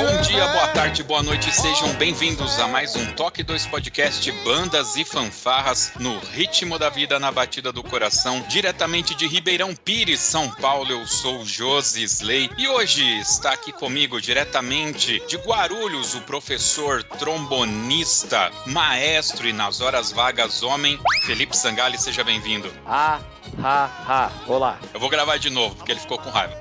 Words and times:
Bom 0.00 0.22
dia, 0.22 0.48
boa 0.48 0.68
tarde, 0.68 1.02
boa 1.02 1.22
noite, 1.22 1.52
sejam 1.52 1.92
bem-vindos 1.96 2.58
a 2.58 2.66
mais 2.66 2.96
um 2.96 3.04
Toque 3.12 3.42
2 3.42 3.66
Podcast 3.66 4.32
Bandas 4.42 4.96
e 4.96 5.04
Fanfarras 5.04 5.92
no 6.00 6.18
ritmo 6.32 6.78
da 6.78 6.88
vida 6.88 7.18
na 7.18 7.30
batida 7.30 7.70
do 7.70 7.82
coração, 7.82 8.40
diretamente 8.48 9.14
de 9.14 9.26
Ribeirão 9.26 9.74
Pires, 9.74 10.20
São 10.20 10.48
Paulo. 10.52 10.90
Eu 10.90 11.06
sou 11.06 11.44
Josi 11.44 12.02
Slay 12.04 12.48
e 12.56 12.66
hoje 12.66 13.04
está 13.18 13.52
aqui 13.52 13.72
comigo 13.72 14.22
diretamente 14.22 15.22
de 15.28 15.36
Guarulhos 15.36 16.14
o 16.14 16.22
professor 16.22 17.04
trombonista, 17.04 18.50
maestro 18.64 19.46
e 19.46 19.52
nas 19.52 19.82
horas 19.82 20.10
vagas 20.12 20.62
homem, 20.62 20.98
Felipe 21.26 21.54
Sangali, 21.54 21.98
seja 21.98 22.24
bem-vindo. 22.24 22.72
Ah, 22.86 23.20
ha, 23.62 23.90
ha. 24.08 24.32
Olá. 24.46 24.78
Eu 24.94 24.98
vou 24.98 25.10
gravar 25.10 25.36
de 25.36 25.50
novo 25.50 25.76
porque 25.76 25.92
ele 25.92 26.00
ficou 26.00 26.16
com 26.16 26.30
raiva. 26.30 26.56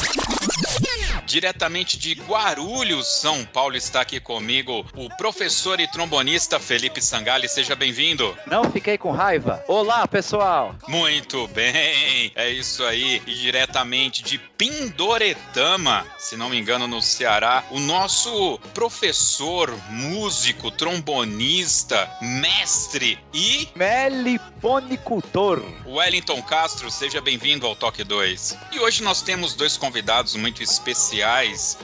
Diretamente 1.30 1.96
de 1.96 2.16
Guarulhos, 2.16 3.08
São 3.22 3.46
Paulo, 3.46 3.76
está 3.76 4.02
aqui 4.02 4.20
comigo 4.20 4.84
o 4.96 5.08
professor 5.16 5.80
e 5.80 5.88
trombonista 5.88 6.60
Felipe 6.60 7.00
Sangali. 7.04 7.48
Seja 7.48 7.76
bem-vindo. 7.76 8.36
Não 8.48 8.64
fiquei 8.72 8.98
com 8.98 9.12
raiva. 9.12 9.64
Olá, 9.68 10.08
pessoal. 10.08 10.74
Muito 10.88 11.48
bem, 11.50 12.32
é 12.34 12.50
isso 12.50 12.84
aí. 12.84 13.22
E 13.28 13.34
diretamente 13.36 14.24
de 14.24 14.40
Pindoretama, 14.40 16.04
se 16.18 16.36
não 16.36 16.50
me 16.50 16.60
engano, 16.60 16.88
no 16.88 17.00
Ceará, 17.00 17.64
o 17.70 17.80
nosso 17.80 18.60
professor, 18.74 19.72
músico, 19.92 20.72
trombonista, 20.72 22.10
mestre 22.20 23.20
e 23.32 23.70
Meliponicultor. 23.76 25.64
Wellington 25.86 26.42
Castro, 26.42 26.90
seja 26.90 27.22
bem-vindo 27.22 27.68
ao 27.68 27.76
Toque 27.76 28.04
2. 28.04 28.58
E 28.72 28.80
hoje 28.80 29.04
nós 29.04 29.22
temos 29.22 29.54
dois 29.54 29.78
convidados 29.78 30.36
muito 30.36 30.64
especiais, 30.64 31.19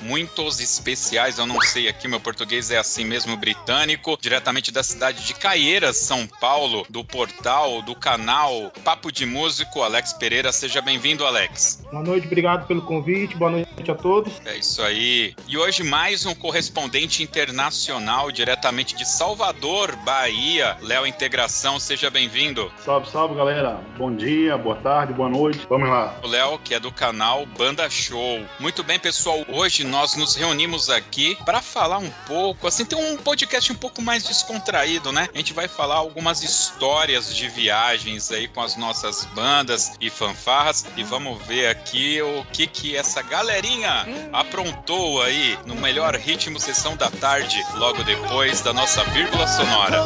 muitos 0.02 0.60
especiais, 0.60 1.38
eu 1.38 1.46
não 1.46 1.60
sei 1.62 1.88
aqui, 1.88 2.08
meu 2.08 2.20
português 2.20 2.72
é 2.72 2.78
assim 2.78 3.04
mesmo, 3.04 3.36
britânico, 3.36 4.18
diretamente 4.20 4.72
da 4.72 4.82
cidade 4.82 5.26
de 5.26 5.34
Caieiras, 5.34 5.98
São 5.98 6.26
Paulo, 6.28 6.86
do 6.90 7.04
portal, 7.04 7.82
do 7.82 7.96
canal 7.96 8.72
Papo 8.84 9.12
de 9.12 9.26
Músico, 9.26 9.82
Alex 9.82 10.14
Pereira, 10.14 10.52
seja 10.52 10.82
bem-vindo, 10.82 11.26
Alex. 11.26 11.84
Boa 11.92 12.04
noite, 12.04 12.28
obrigado 12.28 12.66
pelo 12.66 12.82
convite, 12.82 13.36
boa 13.36 13.52
noite 13.52 13.92
a 13.92 13.96
todos. 13.96 14.34
É 14.46 14.58
isso 14.58 14.82
aí. 14.82 15.36
E 15.48 15.58
hoje 15.58 15.84
mais 15.84 16.26
um 16.26 16.34
correspondente 16.34 17.22
internacional, 17.22 18.32
diretamente 18.32 18.96
de 18.96 19.06
Salvador, 19.06 19.96
Bahia, 19.98 20.78
Léo 20.82 21.06
Integração, 21.06 21.80
seja 21.80 22.10
bem-vindo. 22.10 22.72
Salve, 22.84 23.10
salve, 23.10 23.36
galera. 23.36 23.80
Bom 23.98 24.16
dia, 24.16 24.58
boa 24.58 24.76
tarde, 24.78 25.14
boa 25.14 25.30
noite. 25.30 25.66
Vamos 25.70 25.90
lá. 25.90 26.16
O 26.24 26.28
Léo, 26.28 26.58
que 26.60 26.74
é 26.74 26.80
do 26.80 26.92
canal 26.92 27.46
Banda 27.46 27.90
Show. 27.90 28.46
Muito 28.60 28.84
bem, 28.84 29.00
pessoal. 29.00 29.25
Hoje 29.48 29.84
nós 29.84 30.16
nos 30.16 30.36
reunimos 30.36 30.90
aqui 30.90 31.36
para 31.46 31.62
falar 31.62 31.98
um 31.98 32.10
pouco, 32.28 32.68
assim, 32.68 32.86
tem 32.86 32.98
um 32.98 33.18
podcast 33.18 33.72
um 33.72 33.76
pouco 33.76 34.02
mais 34.02 34.24
descontraído, 34.24 35.12
né? 35.12 35.28
A 35.34 35.38
gente 35.38 35.52
vai 35.52 35.68
falar 35.68 35.96
algumas 35.96 36.44
histórias 36.44 37.36
de 37.36 37.48
viagens 37.50 38.32
aí 38.32 38.48
com 38.48 38.62
as 38.62 38.76
nossas 38.76 39.26
bandas 39.34 39.94
e 40.00 40.10
fanfarras 40.10 40.86
e 40.96 41.04
vamos 41.04 41.42
ver 41.46 41.68
aqui 41.68 42.22
o 42.22 42.46
que 42.54 42.68
que 42.68 42.96
essa 42.96 43.22
galerinha 43.24 44.06
aprontou 44.32 45.22
aí 45.22 45.58
no 45.66 45.76
melhor 45.76 46.16
ritmo 46.16 46.60
sessão 46.60 46.96
da 46.96 47.10
tarde, 47.10 47.64
logo 47.76 48.04
depois 48.04 48.62
da 48.62 48.74
nossa 48.74 49.04
vírgula 49.06 49.48
sonora. 49.48 50.06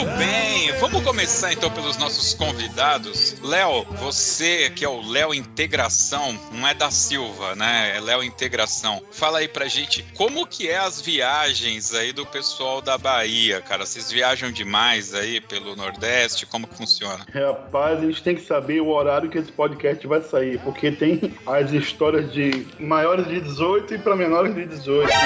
Muito 0.00 0.16
bem, 0.16 0.72
vamos 0.80 1.02
começar 1.02 1.52
então 1.52 1.70
pelos 1.70 1.98
nossos 1.98 2.32
convidados. 2.32 3.38
Léo, 3.42 3.84
você 3.98 4.70
que 4.70 4.82
é 4.82 4.88
o 4.88 5.06
Léo 5.06 5.34
Integração, 5.34 6.40
não 6.52 6.66
é 6.66 6.72
da 6.72 6.90
Silva, 6.90 7.54
né? 7.54 7.94
É 7.94 8.00
Léo 8.00 8.24
Integração. 8.24 9.02
Fala 9.10 9.40
aí 9.40 9.48
pra 9.48 9.68
gente 9.68 10.02
como 10.16 10.46
que 10.46 10.70
é 10.70 10.78
as 10.78 11.02
viagens 11.02 11.92
aí 11.92 12.14
do 12.14 12.24
pessoal 12.24 12.80
da 12.80 12.96
Bahia, 12.96 13.60
cara. 13.60 13.84
Vocês 13.84 14.10
viajam 14.10 14.50
demais 14.50 15.12
aí 15.12 15.38
pelo 15.38 15.76
Nordeste? 15.76 16.46
Como 16.46 16.66
que 16.66 16.76
funciona? 16.76 17.26
Rapaz, 17.34 17.98
a 17.98 18.06
gente 18.06 18.22
tem 18.22 18.34
que 18.34 18.42
saber 18.42 18.80
o 18.80 18.88
horário 18.88 19.28
que 19.28 19.36
esse 19.36 19.52
podcast 19.52 20.06
vai 20.06 20.22
sair, 20.22 20.58
porque 20.60 20.90
tem 20.90 21.34
as 21.46 21.72
histórias 21.72 22.32
de 22.32 22.66
maiores 22.78 23.28
de 23.28 23.38
18 23.38 23.96
e 23.96 23.98
para 23.98 24.16
menores 24.16 24.54
de 24.54 24.64
18. 24.64 25.10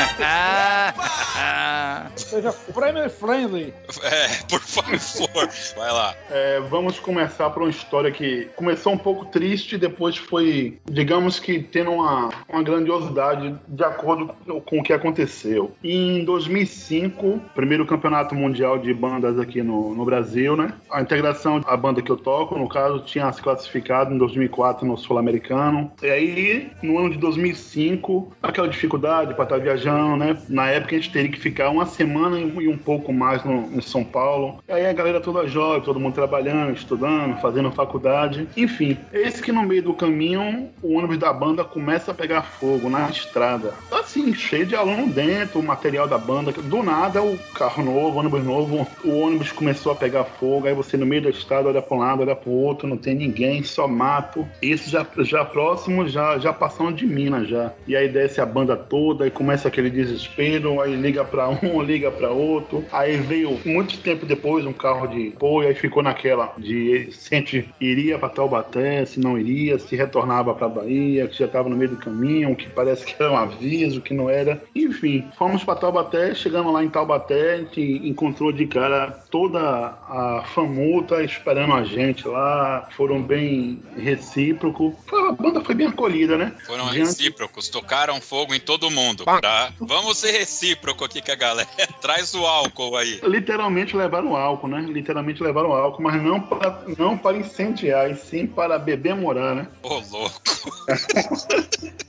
Seja 2.17 2.53
family 2.53 3.09
friendly. 3.09 3.75
É, 4.03 4.29
por 4.49 4.64
favor, 4.67 5.49
vai 5.77 5.93
lá. 5.93 6.15
É, 6.31 6.61
vamos 6.61 6.99
começar 6.99 7.51
por 7.51 7.63
uma 7.63 7.71
história 7.71 8.11
que 8.11 8.49
começou 8.57 8.93
um 8.93 8.99
pouco 8.99 9.27
triste 9.27 9.79
depois 9.79 10.17
foi, 10.17 10.79
digamos 10.91 11.39
que, 11.39 11.63
tendo 11.63 11.93
uma, 11.93 12.31
uma 12.49 12.63
grandiosidade 12.63 13.55
de 13.69 13.85
acordo 13.85 14.35
com 14.65 14.81
o 14.81 14.83
que 14.83 14.93
aconteceu. 14.93 15.73
Em 15.83 16.25
2005, 16.25 17.41
primeiro 17.55 17.87
campeonato 17.87 18.35
mundial 18.35 18.79
de 18.79 18.93
bandas 18.95 19.39
aqui 19.39 19.63
no, 19.63 19.95
no 19.95 20.05
Brasil, 20.05 20.57
né? 20.57 20.73
A 20.91 21.03
integração, 21.03 21.61
a 21.67 21.77
banda 21.77 22.03
que 22.03 22.11
eu 22.11 22.17
toco, 22.17 22.59
no 22.59 22.69
caso, 22.69 23.01
tinha 23.01 23.31
se 23.33 23.43
classificado 23.43 24.15
em 24.15 24.19
2004 24.19 24.87
no 24.87 24.97
Sul-Americano. 24.97 25.93
E 26.03 26.09
aí, 26.09 26.71
no 26.83 26.99
ano 26.99 27.11
de 27.11 27.19
2005, 27.19 28.33
aquela 28.43 28.69
dificuldade 28.69 29.35
para 29.35 29.45
estar 29.45 29.59
viajando, 29.59 30.17
né? 30.17 30.37
Na 30.49 30.71
época 30.71 30.95
a 30.95 30.99
gente 30.99 31.13
teria 31.13 31.31
que 31.31 31.39
ficar 31.39 31.71
uma 31.71 31.87
semana 31.87 32.39
e 32.39 32.69
um 32.69 32.79
pouco 32.79 33.13
mais 33.13 33.45
no, 33.45 33.71
em 33.77 33.81
São 33.81 34.05
Paulo 34.05 34.54
E 34.69 34.73
aí 34.73 34.87
a 34.87 34.93
galera 34.93 35.21
toda 35.21 35.47
jovem, 35.47 35.83
todo 35.83 36.01
mundo 36.01 36.15
trabalhando, 36.15 36.73
estudando, 36.73 37.41
fazendo 37.41 37.71
faculdade. 37.71 38.49
Enfim, 38.57 38.97
eis 39.13 39.41
que 39.41 39.53
no 39.53 39.63
meio 39.63 39.83
do 39.83 39.95
caminho, 39.95 40.71
o 40.83 40.95
ônibus 40.97 41.19
da 41.19 41.33
banda 41.33 41.65
começa 41.65 42.11
a 42.11 42.15
pegar 42.15 42.43
fogo 42.43 42.89
na 42.89 43.09
estrada. 43.11 43.75
Assim, 43.91 44.35
cheio 44.35 44.67
de 44.67 44.75
aluno 44.75 45.13
dentro, 45.13 45.61
o 45.61 45.63
material 45.63 46.07
da 46.07 46.19
banda. 46.19 46.53
Do 46.53 46.83
nada, 46.83 47.23
o 47.23 47.39
carro 47.55 47.83
novo, 47.83 48.17
o 48.17 48.21
ônibus 48.21 48.45
novo, 48.45 48.87
o 49.05 49.19
ônibus 49.19 49.53
começou 49.53 49.93
a 49.93 49.97
pegar 49.97 50.25
fogo. 50.25 50.67
Aí 50.67 50.75
você 50.75 50.97
no 50.97 51.07
meio 51.07 51.23
da 51.23 51.31
estrada 51.31 51.69
olha 51.69 51.83
para 51.83 51.97
um 51.97 52.01
lado, 52.01 52.23
olha 52.23 52.37
para 52.37 52.51
outro, 52.51 52.89
não 52.89 52.97
tem 52.97 53.15
ninguém, 53.15 53.63
só 53.63 53.89
mato. 53.89 54.47
Isso 54.63 54.91
já, 54.91 55.07
já 55.19 55.45
próximo, 55.45 56.09
já, 56.09 56.39
já 56.39 56.53
passando 56.53 56.93
de 56.93 57.07
Minas 57.07 57.49
já. 57.49 57.73
E 57.87 57.97
aí 57.97 58.09
desce 58.09 58.41
a 58.41 58.47
banda 58.47 58.77
toda 58.77 59.27
e 59.27 59.31
começa 59.31 59.69
aquele 59.69 59.91
desespero. 59.91 60.81
Aí 60.81 60.95
liga 60.95 61.25
para 61.25 61.49
um, 61.49 61.81
liga 61.83 62.11
para 62.11 62.31
outro. 62.31 62.85
Aí 62.93 63.17
veio 63.17 63.59
muito 63.65 63.99
tempo 63.99 64.27
depois 64.27 64.34
um 64.45 64.73
carro 64.73 65.07
de 65.07 65.29
apoio, 65.29 65.69
aí 65.69 65.75
ficou 65.75 66.03
naquela 66.03 66.53
de 66.59 67.09
se 67.13 67.35
a 67.35 67.39
gente 67.39 67.69
iria 67.81 68.19
para 68.19 68.29
Taubaté, 68.29 69.05
se 69.05 69.21
não 69.21 69.39
iria, 69.39 69.79
se 69.79 69.97
retornava 69.97 70.55
para 70.55 70.69
Bahia, 70.69 71.27
que 71.27 71.39
já 71.39 71.47
estava 71.47 71.69
no 71.69 71.77
meio 71.77 71.91
do 71.91 71.97
caminho, 71.97 72.55
que 72.57 72.69
parece 72.69 73.05
que 73.05 73.15
era 73.21 73.33
um 73.33 73.37
aviso, 73.37 74.01
que 74.01 74.15
não 74.15 74.29
era. 74.29 74.63
Enfim, 74.75 75.25
fomos 75.39 75.65
para 75.65 75.77
Taubaté, 75.77 76.35
chegamos 76.35 76.73
lá 76.73 76.83
em 76.85 76.89
Taubaté, 76.89 77.55
a 77.55 77.57
gente 77.59 77.81
encontrou 78.05 78.53
de 78.53 78.67
cara 78.67 79.11
toda 79.31 79.61
a 79.61 80.45
famuta 80.55 81.23
esperando 81.23 81.73
a 81.75 81.85
gente 81.85 82.27
lá, 82.29 82.89
foram 82.97 83.21
bem 83.23 83.81
recíprocos. 83.97 84.95
A 85.29 85.33
banda 85.33 85.61
foi 85.63 85.75
bem 85.75 85.87
acolhida, 85.87 86.37
né? 86.37 86.53
Foram 86.67 86.85
Diante- 86.91 86.99
recíprocos, 87.01 87.69
tocaram 87.69 88.21
fogo 88.21 88.55
em 88.55 88.61
todo 88.61 88.91
mundo. 88.91 89.25
Tá? 89.25 89.73
Vamos 89.81 90.19
ser 90.19 90.33
recíproco 90.33 91.05
aqui 91.05 91.21
com 91.23 91.33
a 91.33 91.37
galera. 91.37 91.69
Traz 92.01 92.35
o 92.35 92.45
álcool 92.47 92.97
aí. 92.97 93.21
Literalmente 93.25 93.97
levaram 93.97 94.24
álcool, 94.33 94.69
né? 94.69 94.81
Literalmente 94.81 95.43
levaram 95.43 95.73
álcool, 95.73 96.03
mas 96.03 96.23
não 96.23 96.41
para, 96.41 96.79
não 96.99 97.17
para 97.17 97.37
incendiar, 97.37 98.11
e 98.11 98.17
sim 98.17 98.47
para 98.47 98.79
beber 98.79 99.15
morar, 99.15 99.55
né? 99.55 99.67
Ô, 99.83 100.01
louco. 100.11 100.41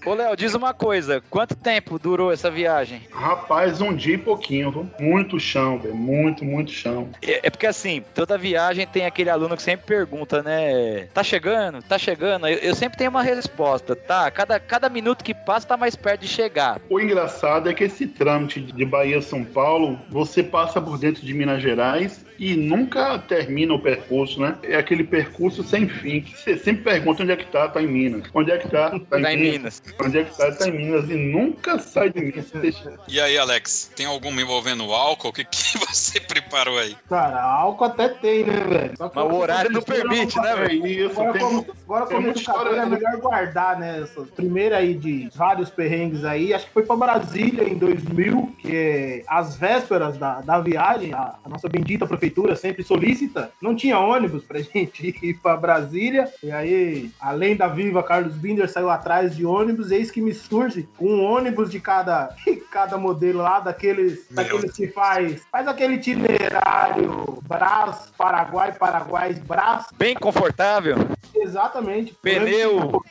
Ô, 0.06 0.14
Léo, 0.14 0.36
diz 0.36 0.54
uma 0.54 0.74
coisa. 0.74 1.22
Quanto 1.30 1.56
tempo 1.56 1.98
durou 1.98 2.32
essa 2.32 2.52
viagem? 2.52 3.02
Rapaz, 3.12 3.82
um 3.82 3.94
dia 3.94 4.16
e 4.16 4.20
pouquinho, 4.20 4.72
viu? 4.72 4.90
Muito 5.00 5.40
chão, 5.40 5.80
velho. 5.80 5.96
Muito, 5.96 6.46
muito 6.46 6.72
chão. 6.72 7.10
É 7.22 7.46
é 7.46 7.50
porque 7.50 7.68
assim, 7.68 8.04
toda 8.14 8.38
viagem 8.38 8.88
tem 8.88 9.06
aquele 9.06 9.30
aluno 9.30 9.56
que 9.56 9.62
sempre 9.62 9.86
pergunta, 9.86 10.42
né? 10.42 11.08
Tá 11.14 11.24
chegando? 11.24 11.82
Tá 11.84 11.98
chegando? 11.98 12.48
Eu, 12.48 12.58
eu 12.58 12.76
sempre 12.76 12.98
tenho 12.98 13.10
uma 13.10 13.22
resposta, 13.22 13.96
tá? 13.96 14.30
Cada, 14.32 14.60
cada 14.60 14.90
minuto 14.90 15.24
que 15.24 15.34
passa 15.34 15.68
tá 15.68 15.78
mais 15.78 15.96
perto 15.96 16.22
de 16.22 16.28
chegar. 16.28 16.82
O 16.90 17.00
engraçado 17.00 17.70
é 17.70 17.74
que 17.74 17.84
esse 17.84 18.08
trâmite 18.08 18.62
de 18.62 18.86
Bahia 18.86 19.20
a 19.20 19.22
São 19.22 19.44
Paulo, 19.44 20.00
você 20.10 20.44
passa 20.44 20.82
por 20.82 20.98
dentro 20.98 21.26
de 21.26 21.34
Minas 21.34 21.62
Gerais 21.62 22.05
life 22.06 22.26
e 22.38 22.56
nunca 22.56 23.18
termina 23.20 23.74
o 23.74 23.80
percurso, 23.80 24.40
né? 24.40 24.58
É 24.64 24.76
aquele 24.76 25.04
percurso 25.04 25.64
sem 25.64 25.88
fim. 25.88 26.22
que 26.22 26.38
Você 26.38 26.58
sempre 26.58 26.84
pergunta 26.84 27.24
onde 27.24 27.32
é 27.32 27.36
que 27.36 27.46
tá, 27.46 27.68
tá 27.68 27.82
em 27.82 27.88
Minas. 27.88 28.24
Onde 28.34 28.52
é 28.52 28.58
que 28.58 28.70
tá? 28.70 28.92
Tá, 28.92 29.00
Tá 29.26 29.34
em 29.34 29.38
Minas. 29.38 29.82
Onde 30.04 30.20
é 30.20 30.24
que 30.24 30.38
tá? 30.38 30.52
Tá 30.52 30.68
em 30.68 30.72
Minas. 30.72 31.10
E 31.10 31.16
nunca 31.16 31.80
sai 31.80 32.10
de 32.10 32.22
Minas. 32.22 32.52
E 33.08 33.20
aí, 33.20 33.38
Alex, 33.38 33.92
tem 33.96 34.06
alguma 34.06 34.42
envolvendo 34.42 34.84
álcool? 34.92 35.30
O 35.30 35.34
que, 35.34 35.46
que 35.46 35.78
você 35.88 36.20
preparou 36.20 36.78
aí? 36.78 36.96
Cara, 37.10 37.42
álcool 37.42 37.86
até 37.86 38.10
tem, 38.10 38.44
né, 38.44 38.60
velho? 38.60 38.98
Só 38.98 39.10
que 39.10 39.16
Mas 39.16 39.26
o 39.26 39.36
horário 39.36 39.72
não 39.72 39.82
permite, 39.82 40.38
né, 40.40 40.56
velho? 40.56 40.88
isso, 40.88 41.20
Agora, 41.20 41.34
tem 41.34 41.42
como, 41.42 41.66
agora 41.84 42.06
tem 42.06 42.18
como 42.18 42.30
educador, 42.30 42.62
história, 42.64 42.82
é 42.82 42.86
né? 42.86 42.96
melhor 42.96 43.18
guardar, 43.18 43.80
né? 43.80 44.02
Essas 44.02 44.30
primeiras 44.32 44.80
aí 44.80 44.94
de 44.94 45.30
vários 45.34 45.70
perrengues 45.70 46.24
aí. 46.26 46.54
Acho 46.54 46.66
que 46.66 46.74
foi 46.74 46.84
pra 46.84 46.96
Brasília 46.96 47.64
em 47.64 47.78
2000, 47.78 48.56
que 48.60 48.76
é 48.76 49.24
às 49.28 49.56
vésperas 49.56 50.18
da, 50.18 50.42
da 50.42 50.60
viagem, 50.60 51.14
a, 51.14 51.36
a 51.44 51.50
nossa 51.50 51.70
bendita 51.70 52.06
prefeitura 52.06 52.25
sempre 52.56 52.84
solícita, 52.84 53.52
não 53.62 53.76
tinha 53.76 54.00
ônibus 54.00 54.44
pra 54.44 54.60
gente 54.62 55.16
ir 55.22 55.36
pra 55.36 55.58
Brasília. 55.58 56.32
E 56.42 56.52
aí, 56.52 57.12
além 57.20 57.56
da 57.56 57.68
Viva, 57.68 58.04
Carlos 58.04 58.36
Binder 58.36 58.70
saiu 58.70 58.90
atrás 58.90 59.36
de 59.36 59.46
ônibus. 59.46 59.92
Eis 59.92 60.12
que 60.12 60.22
me 60.22 60.34
surge 60.34 60.88
um 61.00 61.24
ônibus 61.24 61.70
de 61.70 61.80
cada, 61.80 62.36
cada 62.72 62.98
modelo 62.98 63.40
lá, 63.40 63.60
daqueles, 63.60 64.26
Meu 64.30 64.44
daqueles 64.44 64.74
que 64.74 64.88
faz, 64.88 65.42
faz 65.52 65.68
aquele 65.68 65.96
itinerário 65.96 67.40
Brás, 67.48 68.12
Paraguai, 68.18 68.74
Paraguai, 68.74 69.34
Brás, 69.34 69.86
Bem 69.98 70.16
confortável. 70.16 70.96
Exatamente. 71.34 72.14
Pneu. 72.22 73.02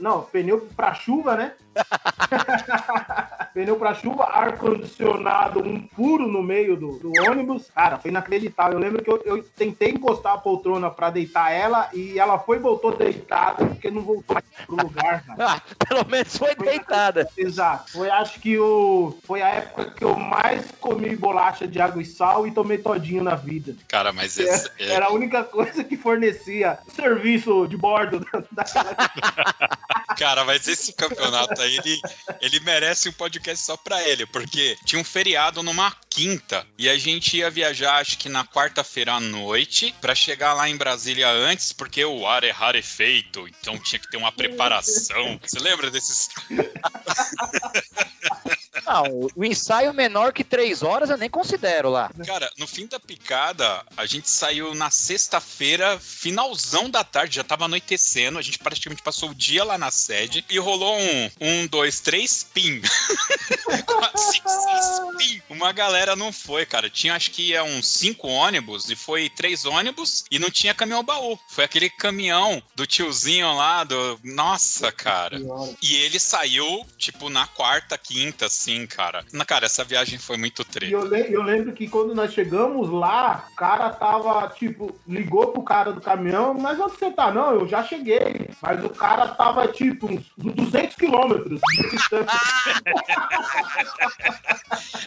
Não, 0.00 0.22
pneu 0.22 0.68
pra 0.76 0.94
chuva, 0.94 1.36
né? 1.36 1.52
pneu 3.54 3.76
pra 3.76 3.94
chuva, 3.94 4.24
ar-condicionado, 4.24 5.60
um 5.60 5.86
furo 5.94 6.26
no 6.26 6.42
meio 6.42 6.76
do, 6.76 6.98
do 6.98 7.12
ônibus. 7.30 7.70
Cara, 7.74 7.98
foi 7.98 8.10
inacreditável. 8.10 8.74
Eu 8.74 8.80
lembro 8.84 9.02
que 9.02 9.10
eu, 9.10 9.22
eu 9.24 9.42
tentei 9.56 9.90
encostar 9.90 10.34
a 10.34 10.38
poltrona 10.38 10.90
pra 10.90 11.08
deitar 11.10 11.52
ela 11.52 11.88
e 11.94 12.18
ela 12.18 12.38
foi 12.38 12.56
e 12.56 12.60
voltou 12.60 12.96
deitada 12.96 13.64
porque 13.66 13.90
não 13.90 14.02
voltou 14.02 14.34
mais 14.34 14.44
pro 14.66 14.76
lugar, 14.76 15.22
cara. 15.26 15.36
Ah, 15.46 15.62
pelo 15.88 16.04
menos 16.06 16.36
foi 16.36 16.54
deitada. 16.56 17.28
Exato. 17.36 17.92
Foi, 17.92 18.10
acho 18.10 18.40
que 18.40 18.58
o, 18.58 19.16
foi 19.24 19.40
a 19.40 19.48
época 19.48 19.90
que 19.92 20.04
eu 20.04 20.16
mais 20.16 20.70
comi 20.80 21.14
bolacha 21.14 21.66
de 21.66 21.80
água 21.80 22.02
e 22.02 22.04
sal 22.04 22.46
e 22.46 22.50
tomei 22.50 22.78
todinho 22.78 23.22
na 23.22 23.34
vida. 23.36 23.76
Cara, 23.88 24.12
mas 24.12 24.36
esse, 24.36 24.68
é- 24.78 24.92
Era 24.94 25.06
a 25.06 25.12
única 25.12 25.44
coisa 25.44 25.84
que 25.84 25.96
fornecia 25.96 26.78
serviço 26.94 27.66
de 27.68 27.76
bordo 27.76 28.18
da, 28.52 28.64
da- 28.64 28.64
Cara, 30.18 30.44
mas 30.44 30.66
esse 30.68 30.92
campeonato 30.92 31.60
aí, 31.60 31.76
ele, 31.76 32.00
ele 32.40 32.60
merece 32.60 33.08
um 33.08 33.12
podcast 33.12 33.43
só 33.56 33.76
pra 33.76 34.02
ele, 34.08 34.24
porque 34.26 34.76
tinha 34.84 35.00
um 35.00 35.04
feriado 35.04 35.62
numa 35.62 35.90
quinta 36.08 36.64
e 36.78 36.88
a 36.88 36.96
gente 36.96 37.36
ia 37.36 37.50
viajar, 37.50 37.96
acho 37.96 38.18
que 38.18 38.28
na 38.28 38.44
quarta-feira 38.44 39.14
à 39.14 39.20
noite, 39.20 39.94
pra 40.00 40.14
chegar 40.14 40.54
lá 40.54 40.68
em 40.68 40.76
Brasília 40.76 41.28
antes, 41.28 41.72
porque 41.72 42.04
o 42.04 42.26
ar 42.26 42.44
é 42.44 42.50
rarefeito, 42.50 43.48
então 43.48 43.78
tinha 43.78 43.98
que 43.98 44.10
ter 44.10 44.16
uma 44.16 44.30
preparação. 44.30 45.40
Você 45.42 45.58
lembra 45.58 45.90
desses? 45.90 46.28
Não, 48.86 49.28
o 49.34 49.44
ensaio 49.44 49.92
menor 49.94 50.32
que 50.32 50.44
três 50.44 50.82
horas 50.82 51.10
eu 51.10 51.16
nem 51.16 51.30
considero 51.30 51.90
lá. 51.90 52.10
Cara, 52.26 52.50
no 52.58 52.66
fim 52.66 52.86
da 52.86 53.00
picada, 53.00 53.84
a 53.96 54.06
gente 54.06 54.28
saiu 54.28 54.74
na 54.74 54.90
sexta-feira, 54.90 55.98
finalzão 55.98 56.90
da 56.90 57.02
tarde, 57.02 57.36
já 57.36 57.44
tava 57.44 57.64
anoitecendo, 57.64 58.38
a 58.38 58.42
gente 58.42 58.58
praticamente 58.58 59.02
passou 59.02 59.30
o 59.30 59.34
dia 59.34 59.64
lá 59.64 59.78
na 59.78 59.90
sede 59.90 60.44
e 60.48 60.58
rolou 60.58 60.98
um, 60.98 61.30
um, 61.40 61.66
dois, 61.66 62.00
três, 62.00 62.44
pim. 62.52 62.80
Quatro, 63.86 64.20
cinco, 64.20 64.48
seis, 64.48 65.16
pim. 65.18 65.42
Uma 65.48 65.72
galera 65.72 66.14
não 66.14 66.32
foi, 66.32 66.66
cara. 66.66 66.90
Tinha 66.90 67.14
acho 67.14 67.30
que 67.30 67.50
ia 67.50 67.64
uns 67.64 67.86
cinco 67.86 68.28
ônibus 68.28 68.90
e 68.90 68.96
foi 68.96 69.28
três 69.28 69.64
ônibus 69.64 70.24
e 70.30 70.38
não 70.38 70.50
tinha 70.50 70.74
caminhão 70.74 71.02
baú. 71.02 71.38
Foi 71.48 71.64
aquele 71.64 71.88
caminhão 71.88 72.62
do 72.74 72.86
tiozinho 72.86 73.54
lá 73.54 73.84
do. 73.84 74.18
Nossa, 74.22 74.92
cara. 74.92 75.40
E 75.82 75.94
ele 75.96 76.18
saiu, 76.18 76.84
tipo, 76.98 77.30
na 77.30 77.46
quarta, 77.46 77.96
quinta, 77.96 78.46
assim, 78.46 78.73
cara. 78.86 79.24
Na, 79.32 79.44
cara, 79.44 79.66
essa 79.66 79.84
viagem 79.84 80.18
foi 80.18 80.36
muito 80.36 80.62
E 80.62 80.64
treta. 80.64 80.92
eu, 80.92 81.04
le- 81.04 81.32
eu 81.32 81.42
lembro 81.42 81.72
que 81.72 81.88
quando 81.88 82.14
nós 82.14 82.32
chegamos 82.32 82.90
lá, 82.90 83.46
o 83.52 83.56
cara 83.56 83.90
tava, 83.90 84.48
tipo, 84.48 84.94
ligou 85.06 85.48
pro 85.52 85.62
cara 85.62 85.92
do 85.92 86.00
caminhão, 86.00 86.54
mas 86.54 86.78
onde 86.80 86.96
você 86.98 87.10
tá? 87.10 87.30
Não, 87.32 87.52
eu 87.52 87.68
já 87.68 87.82
cheguei. 87.84 88.50
Mas 88.60 88.84
o 88.84 88.90
cara 88.90 89.28
tava, 89.28 89.68
tipo, 89.68 90.12
uns 90.12 90.24
200 90.36 90.96
quilômetros 90.96 91.60
de 91.76 91.90
distância. 91.90 92.34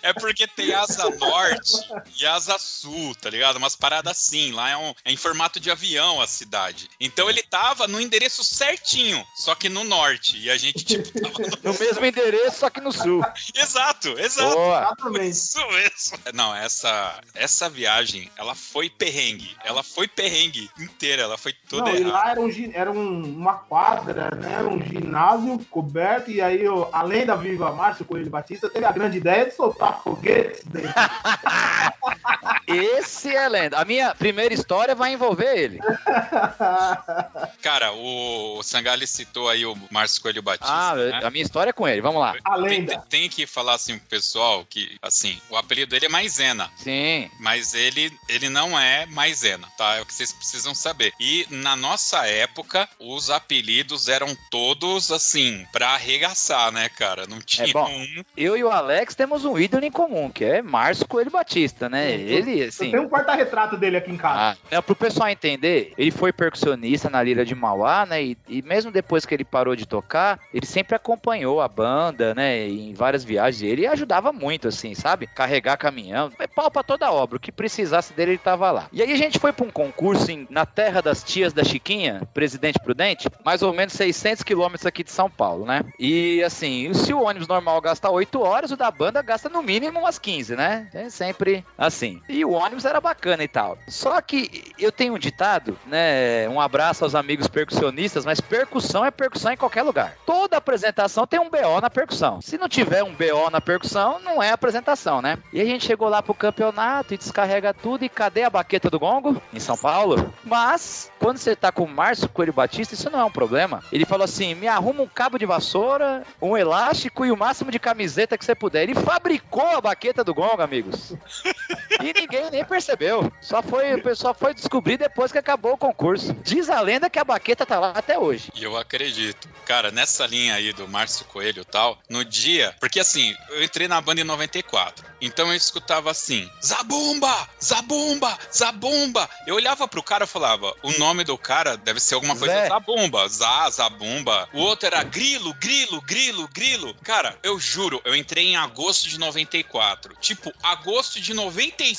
É 0.02 0.14
porque 0.14 0.48
tem 0.48 0.74
asa 0.74 1.10
norte 1.10 1.74
e 2.20 2.26
asa 2.26 2.58
sul, 2.60 3.14
tá 3.16 3.30
ligado? 3.30 3.58
Umas 3.58 3.76
paradas 3.76 4.12
assim. 4.18 4.52
Lá 4.52 4.70
é, 4.70 4.78
um- 4.78 4.94
é 5.04 5.12
em 5.12 5.18
formato 5.18 5.60
de 5.60 5.70
avião 5.70 6.22
a 6.22 6.28
cidade. 6.28 6.90
Então 7.00 7.30
ele 7.30 7.44
tava 7.44 7.88
no 7.88 8.00
endereço 8.00 8.44
certinho, 8.44 9.26
só 9.36 9.56
que 9.56 9.70
no 9.70 9.84
norte. 9.84 10.38
E 10.38 10.50
a 10.50 10.58
gente, 10.58 10.84
tipo, 10.86 11.20
tava 11.20 11.40
no... 11.40 11.72
No 11.74 11.80
mesmo 11.80 12.06
endereço, 12.06 12.60
só 12.60 12.70
que 12.70 12.80
no 12.80 12.92
sul. 12.92 13.22
Exato, 13.60 14.10
exato. 14.20 14.54
Boa. 14.56 14.78
Exatamente. 14.84 15.30
Isso 15.32 15.68
mesmo. 15.70 16.20
Não, 16.34 16.56
essa, 16.56 17.20
essa 17.34 17.70
viagem, 17.70 18.30
ela 18.38 18.54
foi 18.56 18.90
perrengue. 18.90 19.56
Ela 19.64 19.84
foi 19.84 20.08
perrengue 20.08 20.70
inteira. 20.80 21.24
Ela 21.24 21.38
foi 21.38 21.54
toda 21.70 21.84
Não, 21.92 21.96
e 21.96 22.04
lá 22.04 22.32
era, 22.32 22.40
um, 22.42 22.52
era 22.74 22.92
um- 22.92 23.24
uma 23.24 23.56
quadra, 23.56 24.30
né? 24.36 24.54
Era 24.54 24.68
um 24.68 24.82
ginásio 24.82 25.60
coberto, 25.70 26.30
e 26.32 26.42
aí, 26.42 26.64
eu, 26.64 26.90
além 26.94 27.26
da 27.26 27.36
Viva 27.36 27.72
Márcio 27.72 28.06
Coelho 28.06 28.30
Batista, 28.30 28.70
teve 28.70 28.86
a 28.86 28.92
grande 28.92 29.18
ideia 29.18 29.46
de 29.46 29.56
soltar 29.56 30.02
foguetes 30.04 30.64
dentro. 30.66 30.94
Esse 32.68 33.34
é 33.34 33.48
lenda. 33.48 33.78
A 33.80 33.86
minha 33.86 34.14
primeira 34.14 34.54
história 34.54 34.94
vai 34.94 35.14
envolver 35.14 35.58
ele. 35.58 35.80
Cara, 37.62 37.94
o 37.94 38.62
Sangali 38.62 39.08
citou 39.08 39.48
aí 39.50 39.66
o 39.66 39.76
Márcio 39.90 40.22
Coelho 40.22 40.42
Batista. 40.42 40.72
Ah, 40.74 40.94
né? 40.96 41.20
a 41.24 41.30
minha 41.30 41.44
história 41.44 41.70
é 41.70 41.74
com 41.74 41.88
ele, 41.88 42.02
vamos 42.02 42.20
lá. 42.22 42.36
A 42.44 42.56
lenda. 42.56 42.92
tem- 43.10 43.22
tem 43.22 43.30
que 43.30 43.47
falar 43.48 43.76
assim 43.76 43.98
pro 43.98 44.08
pessoal 44.08 44.66
que, 44.70 44.98
assim, 45.02 45.40
o 45.50 45.56
apelido 45.58 45.92
dele 45.92 46.06
é 46.08 46.10
Maisena, 46.10 46.70
Sim. 46.78 47.30
mas 47.40 47.74
ele, 47.74 48.12
ele 48.30 48.50
não 48.50 48.78
é 48.80 49.06
Maisena, 49.06 49.68
tá? 49.78 49.96
É 49.96 50.02
o 50.02 50.06
que 50.06 50.14
vocês 50.14 50.32
precisam 50.32 50.74
saber. 50.76 51.14
E 51.20 51.46
na 51.50 51.76
nossa 51.76 52.26
época, 52.28 52.88
os 53.00 53.30
apelidos 53.30 54.08
eram 54.08 54.36
todos, 54.52 55.12
assim, 55.12 55.66
pra 55.72 55.90
arregaçar, 55.90 56.72
né, 56.72 56.90
cara? 56.90 57.26
Não 57.28 57.40
tinha 57.40 57.72
bom. 57.74 57.90
um. 57.90 58.24
Eu 58.36 58.58
e 58.58 58.64
o 58.64 58.70
Alex 58.72 59.16
temos 59.16 59.46
um 59.46 59.58
ídolo 59.58 59.86
em 59.86 59.92
comum, 59.92 60.30
que 60.30 60.44
é 60.44 60.62
Márcio 60.62 61.08
Coelho 61.08 61.32
Batista, 61.32 61.88
né? 61.90 62.10
Sim, 62.10 62.24
Ele, 62.24 62.62
Eu 62.64 62.68
assim. 62.68 62.92
tenho 62.92 63.04
um 63.04 63.10
porta-retrato 63.10 63.78
dele 63.78 63.98
aqui 63.98 64.12
em 64.12 64.18
casa. 64.18 64.58
Ah, 64.62 64.76
não, 64.76 64.84
pro 64.84 64.96
pessoal 64.96 65.30
entender, 65.30 65.94
ele 65.98 66.12
foi 66.12 66.32
percussionista 66.34 67.10
na 67.10 67.22
Lira 67.24 67.46
de 67.46 67.56
Mauá, 67.56 68.06
né? 68.06 68.24
E, 68.24 68.38
e 68.48 68.62
mesmo 68.62 68.92
depois 68.92 69.26
que 69.26 69.34
ele 69.34 69.44
parou 69.46 69.76
de 69.76 69.86
tocar, 69.86 70.40
ele 70.54 70.66
sempre 70.66 70.96
acompanhou 70.96 71.62
a 71.62 71.68
banda, 71.68 72.34
né? 72.36 72.68
Em 72.68 72.94
várias 72.94 73.24
viagens. 73.24 73.37
Ele 73.68 73.88
ajudava 73.88 74.32
muito, 74.34 74.68
assim, 74.68 74.94
sabe? 74.96 75.28
Carregar 75.28 75.78
caminhão. 75.78 76.32
Pau 76.56 76.72
pra 76.72 76.84
toda 76.84 77.12
obra. 77.12 77.38
O 77.38 77.40
que 77.40 77.52
precisasse 77.52 78.14
dele, 78.14 78.32
ele 78.32 78.38
tava 78.38 78.72
lá. 78.72 78.88
E 78.92 79.02
aí 79.02 79.12
a 79.12 79.18
gente 79.18 79.38
foi 79.40 79.54
pra 79.54 79.66
um 79.66 79.70
concurso 79.72 80.32
em- 80.32 80.48
na 80.50 80.66
terra 80.66 81.02
das 81.02 81.24
tias 81.24 81.54
da 81.54 81.64
Chiquinha, 81.64 82.22
Presidente 82.34 82.80
Prudente, 82.80 83.28
mais 83.46 83.62
ou 83.62 83.74
menos 83.74 83.94
600 83.94 84.44
quilômetros 84.44 84.86
aqui 84.86 85.04
de 85.04 85.12
São 85.12 85.30
Paulo, 85.30 85.66
né? 85.66 85.82
E 86.00 86.42
assim, 86.44 86.94
se 86.94 87.14
o 87.14 87.22
ônibus 87.22 87.48
normal 87.48 87.80
gasta 87.82 88.10
8 88.10 88.42
horas, 88.42 88.72
o 88.72 88.78
da 88.78 88.90
banda 88.90 89.22
gasta 89.22 89.50
no 89.50 89.62
mínimo 89.62 90.00
umas 90.00 90.18
15, 90.18 90.56
né? 90.56 90.88
É 90.94 91.10
sempre 91.10 91.64
assim. 91.78 92.22
E 92.30 92.44
o 92.44 92.52
ônibus 92.52 92.86
era 92.86 93.00
bacana 93.02 93.44
e 93.44 93.48
tal. 93.48 93.78
Só 93.88 94.20
que 94.22 94.74
eu 94.80 94.92
tenho 94.92 95.14
um 95.14 95.20
ditado, 95.20 95.78
né? 95.86 96.48
Um 96.50 96.60
abraço 96.60 97.04
aos 97.04 97.14
amigos 97.16 97.48
percussionistas, 97.48 98.26
mas 98.26 98.40
percussão 98.42 99.06
é 99.06 99.12
percussão 99.12 99.52
em 99.52 99.58
qualquer 99.58 99.84
lugar. 99.84 100.16
Toda 100.26 100.58
apresentação 100.58 101.28
tem 101.28 101.40
um 101.40 101.50
BO 101.50 101.82
na 101.82 101.90
percussão. 101.90 102.42
Se 102.42 102.58
não 102.58 102.68
tiver 102.70 103.04
um 103.04 103.14
BO 103.14 103.27
na 103.52 103.62
percussão, 103.62 104.20
não 104.20 104.42
é 104.42 104.52
apresentação, 104.52 105.22
né? 105.22 105.38
E 105.52 105.62
a 105.62 105.66
gente 105.66 105.86
chegou 105.86 106.10
lá 106.10 106.22
pro 106.22 106.34
campeonato 106.34 107.14
e 107.14 107.18
descarrega 107.18 107.74
tudo. 107.74 108.04
E 108.04 108.10
cadê 108.10 108.44
a 108.44 108.50
baqueta 108.50 108.90
do 108.90 109.00
gongo? 109.00 109.42
Em 109.54 109.60
São 109.60 109.78
Paulo. 109.78 110.34
Mas, 110.44 111.12
quando 111.20 111.38
você 111.38 111.56
tá 111.56 111.72
com 111.72 111.84
o 111.84 111.90
Márcio 111.90 112.30
Coelho 112.30 112.54
Batista, 112.54 112.94
isso 112.94 113.10
não 113.10 113.20
é 113.20 113.26
um 113.26 113.32
problema. 113.32 113.84
Ele 113.92 114.06
falou 114.06 114.26
assim: 114.26 114.56
me 114.56 114.68
arruma 114.68 115.04
um 115.04 115.08
cabo 115.08 115.38
de 115.38 115.46
vassoura, 115.46 116.24
um 116.42 116.58
elástico 116.58 117.26
e 117.26 117.32
o 117.32 117.38
máximo 117.38 117.72
de 117.72 117.80
camiseta 117.80 118.38
que 118.38 118.46
você 118.46 118.56
puder. 118.56 118.84
Ele 118.84 118.96
fabricou 118.96 119.78
a 119.78 119.82
baqueta 119.82 120.24
do 120.24 120.34
gongo, 120.34 120.62
amigos. 120.62 121.14
E 122.08 122.14
ninguém 122.14 122.50
nem 122.50 122.64
percebeu. 122.64 123.30
Só 123.42 123.62
foi, 123.62 123.94
o 123.94 124.02
pessoal 124.02 124.34
foi 124.34 124.54
descobrir 124.54 124.96
depois 124.98 125.30
que 125.30 125.38
acabou 125.38 125.74
o 125.74 125.78
concurso. 125.78 126.34
Diz 126.42 126.70
a 126.70 126.80
lenda 126.80 127.10
que 127.10 127.20
a 127.20 127.24
baqueta 127.26 127.66
tá 127.66 127.78
lá 127.78 127.90
até 127.90 128.18
hoje. 128.18 128.50
E 128.56 128.64
eu 128.64 128.78
acredito. 128.78 129.50
Cara, 129.66 129.92
nessa 129.92 130.26
linha 130.26 130.56
aí 130.56 130.72
do 130.72 130.88
Márcio 130.88 131.26
Coelho 131.26 131.64
e 131.64 131.66
tal, 131.66 132.00
no 132.10 132.24
dia. 132.24 132.74
Porque 132.80 133.02
assim, 133.02 133.36
eu 133.50 133.62
entrei 133.62 133.90
na 133.90 134.00
banda 134.00 134.22
em 134.22 134.24
94. 134.24 135.06
Então 135.20 135.50
eu 135.50 135.56
escutava 135.56 136.10
assim: 136.10 136.50
Zabumba! 136.64 137.50
Zabumba! 137.62 138.38
Zabumba! 138.56 139.30
Eu 139.46 139.56
olhava 139.56 139.86
pro 139.86 140.02
cara 140.02 140.24
e 140.24 140.28
falava: 140.28 140.74
o 140.82 140.98
nome 140.98 141.26
do 141.26 141.38
cara 141.38 141.76
deve 141.76 142.00
ser 142.00 142.16
alguma 142.16 142.38
coisa 142.38 142.54
Zé. 142.54 142.68
Zabumba. 142.70 143.28
Zá, 143.28 143.70
Zabumba. 143.70 144.48
O 144.54 144.60
outro 144.60 144.88
era 144.88 145.04
Grilo, 145.04 145.54
Grilo, 145.56 146.02
Grilo, 146.02 146.48
Grilo. 146.54 146.96
Cara, 147.04 147.38
eu 147.44 147.60
juro, 147.60 148.02
eu 148.06 148.16
entrei 148.16 148.46
em 148.46 148.56
agosto 148.56 149.10
de 149.10 149.18
94. 149.18 150.16
Tipo, 150.22 150.54
agosto 150.64 151.20
de 151.20 151.34
95, 151.34 151.97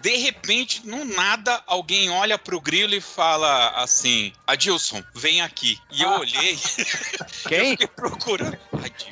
de 0.00 0.16
repente, 0.16 0.86
no 0.86 1.04
nada, 1.04 1.62
alguém 1.66 2.10
olha 2.10 2.38
pro 2.38 2.60
Grilo 2.60 2.94
e 2.94 3.00
fala 3.00 3.70
assim: 3.76 4.32
Adilson, 4.46 5.02
vem 5.14 5.42
aqui. 5.42 5.78
E 5.90 6.02
eu 6.02 6.10
olhei. 6.10 6.58
Eu 7.44 7.50
Quem? 7.50 7.70
fiquei 7.72 7.86
procurando. 7.86 8.58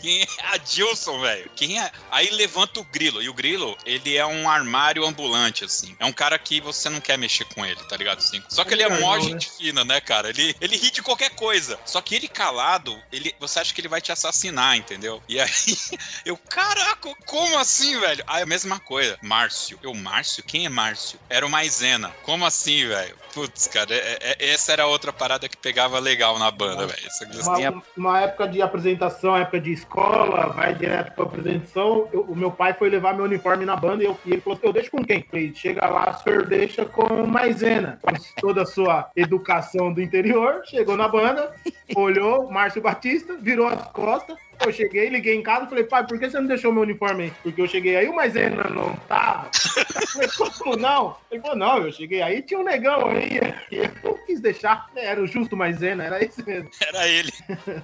Quem 0.00 0.22
é 0.22 0.26
Adilson, 0.54 1.20
velho? 1.20 1.50
Quem 1.54 1.80
é? 1.80 1.90
Aí 2.10 2.30
levanta 2.30 2.80
o 2.80 2.84
grilo. 2.84 3.22
E 3.22 3.28
o 3.28 3.34
grilo, 3.34 3.76
ele 3.84 4.16
é 4.16 4.24
um 4.24 4.48
armário 4.48 5.04
ambulante, 5.04 5.64
assim. 5.64 5.94
É 5.98 6.06
um 6.06 6.12
cara 6.12 6.38
que 6.38 6.60
você 6.60 6.88
não 6.88 7.00
quer 7.00 7.18
mexer 7.18 7.44
com 7.46 7.64
ele, 7.64 7.82
tá 7.84 7.96
ligado? 7.96 8.18
Assim. 8.18 8.42
Só 8.48 8.64
que 8.64 8.74
ele 8.74 8.82
é 8.82 9.00
mó 9.00 9.16
né? 9.16 9.22
gente 9.22 9.50
fina, 9.50 9.84
né, 9.84 10.00
cara? 10.00 10.30
Ele, 10.30 10.54
ele 10.60 10.76
ri 10.76 10.90
de 10.90 11.02
qualquer 11.02 11.30
coisa. 11.30 11.78
Só 11.84 12.00
que 12.00 12.14
ele 12.14 12.28
calado, 12.28 13.00
ele, 13.12 13.34
você 13.38 13.60
acha 13.60 13.74
que 13.74 13.80
ele 13.80 13.88
vai 13.88 14.00
te 14.00 14.12
assassinar, 14.12 14.76
entendeu? 14.76 15.22
E 15.28 15.40
aí, 15.40 15.50
eu, 16.24 16.36
caraca, 16.36 17.14
como 17.26 17.58
assim, 17.58 17.98
velho? 18.00 18.24
Aí 18.26 18.42
a 18.42 18.46
mesma 18.46 18.80
coisa. 18.80 19.18
Márcio. 19.22 19.78
Eu, 19.82 19.94
Márcio? 19.94 20.11
Quem 20.46 20.66
é 20.66 20.68
Márcio? 20.68 21.18
Era 21.30 21.46
o 21.46 21.50
Maisena. 21.50 22.10
Como 22.22 22.44
assim, 22.44 22.86
velho? 22.86 23.16
Putz, 23.32 23.66
cara, 23.66 23.94
é- 23.94 24.18
é- 24.20 24.52
essa 24.52 24.72
era 24.72 24.86
outra 24.86 25.10
parada 25.12 25.48
que 25.48 25.56
pegava 25.56 25.98
legal 25.98 26.38
na 26.38 26.50
banda, 26.50 26.86
velho. 26.86 27.08
Uma, 27.46 27.82
uma 27.96 28.20
época 28.20 28.46
de 28.46 28.60
apresentação, 28.60 29.34
época 29.36 29.58
de 29.60 29.72
escola, 29.72 30.48
vai 30.48 30.74
direto 30.74 31.14
pra 31.14 31.24
apresentação. 31.24 32.08
eu- 32.12 32.22
o 32.28 32.36
meu 32.36 32.50
pai 32.50 32.74
foi 32.74 32.90
levar 32.90 33.14
meu 33.14 33.24
uniforme 33.24 33.64
na 33.64 33.74
banda 33.74 34.02
e, 34.02 34.06
eu, 34.06 34.18
e 34.26 34.32
ele 34.32 34.42
falou: 34.42 34.58
Eu 34.62 34.72
deixo 34.72 34.90
com 34.90 35.02
quem? 35.04 35.26
Falei, 35.30 35.54
chega 35.54 35.86
lá, 35.88 36.10
o 36.10 36.22
senhor 36.22 36.46
deixa 36.46 36.84
com 36.84 37.26
maisena. 37.26 37.98
Toda 38.40 38.62
a 38.62 38.66
sua 38.66 39.10
educação 39.16 39.92
do 39.92 40.02
interior, 40.02 40.62
chegou 40.66 40.96
na 40.96 41.08
banda, 41.08 41.54
olhou, 41.96 42.50
Márcio 42.50 42.82
Batista, 42.82 43.36
virou 43.40 43.66
as 43.68 43.82
costas. 43.92 44.36
Eu 44.60 44.72
cheguei, 44.72 45.08
liguei 45.08 45.34
em 45.34 45.42
casa 45.42 45.66
e 45.66 45.68
falei, 45.68 45.84
pai, 45.84 46.06
por 46.06 46.18
que 46.18 46.30
você 46.30 46.38
não 46.38 46.46
deixou 46.46 46.72
meu 46.72 46.82
uniforme 46.82 47.24
aí? 47.24 47.32
Porque 47.42 47.60
eu 47.60 47.68
cheguei 47.68 47.96
aí, 47.96 48.08
o 48.08 48.14
Maisena 48.14 48.64
não 48.64 48.94
tava. 49.08 49.50
Eu 49.76 50.06
falei, 50.06 50.28
como 50.58 50.76
não? 50.76 51.16
Ele 51.30 51.40
falou, 51.40 51.56
não, 51.56 51.78
eu 51.78 51.92
cheguei 51.92 52.22
aí, 52.22 52.42
tinha 52.42 52.60
um 52.60 52.64
negão 52.64 53.08
aí. 53.08 53.40
Eu 53.70 53.90
não 54.02 54.26
quis 54.26 54.40
deixar. 54.40 54.86
Era 54.96 55.20
o 55.20 55.26
justo 55.26 55.56
Maisena, 55.56 56.04
era 56.04 56.24
esse 56.24 56.44
mesmo. 56.44 56.70
Era 56.80 57.08
ele. 57.08 57.32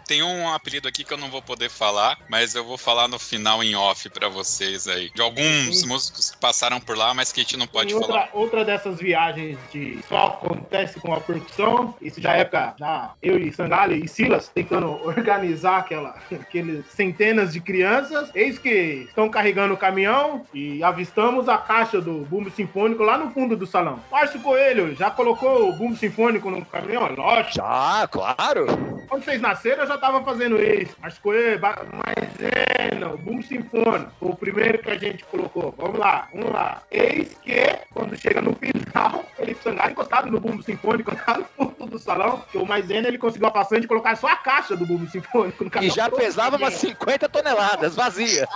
Tem 0.07 0.23
um 0.23 0.53
apelido 0.53 0.89
aqui 0.89 1.05
que 1.05 1.13
eu 1.13 1.19
não 1.19 1.31
vou 1.31 1.43
poder 1.43 1.71
falar, 1.71 2.19
mas 2.29 2.55
eu 2.55 2.65
vou 2.65 2.79
falar 2.79 3.09
no 3.09 3.19
final 3.19 3.63
em 3.63 3.75
off 3.75 4.09
pra 4.11 4.29
vocês 4.29 4.87
aí. 4.87 5.11
De 5.15 5.23
alguns 5.23 5.81
Sim. 5.81 5.89
músicos 5.89 6.31
que 6.31 6.39
passaram 6.39 6.81
por 6.81 6.97
lá, 6.97 7.13
mas 7.13 7.33
que 7.33 7.41
a 7.41 7.43
gente 7.43 7.57
não 7.57 7.67
pode 7.67 7.93
Tem 7.93 8.01
falar. 8.01 8.23
outra, 8.23 8.39
outra 8.39 8.65
dessas 8.65 8.99
viagens 8.99 9.59
de 9.71 10.01
só 10.07 10.27
acontece 10.29 11.01
com 11.01 11.13
a 11.13 11.21
percussão, 11.21 11.95
isso 12.01 12.21
já 12.21 12.37
é 12.37 12.41
época 12.49 12.75
da 12.79 13.15
eu 13.23 13.39
e 13.39 13.53
Sangali 13.53 14.05
e 14.05 14.09
Silas 14.09 14.49
tentando 14.49 14.91
organizar 15.05 15.79
aquela, 15.79 16.15
aqueles 16.59 16.87
centenas 16.87 17.53
de 17.53 17.61
crianças. 17.61 18.31
Eis 18.35 18.59
que 18.59 19.07
estão 19.09 19.29
carregando 19.29 19.75
o 19.75 19.77
caminhão 19.77 20.45
e 20.53 20.83
avistamos 20.83 21.49
a 21.49 21.59
caixa 21.59 22.01
do 22.01 22.25
bumbo 22.25 22.51
sinfônico 22.51 23.03
lá 23.03 23.17
no 23.17 23.31
fundo 23.31 23.57
do 23.57 23.67
salão. 23.67 24.01
Márcio 24.11 24.41
Coelho, 24.41 24.95
já 24.95 25.11
colocou 25.11 25.69
o 25.69 25.73
bumbo 25.73 25.97
sinfônico 25.97 26.51
no 26.51 26.65
caminhão? 26.65 27.07
É 27.07 27.11
Lógico. 27.11 27.55
Já, 27.57 28.09
claro. 28.11 28.67
Quando 29.09 29.25
vocês 29.25 29.41
nasceram, 29.41 29.83
eu 29.83 29.89
já 29.89 29.99
tava 29.99 30.23
fazendo 30.23 30.61
isso. 30.63 30.95
Márcio 31.01 31.23
Coelho, 31.23 31.61
Maisena, 31.61 33.09
o 33.13 33.19
bumbo 33.19 33.43
sinfônico. 33.43 34.11
Foi 34.19 34.29
o 34.31 34.37
primeiro 34.37 34.79
que 34.79 34.91
a 34.91 34.99
gente 34.99 35.25
colocou. 35.25 35.75
Vamos 35.77 35.99
lá, 35.99 36.29
vamos 36.33 36.53
lá. 36.53 36.83
Eis 36.91 37.37
que, 37.43 37.79
quando 37.93 38.17
chega 38.17 38.41
no 38.43 38.55
final, 38.55 39.25
ele 39.39 39.55
Sangari 39.63 39.93
encostado 39.93 40.31
no 40.31 40.41
bumbo 40.41 40.63
sinfônico 40.63 41.13
lá 41.27 41.39
no 41.39 41.45
fundo 41.45 41.87
do 41.87 41.99
salão, 41.99 42.43
que 42.51 42.59
o 42.59 42.65
Maisena 42.67 43.09
ele 43.09 43.19
conseguiu 43.19 43.49
a 43.49 43.51
façanha 43.51 43.81
de 43.81 43.89
colocar 43.89 44.15
só 44.17 44.29
a 44.29 44.37
caixa 44.37 44.77
do 44.77 44.87
bumbo 44.87 45.09
sinfônico 45.09 45.65
no 45.65 45.69
E 45.69 45.71
caminhão. 45.71 45.95
já 45.95 46.11
pesava 46.11 46.48
umas 46.57 46.75
50 46.75 47.29
toneladas, 47.29 47.95
vazia. 47.95 48.49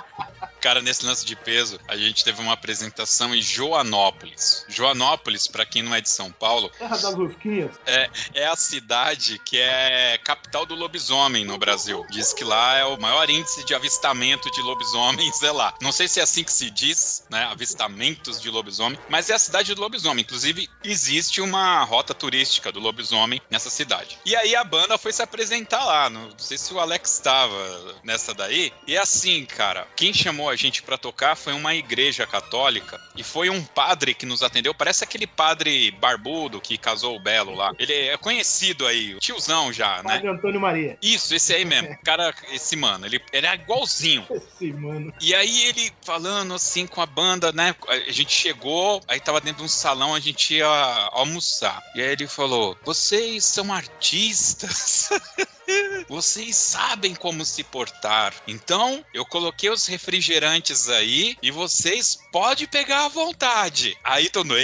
Cara, 0.60 0.80
nesse 0.80 1.04
lance 1.04 1.24
de 1.26 1.34
peso, 1.34 1.78
a 1.88 1.96
gente 1.96 2.22
teve 2.22 2.40
uma 2.40 2.52
apresentação 2.52 3.34
em 3.34 3.42
Joanópolis. 3.42 4.64
Joanópolis, 4.68 5.48
pra 5.48 5.66
quem 5.66 5.82
não 5.82 5.92
é 5.92 6.00
de 6.00 6.08
São 6.08 6.30
Paulo, 6.30 6.70
Terra 6.78 6.96
das 6.96 7.14
Rosquinhas. 7.14 7.72
é 7.84 8.46
a 8.46 8.54
cidade 8.54 9.40
que 9.40 9.58
é 9.58 10.18
capital 10.22 10.64
do 10.64 10.76
lobisomem 10.76 11.44
no 11.44 11.58
Brasil. 11.58 12.06
Diz 12.10 12.32
que 12.32 12.44
lá 12.44 12.76
é 12.76 12.84
o 12.84 13.00
maior 13.00 13.28
índice 13.28 13.64
de 13.64 13.74
avistamento 13.74 14.50
de 14.52 14.62
lobisomens, 14.62 15.42
é 15.42 15.50
lá. 15.50 15.74
Não 15.80 15.90
sei 15.90 16.06
se 16.06 16.20
é 16.20 16.22
assim 16.22 16.44
que 16.44 16.52
se 16.52 16.70
diz, 16.70 17.24
né? 17.28 17.44
Avistamentos 17.50 18.40
de 18.40 18.48
lobisomem, 18.48 18.98
mas 19.08 19.30
é 19.30 19.34
a 19.34 19.38
cidade 19.38 19.74
do 19.74 19.80
lobisomem. 19.80 20.22
Inclusive, 20.22 20.68
existe 20.84 21.40
uma 21.40 21.82
rota 21.82 22.14
turística 22.14 22.70
do 22.70 22.78
lobisomem 22.78 23.42
nessa 23.50 23.68
cidade. 23.68 24.16
E 24.24 24.36
aí 24.36 24.54
a 24.54 24.62
banda 24.62 24.96
foi 24.96 25.12
se 25.12 25.22
apresentar 25.22 25.84
lá. 25.84 26.08
Não 26.08 26.30
sei 26.38 26.56
se 26.56 26.72
o 26.72 26.78
Alex 26.78 27.14
estava 27.14 27.56
nessa 28.02 28.34
daí. 28.34 28.72
E 28.86 28.96
é 28.96 28.98
assim, 28.98 29.44
cara, 29.44 29.86
quem 29.96 30.12
chamou 30.12 30.48
a 30.48 30.56
gente 30.56 30.82
pra 30.82 30.98
tocar 30.98 31.36
foi 31.36 31.52
uma 31.52 31.74
igreja 31.74 32.26
católica 32.26 33.00
e 33.16 33.22
foi 33.22 33.50
um 33.50 33.62
padre 33.62 34.14
que 34.14 34.26
nos 34.26 34.42
atendeu. 34.42 34.74
Parece 34.74 35.04
aquele 35.04 35.26
padre 35.26 35.90
barbudo 35.92 36.60
que 36.60 36.78
casou 36.78 37.16
o 37.16 37.20
Belo 37.20 37.54
lá. 37.54 37.72
Ele 37.78 37.92
é 37.92 38.16
conhecido 38.16 38.86
aí, 38.86 39.18
tiozão 39.18 39.72
já, 39.72 40.02
né? 40.02 40.14
Padre 40.14 40.28
Antônio 40.28 40.60
Maria. 40.60 40.98
Isso, 41.02 41.34
esse 41.34 41.54
aí 41.54 41.64
mesmo. 41.64 41.96
Cara, 42.04 42.34
esse 42.50 42.76
mano, 42.76 43.06
ele, 43.06 43.20
ele 43.32 43.46
é 43.46 43.54
igualzinho. 43.54 44.26
Esse 44.30 44.72
mano. 44.72 45.12
E 45.20 45.34
aí 45.34 45.64
ele 45.64 45.92
falando 46.02 46.54
assim 46.54 46.86
com 46.86 47.00
a 47.00 47.06
banda, 47.06 47.52
né? 47.52 47.74
A 47.88 48.12
gente 48.12 48.32
chegou, 48.32 49.00
aí 49.06 49.20
tava 49.20 49.40
dentro 49.40 49.58
de 49.58 49.64
um 49.64 49.68
salão, 49.68 50.14
a 50.14 50.20
gente 50.20 50.54
ia 50.54 50.66
almoçar. 51.12 51.82
E 51.94 52.00
aí 52.00 52.08
ele 52.08 52.26
falou: 52.26 52.76
Vocês 52.84 53.44
são 53.44 53.72
artistas? 53.72 55.10
vocês 56.08 56.56
sabem 56.56 57.14
como 57.14 57.44
se 57.44 57.62
portar. 57.64 58.34
Então, 58.46 59.04
eu 59.14 59.24
coloquei 59.24 59.70
os 59.70 59.86
refrigerantes 59.86 60.88
aí 60.88 61.36
e 61.42 61.50
vocês 61.50 62.18
podem 62.32 62.66
pegar 62.66 63.04
à 63.04 63.08
vontade. 63.08 63.96
Aí 64.02 64.30
todo 64.30 64.46
mundo, 64.46 64.58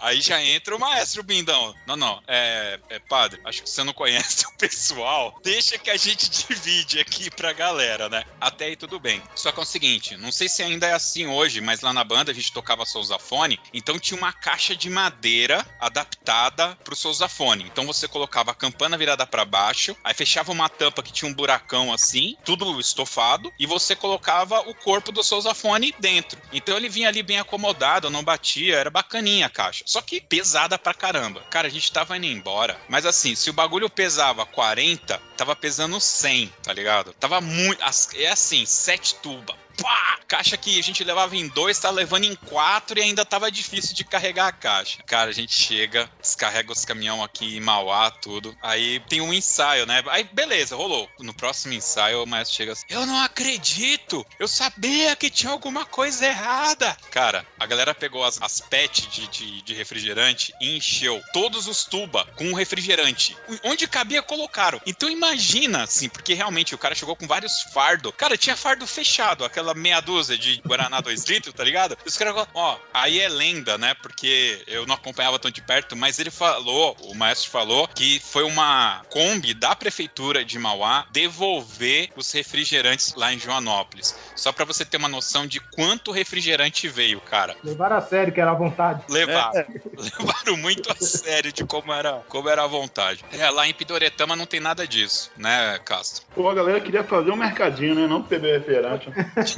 aí 0.00 0.20
já 0.22 0.42
entra 0.42 0.74
o 0.74 0.80
maestro 0.80 1.22
Bindão. 1.22 1.74
Não, 1.86 1.96
não, 1.96 2.22
é, 2.26 2.80
é 2.88 2.98
padre, 2.98 3.40
acho 3.44 3.62
que 3.62 3.68
você 3.68 3.84
não 3.84 3.92
conhece 3.92 4.46
o 4.48 4.52
pessoal. 4.56 5.38
Deixa 5.44 5.78
que 5.78 5.90
a 5.90 5.96
gente 5.96 6.30
divide 6.48 6.98
aqui 6.98 7.30
pra 7.30 7.52
galera, 7.52 8.08
né? 8.08 8.24
Até 8.40 8.66
aí 8.66 8.76
tudo 8.76 8.98
bem. 8.98 9.22
Só 9.36 9.52
que 9.52 9.60
é 9.60 9.62
o 9.62 9.66
seguinte, 9.66 10.16
não 10.16 10.32
sei 10.32 10.48
se 10.48 10.62
ainda 10.62 10.86
é 10.86 10.94
assim 10.94 11.26
hoje, 11.26 11.60
mas 11.60 11.82
lá 11.82 11.92
na 11.92 12.02
banda 12.02 12.32
a 12.32 12.34
gente 12.34 12.52
tocava 12.52 12.86
sousafone, 12.86 13.60
então 13.74 13.98
tinha 13.98 14.16
uma 14.16 14.32
caixa 14.32 14.74
de 14.74 14.88
madeira 14.88 15.66
adaptada 15.78 16.74
pro 16.82 16.96
sousafone. 16.96 17.64
Então 17.64 17.86
você 17.86 18.08
colocava 18.08 18.52
a 18.52 18.54
campana 18.54 18.96
virada 18.96 19.26
pra 19.26 19.44
baixo, 19.44 19.94
aí 20.02 20.14
fechava 20.14 20.50
uma 20.52 20.68
tampa 20.68 21.02
que 21.02 21.12
tinha 21.12 21.30
um 21.30 21.34
buracão 21.34 21.92
assim, 21.92 22.36
tudo 22.44 22.80
estofado, 22.80 23.52
e 23.58 23.66
você 23.66 23.94
colocava 23.94 24.60
o 24.60 24.74
corpo 24.74 25.12
do 25.12 25.22
sousafone 25.22 25.94
dentro. 25.98 26.40
Então 26.52 26.77
ele 26.78 26.88
vinha 26.88 27.08
ali 27.08 27.22
bem 27.22 27.38
acomodado, 27.38 28.10
não 28.10 28.24
batia, 28.24 28.76
era 28.76 28.90
bacaninha 28.90 29.46
a 29.46 29.50
caixa. 29.50 29.84
Só 29.86 30.00
que 30.00 30.20
pesada 30.20 30.78
pra 30.78 30.94
caramba. 30.94 31.42
Cara, 31.50 31.68
a 31.68 31.70
gente 31.70 31.92
tava 31.92 32.16
indo 32.16 32.26
embora, 32.26 32.80
mas 32.88 33.04
assim, 33.04 33.34
se 33.34 33.50
o 33.50 33.52
bagulho 33.52 33.90
pesava 33.90 34.46
40, 34.46 35.20
tava 35.36 35.54
pesando 35.54 36.00
100, 36.00 36.52
tá 36.62 36.72
ligado? 36.72 37.12
Tava 37.14 37.40
muito. 37.40 37.82
É 38.14 38.28
assim, 38.28 38.64
sete 38.64 39.16
tuba. 39.16 39.54
Pá! 39.80 40.18
Caixa 40.28 40.56
que 40.58 40.78
a 40.78 40.82
gente 40.82 41.02
levava 41.02 41.34
em 41.36 41.48
dois, 41.48 41.78
tá 41.78 41.90
levando 41.90 42.24
em 42.24 42.34
quatro 42.34 42.98
e 42.98 43.02
ainda 43.02 43.24
tava 43.24 43.50
difícil 43.50 43.94
de 43.94 44.04
carregar 44.04 44.48
a 44.48 44.52
caixa. 44.52 45.02
Cara, 45.04 45.30
a 45.30 45.32
gente 45.32 45.54
chega, 45.54 46.10
descarrega 46.20 46.70
os 46.70 46.84
caminhão 46.84 47.24
aqui 47.24 47.56
em 47.56 47.60
Mauá, 47.60 48.10
tudo. 48.10 48.54
Aí 48.62 49.00
tem 49.08 49.22
um 49.22 49.32
ensaio, 49.32 49.86
né? 49.86 50.02
Aí 50.08 50.24
beleza, 50.24 50.76
rolou. 50.76 51.08
No 51.18 51.32
próximo 51.32 51.72
ensaio, 51.72 52.22
o 52.22 52.26
maestro 52.26 52.56
chega 52.56 52.72
assim: 52.72 52.84
Eu 52.90 53.06
não 53.06 53.22
acredito! 53.22 54.24
Eu 54.38 54.46
sabia 54.46 55.16
que 55.16 55.30
tinha 55.30 55.50
alguma 55.50 55.86
coisa 55.86 56.26
errada! 56.26 56.96
Cara, 57.10 57.46
a 57.58 57.66
galera 57.66 57.94
pegou 57.94 58.22
as, 58.22 58.40
as 58.42 58.60
PET 58.60 59.08
de, 59.08 59.28
de, 59.28 59.62
de 59.62 59.74
refrigerante 59.74 60.52
e 60.60 60.76
encheu 60.76 61.22
todos 61.32 61.66
os 61.66 61.84
tuba 61.84 62.26
com 62.36 62.52
refrigerante. 62.52 63.36
Onde 63.64 63.88
cabia, 63.88 64.22
colocaram. 64.22 64.80
Então 64.86 65.08
imagina, 65.08 65.84
assim, 65.84 66.08
porque 66.08 66.34
realmente 66.34 66.74
o 66.74 66.78
cara 66.78 66.94
chegou 66.94 67.16
com 67.16 67.26
vários 67.26 67.62
fardos. 67.74 68.12
Cara, 68.16 68.36
tinha 68.36 68.56
fardo 68.56 68.86
fechado, 68.86 69.44
aquela 69.44 69.67
meia 69.74 70.00
dúzia 70.00 70.36
de 70.36 70.60
Guaraná 70.66 71.00
2 71.00 71.24
litros, 71.24 71.54
tá 71.54 71.64
ligado? 71.64 71.96
E 72.04 72.08
os 72.08 72.16
caras 72.16 72.34
falaram, 72.34 72.50
ó, 72.54 72.76
aí 72.92 73.20
é 73.20 73.28
lenda, 73.28 73.78
né? 73.78 73.94
Porque 73.94 74.62
eu 74.66 74.86
não 74.86 74.94
acompanhava 74.94 75.38
tão 75.38 75.50
de 75.50 75.62
perto, 75.62 75.96
mas 75.96 76.18
ele 76.18 76.30
falou, 76.30 76.96
o 77.02 77.14
maestro 77.14 77.50
falou, 77.50 77.88
que 77.88 78.20
foi 78.20 78.44
uma 78.44 79.02
Kombi 79.10 79.54
da 79.54 79.74
prefeitura 79.74 80.44
de 80.44 80.58
Mauá 80.58 81.06
devolver 81.10 82.10
os 82.16 82.30
refrigerantes 82.32 83.14
lá 83.14 83.32
em 83.32 83.38
Joanópolis. 83.38 84.16
Só 84.34 84.52
pra 84.52 84.64
você 84.64 84.84
ter 84.84 84.96
uma 84.96 85.08
noção 85.08 85.46
de 85.46 85.60
quanto 85.60 86.12
refrigerante 86.12 86.88
veio, 86.88 87.20
cara. 87.20 87.56
Levaram 87.62 87.96
a 87.96 88.00
sério 88.00 88.32
que 88.32 88.40
era 88.40 88.50
à 88.50 88.54
vontade. 88.54 89.02
Levaram. 89.08 89.64
Levaram 89.96 90.56
muito 90.56 90.90
a 90.90 90.96
sério 90.96 91.52
de 91.52 91.64
como 91.64 91.92
era, 91.92 92.22
como 92.28 92.48
era 92.48 92.64
a 92.64 92.66
vontade. 92.66 93.24
É, 93.32 93.48
lá 93.50 93.66
em 93.66 93.74
Pidoretama 93.74 94.36
não 94.36 94.46
tem 94.46 94.60
nada 94.60 94.86
disso, 94.86 95.30
né, 95.36 95.78
Castro? 95.84 96.24
Pô, 96.34 96.48
a 96.48 96.54
galera 96.54 96.80
queria 96.80 97.04
fazer 97.04 97.30
um 97.30 97.36
mercadinho, 97.36 97.94
né? 97.94 98.06
Não 98.06 98.22
beber 98.22 98.58
refrigerante. 98.58 99.10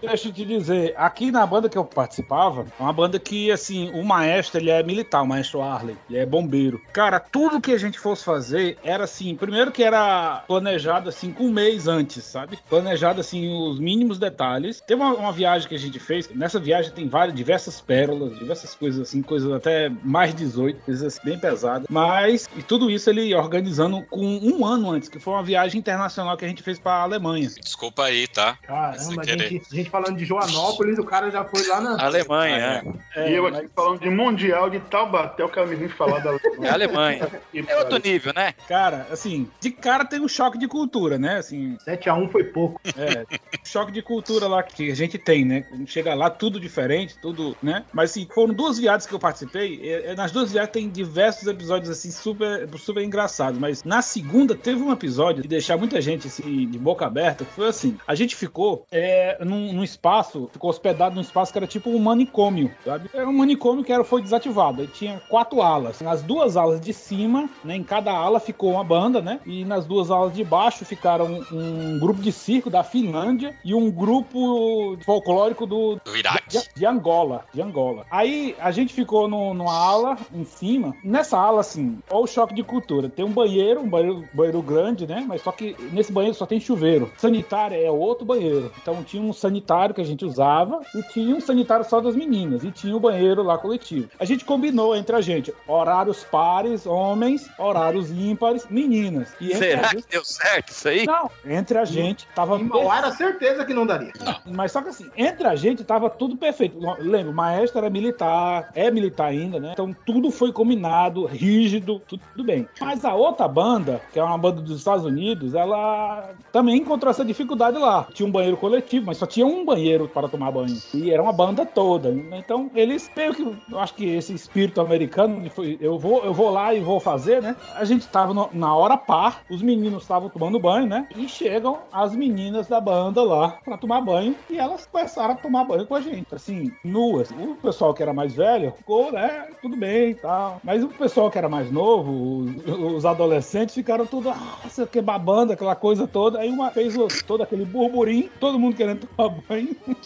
Deixa 0.00 0.28
eu 0.28 0.32
te 0.32 0.44
dizer, 0.44 0.94
aqui 0.96 1.30
na 1.30 1.44
banda 1.46 1.68
que 1.68 1.76
eu 1.76 1.84
participava, 1.84 2.66
é 2.78 2.82
uma 2.82 2.92
banda 2.92 3.18
que, 3.18 3.50
assim, 3.50 3.90
o 3.90 4.04
maestro, 4.04 4.60
ele 4.60 4.70
é 4.70 4.82
militar, 4.82 5.22
o 5.22 5.26
maestro 5.26 5.60
Arley, 5.60 5.96
ele 6.08 6.18
é 6.18 6.26
bombeiro. 6.26 6.80
Cara, 6.92 7.18
tudo 7.18 7.60
que 7.60 7.72
a 7.72 7.78
gente 7.78 7.98
fosse 7.98 8.24
fazer 8.24 8.78
era 8.82 9.04
assim, 9.04 9.34
primeiro 9.34 9.72
que 9.72 9.82
era 9.82 10.44
planejado, 10.46 11.08
assim, 11.08 11.32
com 11.32 11.44
um 11.44 11.52
mês 11.52 11.88
antes, 11.88 12.24
sabe? 12.24 12.58
Planejado, 12.68 13.20
assim, 13.20 13.48
os 13.48 13.78
mínimos 13.78 14.18
detalhes. 14.18 14.80
Teve 14.86 15.02
uma, 15.02 15.14
uma 15.14 15.32
viagem 15.32 15.68
que 15.68 15.74
a 15.74 15.78
gente 15.78 15.98
fez, 15.98 16.28
nessa 16.30 16.58
viagem 16.58 16.92
tem 16.92 17.08
várias, 17.08 17.34
diversas 17.34 17.80
pérolas, 17.80 18.38
diversas 18.38 18.74
coisas, 18.74 19.08
assim, 19.08 19.22
coisas 19.22 19.50
até 19.52 19.90
mais 20.02 20.34
18, 20.34 20.82
coisas 20.82 21.06
assim, 21.06 21.20
bem 21.24 21.38
pesadas. 21.38 21.86
Mas, 21.90 22.48
e 22.56 22.62
tudo 22.62 22.90
isso 22.90 23.10
ele 23.10 23.34
organizando 23.34 24.02
com 24.02 24.24
um 24.24 24.64
ano 24.64 24.90
antes, 24.90 25.08
que 25.08 25.18
foi 25.18 25.34
uma 25.34 25.42
viagem 25.42 25.78
internacional 25.78 26.36
que 26.36 26.44
a 26.44 26.48
gente 26.48 26.62
fez 26.62 26.78
pra 26.78 27.02
Alemanha. 27.02 27.48
Desculpa 27.48 28.04
aí, 28.04 28.26
tá? 28.28 28.56
Caramba, 28.62 28.98
Sem 28.98 29.18
a 29.18 29.22
querer. 29.22 29.48
gente, 29.48 29.66
a 29.70 29.74
gente 29.76 29.87
falando 29.88 30.16
de 30.16 30.24
Joanópolis, 30.24 30.98
o 30.98 31.04
cara 31.04 31.30
já 31.30 31.44
foi 31.44 31.66
lá 31.66 31.80
na. 31.80 32.02
Alemanha, 32.02 32.82
é. 33.16 33.30
e 33.30 33.34
eu 33.34 33.46
aqui 33.46 33.68
falando 33.74 34.00
de 34.00 34.10
Mundial 34.10 34.70
de 34.70 34.80
Taubaté, 34.80 35.44
o 35.44 35.48
cara 35.48 35.66
me 35.66 35.76
vem 35.76 35.88
falar 35.88 36.20
da 36.20 36.30
É 36.62 36.68
Alemanha. 36.68 37.28
É 37.54 37.76
outro 37.76 37.98
nível, 37.98 38.32
né? 38.34 38.52
Cara, 38.68 39.06
assim, 39.10 39.50
de 39.60 39.70
cara 39.70 40.04
tem 40.04 40.20
um 40.20 40.28
choque 40.28 40.58
de 40.58 40.68
cultura, 40.68 41.18
né? 41.18 41.38
Assim, 41.38 41.76
7x1 41.86 42.30
foi 42.30 42.44
pouco. 42.44 42.80
é, 42.96 43.24
choque 43.64 43.92
de 43.92 44.02
cultura 44.02 44.46
lá 44.46 44.62
que 44.62 44.90
a 44.90 44.94
gente 44.94 45.18
tem, 45.18 45.44
né? 45.44 45.64
Gente 45.72 45.92
chega 45.92 46.14
lá, 46.14 46.30
tudo 46.30 46.60
diferente, 46.60 47.18
tudo, 47.20 47.56
né? 47.62 47.84
Mas 47.92 48.10
assim, 48.10 48.26
foram 48.32 48.54
duas 48.54 48.78
viagens 48.78 49.06
que 49.06 49.14
eu 49.14 49.18
participei. 49.18 49.80
é, 49.82 50.12
é, 50.12 50.14
nas 50.14 50.32
duas 50.32 50.52
viagens 50.52 50.72
tem 50.72 50.88
diversos 50.88 51.46
episódios, 51.46 51.90
assim, 51.90 52.10
super, 52.10 52.68
super 52.78 53.02
engraçados. 53.02 53.58
Mas 53.58 53.84
na 53.84 54.02
segunda 54.02 54.54
teve 54.54 54.82
um 54.82 54.92
episódio 54.92 55.42
que 55.42 55.48
deixar 55.48 55.76
muita 55.76 56.00
gente, 56.00 56.26
assim, 56.26 56.68
de 56.68 56.78
boca 56.78 57.06
aberta, 57.06 57.44
que 57.44 57.52
foi 57.52 57.68
assim: 57.68 57.96
a 58.06 58.14
gente 58.14 58.36
ficou 58.36 58.86
é, 58.90 59.42
num, 59.44 59.72
num 59.78 59.84
espaço, 59.84 60.48
ficou 60.52 60.70
hospedado 60.70 61.14
num 61.14 61.20
espaço 61.20 61.52
que 61.52 61.58
era 61.58 61.66
tipo 61.66 61.88
um 61.90 61.98
manicômio, 61.98 62.70
sabe? 62.84 63.08
Era 63.14 63.28
um 63.28 63.32
manicômio 63.32 63.84
que 63.84 63.92
era, 63.92 64.02
foi 64.02 64.20
desativado. 64.20 64.82
Aí 64.82 64.88
tinha 64.88 65.20
quatro 65.28 65.62
alas. 65.62 66.00
Nas 66.00 66.22
duas 66.22 66.56
alas 66.56 66.80
de 66.80 66.92
cima, 66.92 67.48
né? 67.64 67.76
Em 67.76 67.84
cada 67.84 68.12
ala 68.12 68.40
ficou 68.40 68.72
uma 68.72 68.84
banda, 68.84 69.22
né? 69.22 69.40
E 69.46 69.64
nas 69.64 69.86
duas 69.86 70.10
alas 70.10 70.32
de 70.32 70.42
baixo 70.42 70.84
ficaram 70.84 71.44
um 71.52 71.98
grupo 71.98 72.20
de 72.20 72.32
circo 72.32 72.68
da 72.68 72.82
Finlândia 72.82 73.54
e 73.64 73.74
um 73.74 73.90
grupo 73.90 74.96
folclórico 75.04 75.66
do, 75.66 76.00
Do 76.04 76.16
Iraque. 76.16 76.48
de, 76.48 76.60
de 76.74 76.86
Angola, 76.86 77.44
de 77.54 77.62
Angola. 77.62 78.04
Aí 78.10 78.56
a 78.58 78.70
gente 78.70 78.92
ficou 78.92 79.28
no, 79.28 79.54
numa 79.54 79.72
ala 79.72 80.16
em 80.34 80.44
cima. 80.44 80.94
Nessa 81.04 81.38
ala, 81.38 81.60
assim, 81.60 81.98
olha 82.10 82.24
o 82.24 82.26
choque 82.26 82.54
de 82.54 82.62
cultura. 82.62 83.08
Tem 83.08 83.24
um 83.24 83.30
banheiro, 83.30 83.80
um 83.80 83.88
banheiro, 83.88 84.24
banheiro 84.32 84.62
grande, 84.62 85.06
né? 85.06 85.24
Mas 85.26 85.42
só 85.42 85.52
que 85.52 85.76
nesse 85.92 86.10
banheiro 86.12 86.34
só 86.36 86.46
tem 86.46 86.58
chuveiro. 86.58 87.10
Sanitário 87.16 87.76
é 87.76 87.90
outro 87.90 88.24
banheiro. 88.24 88.72
Então 88.82 89.04
tinha 89.04 89.22
um 89.22 89.32
sanitário 89.32 89.67
que 89.94 90.00
a 90.00 90.04
gente 90.04 90.24
usava 90.24 90.80
e 90.94 91.02
tinha 91.02 91.34
um 91.36 91.40
sanitário 91.40 91.84
só 91.84 92.00
das 92.00 92.16
meninas. 92.16 92.64
E 92.64 92.70
tinha 92.70 92.96
o 92.96 93.00
banheiro 93.00 93.42
lá 93.42 93.58
coletivo. 93.58 94.08
A 94.18 94.24
gente 94.24 94.44
combinou 94.44 94.96
entre 94.96 95.14
a 95.14 95.20
gente 95.20 95.52
horários 95.66 96.24
pares, 96.24 96.86
homens, 96.86 97.50
horários 97.58 98.10
ímpares, 98.10 98.66
meninas. 98.70 99.34
E 99.40 99.54
Será 99.54 99.88
gente- 99.88 100.04
que 100.04 100.10
deu 100.12 100.24
certo 100.24 100.70
isso 100.70 100.88
aí? 100.88 101.04
Não, 101.06 101.30
entre 101.44 101.76
a 101.78 101.84
gente 101.84 102.26
tava 102.34 102.58
Em 102.58 102.64
Mauá 102.64 102.98
era 102.98 103.12
certeza 103.12 103.64
que 103.64 103.74
não 103.74 103.86
daria. 103.86 104.12
mas 104.46 104.72
só 104.72 104.80
que 104.80 104.88
assim, 104.88 105.10
entre 105.16 105.46
a 105.46 105.54
gente 105.54 105.84
tava 105.84 106.08
tudo 106.08 106.36
perfeito. 106.36 106.78
Lembra, 106.98 107.30
o 107.30 107.34
maestro 107.34 107.78
era 107.78 107.90
militar, 107.90 108.70
é 108.74 108.90
militar 108.90 109.26
ainda, 109.26 109.60
né? 109.60 109.70
Então 109.72 109.94
tudo 110.06 110.30
foi 110.30 110.52
combinado, 110.52 111.26
rígido, 111.26 112.00
tudo, 112.06 112.22
tudo 112.32 112.44
bem. 112.44 112.66
Mas 112.80 113.04
a 113.04 113.14
outra 113.14 113.46
banda, 113.46 114.00
que 114.12 114.18
é 114.18 114.22
uma 114.24 114.38
banda 114.38 114.60
dos 114.62 114.78
Estados 114.78 115.04
Unidos, 115.04 115.54
ela 115.54 116.30
também 116.52 116.76
encontrou 116.78 117.10
essa 117.10 117.24
dificuldade 117.24 117.76
lá. 117.78 118.06
Tinha 118.14 118.26
um 118.26 118.32
banheiro 118.32 118.56
coletivo, 118.56 119.06
mas 119.06 119.18
só 119.18 119.26
tinha 119.26 119.46
um 119.46 119.57
banheiro 119.64 120.08
para 120.08 120.28
tomar 120.28 120.50
banho. 120.52 120.82
E 120.92 121.10
era 121.10 121.22
uma 121.22 121.32
banda 121.32 121.64
toda. 121.66 122.10
Então 122.36 122.70
eles 122.74 123.10
meio 123.16 123.34
que, 123.34 123.42
eu 123.42 123.78
acho 123.78 123.94
que 123.94 124.04
esse 124.06 124.34
espírito 124.34 124.80
americano, 124.80 125.48
foi, 125.50 125.76
eu 125.80 125.98
vou, 125.98 126.24
eu 126.24 126.32
vou 126.34 126.50
lá 126.50 126.74
e 126.74 126.80
vou 126.80 127.00
fazer, 127.00 127.42
né? 127.42 127.56
A 127.74 127.84
gente 127.84 128.08
tava 128.08 128.32
no- 128.34 128.50
na 128.52 128.74
hora 128.74 128.96
par, 128.96 129.42
os 129.48 129.62
meninos 129.62 130.02
estavam 130.02 130.30
tomando 130.30 130.58
banho, 130.60 130.86
né? 130.86 131.06
E 131.14 131.28
chegam 131.28 131.86
as 131.92 132.14
meninas 132.14 132.68
da 132.68 132.80
banda 132.80 133.22
lá 133.22 133.60
pra 133.64 133.78
tomar 133.78 134.00
banho 134.00 134.36
e 134.48 134.58
elas 134.58 134.86
começaram 134.86 135.34
a 135.34 135.36
tomar 135.36 135.64
banho 135.64 135.86
com 135.86 135.94
a 135.94 136.00
gente, 136.00 136.26
assim, 136.34 136.76
nuas. 136.84 137.30
O 137.30 137.56
pessoal 137.56 137.94
que 137.94 138.02
era 138.02 138.12
mais 138.12 138.34
velho 138.34 138.72
ficou, 138.72 139.12
né? 139.12 139.48
Tudo 139.60 139.76
bem 139.76 140.10
e 140.10 140.14
tal. 140.14 140.60
Mas 140.62 140.82
o 140.84 140.88
pessoal 140.88 141.30
que 141.30 141.38
era 141.38 141.48
mais 141.48 141.70
novo, 141.70 142.10
os, 142.38 142.56
os 142.96 143.04
adolescentes 143.04 143.74
ficaram 143.74 144.06
tudo, 144.06 144.30
ah, 144.30 144.58
aqui 144.82 145.00
babando, 145.00 145.52
aquela 145.52 145.76
coisa 145.76 146.06
toda. 146.06 146.38
Aí 146.40 146.50
uma 146.50 146.70
fez 146.70 146.94
todo 147.26 147.42
aquele 147.42 147.64
burburinho, 147.64 148.30
todo 148.38 148.58
mundo 148.58 148.76
querendo 148.76 149.06
tomar 149.06 149.28
banho 149.30 149.44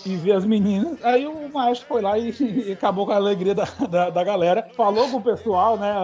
e 0.07 0.17
ver 0.17 0.33
as 0.33 0.45
meninas. 0.45 0.99
Aí 1.03 1.27
o 1.27 1.49
maestro 1.53 1.87
foi 1.89 2.01
lá 2.01 2.19
e, 2.19 2.35
e 2.41 2.73
acabou 2.73 3.07
com 3.07 3.13
a 3.13 3.17
alegria 3.17 3.55
da, 3.55 3.65
da, 3.89 4.11
da 4.11 4.25
galera. 4.25 4.69
Falou 4.77 5.09
com 5.09 5.17
o 5.17 5.23
pessoal, 5.23 5.77
né, 5.77 5.95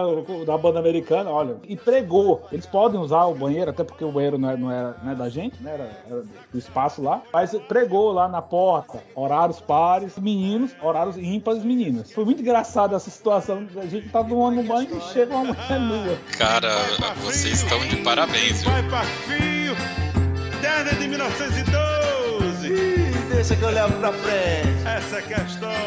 da 0.45 0.57
banda 0.57 0.79
americana, 0.79 1.29
olha, 1.29 1.57
e 1.67 1.75
pregou. 1.75 2.45
Eles 2.51 2.65
podem 2.65 2.99
usar 2.99 3.25
o 3.25 3.35
banheiro, 3.35 3.71
até 3.71 3.83
porque 3.83 4.03
o 4.03 4.11
banheiro 4.11 4.37
não, 4.37 4.49
é, 4.49 4.57
não, 4.57 4.71
era, 4.71 4.97
não 5.03 5.11
é 5.11 5.15
da 5.15 5.29
gente, 5.29 5.61
né, 5.63 5.73
era, 5.73 5.89
era 6.07 6.23
do 6.51 6.57
espaço 6.57 7.01
lá. 7.01 7.21
Mas 7.31 7.55
pregou 7.67 8.11
lá 8.11 8.27
na 8.27 8.41
porta, 8.41 9.01
horários 9.15 9.59
pares, 9.59 10.17
meninos, 10.17 10.71
horários 10.81 11.17
ímpares, 11.17 11.63
meninas. 11.63 12.11
Foi 12.11 12.25
muito 12.25 12.41
engraçado 12.41 12.95
essa 12.95 13.09
situação. 13.09 13.65
A 13.77 13.85
gente 13.85 14.09
tá 14.09 14.23
tomando 14.23 14.61
banho 14.63 14.89
e 14.97 15.01
chega 15.13 15.35
uma 15.35 15.53
mulher 15.53 15.79
nua. 15.79 16.17
Cara, 16.37 16.69
vocês 17.23 17.63
estão 17.63 17.79
de 17.87 17.97
parabéns, 17.97 18.61
viu? 18.61 18.71
Vai 18.71 18.83
pra 18.89 19.03
fio, 19.03 19.75
desde 20.61 20.95
de 20.99 21.07
1912 21.07 22.98
cabeça 23.49 23.55
que 23.55 23.63
eu 23.63 23.69
levo 23.69 23.99
pra 23.99 24.13
frente. 24.13 24.87
Essa 24.87 25.21
que 25.21 25.33
é 25.33 25.37
a 25.37 25.43
história. 25.43 25.79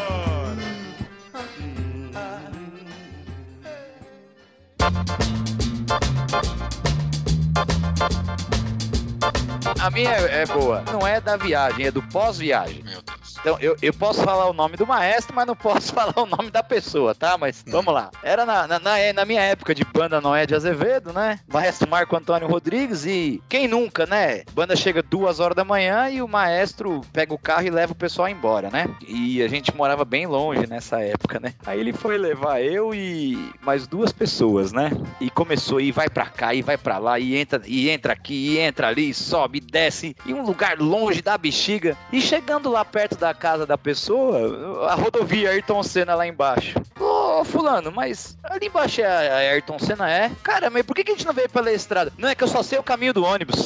A 9.79 9.89
minha 9.91 10.11
é, 10.11 10.41
é 10.41 10.45
boa. 10.45 10.83
Não 10.91 11.07
é 11.07 11.21
da 11.21 11.37
viagem, 11.37 11.85
é 11.85 11.91
do 11.91 12.01
pós-viagem. 12.03 12.83
Meu 12.83 13.01
Deus. 13.01 13.22
Então, 13.43 13.57
eu, 13.59 13.75
eu 13.81 13.93
posso 13.93 14.23
falar 14.23 14.49
o 14.49 14.53
nome 14.53 14.77
do 14.77 14.87
maestro, 14.87 15.35
mas 15.35 15.45
não 15.45 15.53
posso 15.53 15.91
falar 15.93 16.17
o 16.17 16.25
nome 16.25 16.49
da 16.49 16.63
pessoa, 16.63 17.13
tá? 17.13 17.37
Mas 17.37 17.61
vamos 17.67 17.93
lá. 17.93 18.09
Era 18.23 18.45
na, 18.45 18.65
na, 18.65 18.79
na, 18.79 19.13
na 19.13 19.25
minha 19.25 19.41
época 19.41 19.75
de 19.75 19.83
banda 19.83 20.21
Noé 20.21 20.45
de 20.45 20.55
Azevedo, 20.55 21.11
né? 21.11 21.37
Maestro 21.51 21.89
Marco 21.89 22.15
Antônio 22.15 22.47
Rodrigues 22.47 23.05
e 23.05 23.43
quem 23.49 23.67
nunca, 23.67 24.05
né? 24.05 24.43
Banda 24.53 24.77
chega 24.77 25.03
duas 25.03 25.41
horas 25.41 25.57
da 25.57 25.65
manhã 25.65 26.09
e 26.09 26.21
o 26.21 26.27
maestro 26.27 27.01
pega 27.11 27.33
o 27.33 27.37
carro 27.37 27.67
e 27.67 27.69
leva 27.69 27.91
o 27.91 27.95
pessoal 27.95 28.29
embora, 28.29 28.69
né? 28.69 28.87
E 29.05 29.43
a 29.43 29.49
gente 29.49 29.75
morava 29.75 30.05
bem 30.05 30.25
longe 30.25 30.65
nessa 30.65 31.01
época, 31.01 31.37
né? 31.37 31.53
Aí 31.65 31.81
ele 31.81 31.91
foi 31.91 32.17
levar 32.17 32.61
eu 32.61 32.95
e 32.95 33.51
mais 33.61 33.85
duas 33.87 34.13
pessoas, 34.13 34.71
né? 34.71 34.89
E 35.19 35.29
começou 35.29 35.81
e 35.81 35.91
vai 35.91 36.07
pra 36.07 36.27
cá 36.27 36.53
e 36.53 36.61
vai 36.61 36.77
pra 36.77 36.97
lá 36.97 37.19
e 37.19 37.35
entra 37.35 37.61
e 37.65 37.89
entra 37.89 38.13
aqui 38.13 38.53
e 38.53 38.59
entra 38.59 38.87
ali, 38.87 39.13
sobe, 39.13 39.59
desce 39.59 40.15
em 40.25 40.33
um 40.33 40.45
lugar 40.45 40.79
longe 40.79 41.21
da 41.21 41.37
bexiga 41.37 41.97
e 42.09 42.21
chegando 42.21 42.71
lá 42.71 42.85
perto 42.85 43.17
da 43.17 43.32
casa 43.33 43.65
da 43.65 43.77
pessoa, 43.77 44.89
a 44.89 44.95
rodovia 44.95 45.49
Ayrton 45.51 45.83
Senna 45.83 46.15
lá 46.15 46.27
embaixo. 46.27 46.81
Ô, 46.99 47.43
fulano, 47.43 47.91
mas 47.91 48.37
ali 48.43 48.67
embaixo 48.67 49.01
é 49.01 49.05
a 49.05 49.33
a 49.33 49.37
Ayrton 49.37 49.79
Senna 49.79 50.09
é? 50.09 50.31
Cara, 50.43 50.69
mas 50.69 50.83
por 50.83 50.95
que 50.95 51.01
a 51.01 51.13
gente 51.13 51.25
não 51.25 51.33
veio 51.33 51.49
pela 51.49 51.71
estrada? 51.71 52.11
Não, 52.17 52.29
é 52.29 52.35
que 52.35 52.43
eu 52.43 52.47
só 52.47 52.61
sei 52.63 52.77
o 52.79 52.83
caminho 52.83 53.13
do 53.13 53.23
ônibus. 53.23 53.65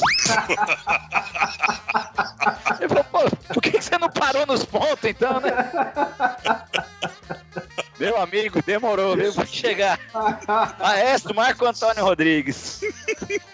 Ele 2.80 2.88
falou, 2.88 3.04
pô, 3.04 3.20
por 3.54 3.62
que 3.62 3.80
você 3.80 3.98
não 3.98 4.08
parou 4.08 4.46
nos 4.46 4.64
pontos 4.64 5.04
então, 5.04 5.40
né? 5.40 5.50
Meu 7.98 8.20
amigo, 8.20 8.62
demorou, 8.62 9.16
viu? 9.16 9.32
Vai 9.32 9.46
chegar. 9.46 9.98
Maestro 10.78 11.34
Marco 11.34 11.66
Antônio 11.66 12.04
Rodrigues. 12.04 12.80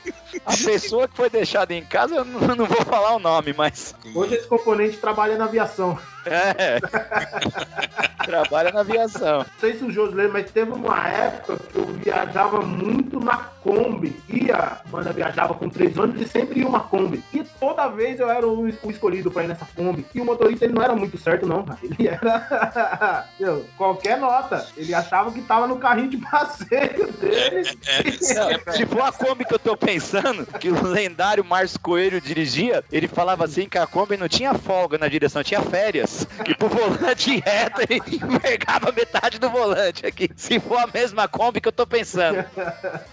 A 0.44 0.56
pessoa 0.56 1.08
que 1.08 1.16
foi 1.16 1.30
deixada 1.30 1.74
em 1.74 1.84
casa, 1.84 2.16
eu 2.16 2.24
não, 2.24 2.66
vou 2.66 2.84
falar 2.84 3.14
o 3.14 3.18
nome, 3.18 3.52
mas. 3.52 3.94
Hoje 4.14 4.34
esse 4.34 4.46
componente 4.46 4.96
trabalha 4.96 5.36
na 5.36 5.44
aviação. 5.44 5.98
É. 6.26 6.80
Trabalha 8.24 8.72
na 8.72 8.80
aviação. 8.80 9.38
Não 9.38 9.46
sei 9.58 9.76
se 9.76 9.84
o 9.84 9.90
Jô 9.90 10.04
lembra, 10.04 10.34
mas 10.34 10.50
teve 10.50 10.72
uma 10.72 11.08
época 11.08 11.58
que 11.70 11.78
eu 11.78 11.86
viajava 11.86 12.62
muito 12.62 13.20
na 13.20 13.36
Kombi. 13.36 14.16
Ia, 14.28 14.56
a 14.56 14.88
banda 14.88 15.12
viajava 15.12 15.54
com 15.54 15.68
três 15.68 15.96
ônibus 15.98 16.22
e 16.22 16.28
sempre 16.28 16.60
ia 16.60 16.66
uma 16.66 16.80
Kombi. 16.80 17.22
E 17.32 17.44
toda 17.60 17.88
vez 17.88 18.18
eu 18.18 18.30
era 18.30 18.46
o, 18.46 18.68
escolhido 18.68 19.30
pra 19.30 19.44
ir 19.44 19.48
nessa 19.48 19.66
Kombi. 19.76 20.06
E 20.14 20.20
o 20.20 20.24
motorista 20.24 20.64
ele 20.64 20.74
não 20.74 20.82
era 20.82 20.94
muito 20.94 21.18
certo, 21.18 21.46
não, 21.46 21.62
cara. 21.64 21.78
Ele 21.82 22.08
era. 22.08 23.28
Meu, 23.38 23.64
qualquer 23.76 24.18
nota. 24.18 24.66
Ele 24.76 24.94
achava 24.94 25.30
que 25.30 25.42
tava 25.42 25.66
no 25.66 25.76
carrinho 25.76 26.08
de 26.08 26.16
passeio 26.16 27.12
dele. 27.12 27.78
É, 27.94 28.86
for 28.86 29.02
a 29.02 29.12
Kombi 29.12 29.44
que 29.44 29.54
eu 29.54 29.58
tô 29.58 29.76
pensando, 29.76 30.46
que 30.58 30.70
o 30.70 30.86
lendário 30.86 31.44
Márcio 31.44 31.80
Coelho 31.80 32.20
dirigia, 32.20 32.84
ele 32.92 33.08
falava 33.08 33.44
assim 33.44 33.68
que 33.68 33.76
a 33.76 33.86
Kombi 33.86 34.16
não 34.16 34.28
tinha 34.28 34.54
folga 34.54 34.96
na 34.96 35.08
direção, 35.08 35.42
tinha 35.42 35.60
férias. 35.60 36.13
E 36.46 36.54
pro 36.54 36.68
volante 36.68 37.40
reto, 37.40 37.80
ele 37.82 38.02
envergava 38.22 38.92
metade 38.92 39.38
do 39.38 39.50
volante 39.50 40.06
aqui. 40.06 40.28
Se 40.36 40.60
for 40.60 40.78
a 40.78 40.86
mesma 40.86 41.26
Kombi 41.26 41.60
que 41.60 41.68
eu 41.68 41.72
tô 41.72 41.86
pensando. 41.86 42.44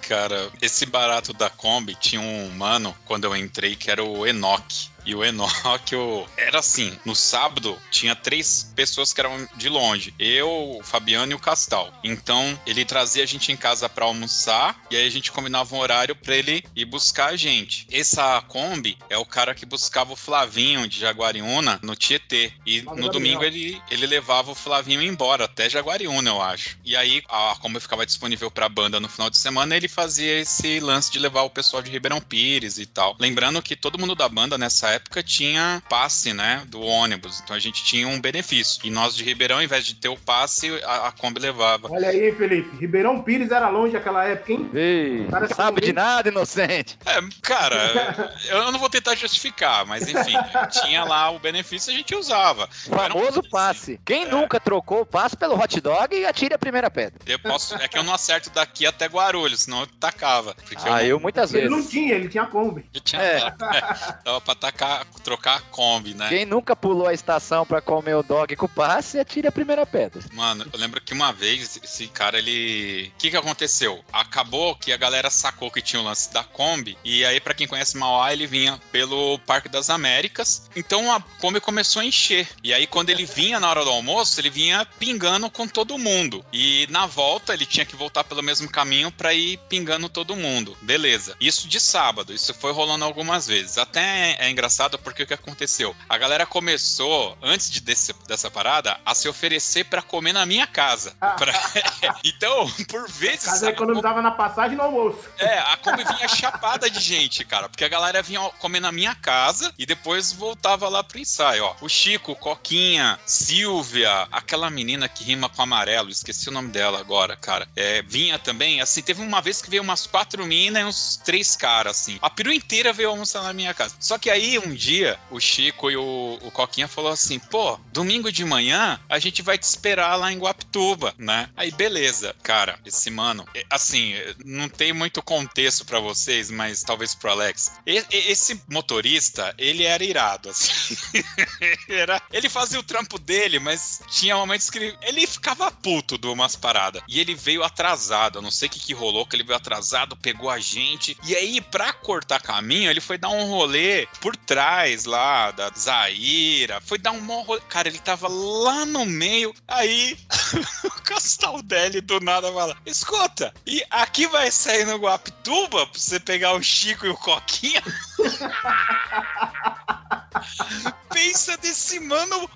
Cara, 0.08 0.50
esse 0.62 0.86
barato 0.86 1.34
da 1.34 1.50
Kombi 1.50 1.96
tinha 1.96 2.22
um 2.22 2.50
mano, 2.50 2.96
quando 3.06 3.26
eu 3.26 3.36
entrei, 3.36 3.76
que 3.76 3.90
era 3.90 4.04
o 4.04 4.28
Enoch. 4.28 4.91
E 5.06 5.16
o 5.16 5.24
Enoch, 5.24 5.96
o- 5.96 6.28
era 6.38 6.60
assim, 6.60 6.98
no 7.06 7.16
sábado 7.16 7.78
tinha 7.90 8.16
três 8.16 8.72
pessoas 8.76 9.12
que 9.14 9.20
eram 9.20 9.48
de 9.56 9.68
longe. 9.70 10.14
Eu, 10.20 10.78
o 10.80 10.84
Fabiano 10.84 11.32
e 11.32 11.36
o 11.36 11.40
Castal. 11.40 11.92
Então, 12.04 12.60
ele 12.66 12.86
trazia 12.86 13.24
a 13.24 13.26
gente 13.26 13.52
em 13.52 13.58
casa 13.58 13.90
pra 13.90 14.06
almoçar 14.06 14.80
e 14.92 14.96
aí 14.96 15.06
a 15.08 15.10
gente 15.12 15.32
combinava 15.32 15.76
um 15.76 15.80
horário 15.80 16.16
pra 16.16 16.36
ele 16.36 16.64
ir 16.76 16.86
buscar 16.86 17.28
a 17.32 17.36
gente. 17.36 17.88
Essa 17.92 18.42
Kombi 18.48 18.98
é 19.10 19.18
o 19.18 19.26
cara 19.26 19.56
que 19.56 19.66
buscava 19.66 20.14
o 20.14 20.16
Flavinho 20.16 20.88
de 20.88 21.00
Jaguariúna 21.00 21.80
no 21.82 21.96
Tietê. 21.96 22.52
E 22.66 22.82
no 22.82 23.10
domingo 23.10 23.44
ele, 23.44 23.82
ele 23.90 24.06
levava 24.06 24.52
o 24.52 24.56
Flavinho 24.56 25.02
embora, 25.02 25.46
até 25.46 25.70
Jaguariúna, 25.70 26.30
eu 26.30 26.42
acho. 26.42 26.78
E 26.86 26.96
aí 26.96 27.24
a 27.30 27.56
Kombi 27.60 27.80
ficava 27.80 28.06
disponível 28.06 28.52
pra 28.52 28.70
banda 28.70 29.00
no 29.00 29.10
final 29.10 29.30
de 29.30 29.38
semana, 29.38 29.76
ele 29.76 29.88
fazia 29.88 30.40
esse 30.40 30.80
lance 30.80 31.12
de 31.12 31.20
levar 31.20 31.42
o 31.44 31.50
pessoal 31.50 31.82
de 31.82 31.90
Ribeirão 31.92 32.22
Pires 32.22 32.78
e 32.78 32.86
tal. 32.86 33.16
Lembrando 33.20 33.62
que 33.62 33.76
todo 33.76 33.98
mundo 34.00 34.16
da 34.16 34.28
banda 34.30 34.58
nessa 34.58 34.91
época 34.92 35.22
tinha 35.24 35.82
passe, 35.90 36.34
né, 36.34 36.64
do 36.68 36.82
ônibus. 36.82 37.42
Então 37.44 37.56
a 37.56 37.60
gente 37.60 37.84
tinha 37.84 38.08
um 38.08 38.20
benefício. 38.20 38.82
E 38.84 38.90
nós 38.90 39.16
de 39.16 39.24
Ribeirão, 39.24 39.58
ao 39.58 39.64
invés 39.64 39.86
de 39.86 39.96
ter 39.96 40.10
o 40.10 40.18
passe, 40.18 40.70
a, 40.84 41.08
a 41.08 41.12
Kombi 41.12 41.40
levava. 41.40 41.88
Olha 41.92 42.10
aí, 42.10 42.32
Felipe. 42.34 42.78
Ribeirão 42.78 43.22
Pires 43.22 43.52
era 43.52 43.70
longe 43.70 43.94
naquela 43.94 44.24
época, 44.26 44.52
hein? 44.54 44.70
Ei, 44.74 45.28
Cara, 45.30 45.48
sabe 45.54 45.82
de 45.82 45.94
nada, 45.94 46.30
inocente. 46.30 46.98
É, 47.06 47.20
cara, 47.42 48.32
eu 48.50 48.72
não 48.72 48.80
vou 48.80 48.90
tentar 48.90 49.16
justificar, 49.16 49.86
mas 49.86 50.08
enfim, 50.08 50.36
tinha 50.82 51.04
lá 51.04 51.30
o 51.32 51.40
benefício 51.40 51.92
e 51.92 51.94
a 51.94 51.98
gente 51.98 52.16
usava. 52.16 52.68
Famoso 52.68 53.42
passe. 53.50 54.00
Quem 54.06 54.26
nunca 54.26 54.60
trocou 54.60 55.02
o 55.02 55.06
passe 55.06 55.36
pelo 55.38 55.56
hot 55.60 55.80
dog 55.82 56.16
e 56.16 56.26
atire 56.26 56.54
a 56.54 56.58
primeira 56.60 56.90
pedra? 56.90 57.20
Eu 57.26 57.40
posso, 57.40 57.76
é 57.76 57.88
que 57.88 57.98
eu 57.98 58.04
não 58.04 58.14
acerto 58.14 58.50
daqui 58.50 58.86
até 58.86 59.06
Guarulhos, 59.08 59.62
senão 59.62 59.82
eu 59.82 59.88
tacava. 59.88 60.56
Ah, 60.86 60.90
não- 60.90 61.02
eu 61.02 61.20
muitas 61.20 61.54
Ele 61.54 61.68
vezes. 61.70 61.78
não 61.78 61.88
tinha, 61.88 62.16
ele 62.16 62.28
tinha 62.30 62.46
Kombi. 62.46 62.86
Eu 62.94 63.02
tinha 63.02 63.22
É. 63.22 63.40
dava 64.24 64.42
pra 64.42 64.56
tacar, 64.56 64.81
trocar 65.24 65.58
a 65.58 65.62
Kombi, 65.62 66.14
né? 66.14 66.28
Quem 66.30 66.46
nunca 66.46 66.76
pulou 66.76 67.08
a 67.08 67.14
estação 67.14 67.66
pra 67.66 67.82
comer 67.82 68.16
o 68.16 68.24
dog 68.24 68.56
com 68.56 68.68
passe, 68.68 69.20
atire 69.20 69.48
a 69.48 69.52
primeira 69.52 69.86
pedra. 69.86 70.22
Mano, 70.34 70.66
eu 70.72 70.80
lembro 70.80 71.00
que 71.02 71.14
uma 71.14 71.32
vez 71.32 71.80
esse 71.84 72.08
cara, 72.08 72.38
ele. 72.38 73.12
O 73.16 73.18
que 73.20 73.30
que 73.30 73.38
aconteceu? 73.38 74.04
Acabou 74.12 74.76
que 74.76 74.92
a 74.92 74.98
galera 74.98 75.30
sacou 75.30 75.70
que 75.70 75.82
tinha 75.82 76.02
o 76.02 76.06
lance 76.06 76.34
da 76.34 76.44
Kombi. 76.44 76.98
E 77.04 77.24
aí, 77.24 77.40
pra 77.40 77.54
quem 77.54 77.68
conhece 77.68 77.98
Mauá, 77.98 78.34
ele 78.34 78.48
vinha 78.48 78.82
pelo 78.92 79.38
Parque 79.40 79.70
das 79.70 79.90
Américas. 79.90 80.70
Então 80.76 81.12
a 81.12 81.22
Kombi 81.40 81.60
começou 81.60 82.02
a 82.02 82.06
encher. 82.06 82.48
E 82.64 82.74
aí, 82.74 82.88
quando 82.88 83.10
ele 83.10 83.26
vinha 83.26 83.60
na 83.60 83.70
hora 83.70 83.84
do 83.84 83.90
almoço, 83.90 84.40
ele 84.40 84.50
vinha 84.50 84.86
pingando 85.00 85.50
com 85.50 85.68
todo 85.68 85.98
mundo. 85.98 86.44
E 86.52 86.88
na 86.90 87.06
volta, 87.06 87.54
ele 87.54 87.66
tinha 87.66 87.86
que 87.86 87.96
voltar 87.96 88.24
pelo 88.24 88.42
mesmo 88.42 88.70
caminho 88.70 89.12
pra 89.12 89.34
ir 89.34 89.58
pingando 89.70 90.10
todo 90.10 90.36
mundo. 90.36 90.76
Beleza. 90.82 91.36
Isso 91.40 91.68
de 91.68 91.80
sábado. 91.80 92.34
Isso 92.34 92.54
foi 92.54 92.72
rolando 92.72 93.06
algumas 93.06 93.46
vezes. 93.46 93.78
Até 93.78 94.38
é 94.40 94.50
engraçado 94.50 94.71
porque 94.98 95.24
o 95.24 95.28
que 95.28 95.34
aconteceu? 95.34 95.96
A 96.08 96.18
galera 96.18 96.46
começou, 96.46 97.38
antes 97.42 97.70
de 97.70 97.82
desse- 97.82 98.14
dessa 98.28 98.50
parada, 98.50 99.00
a 99.06 99.14
se 99.16 99.28
oferecer 99.28 99.86
pra 99.86 100.02
comer 100.02 100.34
na 100.34 100.46
minha 100.46 100.66
casa. 100.68 101.14
Pra- 101.38 101.54
então, 102.24 102.70
por 102.90 103.10
vezes. 103.10 103.46
Casa 103.46 103.70
economizava 103.70 104.22
na 104.22 104.32
passagem 104.32 104.74
e 104.74 104.78
no 104.78 104.84
almoço. 104.84 105.20
é, 105.40 105.60
a 105.60 105.78
Kombi 105.78 106.04
vinha 106.04 106.28
chapada 106.28 106.90
de 106.90 107.00
gente, 107.00 107.44
cara. 107.46 107.68
Porque 107.70 107.84
a 107.86 107.90
galera 107.90 108.22
vinha 108.22 108.42
comer 108.60 108.80
na 108.80 108.92
minha 108.92 109.16
casa 109.16 109.74
e 109.78 109.86
depois 109.86 110.32
voltava 110.32 110.88
lá 110.90 111.04
pro 111.04 111.20
ensaio, 111.20 111.64
ó. 111.66 111.76
O 111.82 111.90
Chico, 111.90 112.36
Coquinha, 112.36 113.20
Silvia, 113.26 114.28
aquela 114.32 114.70
menina 114.70 115.10
que 115.10 115.24
rima 115.24 115.50
com 115.50 115.62
amarelo, 115.62 116.10
esqueci 116.10 116.50
o 116.50 116.52
nome 116.52 116.70
dela 116.70 117.00
agora, 117.00 117.36
cara. 117.36 117.68
É, 117.76 118.02
vinha 118.04 118.38
também, 118.40 118.82
assim, 118.82 119.02
teve 119.02 119.22
uma 119.22 119.42
vez 119.42 119.62
que 119.62 119.70
veio 119.70 119.82
umas 119.84 120.06
quatro 120.08 120.46
minas 120.46 120.82
e 120.82 120.86
uns 120.86 121.18
três 121.26 121.56
caras, 121.56 122.00
assim. 122.00 122.20
A 122.22 122.30
peru 122.30 122.52
inteira 122.54 122.94
veio 122.94 123.10
almoçar 123.10 123.42
na 123.44 123.52
minha 123.54 123.74
casa. 123.74 123.96
Só 124.00 124.18
que 124.18 124.30
aí, 124.30 124.58
um 124.66 124.74
dia, 124.74 125.20
o 125.30 125.40
Chico 125.40 125.90
e 125.90 125.98
o, 125.98 126.40
o 126.42 126.52
Coquinha 126.52 126.88
falou 126.88 127.12
assim, 127.12 127.40
pô, 127.40 127.80
domingo 127.92 128.32
de 128.32 128.44
manhã 128.46 129.00
a 129.10 129.20
gente 129.20 129.42
vai 129.42 129.58
te 129.58 129.64
esperar 129.64 130.16
lá 130.16 130.32
em 130.32 130.38
Guapituba, 130.38 131.14
né? 131.18 131.50
Aí, 131.56 131.72
beleza. 131.72 132.36
Cara, 132.44 132.80
esse 132.86 133.10
mano, 133.10 133.48
é, 133.56 133.66
assim, 133.70 134.14
não 134.46 134.70
tem 134.70 134.94
muito 134.94 135.22
contexto 135.22 135.86
pra 135.86 136.00
vocês, 136.00 136.50
mas 136.50 136.84
talvez 136.84 137.16
pro 137.16 137.32
Alex. 137.32 137.72
Esse 137.86 138.62
motorista, 138.70 139.54
ele 139.58 139.84
era 139.84 140.04
irado, 140.04 140.50
assim. 140.50 140.96
era, 141.90 142.22
ele 142.32 142.50
fazia 142.50 142.80
o 142.80 142.84
trampo 142.84 143.20
dele, 143.20 143.60
mas 143.60 144.02
tinha 144.10 144.36
momentos 144.36 144.70
que 144.70 144.78
ele, 144.78 144.98
ele 145.02 145.28
ficava 145.28 145.72
puto 145.72 146.18
de 146.18 146.28
umas 146.28 146.56
paradas. 146.56 147.02
E 147.08 147.20
ele 147.20 147.36
veio 147.36 147.64
atrasado, 147.64 148.38
eu 148.38 148.42
não 148.42 148.52
sei 148.52 148.68
o 148.68 148.72
que, 148.72 148.80
que 148.80 148.94
rolou, 148.94 149.26
que 149.26 149.36
ele 149.36 149.44
veio 149.44 149.58
atrasado, 149.58 150.16
pegou 150.18 150.50
a 150.50 150.60
gente. 150.60 151.18
E 151.24 151.36
aí, 151.36 151.62
pra 151.62 151.94
cortar 151.94 152.42
caminho, 152.42 152.90
ele 152.90 153.02
foi 153.02 153.18
dar 153.18 153.30
um 153.30 153.46
rolê 153.46 154.08
por 154.20 154.36
trás 154.52 155.06
lá 155.06 155.52
da 155.52 155.70
Zaira. 155.70 156.82
Foi 156.82 156.98
dar 156.98 157.12
um 157.12 157.42
rolê. 157.42 157.62
Cara, 157.70 157.88
ele 157.88 158.00
tava 158.00 158.28
lá 158.28 158.86
no 158.86 159.06
meio. 159.06 159.54
Aí, 159.66 160.18
o 160.84 160.92
Castaldelli 161.04 162.02
do 162.02 162.20
nada 162.20 162.52
fala: 162.52 162.76
Escuta, 162.86 163.54
e 163.66 163.82
aqui 163.90 164.28
vai 164.28 164.52
sair 164.52 164.86
no 164.86 164.98
Guapituba 164.98 165.88
pra 165.88 165.98
você 165.98 166.20
pegar 166.20 166.54
o 166.54 166.62
Chico 166.62 167.06
e 167.06 167.10
o 167.10 167.16
Coquinha? 167.16 167.82
Pensa 171.14 171.56
desse 171.58 172.02
mano. 172.02 172.50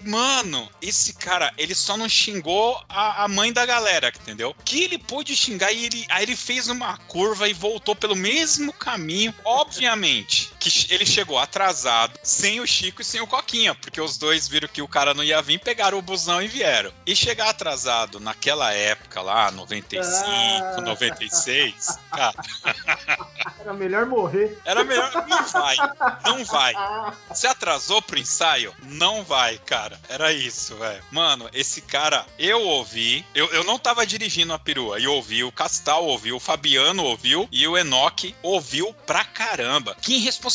Mano, 0.00 0.68
esse 0.82 1.14
cara, 1.14 1.50
ele 1.56 1.74
só 1.74 1.96
não 1.96 2.06
xingou 2.06 2.78
a, 2.90 3.24
a 3.24 3.28
mãe 3.28 3.50
da 3.50 3.64
galera, 3.64 4.12
entendeu? 4.20 4.54
Que 4.62 4.84
ele 4.84 4.98
pôde 4.98 5.34
xingar 5.34 5.72
e 5.72 5.86
ele, 5.86 6.04
aí 6.10 6.24
ele 6.24 6.36
fez 6.36 6.68
uma 6.68 6.98
curva 6.98 7.48
e 7.48 7.54
voltou 7.54 7.96
pelo 7.96 8.14
mesmo 8.14 8.70
caminho. 8.74 9.34
Obviamente 9.44 10.53
que 10.70 10.92
ele 10.92 11.04
chegou 11.06 11.38
atrasado, 11.38 12.18
sem 12.22 12.60
o 12.60 12.66
Chico 12.66 13.02
e 13.02 13.04
sem 13.04 13.20
o 13.20 13.26
Coquinha. 13.26 13.74
porque 13.74 14.00
os 14.00 14.16
dois 14.18 14.48
viram 14.48 14.68
que 14.68 14.82
o 14.82 14.88
cara 14.88 15.14
não 15.14 15.22
ia 15.22 15.40
vir, 15.42 15.58
pegaram 15.60 15.98
o 15.98 16.02
busão 16.02 16.40
e 16.42 16.48
vieram. 16.48 16.92
E 17.06 17.14
chegar 17.14 17.50
atrasado 17.50 18.18
naquela 18.20 18.72
época 18.72 19.20
lá, 19.20 19.50
95, 19.50 20.04
Ah. 20.14 20.80
96, 20.80 21.98
cara, 22.10 22.34
Era 23.60 23.72
melhor 23.72 24.06
morrer. 24.06 24.58
era 24.64 24.84
melhor. 24.84 25.10
Não 25.26 25.44
vai, 25.46 25.76
não 26.24 26.44
vai. 26.44 26.74
Se 27.34 27.46
atrasou 27.46 28.02
pro 28.02 28.18
ensaio? 28.18 28.74
Não 28.82 29.22
vai, 29.24 29.58
cara. 29.58 29.98
Era 30.08 30.32
isso, 30.32 30.76
velho. 30.76 31.02
Mano, 31.10 31.48
esse 31.52 31.80
cara, 31.80 32.26
eu 32.38 32.60
ouvi. 32.62 33.24
Eu, 33.34 33.46
eu 33.52 33.64
não 33.64 33.78
tava 33.78 34.06
dirigindo 34.06 34.52
a 34.52 34.58
perua. 34.58 34.98
E 35.00 35.06
ouvi, 35.06 35.42
o 35.42 35.50
Castal 35.52 36.04
ouviu, 36.04 36.36
o 36.36 36.40
Fabiano 36.40 37.04
ouviu 37.04 37.48
e 37.50 37.66
o 37.66 37.76
Enoque 37.78 38.34
ouviu 38.42 38.92
pra 39.06 39.24
caramba. 39.24 39.96
Que 40.00 40.14
irresponsabilidade! 40.16 40.53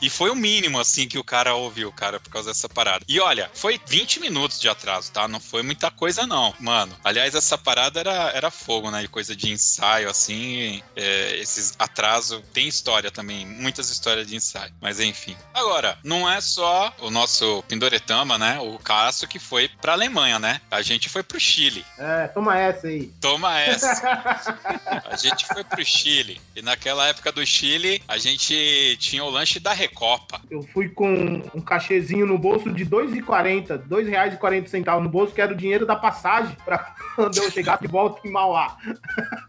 E 0.00 0.10
foi 0.10 0.30
o 0.30 0.34
mínimo, 0.34 0.78
assim, 0.78 1.06
que 1.06 1.18
o 1.18 1.24
cara 1.24 1.54
ouviu, 1.54 1.92
cara, 1.92 2.20
por 2.20 2.30
causa 2.30 2.50
dessa 2.50 2.68
parada. 2.68 3.04
E 3.08 3.20
olha, 3.20 3.50
foi 3.54 3.80
20 3.86 4.20
minutos 4.20 4.60
de 4.60 4.68
atraso, 4.68 5.12
tá? 5.12 5.26
Não 5.28 5.40
foi 5.40 5.62
muita 5.62 5.90
coisa, 5.90 6.26
não. 6.26 6.54
Mano, 6.58 6.96
aliás, 7.04 7.34
essa 7.34 7.56
parada 7.56 8.00
era, 8.00 8.30
era 8.34 8.50
fogo, 8.50 8.90
né? 8.90 9.04
E 9.04 9.08
coisa 9.08 9.34
de 9.34 9.50
ensaio, 9.50 10.08
assim. 10.08 10.82
é, 10.96 11.36
esses 11.36 11.74
atrasos. 11.78 12.42
Tem 12.52 12.68
história 12.68 13.10
também, 13.10 13.46
muitas 13.46 13.90
histórias 13.90 14.26
de 14.26 14.36
ensaio. 14.36 14.72
Mas 14.80 15.00
enfim. 15.00 15.36
Agora, 15.54 15.98
não 16.04 16.30
é 16.30 16.40
só 16.40 16.94
o 17.00 17.10
nosso 17.10 17.62
Pindoretama, 17.68 18.38
né? 18.38 18.58
O 18.60 18.78
Cássio 18.78 19.28
que 19.28 19.38
foi 19.38 19.68
pra 19.80 19.92
Alemanha, 19.92 20.38
né? 20.38 20.60
A 20.70 20.82
gente 20.82 21.08
foi 21.08 21.22
pro 21.22 21.40
Chile. 21.40 21.84
É, 21.98 22.28
toma 22.28 22.58
essa 22.58 22.86
aí. 22.86 23.06
Toma 23.20 23.58
essa. 23.58 23.90
A 25.10 25.16
gente 25.16 25.46
foi 25.46 25.64
pro 25.64 25.84
Chile. 25.84 26.40
E 26.54 26.62
naquela 26.62 27.06
época 27.08 27.32
do 27.32 27.44
Chile, 27.44 28.02
a 28.06 28.18
gente 28.18 28.89
tinha 28.96 29.24
o 29.24 29.30
lanche 29.30 29.60
da 29.60 29.72
Recopa. 29.72 30.40
Eu 30.50 30.62
fui 30.62 30.88
com 30.88 31.42
um 31.54 31.60
cachezinho 31.60 32.26
no 32.26 32.38
bolso 32.38 32.72
de 32.72 32.84
R$ 32.84 32.90
2,40, 32.90 33.70
R$ 33.70 33.78
2,40 33.88 35.00
no 35.00 35.08
bolso, 35.08 35.34
que 35.34 35.40
era 35.40 35.52
o 35.52 35.56
dinheiro 35.56 35.86
da 35.86 35.96
passagem 35.96 36.56
pra 36.64 36.78
quando 37.16 37.36
eu 37.38 37.50
chegar 37.50 37.78
de 37.78 37.88
volta 37.88 38.26
em 38.26 38.30
Mauá. 38.30 38.76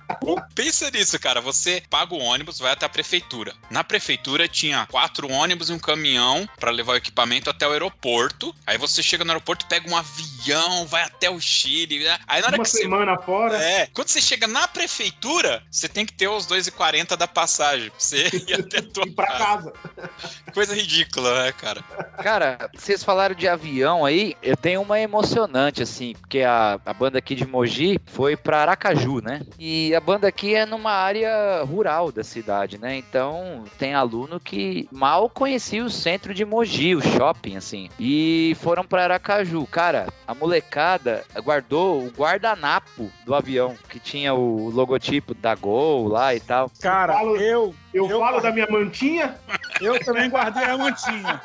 Pensa 0.54 0.89
nisso, 0.91 1.19
cara. 1.19 1.41
Você 1.41 1.84
paga 1.89 2.13
o 2.13 2.19
ônibus, 2.19 2.60
vai 2.60 2.71
até 2.71 2.86
a 2.86 2.89
prefeitura. 2.89 3.54
Na 3.69 3.84
prefeitura 3.84 4.47
tinha 4.47 4.86
quatro 4.89 5.30
ônibus 5.32 5.69
e 5.69 5.73
um 5.73 5.80
caminhão 5.80 6.47
pra 6.60 6.71
levar 6.71 6.93
o 6.93 6.97
equipamento 6.97 7.49
até 7.49 7.67
o 7.67 7.71
aeroporto. 7.71 8.54
Aí 8.65 8.78
você 8.78 9.01
chega 9.04 9.23
no 9.23 9.32
aeroporto, 9.32 9.65
pega 9.67 9.89
um 9.89 9.95
avião, 9.97 10.86
vai 10.88 11.04
até 11.04 11.30
o 11.30 11.39
Chile. 11.39 12.04
né? 12.04 12.17
Aí 12.28 12.41
na 12.41 12.47
hora 12.47 12.58
Uma 12.58 12.63
que 12.63 12.69
você 12.69 12.80
semana 12.80 13.17
fora. 13.17 13.58
É, 13.58 13.88
quando 13.93 14.08
você 14.10 14.21
chega 14.21 14.47
na 14.47 14.67
prefeitura, 14.67 15.63
você 15.69 15.88
tem 15.88 16.06
que 16.06 16.13
ter 16.13 16.28
os 16.28 16.47
2,40 16.47 17.15
da 17.15 17.28
passagem 17.28 17.89
pra 17.89 17.99
você 17.99 18.28
ir 18.47 18.54
até 18.60 18.80
a 18.80 18.84
tua 18.84 19.06
E 19.06 19.12
pra 19.12 19.28
casa. 19.28 19.71
casa. 19.71 20.10
Coisa 20.54 20.73
ridícula, 20.75 21.43
né, 21.43 21.51
cara? 21.51 21.82
Cara, 22.21 22.69
vocês 22.75 23.04
falaram 23.04 23.36
de 23.36 23.47
avião 23.47 24.06
aí, 24.06 24.36
eu 24.41 24.56
tenho 24.56 24.82
uma 24.82 24.99
emocionante, 24.99 25.82
assim, 25.84 26.13
porque 26.19 26.41
a, 26.41 26.80
a 26.86 26.93
banda 26.93 27.17
aqui 27.19 27.36
de 27.36 27.45
Mogi 27.45 27.99
foi 28.06 28.36
pra 28.38 28.62
Aracaju, 28.62 29.21
né? 29.21 29.41
E 29.60 29.93
a 29.95 29.99
banda 30.05 30.27
aqui 30.27 30.53
é 30.53 30.65
numa 30.65 30.91
área 30.91 31.63
rural 31.63 32.11
da 32.11 32.23
cidade, 32.23 32.77
né? 32.77 32.95
Então 32.95 33.63
tem 33.79 33.95
aluno 33.95 34.39
que 34.39 34.87
mal 34.91 35.27
conhecia 35.29 35.83
o 35.83 35.89
centro 35.89 36.33
de 36.33 36.45
Mogi, 36.45 36.95
o 36.95 37.01
shopping, 37.01 37.57
assim. 37.57 37.89
E 37.99 38.55
foram 38.61 38.83
pra 38.83 39.03
Aracaju. 39.03 39.65
Cara, 39.65 40.07
a 40.27 40.35
molecada 40.35 41.23
guardou 41.43 42.03
o 42.03 42.11
guardanapo 42.11 43.09
do 43.25 43.33
avião, 43.33 43.75
que 43.89 43.99
tinha 43.99 44.33
o 44.33 44.69
logotipo 44.69 45.33
da 45.33 45.55
Gol 45.55 46.07
lá 46.07 46.35
e 46.35 46.39
tal. 46.39 46.69
Cara, 46.79 47.23
eu, 47.23 47.73
Eu, 47.95 48.10
Eu- 48.10 48.19
falo 48.19 48.41
da 48.41 48.51
minha 48.51 48.67
mantinha, 48.69 49.36
eu 49.79 49.97
também 50.03 50.29
guardei 50.29 50.63
a 50.65 50.77
mantinha. 50.77 51.41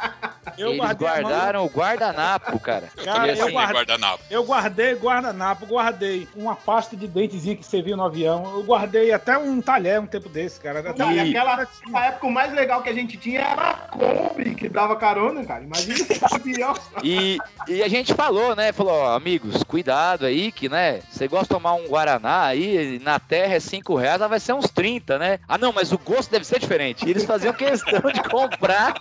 Eu 0.58 0.70
Eles 0.70 0.92
guardaram 0.94 1.64
o 1.64 1.68
guardanapo, 1.68 2.58
cara. 2.58 2.88
Eu 2.96 3.04
Cara, 3.04 3.18
também 3.20 3.30
eu 3.30 3.36
guardei 3.36 3.52
guardo- 3.52 3.72
guardanapo. 3.74 4.24
Eu 4.30 4.44
guardei 4.44 4.94
guardanapo, 4.94 5.66
guardei 5.66 6.28
uma 6.34 6.56
pasta 6.56 6.96
de 6.96 7.06
dentezinha 7.06 7.54
que 7.56 7.64
servia 7.64 7.96
no 7.96 8.04
avião. 8.04 8.42
Eu 8.56 8.64
guardei 8.64 9.12
até 9.12 9.38
um 9.38 9.60
talher 9.62 10.00
um 10.00 10.06
tempo 10.06 10.28
desse, 10.28 10.58
cara. 10.58 10.80
Até 10.80 11.04
e 11.12 11.20
aquela 11.20 11.66
na 11.88 12.06
época 12.06 12.26
o 12.26 12.30
mais 12.32 12.52
legal 12.52 12.82
que 12.82 12.88
a 12.88 12.94
gente 12.94 13.16
tinha 13.16 13.40
era 13.42 13.70
a 13.70 13.74
Kombi, 13.96 14.54
que 14.56 14.68
dava 14.68 14.96
carona, 14.96 15.44
cara. 15.44 15.62
Imagina 15.62 15.94
esse 15.98 16.24
avião. 16.24 16.74
E, 17.04 17.38
e 17.68 17.82
a 17.82 17.88
gente 17.88 18.12
falou, 18.12 18.54
né? 18.56 18.72
Falou, 18.72 18.92
ó, 18.92 19.14
amigos, 19.16 19.62
cuidado 19.62 20.26
aí, 20.26 20.50
que, 20.52 20.68
né? 20.68 21.00
Você 21.10 21.26
gosta 21.28 21.44
de 21.44 21.48
tomar 21.50 21.74
um 21.74 21.86
Guaraná 21.86 22.44
aí, 22.46 22.98
na 23.02 23.18
terra 23.18 23.54
é 23.54 23.60
5 23.60 23.94
reais, 23.94 24.20
vai 24.20 24.40
ser 24.40 24.52
uns 24.52 24.68
30, 24.70 25.18
né? 25.18 25.38
Ah, 25.48 25.56
não, 25.56 25.72
mas 25.72 25.92
o 25.92 25.98
gosto 25.98 26.30
deve 26.30 26.39
ser 26.44 26.58
diferente. 26.58 27.06
E 27.06 27.10
eles 27.10 27.24
faziam 27.24 27.52
questão 27.52 28.00
de 28.12 28.22
comprar 28.28 28.94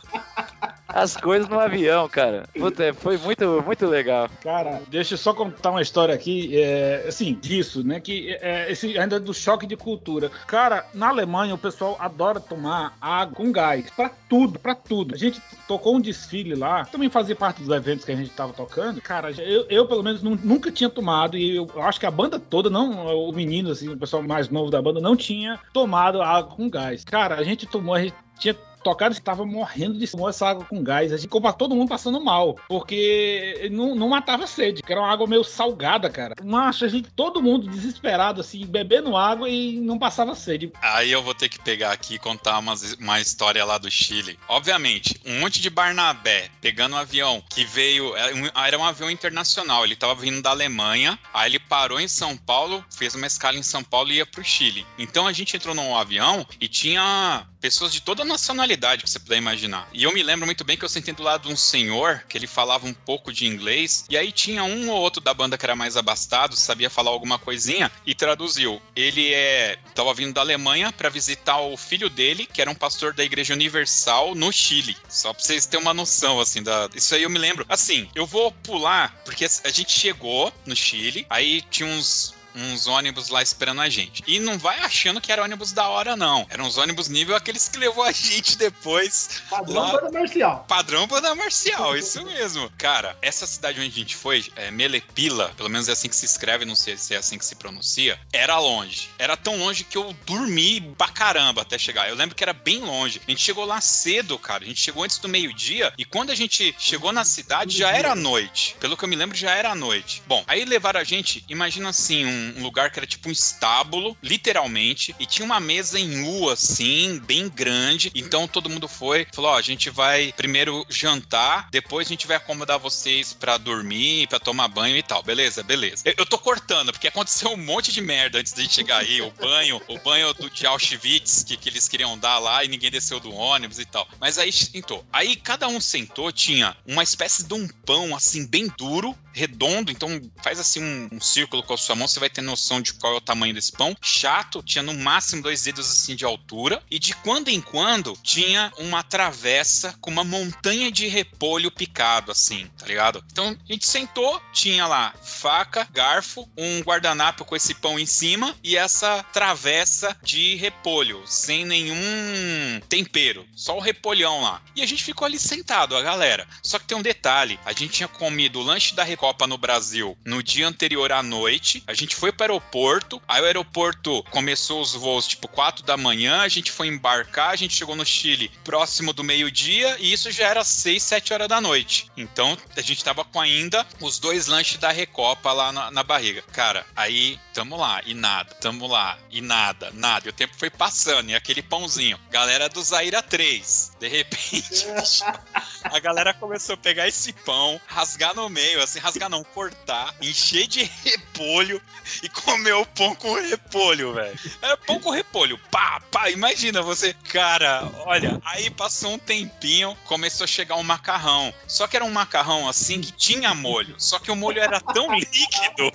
as 0.90 1.16
coisas 1.16 1.48
no 1.48 1.60
avião, 1.60 2.08
cara. 2.10 2.44
Puta, 2.54 2.94
foi 2.94 3.18
muito, 3.18 3.64
muito 3.66 3.86
legal. 3.86 4.30
Cara, 4.42 4.82
deixa 4.88 5.14
eu 5.14 5.18
só 5.18 5.34
contar 5.34 5.72
uma 5.72 5.82
história 5.82 6.14
aqui, 6.14 6.52
é, 6.60 7.06
assim, 7.08 7.34
disso, 7.40 7.86
né? 7.86 8.00
Que 8.00 8.38
é, 8.42 8.72
esse 8.72 8.98
ainda 8.98 9.20
do 9.20 9.34
choque 9.34 9.66
de 9.66 9.76
cultura. 9.78 10.30
Cara, 10.48 10.86
na 10.94 11.10
Alemanha 11.10 11.54
o 11.54 11.58
pessoal 11.58 11.96
adora 12.00 12.40
tomar 12.40 12.98
água 13.00 13.36
com 13.36 13.52
gás. 13.52 13.90
Pra 13.96 14.10
tudo, 14.28 14.60
pra 14.60 14.76
tudo. 14.76 15.14
A 15.14 15.18
gente 15.18 15.42
tocou 15.68 15.96
um 15.96 16.02
desfile 16.02 16.56
lá, 16.56 16.86
também 16.86 17.10
fazia 17.10 17.36
parte 17.36 17.62
dos 17.62 17.70
eventos 17.76 18.04
que 18.06 18.12
a 18.12 18.16
gente 18.16 18.32
tava 18.32 18.54
tocando. 18.54 19.02
Cara, 19.02 19.32
eu, 19.32 19.66
eu 19.70 19.88
pelo 19.88 20.04
menos 20.04 20.22
nu- 20.22 20.40
nunca 20.44 20.72
tinha 20.72 20.90
tomado, 20.90 21.38
e 21.38 21.56
eu 21.56 21.68
acho 21.78 22.00
que 22.00 22.06
a 22.06 22.12
banda 22.12 22.40
toda, 22.40 22.70
não, 22.70 23.06
o 23.28 23.32
menino, 23.32 23.72
assim, 23.72 23.90
o 23.90 23.98
pessoal 23.98 24.24
mais 24.24 24.50
novo 24.50 24.72
da 24.72 24.82
banda, 24.82 25.00
não 25.00 25.16
tinha 25.16 25.60
tomado 25.72 26.22
água 26.22 26.56
com 26.56 26.70
gás. 26.70 27.04
Cara, 27.04 27.36
a 27.36 27.44
gente 27.44 27.66
tomou, 27.66 27.94
a 27.94 28.02
gente 28.02 28.14
tinha 28.40 28.56
tocado 28.84 29.14
estava 29.14 29.46
morrendo 29.46 29.98
de 29.98 30.08
tomar 30.08 30.30
essa 30.30 30.48
água 30.48 30.66
com 30.66 30.84
gás. 30.84 31.12
A 31.12 31.16
gente 31.18 31.26
ficou 31.26 31.42
todo 31.54 31.76
mundo 31.76 31.90
passando 31.90 32.20
mal. 32.24 32.56
Porque 32.68 33.70
não, 33.72 33.96
não 33.96 34.10
matava 34.10 34.48
sede, 34.48 34.82
que 34.82 34.92
era 34.92 35.02
uma 35.02 35.12
água 35.12 35.28
meio 35.28 35.44
salgada, 35.44 36.10
cara. 36.10 36.36
Mas 36.44 36.82
a 36.82 36.88
gente, 36.88 37.10
todo 37.16 37.42
mundo 37.42 37.70
desesperado, 37.70 38.42
assim, 38.42 38.66
bebendo 38.66 39.16
água 39.16 39.50
e 39.50 39.80
não 39.80 39.98
passava 39.98 40.36
sede. 40.36 40.72
Aí 40.82 41.12
eu 41.12 41.22
vou 41.24 41.34
ter 41.34 41.50
que 41.50 41.60
pegar 41.60 41.92
aqui 41.92 42.16
e 42.16 42.20
contar 42.20 42.58
umas- 42.60 42.94
uma 42.94 43.20
história 43.20 43.64
lá 43.66 43.78
do 43.78 43.90
Chile. 43.92 44.38
Obviamente, 44.48 45.20
um 45.26 45.40
monte 45.40 45.62
de 45.62 45.70
Barnabé 45.70 46.50
pegando 46.62 46.96
um 46.96 47.00
avião 47.00 47.44
que 47.50 47.64
veio. 47.66 48.14
Um, 48.14 48.62
era 48.62 48.78
um 48.78 48.84
avião 48.84 49.10
internacional, 49.10 49.84
ele 49.84 49.96
tava 49.96 50.16
vindo 50.16 50.42
da 50.42 50.52
Alemanha. 50.52 51.18
Aí 51.34 51.52
ele 51.52 51.60
parou 51.60 52.00
em 52.00 52.08
São 52.08 52.36
Paulo, 52.38 52.84
fez 52.90 53.16
uma 53.16 53.28
escala 53.28 53.58
em 53.58 53.64
São 53.64 53.84
Paulo 53.84 54.12
e 54.12 54.16
ia 54.16 54.26
pro 54.26 54.44
Chile. 54.44 54.86
Então 54.98 55.28
a 55.28 55.34
gente 55.34 55.56
entrou 55.56 55.76
num 55.76 55.96
avião 55.96 56.46
e 56.60 56.68
tinha 56.68 57.46
pessoas 57.60 57.92
de 57.92 58.02
toda 58.02 58.24
nacionalidade 58.26 59.04
que 59.04 59.10
você 59.10 59.20
puder 59.20 59.38
imaginar. 59.38 59.88
E 59.94 60.04
eu 60.04 60.14
me 60.14 60.24
lembro 60.24 60.46
muito 60.46 60.64
bem 60.64 60.78
que 60.78 60.86
eu 60.86 60.90
sentei 60.90 61.14
do 61.14 61.24
lado 61.24 61.48
de 61.48 61.54
um 61.54 61.58
senhor 61.58 62.24
que 62.28 62.38
ele 62.38 62.48
falava 62.48 62.88
um 62.88 62.94
pouco 62.94 63.32
de 63.32 63.46
inglês. 63.46 64.06
E 64.10 64.18
aí 64.18 64.32
tinha 64.32 64.64
um 64.64 64.90
ou 64.90 65.00
outro 65.00 65.22
da 65.22 65.34
banda 65.34 65.58
que 65.58 65.66
era 65.66 65.76
mais 65.76 65.98
abastado, 65.98 66.56
sabia 66.56 66.90
falar 66.90 67.12
alguma 67.12 67.38
coisinha 67.38 67.92
e 68.06 68.16
traduziu. 68.16 68.82
Ele 68.96 69.34
é 69.34 69.78
tava 69.94 70.14
vindo 70.14 70.34
da 70.34 70.42
Alemanha 70.42 70.92
para 70.92 71.10
visitar 71.10 71.60
o 71.60 71.76
filho 71.76 72.10
dele, 72.10 72.46
que 72.46 72.62
era 72.62 72.72
um 72.72 72.76
pastor 72.76 73.14
da 73.14 73.24
Igreja 73.24 73.54
Universal 73.54 74.36
no 74.36 74.52
Chile. 74.52 74.96
Só 75.08 75.34
pra 75.34 75.44
vocês 75.44 75.66
terem 75.66 75.86
uma 75.86 75.94
noção 75.94 76.40
assim 76.40 76.64
da 76.64 76.90
isso 76.94 77.14
aí 77.14 77.24
eu 77.24 77.30
me 77.30 77.40
lembro. 77.40 77.66
Assim, 77.68 78.10
eu 78.16 78.26
vou 78.26 78.52
pular 78.52 79.16
porque 79.26 79.46
a 79.46 79.70
gente 79.70 79.92
chegou 79.92 80.52
no 80.66 80.76
Chile, 80.76 81.26
aí 81.30 81.62
tinha 81.70 81.88
uns 81.88 82.34
uns 82.60 82.88
ônibus 82.88 83.30
lá 83.30 83.42
esperando 83.42 83.82
a 83.82 83.90
gente. 83.90 84.24
E 84.28 84.40
não 84.40 84.58
vai 84.58 84.80
achando 84.80 85.22
que 85.22 85.32
era 85.32 85.44
ônibus 85.44 85.72
da 85.72 85.88
hora, 85.88 86.16
não. 86.16 86.46
Eram 86.50 86.66
uns 86.66 86.78
ônibus 86.78 87.08
nível 87.08 87.36
aqueles 87.36 87.68
que 87.68 87.78
levou 87.78 88.04
a 88.04 88.12
gente 88.14 88.58
depois. 88.58 89.42
Padrão 89.50 89.82
Lá- 89.82 89.92
banda 90.02 90.20
marcial. 90.20 90.66
Padrão 90.68 91.08
banda 91.08 91.36
marcial, 91.36 91.98
isso 91.98 92.24
mesmo. 92.26 92.70
Cara, 92.78 93.18
essa 93.22 93.46
cidade 93.48 93.80
onde 93.80 93.90
a 93.90 93.92
gente 94.00 94.16
foi, 94.16 94.46
é 94.56 94.72
Melepila, 94.72 95.54
pelo 95.56 95.70
menos 95.70 95.88
é 95.88 95.92
assim 95.94 96.10
que 96.10 96.16
se 96.16 96.26
escreve, 96.26 96.66
não 96.66 96.76
sei 96.76 96.98
se 96.98 97.14
é 97.14 97.18
assim 97.18 97.38
que 97.38 97.46
se 97.46 97.56
pronuncia, 97.56 98.20
era 98.34 98.58
longe. 98.60 99.10
Era 99.18 99.36
tão 99.38 99.58
longe 99.58 99.84
que 99.84 99.98
eu 99.98 100.16
dormi 100.26 100.82
pra 100.98 101.08
caramba 101.10 101.62
até 101.62 101.78
chegar. 101.78 102.10
Eu 102.10 102.16
lembro 102.16 102.36
que 102.36 102.44
era 102.44 102.54
bem 102.54 102.80
longe. 102.80 103.22
A 103.28 103.32
gente 103.32 103.42
chegou 103.42 103.66
lá 103.66 103.80
cedo, 103.82 104.38
cara. 104.38 104.64
A 104.64 104.68
gente 104.68 104.82
chegou 104.82 105.04
antes 105.04 105.18
do 105.18 105.28
meio-dia 105.30 105.94
e 105.98 106.06
quando 106.06 106.30
a 106.32 106.36
gente 106.36 106.76
chegou 106.78 107.12
na 107.12 107.24
cidade 107.24 107.78
já 107.78 107.92
era 107.92 108.16
noite. 108.16 108.76
Pelo 108.80 108.96
que 108.98 109.04
eu 109.04 109.10
me 109.10 109.16
lembro, 109.16 109.38
já 109.38 109.52
era 109.56 109.74
noite. 109.76 110.22
Bom, 110.28 110.44
aí 110.48 110.66
levaram 110.66 111.00
a 111.00 111.04
gente, 111.04 111.44
imagina 111.50 111.90
assim, 111.90 112.26
um, 112.26 112.49
um 112.58 112.64
lugar 112.64 112.92
que 112.92 113.00
era 113.00 113.08
tipo 113.08 113.30
um 113.30 113.32
estábulo, 113.32 114.18
literalmente, 114.22 115.16
e 115.20 115.26
tinha 115.26 115.46
uma 115.46 115.60
mesa 115.60 116.00
em 116.00 116.24
U, 116.24 116.50
assim, 116.50 117.20
bem 117.26 117.50
grande. 117.50 118.12
Então 118.16 118.48
todo 118.48 118.70
mundo 118.70 118.88
foi, 118.88 119.28
falou: 119.34 119.52
ó, 119.52 119.58
a 119.58 119.62
gente 119.62 119.90
vai 119.90 120.34
primeiro 120.36 120.86
jantar, 120.90 121.68
depois 121.72 122.08
a 122.08 122.10
gente 122.10 122.28
vai 122.28 122.38
acomodar 122.38 122.80
vocês 122.80 123.34
pra 123.34 123.58
dormir, 123.58 124.28
pra 124.28 124.40
tomar 124.40 124.68
banho 124.68 124.98
e 124.98 125.04
tal. 125.04 125.24
Beleza, 125.24 125.64
beleza. 125.64 126.04
Eu, 126.06 126.14
eu 126.18 126.26
tô 126.26 126.38
cortando, 126.38 126.92
porque 126.92 127.08
aconteceu 127.08 127.52
um 127.52 127.58
monte 127.58 127.92
de 127.92 128.02
merda 128.02 128.40
antes 128.40 128.54
da 128.54 128.62
gente 128.62 128.74
chegar 128.74 129.00
aí. 129.00 129.22
O 129.22 129.32
banho, 129.32 129.82
o 129.88 129.98
banho 130.00 130.34
do, 130.34 130.50
de 130.50 130.66
Auschwitz 130.66 131.44
que, 131.44 131.58
que 131.58 131.70
eles 131.70 131.88
queriam 131.88 132.18
dar 132.18 132.40
lá 132.40 132.64
e 132.64 132.68
ninguém 132.68 132.92
desceu 132.92 133.20
do 133.20 133.34
ônibus 133.34 133.80
e 133.80 133.86
tal. 133.86 134.08
Mas 134.20 134.38
aí 134.38 134.52
sentou. 134.52 135.06
Aí 135.12 135.36
cada 135.36 135.68
um 135.68 135.80
sentou, 135.80 136.32
tinha 136.32 136.76
uma 136.86 137.04
espécie 137.04 137.44
de 137.44 137.54
um 137.54 137.68
pão, 137.86 138.16
assim, 138.16 138.46
bem 138.46 138.72
duro, 138.78 139.16
redondo, 139.40 139.90
então 139.90 140.22
faz 140.44 140.60
assim 140.60 140.84
um, 140.84 141.10
um 141.14 141.22
círculo 141.22 141.64
com 141.64 141.74
a 141.74 141.78
sua 141.78 141.96
mão, 141.96 142.08
você 142.08 142.20
vai 142.20 142.30
ter 142.30 142.42
noção 142.42 142.82
de 142.82 142.94
qual 142.94 143.14
é 143.14 143.18
o 143.18 143.22
tamanho 143.22 143.54
desse 143.54 143.72
pão. 143.72 143.96
Chato, 144.02 144.62
tinha 144.62 144.84
no 144.84 144.94
máximo 144.94 145.42
dois 145.42 145.64
dedos 145.64 145.90
assim 145.90 146.16
de 146.16 146.26
altura. 146.26 146.84
E 146.92 147.00
de 147.00 147.14
quando 147.16 147.48
em 147.48 147.62
quando 147.62 148.18
tinha 148.22 148.72
uma 148.78 149.02
travessa 149.02 149.96
com 150.02 150.12
uma 150.12 150.24
montanha 150.24 150.92
de 150.92 151.08
repolho 151.08 151.72
picado, 151.72 152.32
assim, 152.32 152.70
tá 152.78 152.86
ligado? 152.86 153.24
Então 153.32 153.56
a 153.68 153.72
gente 153.72 153.88
sentou, 153.88 154.42
tinha 154.52 154.86
lá 154.86 155.14
faca, 155.24 155.88
garfo, 155.92 156.50
um 156.58 156.82
guardanapo 156.82 157.46
com 157.46 157.56
esse 157.56 157.74
pão 157.76 157.98
em 157.98 158.06
cima 158.06 158.56
e 158.64 158.76
essa 158.76 159.24
travessa 159.32 160.18
de 160.22 160.56
repolho, 160.56 161.24
sem 161.26 161.66
nenhum 161.66 162.82
tempero, 162.90 163.48
só 163.56 163.78
o 163.78 163.82
repolhão 163.82 164.42
lá. 164.42 164.62
E 164.76 164.82
a 164.82 164.86
gente 164.86 165.04
ficou 165.04 165.26
ali 165.26 165.40
sentado, 165.40 165.96
a 165.96 166.02
galera. 166.02 166.48
Só 166.62 166.78
que 166.78 166.86
tem 166.86 166.98
um 166.98 167.02
detalhe: 167.02 167.60
a 167.66 167.72
gente 167.72 167.94
tinha 167.94 168.08
comido 168.08 168.60
o 168.60 168.64
lanche 168.64 168.96
da 168.96 169.04
Recopa 169.30 169.46
no 169.46 169.58
Brasil 169.60 170.18
no 170.26 170.42
dia 170.42 170.68
anterior 170.68 171.12
à 171.12 171.22
noite. 171.22 171.84
A 171.86 171.94
gente 171.94 172.16
foi 172.16 172.32
para 172.32 172.52
o 172.52 172.56
aeroporto, 172.56 173.22
aí 173.28 173.42
o 173.42 173.46
aeroporto 173.46 174.24
começou 174.32 174.82
os 174.82 174.94
voos 174.94 175.28
tipo 175.28 175.48
4 175.48 175.86
da 175.86 175.96
manhã, 175.96 176.42
a 176.42 176.48
gente 176.48 176.72
foi 176.72 176.88
embarcar, 176.88 177.52
a 177.52 177.56
gente 177.56 177.76
chegou 177.76 177.96
no 177.96 178.06
Chile 178.06 178.52
próximo 178.64 179.14
do 179.14 179.24
meio-dia 179.24 179.98
e 180.00 180.12
isso 180.12 180.32
já 180.32 180.48
era 180.48 180.64
6, 180.64 181.02
7 181.02 181.34
horas 181.34 181.48
da 181.48 181.62
noite. 181.62 182.10
Então 182.18 182.58
a 182.76 182.82
gente 182.82 183.04
tava 183.04 183.24
com 183.24 183.40
ainda 183.40 183.86
os 184.02 184.18
dois 184.18 184.48
lanches 184.48 184.80
da 184.80 184.92
Recopa 184.92 185.52
lá 185.52 185.72
na, 185.72 185.92
na 185.92 186.04
barriga. 186.04 186.42
Cara, 186.52 186.84
aí 186.96 187.40
tamo 187.54 187.78
lá 187.78 188.02
e 188.06 188.16
nada, 188.16 188.56
tamo 188.56 188.88
lá 188.88 189.18
e 189.30 189.42
nada, 189.42 189.92
nada. 189.94 190.28
E 190.28 190.30
o 190.30 190.34
tempo 190.34 190.56
foi 190.58 190.72
passando 190.72 191.30
e 191.30 191.36
aquele 191.36 191.62
pãozinho. 191.62 192.20
Galera 192.32 192.68
do 192.68 192.82
Zaira 192.82 193.22
3. 193.22 193.98
De 194.00 194.08
repente, 194.08 194.88
a 195.84 196.00
galera 196.00 196.34
começou 196.34 196.74
a 196.74 196.78
pegar 196.78 197.08
esse 197.08 197.32
pão, 197.32 197.80
rasgar 197.86 198.34
no 198.34 198.50
meio, 198.50 198.82
assim, 198.82 199.00
rasgar 199.10 199.30
não, 199.30 199.44
cortar, 199.44 200.14
encher 200.22 200.68
de 200.68 200.84
repolho 200.84 201.82
e 202.24 202.30
comer 202.30 202.74
o 202.74 202.86
pão 202.86 203.16
com 203.16 203.34
repolho, 203.34 204.14
velho. 204.14 204.40
Era 204.62 204.78
pão 204.78 205.00
com 205.00 205.10
repolho, 205.10 205.58
pá, 205.72 206.02
pá. 206.12 206.30
Imagina 206.30 206.82
você, 206.82 207.14
cara, 207.14 207.90
olha, 208.06 208.40
aí 208.46 208.70
passou 208.70 209.14
um 209.14 209.20
tempinho, 209.20 209.98
começou 210.06 210.44
a 210.44 210.48
chegar 210.48 210.76
um 210.76 210.84
macarrão. 210.84 211.54
Só 211.68 211.88
que 211.88 211.96
era 211.96 212.06
um 212.06 212.12
macarrão 212.12 212.70
assim 212.70 213.02
que 213.02 213.12
tinha 213.12 213.54
molho, 213.54 213.96
só 213.98 214.20
que 214.20 214.32
o 214.32 214.36
molho 214.36 214.62
era 214.62 214.80
tão 214.80 215.14
líquido 215.14 215.92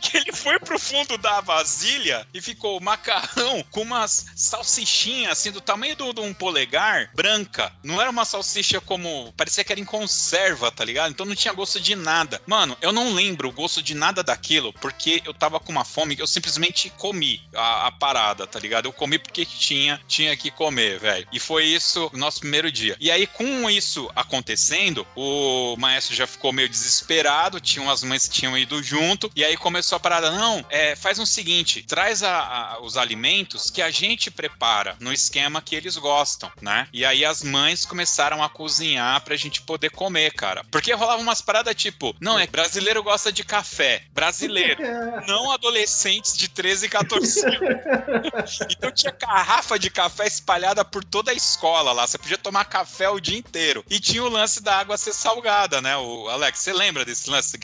que 0.00 0.16
ele 0.18 0.32
foi 0.32 0.58
pro 0.58 0.78
fundo 0.78 1.16
da 1.18 1.40
vasilha 1.40 2.26
e 2.32 2.40
ficou 2.40 2.80
macarrão 2.80 3.64
com 3.70 3.82
umas 3.82 4.26
salsichinhas 4.36 5.32
assim 5.32 5.50
do 5.50 5.60
tamanho 5.60 5.96
de 5.96 6.02
um 6.20 6.34
polegar, 6.34 7.10
branca. 7.14 7.72
Não 7.82 8.00
era 8.00 8.10
uma 8.10 8.24
salsicha 8.24 8.80
como. 8.80 9.32
parecia 9.36 9.64
que 9.64 9.72
era 9.72 9.80
em 9.80 9.84
conserva, 9.84 10.70
tá 10.70 10.84
ligado? 10.84 11.10
Então 11.10 11.26
não 11.26 11.34
tinha 11.34 11.54
gosto 11.54 11.80
de 11.80 11.94
nada. 11.94 12.40
Mano, 12.46 12.76
eu 12.80 12.92
não 12.92 13.12
lembro 13.12 13.48
o 13.48 13.52
gosto 13.52 13.82
de 13.82 13.94
nada 13.94 14.22
daquilo 14.22 14.72
porque 14.74 15.22
eu 15.24 15.34
tava 15.34 15.60
com 15.60 15.72
uma 15.72 15.84
fome 15.84 16.16
que 16.16 16.22
eu 16.22 16.26
simplesmente 16.26 16.90
comi 16.90 17.42
a, 17.54 17.86
a 17.88 17.92
parada, 17.92 18.46
tá 18.46 18.58
ligado? 18.58 18.86
Eu 18.86 18.92
comi 18.92 19.18
porque 19.18 19.44
tinha, 19.44 20.00
tinha 20.06 20.36
que 20.36 20.50
comer, 20.50 20.98
velho. 20.98 21.26
E 21.32 21.38
foi 21.38 21.64
isso 21.64 22.10
no 22.12 22.18
nosso 22.18 22.40
primeiro 22.40 22.70
dia. 22.70 22.96
E 23.00 23.10
aí, 23.10 23.26
com 23.26 23.68
isso 23.70 24.10
acontecendo, 24.14 25.06
o 25.16 25.76
maestro 25.76 26.14
já 26.14 26.26
ficou 26.26 26.52
meio 26.52 26.68
desesperado. 26.68 27.60
Tinha 27.60 27.82
umas 27.82 28.02
mães 28.02 28.26
que 28.26 28.34
tinham 28.34 28.56
ido 28.56 28.82
junto. 28.82 29.30
E 29.34 29.44
aí 29.44 29.56
começou 29.56 29.81
a 29.82 30.00
parada. 30.00 30.30
Não, 30.30 30.64
é, 30.70 30.94
faz 30.96 31.18
o 31.18 31.22
um 31.22 31.26
seguinte: 31.26 31.82
traz 31.82 32.22
a, 32.22 32.38
a, 32.38 32.80
os 32.80 32.96
alimentos 32.96 33.70
que 33.70 33.82
a 33.82 33.90
gente 33.90 34.30
prepara 34.30 34.96
no 35.00 35.12
esquema 35.12 35.62
que 35.62 35.74
eles 35.74 35.96
gostam, 35.96 36.50
né? 36.60 36.86
E 36.92 37.04
aí 37.04 37.24
as 37.24 37.42
mães 37.42 37.84
começaram 37.84 38.42
a 38.42 38.48
cozinhar 38.48 39.20
pra 39.22 39.36
gente 39.36 39.62
poder 39.62 39.90
comer, 39.90 40.32
cara. 40.32 40.64
Porque 40.70 40.92
rolava 40.92 41.22
umas 41.22 41.40
paradas 41.40 41.74
tipo: 41.74 42.14
não, 42.20 42.38
é 42.38 42.46
brasileiro 42.46 43.02
gosta 43.02 43.32
de 43.32 43.44
café. 43.44 44.04
Brasileiro. 44.12 44.82
não 45.26 45.50
adolescentes 45.50 46.36
de 46.36 46.48
13 46.48 46.86
e 46.86 46.88
14 46.88 47.46
anos. 47.46 48.58
então 48.70 48.92
tinha 48.92 49.12
garrafa 49.12 49.78
de 49.78 49.90
café 49.90 50.26
espalhada 50.26 50.84
por 50.84 51.04
toda 51.04 51.30
a 51.30 51.34
escola 51.34 51.92
lá. 51.92 52.06
Você 52.06 52.18
podia 52.18 52.38
tomar 52.38 52.64
café 52.64 53.08
o 53.08 53.20
dia 53.20 53.38
inteiro. 53.38 53.84
E 53.88 53.98
tinha 53.98 54.22
o 54.22 54.28
lance 54.28 54.62
da 54.62 54.76
água 54.76 54.96
ser 54.96 55.12
salgada, 55.12 55.80
né? 55.80 55.96
O 55.96 56.28
Alex, 56.28 56.58
você 56.58 56.72
lembra 56.72 57.04
desse 57.04 57.30
lance? 57.30 57.58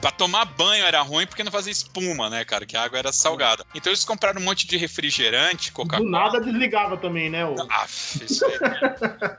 Pra 0.00 0.10
tomar 0.10 0.44
banho 0.44 0.84
era 0.84 1.00
ruim 1.02 1.26
porque 1.26 1.42
não 1.42 1.50
fazia 1.58 1.72
espuma, 1.72 2.30
né, 2.30 2.44
cara? 2.44 2.64
Que 2.64 2.76
a 2.76 2.82
água 2.84 2.98
era 2.98 3.12
salgada. 3.12 3.64
Então 3.74 3.90
eles 3.90 4.04
compraram 4.04 4.40
um 4.40 4.44
monte 4.44 4.66
de 4.66 4.76
refrigerante, 4.76 5.72
Coca-Cola. 5.72 6.04
Do 6.04 6.10
nada 6.10 6.40
desligava 6.40 6.96
também, 6.96 7.28
né? 7.28 7.44
O... 7.44 7.56
Aff, 7.68 8.24
isso 8.24 8.44
aí. 8.44 8.52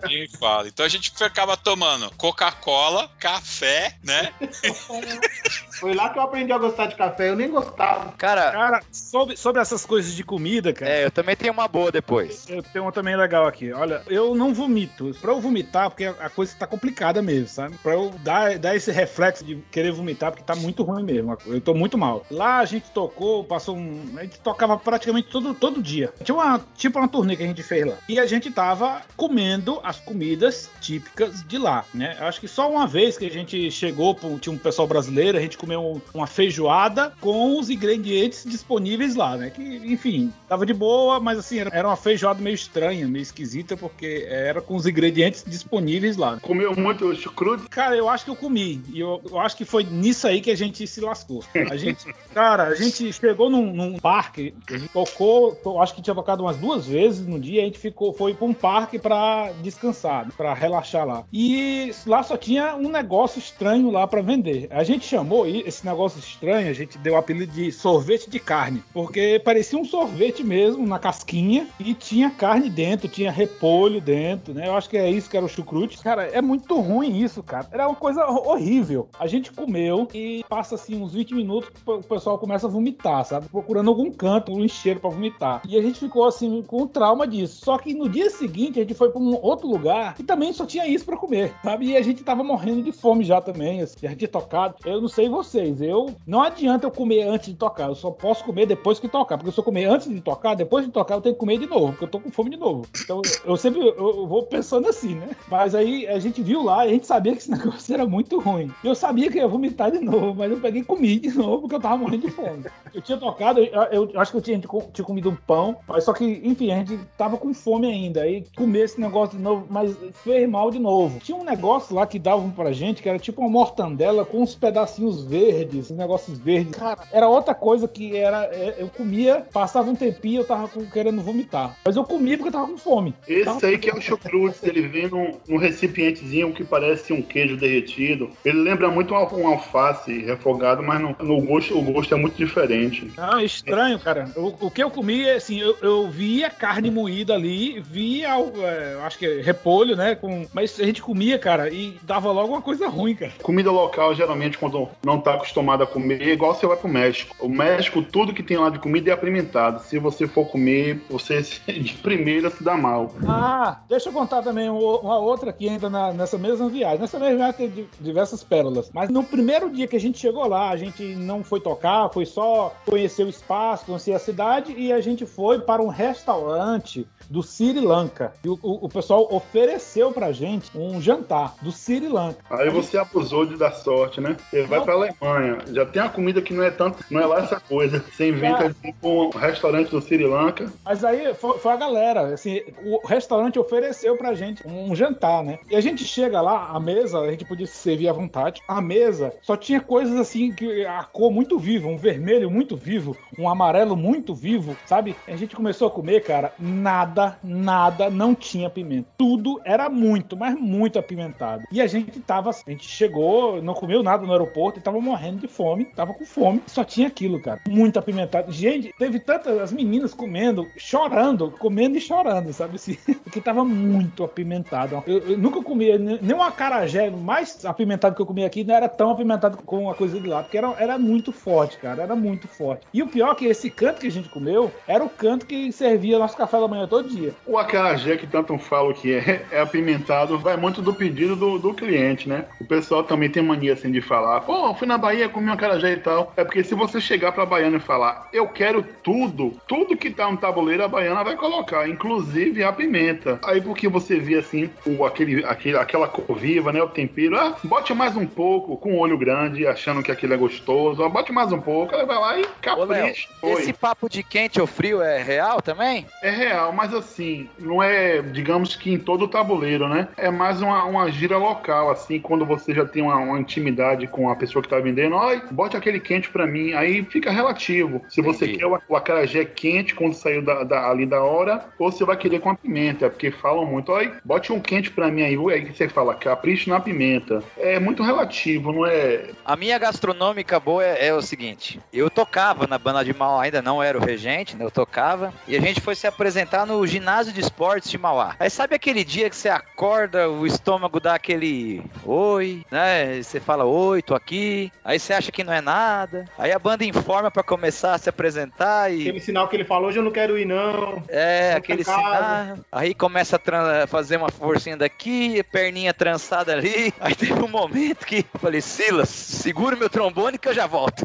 Nem 0.07 0.27
fala. 0.27 0.67
Então 0.67 0.85
a 0.85 0.89
gente 0.89 1.11
ficava 1.15 1.55
tomando 1.55 2.11
Coca-Cola, 2.17 3.09
café, 3.19 3.97
né? 4.03 4.33
Foi 5.79 5.93
lá 5.93 6.09
que 6.09 6.19
eu 6.19 6.23
aprendi 6.23 6.51
a 6.51 6.57
gostar 6.57 6.87
de 6.87 6.95
café. 6.95 7.29
Eu 7.29 7.35
nem 7.35 7.49
gostava. 7.49 8.13
Cara, 8.17 8.51
Cara, 8.51 8.81
sobre, 8.91 9.37
sobre 9.37 9.61
essas 9.61 9.85
coisas 9.85 10.13
de 10.13 10.23
comida, 10.23 10.73
cara. 10.73 10.91
é, 10.91 11.05
eu 11.05 11.11
também 11.11 11.35
tenho 11.35 11.53
uma 11.53 11.67
boa 11.67 11.91
depois. 11.91 12.45
Eu 12.49 12.61
tenho 12.63 12.85
uma 12.85 12.91
também 12.91 13.15
legal 13.15 13.45
aqui. 13.47 13.71
Olha, 13.71 14.01
eu 14.07 14.35
não 14.35 14.53
vomito. 14.53 15.15
Pra 15.21 15.31
eu 15.31 15.39
vomitar, 15.39 15.89
porque 15.89 16.05
a 16.05 16.29
coisa 16.29 16.55
tá 16.57 16.67
complicada 16.67 17.21
mesmo, 17.21 17.47
sabe? 17.47 17.75
Pra 17.81 17.93
eu 17.93 18.11
dar, 18.23 18.57
dar 18.57 18.75
esse 18.75 18.91
reflexo 18.91 19.43
de 19.43 19.55
querer 19.71 19.91
vomitar, 19.91 20.31
porque 20.31 20.43
tá 20.43 20.55
muito 20.55 20.83
ruim 20.83 21.03
mesmo. 21.03 21.37
Eu 21.45 21.61
tô 21.61 21.73
muito 21.73 21.97
mal. 21.97 22.25
Lá 22.29 22.59
a 22.59 22.65
gente 22.65 22.89
tocou, 22.91 23.43
passou 23.43 23.75
um. 23.75 24.13
A 24.17 24.23
gente 24.23 24.39
tocava 24.39 24.77
praticamente 24.77 25.29
todo, 25.29 25.53
todo 25.53 25.81
dia. 25.81 26.13
Tinha 26.23 26.35
uma, 26.35 26.59
tipo 26.75 26.97
uma 26.99 27.07
turnê 27.07 27.35
que 27.35 27.43
a 27.43 27.47
gente 27.47 27.63
fez 27.63 27.85
lá. 27.85 27.95
E 28.07 28.19
a 28.19 28.25
gente 28.25 28.51
tava 28.51 29.01
comendo 29.15 29.79
as 29.83 29.99
comidas 29.99 30.69
típicas 30.81 31.43
de 31.43 31.57
lá, 31.57 31.85
né? 31.93 32.17
Eu 32.19 32.25
acho 32.27 32.39
que 32.39 32.47
só 32.47 32.69
uma 32.69 32.87
vez 32.87 33.17
que 33.17 33.25
a 33.25 33.31
gente 33.31 33.69
chegou, 33.71 34.17
tinha 34.39 34.53
um 34.53 34.57
pessoal 34.57 34.87
brasileiro, 34.87 35.37
a 35.37 35.41
gente 35.41 35.57
comeu 35.57 35.68
uma 35.77 36.27
feijoada 36.27 37.13
com 37.21 37.59
os 37.59 37.69
ingredientes 37.69 38.43
disponíveis 38.45 39.15
lá, 39.15 39.37
né? 39.37 39.49
Que, 39.49 39.61
enfim, 39.61 40.31
tava 40.47 40.65
de 40.65 40.73
boa, 40.73 41.19
mas 41.19 41.37
assim, 41.39 41.59
era, 41.59 41.69
era 41.73 41.87
uma 41.87 41.95
feijoada 41.97 42.41
meio 42.41 42.53
estranha, 42.55 43.07
meio 43.07 43.21
esquisita, 43.23 43.75
porque 43.77 44.25
era 44.29 44.61
com 44.61 44.75
os 44.75 44.85
ingredientes 44.85 45.43
disponíveis 45.45 46.17
lá. 46.17 46.39
Comeu 46.41 46.75
muito 46.75 47.13
chucrute. 47.15 47.67
Cara, 47.69 47.95
eu 47.95 48.09
acho 48.09 48.25
que 48.25 48.31
eu 48.31 48.35
comi. 48.35 48.81
E 48.93 48.99
eu, 48.99 49.21
eu 49.29 49.39
acho 49.39 49.55
que 49.57 49.65
foi 49.65 49.83
nisso 49.83 50.27
aí 50.27 50.41
que 50.41 50.51
a 50.51 50.57
gente 50.57 50.85
se 50.87 51.01
lascou. 51.01 51.43
A 51.69 51.75
gente, 51.77 52.05
cara, 52.33 52.63
a 52.63 52.75
gente 52.75 53.11
chegou 53.13 53.49
num, 53.49 53.73
num 53.73 53.97
parque, 53.99 54.53
a 54.69 54.77
gente 54.77 54.89
tocou, 54.91 55.53
to- 55.55 55.79
acho 55.81 55.93
que 55.95 56.01
tinha 56.01 56.15
tocado 56.15 56.43
umas 56.43 56.57
duas 56.57 56.85
vezes 56.87 57.25
no 57.25 57.39
dia, 57.39 57.61
a 57.61 57.65
gente 57.65 57.79
ficou, 57.79 58.13
foi 58.13 58.33
pra 58.33 58.45
um 58.45 58.53
parque 58.53 58.97
pra 58.99 59.51
descansar, 59.61 60.27
pra 60.35 60.53
relaxar 60.53 61.05
lá. 61.05 61.23
E 61.31 61.91
lá 62.05 62.23
só 62.23 62.37
tinha 62.37 62.75
um 62.75 62.89
negócio 62.89 63.39
estranho 63.39 63.89
lá 63.91 64.07
pra 64.07 64.21
vender. 64.21 64.67
A 64.71 64.83
gente 64.83 65.05
chamou 65.05 65.47
i- 65.47 65.58
esse 65.65 65.85
negócio 65.85 66.19
estranho, 66.19 66.69
a 66.69 66.73
gente 66.73 66.97
deu 66.97 67.13
o 67.13 67.17
apelido 67.17 67.51
de 67.51 67.71
sorvete 67.71 68.29
de 68.29 68.39
carne, 68.39 68.83
porque 68.93 69.41
parecia 69.43 69.77
um 69.77 69.85
sorvete 69.85 70.43
mesmo, 70.43 70.85
na 70.85 70.99
casquinha, 70.99 71.67
e 71.79 71.93
tinha 71.93 72.29
carne 72.29 72.69
dentro, 72.69 73.07
tinha 73.07 73.31
repolho 73.31 73.99
dentro, 74.01 74.53
né? 74.53 74.67
Eu 74.67 74.75
acho 74.75 74.89
que 74.89 74.97
é 74.97 75.09
isso 75.09 75.29
que 75.29 75.37
era 75.37 75.45
o 75.45 75.49
chucrute. 75.49 75.97
Cara, 75.99 76.23
é 76.27 76.41
muito 76.41 76.79
ruim 76.79 77.17
isso, 77.21 77.41
cara. 77.43 77.67
Era 77.71 77.87
uma 77.87 77.95
coisa 77.95 78.25
ho- 78.25 78.49
horrível. 78.51 79.07
A 79.19 79.27
gente 79.27 79.51
comeu 79.51 80.07
e 80.13 80.43
passa 80.47 80.75
assim 80.75 81.01
uns 81.01 81.13
20 81.13 81.33
minutos, 81.35 81.69
o 81.85 81.99
pessoal 82.03 82.37
começa 82.37 82.67
a 82.67 82.69
vomitar, 82.69 83.25
sabe? 83.25 83.47
Procurando 83.49 83.89
algum 83.89 84.11
canto, 84.11 84.51
um 84.51 84.63
encheiro 84.63 84.99
pra 84.99 85.09
vomitar. 85.09 85.61
E 85.67 85.77
a 85.77 85.81
gente 85.81 85.99
ficou 85.99 86.25
assim 86.25 86.61
com 86.63 86.87
trauma 86.87 87.27
disso. 87.27 87.61
Só 87.63 87.77
que 87.77 87.93
no 87.93 88.07
dia 88.09 88.29
seguinte 88.29 88.79
a 88.79 88.83
gente 88.83 88.93
foi 88.93 89.09
pra 89.09 89.19
um 89.21 89.37
outro 89.41 89.67
lugar 89.67 90.15
e 90.19 90.23
também 90.23 90.51
só 90.53 90.65
tinha 90.65 90.87
isso 90.87 91.05
pra 91.05 91.17
comer, 91.17 91.53
sabe? 91.63 91.87
E 91.87 91.97
a 91.97 92.01
gente 92.01 92.23
tava 92.23 92.43
morrendo 92.43 92.81
de 92.83 92.91
fome 92.91 93.23
já 93.23 93.41
também, 93.41 93.81
assim. 93.81 94.05
A 94.05 94.09
gente 94.09 94.27
tocado. 94.27 94.75
Eu 94.85 95.01
não 95.01 95.07
sei 95.07 95.27
vocês, 95.49 95.81
eu 95.81 96.13
não 96.25 96.41
adianta 96.41 96.85
eu 96.85 96.91
comer 96.91 97.23
antes 97.23 97.49
de 97.49 97.55
tocar, 97.55 97.87
eu 97.87 97.95
só 97.95 98.11
posso 98.11 98.43
comer 98.43 98.67
depois 98.67 98.99
que 98.99 99.07
tocar, 99.07 99.37
porque 99.37 99.51
se 99.51 99.59
eu 99.59 99.63
comer 99.63 99.85
antes 99.85 100.07
de 100.07 100.21
tocar, 100.21 100.55
depois 100.55 100.85
de 100.85 100.91
tocar 100.91 101.15
eu 101.15 101.21
tenho 101.21 101.35
que 101.35 101.39
comer 101.39 101.57
de 101.57 101.65
novo, 101.65 101.87
porque 101.89 102.03
eu 102.05 102.09
tô 102.09 102.19
com 102.19 102.31
fome 102.31 102.51
de 102.51 102.57
novo. 102.57 102.85
Então 103.03 103.21
eu 103.45 103.57
sempre 103.57 103.79
eu, 103.81 104.27
vou 104.27 104.43
pensando 104.43 104.87
assim, 104.87 105.15
né? 105.15 105.29
Mas 105.49 105.73
aí 105.73 106.07
a 106.07 106.19
gente 106.19 106.41
viu 106.41 106.63
lá 106.63 106.81
a 106.81 106.87
gente 106.87 107.07
sabia 107.07 107.33
que 107.33 107.39
esse 107.39 107.49
negócio 107.51 107.93
era 107.93 108.05
muito 108.05 108.39
ruim. 108.39 108.71
Eu 108.83 108.93
sabia 108.93 109.31
que 109.31 109.37
ia 109.37 109.47
vomitar 109.47 109.91
de 109.91 109.99
novo, 109.99 110.35
mas 110.35 110.51
eu 110.51 110.59
peguei 110.59 110.81
e 110.81 110.85
comi 110.85 111.19
de 111.19 111.29
novo 111.29 111.61
porque 111.61 111.75
eu 111.75 111.79
tava 111.79 111.97
morrendo 111.97 112.27
de 112.27 112.31
fome. 112.31 112.65
Eu 112.93 113.01
tinha 113.01 113.17
tocado, 113.17 113.59
eu, 113.59 114.09
eu 114.11 114.19
acho 114.19 114.31
que 114.31 114.37
eu 114.37 114.41
tinha, 114.41 114.59
tinha 114.93 115.05
comido 115.05 115.29
um 115.29 115.35
pão, 115.35 115.77
mas 115.87 116.03
só 116.03 116.13
que, 116.13 116.41
enfim, 116.43 116.71
a 116.71 116.77
gente 116.77 116.99
tava 117.17 117.37
com 117.37 117.53
fome 117.53 117.87
ainda. 117.87 118.21
Aí 118.21 118.45
comer 118.55 118.85
esse 118.85 118.99
negócio 118.99 119.37
de 119.37 119.43
novo, 119.43 119.65
mas 119.69 119.95
fez 120.23 120.47
mal 120.49 120.71
de 120.71 120.79
novo. 120.79 121.19
Tinha 121.19 121.37
um 121.37 121.43
negócio 121.43 121.95
lá 121.95 122.05
que 122.05 122.19
davam 122.19 122.49
pra 122.51 122.71
gente, 122.71 123.01
que 123.01 123.09
era 123.09 123.19
tipo 123.19 123.41
uma 123.41 123.49
mortandela 123.49 124.25
com 124.25 124.41
uns 124.41 124.55
pedacinhos 124.55 125.23
verdes, 125.23 125.38
uns 125.73 125.89
negócios 125.91 126.37
verdes. 126.37 126.75
Cara, 126.75 126.99
era 127.11 127.27
outra 127.27 127.53
coisa 127.55 127.87
que 127.87 128.15
era. 128.15 128.45
é, 128.45 128.75
Eu 128.79 128.87
comia, 128.89 129.45
passava 129.51 129.89
um 129.89 129.95
tempinho 129.95 130.41
eu 130.41 130.45
tava 130.45 130.69
querendo 130.91 131.21
vomitar. 131.21 131.75
Mas 131.85 131.95
eu 131.95 132.03
comia 132.03 132.37
porque 132.37 132.49
eu 132.49 132.53
tava 132.53 132.67
com 132.67 132.77
fome. 132.77 133.13
Esse 133.27 133.65
aí 133.65 133.77
que 133.77 133.89
é 133.89 133.93
o 133.93 134.01
chucrute, 134.01 134.57
ele 134.63 134.81
vem 134.87 135.07
num, 135.07 135.31
num 135.47 135.57
recipientezinho 135.57 136.53
que 136.53 136.63
parece 136.63 137.13
um 137.13 137.21
queijo 137.21 137.57
derretido. 137.57 138.29
Ele 138.45 138.59
lembra 138.59 138.89
muito 138.89 139.13
um, 139.13 139.17
al- 139.17 139.47
alface 139.47 140.19
refogado, 140.19 140.83
mas 140.83 140.99
no, 141.01 141.15
no 141.19 141.41
gosto, 141.41 141.77
o 141.77 141.81
gosto 141.81 142.13
é 142.13 142.17
muito 142.17 142.35
diferente. 142.35 142.59
diferente. 143.05 143.13
Ah, 143.17 143.43
estranho, 143.43 143.99
cara. 143.99 144.31
O, 144.35 144.67
o 144.67 144.71
que 144.71 144.83
eu 144.83 144.89
comia, 144.91 145.35
assim, 145.35 145.59
eu, 145.59 145.75
eu 145.81 146.09
via 146.09 146.49
carne 146.49 146.89
moída 146.91 147.33
ali, 147.33 147.79
via, 147.79 148.29
é, 148.29 148.99
acho 149.03 149.17
que 149.17 149.25
é 149.25 149.41
repolho, 149.41 149.95
né? 149.95 150.15
Com, 150.15 150.45
mas 150.53 150.79
a 150.79 150.83
gente 150.83 151.01
comia, 151.01 151.37
cara, 151.37 151.69
e 151.69 151.97
dava 152.03 152.31
logo 152.31 152.53
uma 152.53 152.61
coisa 152.61 152.87
ruim, 152.87 153.15
cara. 153.15 153.31
Comida 153.41 153.71
local, 153.71 154.13
geralmente, 154.15 154.57
quando 154.57 154.87
não 155.03 155.19
tá 155.19 155.28
acostumado 155.35 155.83
a 155.83 155.87
comer, 155.87 156.27
igual 156.27 156.53
você 156.53 156.65
vai 156.65 156.77
pro 156.77 156.87
México. 156.87 157.35
O 157.39 157.49
México, 157.49 158.01
tudo 158.01 158.33
que 158.33 158.43
tem 158.43 158.57
lá 158.57 158.69
de 158.69 158.79
comida 158.79 159.09
é 159.09 159.13
apimentado. 159.13 159.81
Se 159.83 159.97
você 159.99 160.27
for 160.27 160.45
comer, 160.45 161.01
você 161.09 161.41
de 161.67 161.93
primeira 161.95 162.49
se 162.49 162.63
dá 162.63 162.75
mal. 162.75 163.11
Ah, 163.27 163.79
deixa 163.87 164.09
eu 164.09 164.13
contar 164.13 164.41
também 164.41 164.69
uma 164.69 165.17
outra 165.17 165.49
aqui 165.49 165.69
ainda 165.69 165.89
na, 165.89 166.13
nessa 166.13 166.37
mesma 166.37 166.69
viagem. 166.69 166.99
Nessa 166.99 167.19
mesma 167.19 167.37
viagem 167.37 167.69
tem 167.69 167.89
diversas 167.99 168.43
pérolas. 168.43 168.89
Mas 168.93 169.09
no 169.09 169.23
primeiro 169.23 169.69
dia 169.69 169.87
que 169.87 169.95
a 169.95 169.99
gente 169.99 170.19
chegou 170.19 170.47
lá, 170.47 170.69
a 170.69 170.77
gente 170.77 171.03
não 171.15 171.43
foi 171.43 171.59
tocar, 171.59 172.09
foi 172.09 172.25
só 172.25 172.73
conhecer 172.85 173.23
o 173.23 173.29
espaço, 173.29 173.85
conhecer 173.85 174.13
a 174.13 174.19
cidade 174.19 174.73
e 174.77 174.91
a 174.91 175.01
gente 175.01 175.25
foi 175.25 175.59
para 175.59 175.81
um 175.81 175.87
restaurante 175.87 177.07
do 177.29 177.43
Sri 177.43 177.79
Lanka. 177.79 178.33
E 178.43 178.49
o, 178.49 178.59
o, 178.61 178.85
o, 178.85 178.89
pessoal 178.89 179.27
ofereceu 179.31 180.11
pra 180.11 180.31
gente 180.31 180.75
um 180.75 180.99
jantar 181.01 181.55
do 181.61 181.71
Sri 181.71 182.07
Lanka. 182.07 182.43
Aí 182.49 182.69
você 182.69 182.97
abusou 182.97 183.45
de 183.45 183.55
dar 183.55 183.71
sorte, 183.71 184.19
né? 184.19 184.35
Você 184.49 184.63
vai 184.63 184.81
pra 184.81 184.95
Alemanha, 185.19 185.57
já 185.71 185.85
tem 185.85 186.01
uma 186.01 186.09
comida 186.09 186.41
que 186.41 186.53
não 186.53 186.63
é 186.63 186.71
tanto, 186.71 187.03
não 187.09 187.21
é 187.21 187.25
lá 187.25 187.39
essa 187.39 187.59
coisa. 187.59 188.03
Você 188.11 188.29
inventa 188.29 188.65
é. 188.65 188.69
de 188.69 188.95
um 189.03 189.29
restaurante 189.29 189.89
do 189.89 190.01
Sri 190.01 190.25
Lanka. 190.25 190.71
Mas 190.83 191.03
aí 191.03 191.33
foi, 191.33 191.57
foi, 191.59 191.71
a 191.71 191.77
galera, 191.77 192.33
assim, 192.33 192.61
o 192.83 193.05
restaurante 193.05 193.59
ofereceu 193.59 194.17
pra 194.17 194.33
gente 194.33 194.65
um 194.67 194.95
jantar, 194.95 195.43
né? 195.43 195.59
E 195.69 195.75
a 195.75 195.81
gente 195.81 196.03
chega 196.03 196.41
lá, 196.41 196.69
a 196.69 196.79
mesa, 196.79 197.19
a 197.19 197.31
gente 197.31 197.45
podia 197.45 197.67
se 197.67 197.75
servir 197.75 198.09
à 198.09 198.13
vontade. 198.13 198.61
A 198.67 198.81
mesa 198.81 199.33
só 199.41 199.55
tinha 199.55 199.79
coisas 199.79 200.19
assim 200.19 200.51
que 200.51 200.85
a 200.85 201.03
cor 201.03 201.31
muito 201.31 201.57
viva, 201.57 201.87
um 201.87 201.97
vermelho 201.97 202.49
muito 202.49 202.75
vivo, 202.75 203.15
um 203.37 203.49
amarelo 203.49 203.95
muito 203.95 204.33
vivo, 204.33 204.75
sabe? 204.85 205.15
A 205.27 205.35
gente 205.35 205.55
começou 205.55 205.87
a 205.87 205.91
comer, 205.91 206.21
cara, 206.23 206.53
nada 206.59 206.99
nada, 206.99 207.37
nada 207.43 208.09
não 208.09 208.33
tinha 208.35 208.69
pimenta. 208.69 209.07
Tudo 209.17 209.61
era 209.63 209.89
muito, 209.89 210.37
mas 210.37 210.55
muito 210.55 210.97
apimentado. 210.97 211.63
E 211.71 211.81
a 211.81 211.87
gente 211.87 212.19
tava, 212.19 212.49
a 212.49 212.69
gente 212.69 212.87
chegou, 212.87 213.61
não 213.61 213.73
comeu 213.73 214.03
nada 214.03 214.25
no 214.25 214.31
aeroporto 214.31 214.79
e 214.79 214.81
tava 214.81 214.98
morrendo 215.01 215.39
de 215.39 215.47
fome, 215.47 215.85
tava 215.85 216.13
com 216.13 216.25
fome, 216.25 216.61
só 216.67 216.83
tinha 216.83 217.07
aquilo, 217.07 217.41
cara. 217.41 217.61
Muito 217.67 217.97
apimentado. 217.99 218.51
Gente, 218.51 218.93
teve 218.97 219.19
tantas 219.19 219.59
as 219.59 219.71
meninas 219.71 220.13
comendo, 220.13 220.67
chorando, 220.77 221.51
comendo 221.51 221.97
e 221.97 222.01
chorando, 222.01 222.51
sabe 222.53 222.75
assim? 222.75 222.97
Porque 223.23 223.41
tava 223.41 223.63
muito 223.63 224.23
apimentado. 224.23 225.03
Eu, 225.05 225.19
eu 225.19 225.37
nunca 225.37 225.61
comia 225.61 225.97
nem 225.97 226.33
um 226.33 226.41
acarajé 226.41 227.09
mais 227.09 227.65
apimentado 227.65 228.15
que 228.15 228.21
eu 228.21 228.25
comia 228.25 228.45
aqui, 228.45 228.63
não 228.63 228.75
era 228.75 228.89
tão 228.89 229.11
apimentado 229.11 229.57
com 229.57 229.89
a 229.89 229.95
coisa 229.95 230.19
de 230.19 230.27
lá, 230.27 230.43
porque 230.43 230.57
era, 230.57 230.73
era 230.79 230.97
muito 230.97 231.31
forte, 231.31 231.77
cara, 231.77 232.03
era 232.03 232.15
muito 232.15 232.47
forte. 232.47 232.85
E 232.93 233.01
o 233.01 233.07
pior 233.07 233.31
é 233.31 233.35
que 233.35 233.45
esse 233.45 233.69
canto 233.69 234.01
que 234.01 234.07
a 234.07 234.11
gente 234.11 234.29
comeu 234.29 234.71
era 234.87 235.03
o 235.03 235.09
canto 235.09 235.45
que 235.45 235.71
servia 235.71 236.19
nosso 236.19 236.37
café 236.37 236.59
da 236.59 236.67
manhã 236.67 236.87
todo 236.87 237.09
dia. 237.09 237.33
O 237.45 237.57
acarajé, 237.57 238.17
que 238.17 238.27
tanto 238.27 238.57
falo 238.57 238.93
que 238.93 239.13
é, 239.13 239.45
é 239.51 239.61
apimentado, 239.61 240.37
vai 240.37 240.57
muito 240.57 240.81
do 240.81 240.93
pedido 240.93 241.35
do, 241.35 241.57
do 241.57 241.73
cliente, 241.73 242.27
né? 242.27 242.45
O 242.59 242.65
pessoal 242.65 243.03
também 243.03 243.29
tem 243.29 243.43
mania 243.43 243.73
assim 243.73 243.91
de 243.91 244.01
falar, 244.01 244.41
pô, 244.41 244.73
fui 244.75 244.87
na 244.89 244.97
Bahia, 244.97 245.29
comi 245.29 245.49
um 245.49 245.53
acarajé 245.53 245.93
e 245.93 245.97
tal. 245.97 246.33
É 246.35 246.43
porque 246.43 246.63
se 246.63 246.73
você 246.73 246.99
chegar 246.99 247.31
pra 247.31 247.45
Baiana 247.45 247.77
e 247.77 247.79
falar, 247.79 248.27
eu 248.33 248.47
quero 248.47 248.83
tudo, 249.03 249.53
tudo 249.67 249.95
que 249.95 250.09
tá 250.09 250.29
no 250.29 250.37
tabuleiro, 250.37 250.83
a 250.83 250.87
Baiana 250.87 251.23
vai 251.23 251.35
colocar, 251.35 251.87
inclusive 251.87 252.63
a 252.63 252.73
pimenta. 252.73 253.39
Aí 253.43 253.61
porque 253.61 253.87
você 253.87 254.19
vê 254.19 254.35
assim, 254.35 254.69
o, 254.85 255.05
aquele, 255.05 255.45
aquele, 255.45 255.77
aquela 255.77 256.07
cor 256.07 256.35
viva, 256.35 256.73
né? 256.73 256.81
O 256.81 256.89
tempero, 256.89 257.37
ah, 257.37 257.55
bote 257.63 257.93
mais 257.93 258.17
um 258.17 258.25
pouco, 258.25 258.75
com 258.77 258.93
o 258.93 258.99
olho 258.99 259.17
grande, 259.17 259.67
achando 259.67 260.01
que 260.01 260.11
aquilo 260.11 260.33
é 260.33 260.37
gostoso, 260.37 261.03
ah, 261.03 261.09
bote 261.09 261.31
mais 261.31 261.51
um 261.51 261.61
pouco, 261.61 261.95
aí 261.95 262.05
vai 262.05 262.17
lá 262.17 262.39
e 262.39 262.45
capricha. 262.61 263.29
Esse 263.43 263.73
papo 263.73 264.09
de 264.09 264.23
quente 264.23 264.59
ou 264.59 264.65
frio 264.65 265.01
é 265.01 265.21
real 265.21 265.61
também? 265.61 266.07
É 266.23 266.31
real, 266.31 266.73
mas 266.73 266.93
assim, 266.95 267.47
não 267.59 267.83
é, 267.83 268.21
digamos 268.23 268.75
que 268.75 268.91
em 268.91 268.97
todo 268.97 269.25
o 269.25 269.27
tabuleiro, 269.27 269.87
né? 269.87 270.07
É 270.17 270.31
mais 270.31 270.61
uma, 270.61 270.83
uma 270.85 271.11
gira 271.11 271.37
local, 271.37 271.91
assim, 271.91 272.19
quando 272.19 272.43
você 272.43 272.73
já 272.73 272.85
tem 272.85 273.03
uma, 273.03 273.17
uma 273.17 273.39
intimidade 273.39 274.07
com 274.07 274.29
a 274.31 274.35
pessoa 274.35 274.63
que 274.63 274.69
tá 274.69 274.78
vendendo, 274.81 275.17
ai, 275.17 275.41
bote 275.51 275.77
aquele 275.77 275.99
quente 275.99 276.29
para 276.29 276.47
mim, 276.47 276.73
aí 276.73 277.03
fica 277.05 277.31
relativo. 277.31 278.03
Se 278.09 278.21
você 278.21 278.45
Entendi. 278.45 278.59
quer 278.59 278.67
o, 278.67 278.79
o 278.87 278.95
acarajé 278.95 279.45
quente 279.45 279.95
quando 279.95 280.13
saiu 280.13 280.41
da, 280.41 280.63
da, 280.63 280.89
ali 280.89 281.05
da 281.05 281.21
hora, 281.21 281.65
ou 281.77 281.91
você 281.91 282.03
vai 282.03 282.17
querer 282.17 282.39
com 282.39 282.49
a 282.49 282.55
pimenta, 282.55 283.09
porque 283.09 283.31
falam 283.31 283.65
muito, 283.65 283.93
ai, 283.93 284.13
bote 284.23 284.51
um 284.51 284.59
quente 284.59 284.91
para 284.91 285.09
mim 285.09 285.21
aí, 285.21 285.37
aí 285.53 285.73
você 285.73 285.87
fala, 285.87 286.15
capricho 286.15 286.69
na 286.69 286.79
pimenta. 286.79 287.43
É 287.57 287.79
muito 287.79 288.03
relativo, 288.03 288.71
não 288.71 288.85
é? 288.85 289.29
A 289.45 289.55
minha 289.55 289.77
gastronômica 289.77 290.59
boa 290.59 290.83
é, 290.83 291.07
é 291.07 291.13
o 291.13 291.21
seguinte, 291.21 291.79
eu 291.91 292.09
tocava 292.09 292.67
na 292.67 292.77
banda 292.77 293.03
de 293.03 293.13
mal, 293.13 293.39
ainda 293.39 293.61
não 293.61 293.81
era 293.81 293.97
o 293.97 294.01
regente, 294.01 294.55
né? 294.55 294.65
Eu 294.65 294.71
tocava, 294.71 295.33
e 295.47 295.55
a 295.55 295.61
gente 295.61 295.81
foi 295.81 295.95
se 295.95 296.07
apresentar 296.07 296.65
no 296.65 296.85
ginásio 296.85 297.33
de 297.33 297.41
esportes 297.41 297.89
de 297.89 297.97
Mauá. 297.97 298.35
Aí 298.39 298.49
sabe 298.49 298.75
aquele 298.75 299.03
dia 299.03 299.29
que 299.29 299.35
você 299.35 299.49
acorda, 299.49 300.29
o 300.29 300.45
estômago 300.45 300.99
dá 300.99 301.15
aquele 301.15 301.81
oi, 302.05 302.63
né? 302.71 303.21
Você 303.21 303.39
fala, 303.39 303.65
oi, 303.65 304.01
tô 304.01 304.15
aqui. 304.15 304.68
Aí 304.83 304.99
você 304.99 305.13
acha 305.13 305.31
que 305.31 305.43
não 305.43 305.53
é 305.53 305.61
nada. 305.61 306.25
Aí 306.37 306.51
a 306.51 306.59
banda 306.59 306.83
informa 306.83 307.29
para 307.29 307.43
começar 307.43 307.93
a 307.93 307.97
se 307.97 308.09
apresentar 308.09 308.91
e. 308.91 309.01
Aquele 309.01 309.19
sinal 309.19 309.47
que 309.47 309.55
ele 309.55 309.65
falou, 309.65 309.89
hoje 309.89 309.99
eu 309.99 310.03
não 310.03 310.11
quero 310.11 310.37
ir, 310.37 310.45
não. 310.45 311.03
É, 311.07 311.53
aquele 311.53 311.83
sinal. 311.83 312.57
Aí 312.71 312.93
começa 312.93 313.37
a 313.37 313.87
fazer 313.87 314.17
uma 314.17 314.29
forcinha 314.29 314.77
daqui, 314.77 315.43
perninha 315.43 315.93
trançada 315.93 316.53
ali. 316.53 316.93
Aí 316.99 317.15
teve 317.15 317.33
um 317.33 317.47
momento 317.47 318.05
que 318.05 318.25
eu 318.33 318.39
falei, 318.39 318.61
Silas, 318.61 319.09
segura 319.09 319.75
meu 319.75 319.89
trombone 319.89 320.37
que 320.37 320.47
eu 320.47 320.53
já 320.53 320.67
volto. 320.67 321.03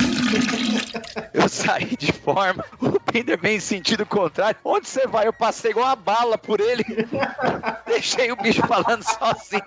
eu 1.33 1.49
saí 1.49 1.97
de 1.97 2.13
forma, 2.13 2.65
o 2.81 2.99
Binder 3.13 3.39
vem 3.41 3.57
em 3.57 3.61
sentido 3.61 4.07
contrário. 4.07 4.59
Onde 4.65 4.89
você 4.89 5.07
vai? 5.07 5.27
Eu 5.27 5.33
passei 5.33 5.71
igual 5.71 5.87
uma 5.87 5.97
bala 5.97 6.39
por 6.39 6.61
ele. 6.61 6.85
Deixei 7.87 8.31
o 8.33 8.37
bicho 8.37 8.67
falando 8.67 9.03
sozinho. 9.03 9.63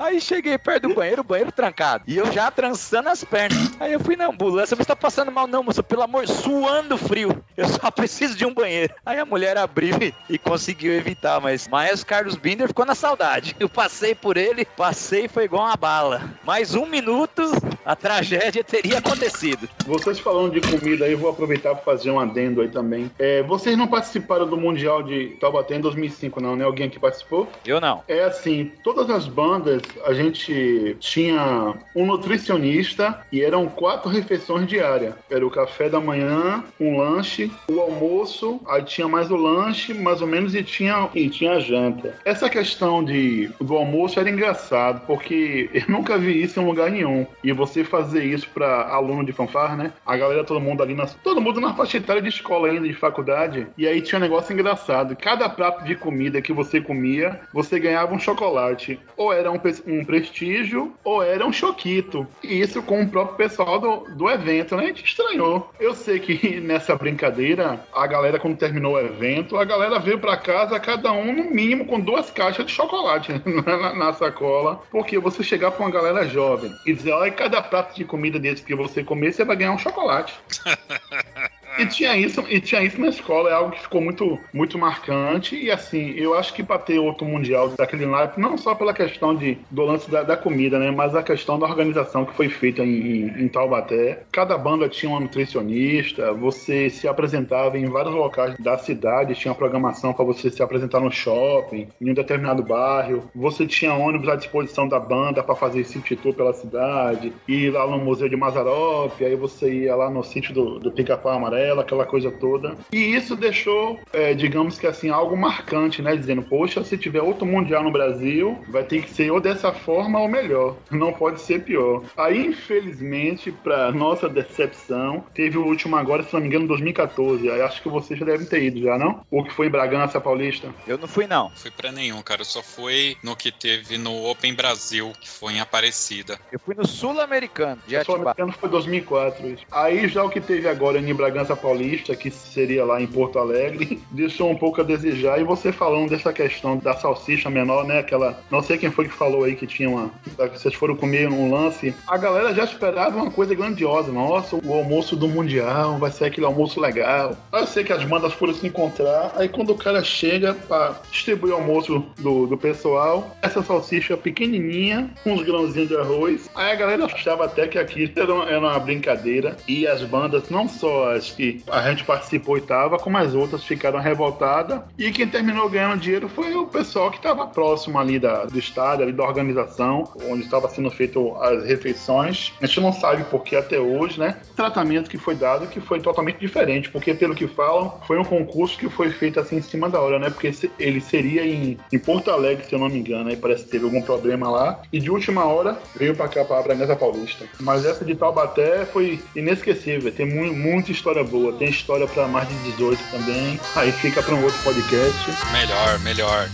Aí 0.00 0.18
cheguei 0.18 0.56
perto 0.56 0.88
do 0.88 0.94
banheiro, 0.94 1.20
o 1.20 1.24
banheiro 1.24 1.52
trancado. 1.52 2.04
E 2.06 2.16
eu 2.16 2.32
já 2.32 2.50
trançando 2.50 3.10
as 3.10 3.22
pernas. 3.22 3.70
Aí 3.78 3.92
eu 3.92 4.00
fui 4.00 4.16
na 4.16 4.28
ambulância, 4.28 4.74
mas 4.74 4.86
tá 4.86 4.96
passando 4.96 5.30
mal 5.30 5.46
não, 5.46 5.62
moça, 5.62 5.82
pelo 5.82 6.02
amor, 6.02 6.26
suando 6.26 6.96
frio. 6.96 7.44
Eu 7.54 7.68
só 7.68 7.90
preciso 7.92 8.34
de 8.34 8.46
um 8.46 8.54
banheiro. 8.54 8.94
Aí 9.04 9.18
a 9.18 9.26
mulher 9.26 9.58
abriu 9.58 9.94
e, 10.00 10.14
e 10.30 10.38
conseguiu 10.38 10.94
evitar, 10.94 11.38
mas 11.38 11.68
Maestro 11.68 12.06
Carlos 12.06 12.34
Binder 12.34 12.66
ficou 12.66 12.86
na 12.86 12.94
saudade. 12.94 13.54
Eu 13.60 13.68
passei 13.68 14.14
por 14.14 14.38
ele, 14.38 14.64
passei 14.64 15.28
foi 15.28 15.44
igual 15.44 15.66
uma 15.66 15.76
bala. 15.76 16.22
Mais 16.46 16.74
um 16.74 16.86
minuto, 16.86 17.42
a 17.84 17.94
tragédia 17.94 18.64
teria 18.64 19.00
acontecido. 19.00 19.68
Vocês 19.84 20.18
falando 20.18 20.58
de 20.58 20.62
comida 20.62 21.04
aí, 21.04 21.14
vou 21.14 21.28
aproveitar 21.28 21.74
para 21.74 21.84
fazer 21.84 22.10
um 22.10 22.18
adendo 22.18 22.62
aí 22.62 22.68
também. 22.68 23.10
É, 23.18 23.42
vocês 23.42 23.76
não 23.76 23.86
participaram 23.86 24.48
do 24.48 24.56
Mundial 24.56 25.02
de 25.02 25.36
Taubaté 25.38 25.76
em 25.76 25.80
2005 25.82 26.40
não, 26.40 26.56
né? 26.56 26.64
Alguém 26.64 26.86
aqui 26.86 26.98
participou? 26.98 27.46
Eu 27.66 27.82
não. 27.82 28.02
É 28.08 28.24
assim, 28.24 28.72
todas 28.82 29.10
as 29.10 29.26
bandas 29.26 29.89
a 30.04 30.12
gente 30.12 30.96
tinha 31.00 31.74
um 31.94 32.06
nutricionista 32.06 33.20
e 33.30 33.42
eram 33.42 33.66
quatro 33.66 34.08
refeições 34.08 34.66
diárias. 34.66 35.14
Era 35.30 35.46
o 35.46 35.50
café 35.50 35.88
da 35.88 36.00
manhã, 36.00 36.64
um 36.78 36.98
lanche, 36.98 37.50
o 37.68 37.80
almoço, 37.80 38.60
aí 38.66 38.82
tinha 38.82 39.08
mais 39.08 39.30
o 39.30 39.36
lanche, 39.36 39.94
mais 39.94 40.20
ou 40.20 40.26
menos, 40.26 40.54
e 40.54 40.62
tinha, 40.62 41.08
e 41.14 41.28
tinha 41.28 41.52
a 41.52 41.60
janta. 41.60 42.14
Essa 42.24 42.48
questão 42.48 43.02
de, 43.04 43.50
do 43.60 43.76
almoço 43.76 44.18
era 44.18 44.30
engraçado, 44.30 45.02
porque 45.06 45.70
eu 45.74 45.84
nunca 45.88 46.18
vi 46.18 46.42
isso 46.42 46.60
em 46.60 46.64
lugar 46.64 46.90
nenhum. 46.90 47.26
E 47.42 47.52
você 47.52 47.84
fazer 47.84 48.24
isso 48.24 48.48
para 48.52 48.88
aluno 48.88 49.24
de 49.24 49.32
fanfarra, 49.32 49.76
né? 49.76 49.92
A 50.04 50.16
galera, 50.16 50.44
todo 50.44 50.60
mundo 50.60 50.82
ali, 50.82 50.94
na, 50.94 51.06
todo 51.06 51.40
mundo 51.40 51.60
na 51.60 51.74
faixa 51.74 51.96
etária 51.96 52.22
de 52.22 52.28
escola 52.28 52.68
ainda, 52.68 52.86
de 52.86 52.94
faculdade. 52.94 53.66
E 53.76 53.86
aí 53.86 54.00
tinha 54.00 54.18
um 54.18 54.22
negócio 54.22 54.52
engraçado. 54.52 55.16
Cada 55.16 55.48
prato 55.48 55.84
de 55.84 55.94
comida 55.94 56.42
que 56.42 56.52
você 56.52 56.80
comia, 56.80 57.40
você 57.52 57.78
ganhava 57.78 58.14
um 58.14 58.18
chocolate. 58.18 58.98
Ou 59.16 59.32
era 59.32 59.50
um, 59.50 59.60
um 59.86 60.04
prestígio 60.04 60.92
ou 61.04 61.22
era 61.22 61.46
um 61.46 61.52
choquito. 61.52 62.26
E 62.42 62.60
isso 62.60 62.82
com 62.82 63.02
o 63.02 63.08
próprio 63.08 63.36
pessoal 63.36 63.78
do, 63.78 64.14
do 64.14 64.28
evento, 64.28 64.76
né? 64.76 64.84
A 64.84 64.86
gente 64.86 65.04
estranhou. 65.04 65.70
Eu 65.78 65.94
sei 65.94 66.18
que 66.18 66.58
nessa 66.60 66.96
brincadeira, 66.96 67.84
a 67.92 68.06
galera, 68.06 68.38
quando 68.38 68.56
terminou 68.56 68.94
o 68.94 69.00
evento, 69.00 69.56
a 69.56 69.64
galera 69.64 69.98
veio 69.98 70.18
para 70.18 70.36
casa, 70.36 70.80
cada 70.80 71.12
um 71.12 71.32
no 71.32 71.44
mínimo 71.50 71.86
com 71.86 72.00
duas 72.00 72.30
caixas 72.30 72.66
de 72.66 72.72
chocolate 72.72 73.32
na, 73.44 73.94
na 73.94 74.12
sacola. 74.12 74.82
Porque 74.90 75.18
você 75.18 75.42
chegar 75.42 75.70
pra 75.70 75.84
uma 75.84 75.92
galera 75.92 76.26
jovem 76.26 76.72
e 76.86 76.92
dizer, 76.92 77.12
olha, 77.12 77.30
cada 77.30 77.62
prato 77.62 77.94
de 77.94 78.04
comida 78.04 78.38
desse 78.38 78.62
que 78.62 78.74
você 78.74 79.02
comer, 79.04 79.32
você 79.32 79.44
vai 79.44 79.56
ganhar 79.56 79.72
um 79.72 79.78
chocolate. 79.78 80.34
E 81.78 81.86
tinha 81.86 82.16
isso, 82.16 82.44
e 82.48 82.60
tinha 82.60 82.82
isso 82.82 83.00
na 83.00 83.08
escola, 83.08 83.50
é 83.50 83.52
algo 83.52 83.70
que 83.72 83.82
ficou 83.82 84.00
muito, 84.00 84.38
muito 84.52 84.78
marcante. 84.78 85.56
E 85.56 85.70
assim, 85.70 86.12
eu 86.16 86.34
acho 86.34 86.52
que 86.52 86.62
para 86.62 86.78
ter 86.78 86.98
outro 86.98 87.26
mundial 87.26 87.68
daquele 87.70 88.06
naipe, 88.06 88.40
não 88.40 88.56
só 88.56 88.74
pela 88.74 88.92
questão 88.92 89.34
de, 89.34 89.58
do 89.70 89.84
lance 89.84 90.10
da, 90.10 90.22
da 90.22 90.36
comida, 90.36 90.78
né? 90.78 90.90
Mas 90.90 91.14
a 91.14 91.22
questão 91.22 91.58
da 91.58 91.66
organização 91.66 92.24
que 92.24 92.34
foi 92.34 92.48
feita 92.48 92.82
em, 92.82 92.88
em, 92.88 93.44
em 93.44 93.48
Taubaté. 93.48 94.22
Cada 94.32 94.56
banda 94.56 94.88
tinha 94.88 95.10
uma 95.10 95.20
nutricionista, 95.20 96.32
você 96.32 96.90
se 96.90 97.06
apresentava 97.06 97.78
em 97.78 97.86
vários 97.86 98.14
locais 98.14 98.56
da 98.58 98.76
cidade, 98.78 99.34
tinha 99.34 99.54
programação 99.54 100.12
para 100.12 100.24
você 100.24 100.50
se 100.50 100.62
apresentar 100.62 101.00
no 101.00 101.10
shopping, 101.10 101.88
em 102.00 102.10
um 102.10 102.14
determinado 102.14 102.62
bairro. 102.62 103.30
Você 103.34 103.66
tinha 103.66 103.94
ônibus 103.94 104.28
à 104.28 104.36
disposição 104.36 104.88
da 104.88 104.98
banda 104.98 105.42
para 105.42 105.54
fazer 105.54 105.84
city 105.84 106.16
tour 106.16 106.34
pela 106.34 106.52
cidade, 106.52 107.32
ir 107.48 107.70
lá 107.70 107.86
no 107.86 107.98
Museu 107.98 108.28
de 108.28 108.36
Mazarop, 108.36 109.24
aí 109.24 109.34
você 109.34 109.72
ia 109.72 109.94
lá 109.94 110.10
no 110.10 110.22
sítio 110.22 110.54
do, 110.54 110.78
do 110.78 110.92
Pica-Pau 110.92 111.32
Amarelo, 111.32 111.59
aquela 111.80 112.06
coisa 112.06 112.30
toda. 112.30 112.76
E 112.92 113.14
isso 113.14 113.36
deixou, 113.36 113.98
é, 114.12 114.34
digamos 114.34 114.78
que 114.78 114.86
assim, 114.86 115.10
algo 115.10 115.36
marcante, 115.36 116.02
né? 116.02 116.16
Dizendo, 116.16 116.42
poxa, 116.42 116.82
se 116.84 116.96
tiver 116.96 117.22
outro 117.22 117.46
Mundial 117.46 117.82
no 117.82 117.90
Brasil, 117.92 118.58
vai 118.68 118.84
ter 118.84 119.02
que 119.02 119.10
ser 119.10 119.30
ou 119.30 119.40
dessa 119.40 119.72
forma 119.72 120.20
ou 120.20 120.28
melhor. 120.28 120.76
Não 120.90 121.12
pode 121.12 121.40
ser 121.40 121.62
pior. 121.62 122.02
Aí, 122.16 122.46
infelizmente, 122.46 123.50
para 123.50 123.90
nossa 123.92 124.28
decepção, 124.28 125.24
teve 125.34 125.58
o 125.58 125.64
último 125.64 125.96
agora, 125.96 126.22
se 126.22 126.32
não 126.32 126.40
me 126.40 126.46
engano, 126.46 126.66
2014. 126.66 127.50
Aí 127.50 127.60
acho 127.60 127.82
que 127.82 127.88
vocês 127.88 128.18
já 128.18 128.24
devem 128.24 128.46
ter 128.46 128.62
ido, 128.62 128.80
já 128.80 128.98
não? 128.98 129.24
O 129.30 129.42
que 129.42 129.52
foi 129.52 129.66
em 129.66 129.70
Bragança 129.70 130.20
Paulista? 130.20 130.72
Eu 130.86 130.98
não 130.98 131.08
fui, 131.08 131.26
não. 131.26 131.50
Fui 131.50 131.70
pra 131.70 131.90
nenhum, 131.92 132.22
cara. 132.22 132.42
Eu 132.42 132.44
só 132.44 132.62
fui 132.62 133.16
no 133.22 133.36
que 133.36 133.50
teve 133.50 133.98
no 133.98 134.24
Open 134.26 134.54
Brasil, 134.54 135.12
que 135.20 135.28
foi 135.28 135.54
em 135.54 135.60
Aparecida. 135.60 136.38
Eu 136.52 136.58
fui 136.58 136.74
no 136.74 136.86
Sul-Americano, 136.86 137.80
de. 137.86 138.02
Sul-Americano 138.04 138.52
foi 138.52 138.68
2004. 138.68 139.48
isso. 139.48 139.64
Aí 139.70 140.08
já 140.08 140.22
o 140.22 140.30
que 140.30 140.40
teve 140.40 140.68
agora 140.68 140.98
em 140.98 141.14
Bragança 141.14 141.49
Paulista, 141.56 142.14
que 142.14 142.30
seria 142.30 142.84
lá 142.84 143.00
em 143.00 143.06
Porto 143.06 143.38
Alegre, 143.38 144.00
deixou 144.10 144.50
um 144.50 144.56
pouco 144.56 144.80
a 144.80 144.84
desejar. 144.84 145.40
E 145.40 145.44
você 145.44 145.72
falando 145.72 146.10
dessa 146.10 146.32
questão 146.32 146.76
da 146.76 146.94
salsicha 146.94 147.50
menor, 147.50 147.84
né? 147.84 147.98
Aquela. 147.98 148.40
Não 148.50 148.62
sei 148.62 148.78
quem 148.78 148.90
foi 148.90 149.08
que 149.08 149.14
falou 149.14 149.44
aí 149.44 149.54
que 149.54 149.66
tinha 149.66 149.88
uma. 149.88 150.10
Vocês 150.52 150.74
foram 150.74 150.96
comer 150.96 151.28
um 151.28 151.50
lance. 151.50 151.94
A 152.06 152.16
galera 152.16 152.54
já 152.54 152.64
esperava 152.64 153.16
uma 153.16 153.30
coisa 153.30 153.54
grandiosa. 153.54 154.12
Nossa, 154.12 154.56
o 154.56 154.74
almoço 154.74 155.16
do 155.16 155.28
Mundial 155.28 155.98
vai 155.98 156.10
ser 156.10 156.26
aquele 156.26 156.46
almoço 156.46 156.80
legal. 156.80 157.36
Eu 157.52 157.66
sei 157.66 157.84
que 157.84 157.92
as 157.92 158.04
bandas 158.04 158.32
foram 158.32 158.54
se 158.54 158.66
encontrar. 158.66 159.32
Aí 159.36 159.48
quando 159.48 159.70
o 159.70 159.76
cara 159.76 160.02
chega 160.02 160.54
pra 160.54 161.00
distribuir 161.10 161.52
o 161.52 161.56
almoço 161.56 162.04
do, 162.18 162.46
do 162.46 162.56
pessoal, 162.56 163.36
essa 163.42 163.62
salsicha 163.62 164.16
pequenininha, 164.16 165.10
uns 165.24 165.42
grãozinhos 165.42 165.88
de 165.88 165.96
arroz. 165.96 166.50
Aí 166.54 166.72
a 166.72 166.74
galera 166.74 167.04
achava 167.04 167.44
até 167.44 167.66
que 167.66 167.78
aquilo 167.78 168.12
era 168.16 168.34
uma, 168.34 168.44
era 168.48 168.58
uma 168.58 168.78
brincadeira. 168.78 169.56
E 169.66 169.86
as 169.86 170.02
bandas, 170.02 170.48
não 170.50 170.68
só 170.68 171.12
as 171.12 171.30
que 171.40 171.62
a 171.70 171.88
gente 171.88 172.04
participou 172.04 172.58
e 172.58 172.60
tava, 172.60 172.98
como 172.98 173.16
as 173.16 173.34
outras 173.34 173.64
ficaram 173.64 173.98
revoltadas. 173.98 174.80
E 174.98 175.10
quem 175.10 175.26
terminou 175.26 175.68
ganhando 175.70 175.98
dinheiro 176.00 176.28
foi 176.28 176.54
o 176.54 176.66
pessoal 176.66 177.10
que 177.10 177.16
estava 177.16 177.46
próximo 177.46 177.98
ali 177.98 178.18
da, 178.18 178.44
do 178.44 178.58
estádio, 178.58 179.04
ali 179.04 179.12
da 179.12 179.24
organização, 179.24 180.04
onde 180.28 180.44
estava 180.44 180.68
sendo 180.68 180.90
feito 180.90 181.34
as 181.36 181.64
refeições. 181.64 182.52
A 182.60 182.66
gente 182.66 182.80
não 182.80 182.92
sabe 182.92 183.24
por 183.24 183.42
que 183.42 183.56
até 183.56 183.78
hoje, 183.78 184.18
né? 184.20 184.36
O 184.52 184.54
tratamento 184.54 185.08
que 185.08 185.16
foi 185.16 185.34
dado 185.34 185.66
que 185.66 185.80
foi 185.80 186.00
totalmente 186.00 186.38
diferente, 186.38 186.90
porque 186.90 187.14
pelo 187.14 187.34
que 187.34 187.46
falam, 187.46 187.98
foi 188.06 188.18
um 188.18 188.24
concurso 188.24 188.76
que 188.78 188.88
foi 188.90 189.10
feito 189.10 189.40
assim 189.40 189.56
em 189.56 189.62
cima 189.62 189.88
da 189.88 189.98
hora, 190.00 190.18
né? 190.18 190.28
Porque 190.28 190.52
ele 190.78 191.00
seria 191.00 191.44
em, 191.46 191.78
em 191.92 191.98
Porto 191.98 192.30
Alegre, 192.30 192.64
se 192.66 192.74
eu 192.74 192.78
não 192.78 192.88
me 192.88 192.98
engano, 192.98 193.30
aí 193.30 193.36
parece 193.36 193.64
que 193.64 193.70
teve 193.70 193.84
algum 193.86 194.02
problema 194.02 194.50
lá. 194.50 194.82
E 194.92 194.98
de 195.00 195.10
última 195.10 195.44
hora 195.46 195.78
veio 195.96 196.14
pra 196.14 196.28
cá, 196.28 196.44
pra 196.44 196.60
Bragança 196.62 196.94
Paulista. 196.96 197.46
Mas 197.60 197.86
essa 197.86 198.04
de 198.04 198.14
Taubaté 198.14 198.84
foi 198.84 199.18
inesquecível. 199.34 200.12
Tem 200.12 200.26
mu- 200.26 200.52
muita 200.54 200.90
história 200.92 201.22
boa. 201.30 201.52
Tem 201.52 201.68
história 201.68 202.06
pra 202.06 202.26
mais 202.26 202.48
de 202.48 202.54
18 202.72 203.02
também. 203.10 203.60
Aí 203.76 203.92
fica 203.92 204.22
pra 204.22 204.34
um 204.34 204.42
outro 204.42 204.58
podcast. 204.62 205.30
Melhor, 205.52 205.98
melhor. 206.00 206.48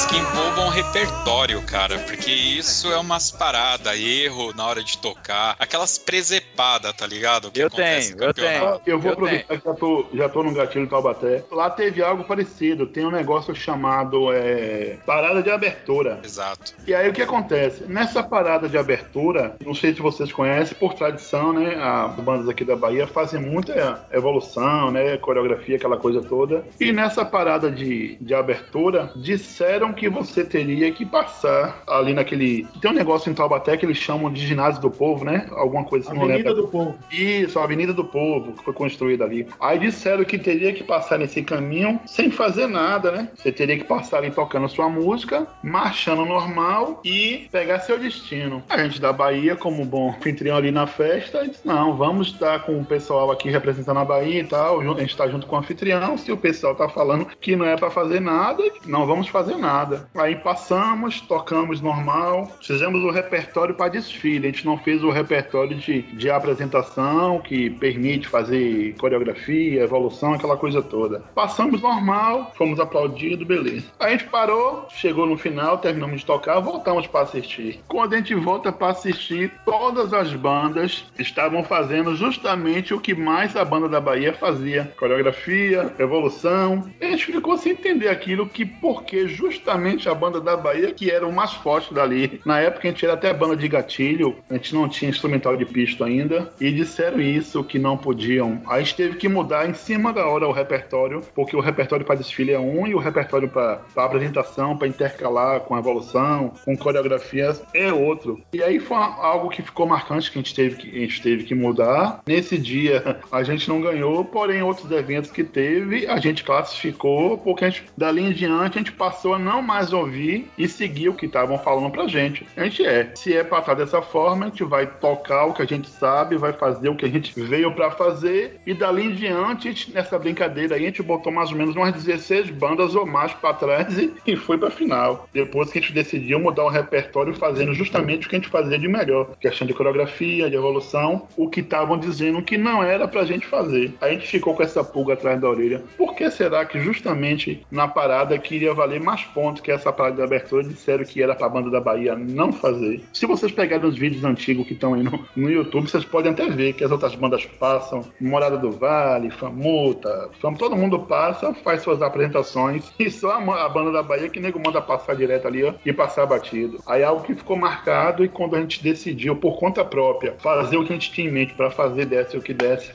Histórias 0.00 0.04
que 0.06 0.16
envolvam 0.16 0.68
repertório, 0.68 1.62
cara, 1.62 1.98
porque 2.00 2.30
isso 2.30 2.90
é 2.92 2.98
umas 2.98 3.30
paradas, 3.30 3.98
erro 3.98 4.54
na 4.54 4.66
hora 4.66 4.82
de 4.82 4.98
tocar, 4.98 5.56
aquelas 5.58 5.98
presepadas, 5.98 6.92
tá 6.92 7.06
ligado? 7.06 7.50
Que 7.50 7.60
Eu 7.60 7.70
tenho, 7.70 8.12
eu 8.12 8.16
campeonato. 8.16 8.82
Eu 8.86 8.98
vou 8.98 9.10
Eu 9.10 9.14
aproveitar 9.14 9.58
que 9.58 9.64
já 9.64 9.74
tô, 9.74 10.06
já 10.14 10.28
tô 10.28 10.42
no 10.42 10.52
gatilho 10.52 10.86
do 10.86 10.90
Taubaté. 10.90 11.44
Lá 11.50 11.70
teve 11.70 12.02
algo 12.02 12.24
parecido. 12.24 12.86
Tem 12.86 13.04
um 13.04 13.10
negócio 13.10 13.54
chamado 13.54 14.32
é, 14.32 14.96
parada 15.04 15.42
de 15.42 15.50
abertura. 15.50 16.20
Exato. 16.24 16.74
E 16.86 16.94
aí 16.94 17.08
o 17.08 17.12
que 17.12 17.22
acontece? 17.22 17.84
Nessa 17.84 18.22
parada 18.22 18.68
de 18.68 18.78
abertura, 18.78 19.56
não 19.64 19.74
sei 19.74 19.94
se 19.94 20.00
vocês 20.00 20.32
conhecem, 20.32 20.76
por 20.78 20.94
tradição, 20.94 21.52
né? 21.52 21.76
As 21.76 22.14
bandas 22.16 22.48
aqui 22.48 22.64
da 22.64 22.76
Bahia 22.76 23.06
fazem 23.06 23.40
muita 23.40 24.06
evolução, 24.12 24.90
né? 24.90 25.16
Coreografia, 25.18 25.76
aquela 25.76 25.96
coisa 25.96 26.22
toda. 26.22 26.64
E 26.78 26.92
nessa 26.92 27.24
parada 27.24 27.70
de, 27.70 28.16
de 28.20 28.34
abertura, 28.34 29.12
disseram 29.16 29.89
que 29.92 30.08
você 30.08 30.44
teria 30.44 30.90
que 30.92 31.04
passar 31.04 31.82
ali 31.86 32.12
naquele. 32.14 32.66
Tem 32.80 32.90
um 32.90 32.94
negócio 32.94 33.30
em 33.30 33.34
Taubaté 33.34 33.76
que 33.76 33.86
eles 33.86 33.98
chamam 33.98 34.32
de 34.32 34.46
ginásio 34.46 34.80
do 34.80 34.90
povo, 34.90 35.24
né? 35.24 35.46
Alguma 35.52 35.84
coisa 35.84 36.08
assim, 36.08 36.18
não 36.18 36.24
Avenida 36.24 36.54
do 36.54 36.68
Povo. 36.68 36.98
Isso, 37.10 37.58
a 37.58 37.64
Avenida 37.64 37.92
do 37.92 38.04
Povo, 38.04 38.52
que 38.52 38.64
foi 38.64 38.72
construída 38.72 39.24
ali. 39.24 39.46
Aí 39.60 39.78
disseram 39.78 40.24
que 40.24 40.38
teria 40.38 40.72
que 40.72 40.84
passar 40.84 41.18
nesse 41.18 41.42
caminho 41.42 42.00
sem 42.06 42.30
fazer 42.30 42.66
nada, 42.66 43.10
né? 43.10 43.28
Você 43.34 43.52
teria 43.52 43.76
que 43.76 43.84
passar 43.84 44.18
ali 44.18 44.30
tocando 44.30 44.68
sua 44.68 44.88
música, 44.88 45.46
marchando 45.62 46.24
normal 46.24 47.00
e 47.04 47.48
pegar 47.50 47.80
seu 47.80 47.98
destino. 47.98 48.62
A 48.68 48.78
gente 48.78 49.00
da 49.00 49.12
Bahia, 49.12 49.56
como 49.56 49.84
bom 49.84 50.10
anfitrião 50.10 50.56
ali 50.56 50.70
na 50.70 50.86
festa, 50.86 51.46
disse, 51.46 51.66
não, 51.66 51.96
vamos 51.96 52.28
estar 52.28 52.60
com 52.60 52.78
o 52.78 52.84
pessoal 52.84 53.30
aqui 53.30 53.50
representando 53.50 53.98
a 53.98 54.04
Bahia 54.04 54.40
e 54.40 54.44
tal, 54.44 54.80
a 54.80 55.00
gente 55.00 55.16
tá 55.16 55.28
junto 55.28 55.46
com 55.46 55.56
o 55.56 55.58
anfitrião, 55.58 56.16
se 56.16 56.30
o 56.30 56.36
pessoal 56.36 56.74
tá 56.74 56.88
falando 56.88 57.26
que 57.40 57.56
não 57.56 57.66
é 57.66 57.76
pra 57.76 57.90
fazer 57.90 58.20
nada, 58.20 58.62
não 58.86 59.06
vamos 59.06 59.28
fazer 59.28 59.56
nada. 59.56 59.79
Aí 60.14 60.36
passamos, 60.36 61.20
tocamos 61.20 61.80
normal, 61.80 62.50
fizemos 62.62 63.02
o 63.02 63.10
repertório 63.10 63.74
para 63.74 63.88
desfile, 63.88 64.46
a 64.46 64.50
gente 64.50 64.66
não 64.66 64.76
fez 64.78 65.02
o 65.02 65.10
repertório 65.10 65.76
de, 65.76 66.02
de 66.02 66.30
apresentação, 66.30 67.40
que 67.40 67.70
permite 67.70 68.28
fazer 68.28 68.94
coreografia, 68.98 69.82
evolução, 69.82 70.34
aquela 70.34 70.56
coisa 70.56 70.82
toda. 70.82 71.20
Passamos 71.34 71.80
normal, 71.80 72.52
fomos 72.56 72.78
aplaudidos, 72.78 73.46
beleza. 73.46 73.86
A 73.98 74.10
gente 74.10 74.24
parou, 74.24 74.86
chegou 74.90 75.26
no 75.26 75.38
final, 75.38 75.78
terminamos 75.78 76.20
de 76.20 76.26
tocar, 76.26 76.60
voltamos 76.60 77.06
para 77.06 77.22
assistir. 77.22 77.80
Quando 77.88 78.14
a 78.14 78.16
gente 78.16 78.34
volta 78.34 78.72
para 78.72 78.88
assistir, 78.88 79.52
todas 79.64 80.12
as 80.12 80.34
bandas 80.34 81.04
estavam 81.18 81.64
fazendo 81.64 82.14
justamente 82.14 82.92
o 82.92 83.00
que 83.00 83.14
mais 83.14 83.56
a 83.56 83.64
banda 83.64 83.88
da 83.88 84.00
Bahia 84.00 84.32
fazia: 84.32 84.92
coreografia, 84.98 85.94
evolução. 85.98 86.90
A 87.00 87.04
gente 87.06 87.26
ficou 87.26 87.56
sem 87.56 87.72
entender 87.72 88.08
aquilo 88.08 88.48
que 88.48 88.64
porque 88.64 89.28
justamente 89.28 89.69
a 89.70 90.14
banda 90.14 90.40
da 90.40 90.56
Bahia 90.56 90.92
que 90.92 91.10
era 91.10 91.26
o 91.26 91.32
mais 91.32 91.52
forte 91.52 91.92
dali. 91.92 92.40
Na 92.44 92.60
época 92.60 92.88
a 92.88 92.90
gente 92.90 93.04
era 93.04 93.14
até 93.14 93.32
banda 93.32 93.56
de 93.56 93.68
gatilho, 93.68 94.36
a 94.48 94.54
gente 94.54 94.74
não 94.74 94.88
tinha 94.88 95.10
instrumental 95.10 95.56
de 95.56 95.64
pisto 95.64 96.04
ainda 96.04 96.50
e 96.60 96.70
disseram 96.70 97.20
isso 97.20 97.64
que 97.64 97.78
não 97.78 97.96
podiam. 97.96 98.60
Aí 98.66 98.80
a 98.80 98.82
gente 98.82 98.96
teve 98.96 99.16
que 99.16 99.28
mudar 99.28 99.68
em 99.68 99.74
cima 99.74 100.12
da 100.12 100.26
hora 100.26 100.48
o 100.48 100.52
repertório, 100.52 101.20
porque 101.34 101.56
o 101.56 101.60
repertório 101.60 102.04
para 102.04 102.16
desfile 102.16 102.52
é 102.52 102.58
um 102.58 102.86
e 102.86 102.94
o 102.94 102.98
repertório 102.98 103.48
para 103.48 103.82
apresentação, 103.96 104.76
para 104.76 104.88
intercalar 104.88 105.60
com 105.60 105.78
evolução, 105.78 106.52
com 106.64 106.76
coreografias 106.76 107.62
é 107.74 107.92
outro. 107.92 108.40
E 108.52 108.62
aí 108.62 108.78
foi 108.78 108.96
algo 108.96 109.48
que 109.48 109.62
ficou 109.62 109.86
marcante 109.86 110.30
que 110.30 110.38
a 110.38 110.42
gente 110.42 110.54
teve 110.54 110.76
que, 110.76 110.88
a 110.88 111.00
gente 111.00 111.22
teve 111.22 111.44
que 111.44 111.54
mudar. 111.54 112.22
Nesse 112.26 112.58
dia 112.58 113.20
a 113.30 113.42
gente 113.42 113.68
não 113.68 113.80
ganhou, 113.80 114.24
porém 114.24 114.62
outros 114.62 114.90
eventos 114.90 115.30
que 115.30 115.44
teve 115.44 116.06
a 116.06 116.18
gente 116.18 116.44
classificou, 116.44 117.38
porque 117.38 117.64
a 117.64 117.70
gente, 117.70 117.84
dali 117.96 118.22
em 118.22 118.32
diante 118.32 118.78
a 118.78 118.80
gente 118.80 118.92
passou 118.92 119.34
a 119.34 119.38
não 119.38 119.59
mais 119.60 119.92
ouvir 119.92 120.50
e 120.56 120.68
seguir 120.68 121.08
o 121.08 121.14
que 121.14 121.26
estavam 121.26 121.58
falando 121.58 121.90
pra 121.90 122.06
gente. 122.06 122.46
A 122.56 122.64
gente 122.64 122.84
é, 122.84 123.10
se 123.14 123.34
é 123.34 123.42
pra 123.42 123.60
estar 123.60 123.74
dessa 123.74 124.02
forma, 124.02 124.46
a 124.46 124.48
gente 124.48 124.64
vai 124.64 124.86
tocar 124.86 125.46
o 125.46 125.54
que 125.54 125.62
a 125.62 125.66
gente 125.66 125.88
sabe, 125.88 126.36
vai 126.36 126.52
fazer 126.52 126.88
o 126.88 126.96
que 126.96 127.04
a 127.04 127.08
gente 127.08 127.38
veio 127.40 127.72
pra 127.72 127.90
fazer 127.90 128.60
e 128.66 128.74
dali 128.74 129.06
em 129.06 129.12
diante, 129.12 129.92
nessa 129.92 130.18
brincadeira 130.18 130.76
aí, 130.76 130.82
a 130.82 130.86
gente 130.86 131.02
botou 131.02 131.32
mais 131.32 131.50
ou 131.50 131.56
menos 131.56 131.74
umas 131.74 131.92
16 131.92 132.50
bandas 132.50 132.94
ou 132.94 133.06
mais 133.06 133.32
pra 133.32 133.54
trás 133.54 133.98
e, 133.98 134.12
e 134.26 134.36
foi 134.36 134.58
pra 134.58 134.70
final. 134.70 135.28
Depois 135.32 135.70
que 135.70 135.78
a 135.78 135.80
gente 135.80 135.92
decidiu 135.92 136.38
mudar 136.38 136.64
o 136.64 136.68
repertório 136.68 137.34
fazendo 137.34 137.74
justamente 137.74 138.26
o 138.26 138.30
que 138.30 138.36
a 138.36 138.38
gente 138.38 138.50
fazia 138.50 138.78
de 138.78 138.88
melhor, 138.88 139.36
questão 139.40 139.66
de 139.66 139.74
coreografia, 139.74 140.50
de 140.50 140.56
evolução, 140.56 141.26
o 141.36 141.48
que 141.48 141.60
estavam 141.60 141.98
dizendo 141.98 142.42
que 142.42 142.56
não 142.56 142.82
era 142.82 143.08
pra 143.08 143.24
gente 143.24 143.46
fazer. 143.46 143.92
A 144.00 144.08
gente 144.08 144.26
ficou 144.26 144.54
com 144.54 144.62
essa 144.62 144.84
pulga 144.84 145.14
atrás 145.14 145.40
da 145.40 145.48
orelha. 145.48 145.82
Por 145.96 146.14
que 146.14 146.30
será 146.30 146.64
que 146.64 146.78
justamente 146.80 147.66
na 147.70 147.88
parada 147.88 148.10
parada 148.10 148.38
que 148.38 148.54
iria 148.54 148.74
valer 148.74 149.00
mais 149.00 149.22
pontos 149.24 149.49
que 149.58 149.70
essa 149.72 149.92
parada 149.92 150.16
de 150.16 150.22
abertura. 150.22 150.62
Disseram 150.62 151.04
que 151.04 151.22
era 151.22 151.34
pra 151.34 151.48
banda 151.48 151.70
da 151.70 151.80
Bahia 151.80 152.14
não 152.14 152.52
fazer. 152.52 153.02
Se 153.12 153.26
vocês 153.26 153.50
pegarem 153.50 153.88
os 153.88 153.96
vídeos 153.96 154.24
antigos 154.24 154.66
que 154.66 154.74
estão 154.74 154.94
aí 154.94 155.02
no, 155.02 155.24
no 155.34 155.50
YouTube, 155.50 155.88
vocês 155.88 156.04
podem 156.04 156.32
até 156.32 156.48
ver 156.48 156.74
que 156.74 156.84
as 156.84 156.90
outras 156.90 157.14
bandas 157.14 157.44
passam. 157.44 158.04
Morada 158.20 158.56
do 158.56 158.70
Vale, 158.70 159.30
Famuta, 159.30 160.30
Fam, 160.40 160.54
todo 160.54 160.76
mundo 160.76 160.98
passa, 161.00 161.52
faz 161.54 161.82
suas 161.82 162.02
apresentações. 162.02 162.92
E 162.98 163.10
só 163.10 163.32
a, 163.32 163.64
a 163.64 163.68
banda 163.68 163.90
da 163.90 164.02
Bahia 164.02 164.28
que 164.28 164.38
nego 164.38 164.60
manda 164.64 164.80
passar 164.80 165.16
direto 165.16 165.48
ali 165.48 165.64
ó, 165.64 165.74
e 165.84 165.92
passar 165.92 166.26
batido. 166.26 166.78
Aí 166.86 167.02
é 167.02 167.04
algo 167.04 167.22
que 167.22 167.34
ficou 167.34 167.56
marcado 167.56 168.24
e 168.24 168.28
quando 168.28 168.56
a 168.56 168.60
gente 168.60 168.82
decidiu, 168.82 169.36
por 169.36 169.58
conta 169.58 169.84
própria, 169.84 170.34
fazer 170.38 170.76
o 170.76 170.84
que 170.84 170.92
a 170.92 170.96
gente 170.96 171.12
tinha 171.12 171.28
em 171.28 171.32
mente 171.32 171.54
para 171.54 171.70
fazer 171.70 172.04
desse 172.06 172.36
o 172.36 172.42
que 172.42 172.52
desse, 172.52 172.92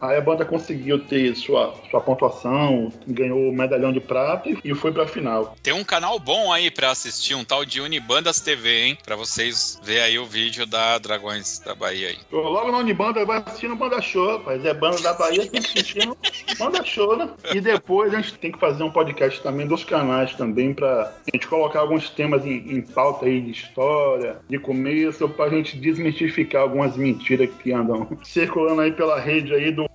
aí 0.00 0.16
a 0.16 0.20
banda 0.20 0.44
conseguiu 0.44 0.98
ter 0.98 1.34
sua, 1.34 1.74
sua 1.90 2.00
pontuação, 2.00 2.90
ganhou 3.06 3.48
o 3.48 3.52
medalhão 3.52 3.92
de 3.92 4.00
prata 4.00 4.48
e 4.64 4.74
foi 4.74 4.92
pra 4.92 5.06
final. 5.06 5.56
Tem 5.62 5.72
um 5.72 5.84
canal 5.98 6.16
bom 6.20 6.52
aí 6.52 6.70
pra 6.70 6.92
assistir, 6.92 7.34
um 7.34 7.44
tal 7.44 7.64
de 7.64 7.80
Unibandas 7.80 8.38
TV, 8.38 8.84
hein? 8.84 8.98
Pra 9.04 9.16
vocês 9.16 9.80
verem 9.82 10.02
aí 10.04 10.18
o 10.20 10.24
vídeo 10.24 10.64
da 10.64 10.96
Dragões 10.96 11.58
da 11.58 11.74
Bahia 11.74 12.10
aí. 12.10 12.18
Eu, 12.30 12.38
logo 12.38 12.70
na 12.70 12.78
Unibanda 12.78 13.24
vai 13.24 13.42
assistindo 13.44 13.74
Banda 13.74 14.00
Show, 14.00 14.38
rapaz. 14.38 14.64
É 14.64 14.72
banda 14.72 15.00
da 15.00 15.14
Bahia, 15.14 15.48
que 15.48 15.58
assistindo 15.58 16.16
Banda 16.56 16.84
Show, 16.84 17.16
né? 17.16 17.28
E 17.52 17.60
depois 17.60 18.14
a 18.14 18.20
gente 18.20 18.34
tem 18.34 18.52
que 18.52 18.60
fazer 18.60 18.84
um 18.84 18.92
podcast 18.92 19.42
também 19.42 19.66
dos 19.66 19.82
canais 19.82 20.32
também 20.36 20.72
pra 20.72 21.12
gente 21.34 21.48
colocar 21.48 21.80
alguns 21.80 22.08
temas 22.10 22.46
em, 22.46 22.76
em 22.76 22.80
pauta 22.80 23.26
aí 23.26 23.40
de 23.40 23.50
história, 23.50 24.36
de 24.48 24.56
começo, 24.56 25.28
pra 25.28 25.48
gente 25.48 25.76
desmistificar 25.76 26.62
algumas 26.62 26.96
mentiras 26.96 27.50
que 27.60 27.72
andam 27.72 28.06
circulando 28.22 28.82
aí 28.82 28.92
pela 28.92 29.18
rede 29.18 29.52
aí 29.52 29.72
do 29.72 29.88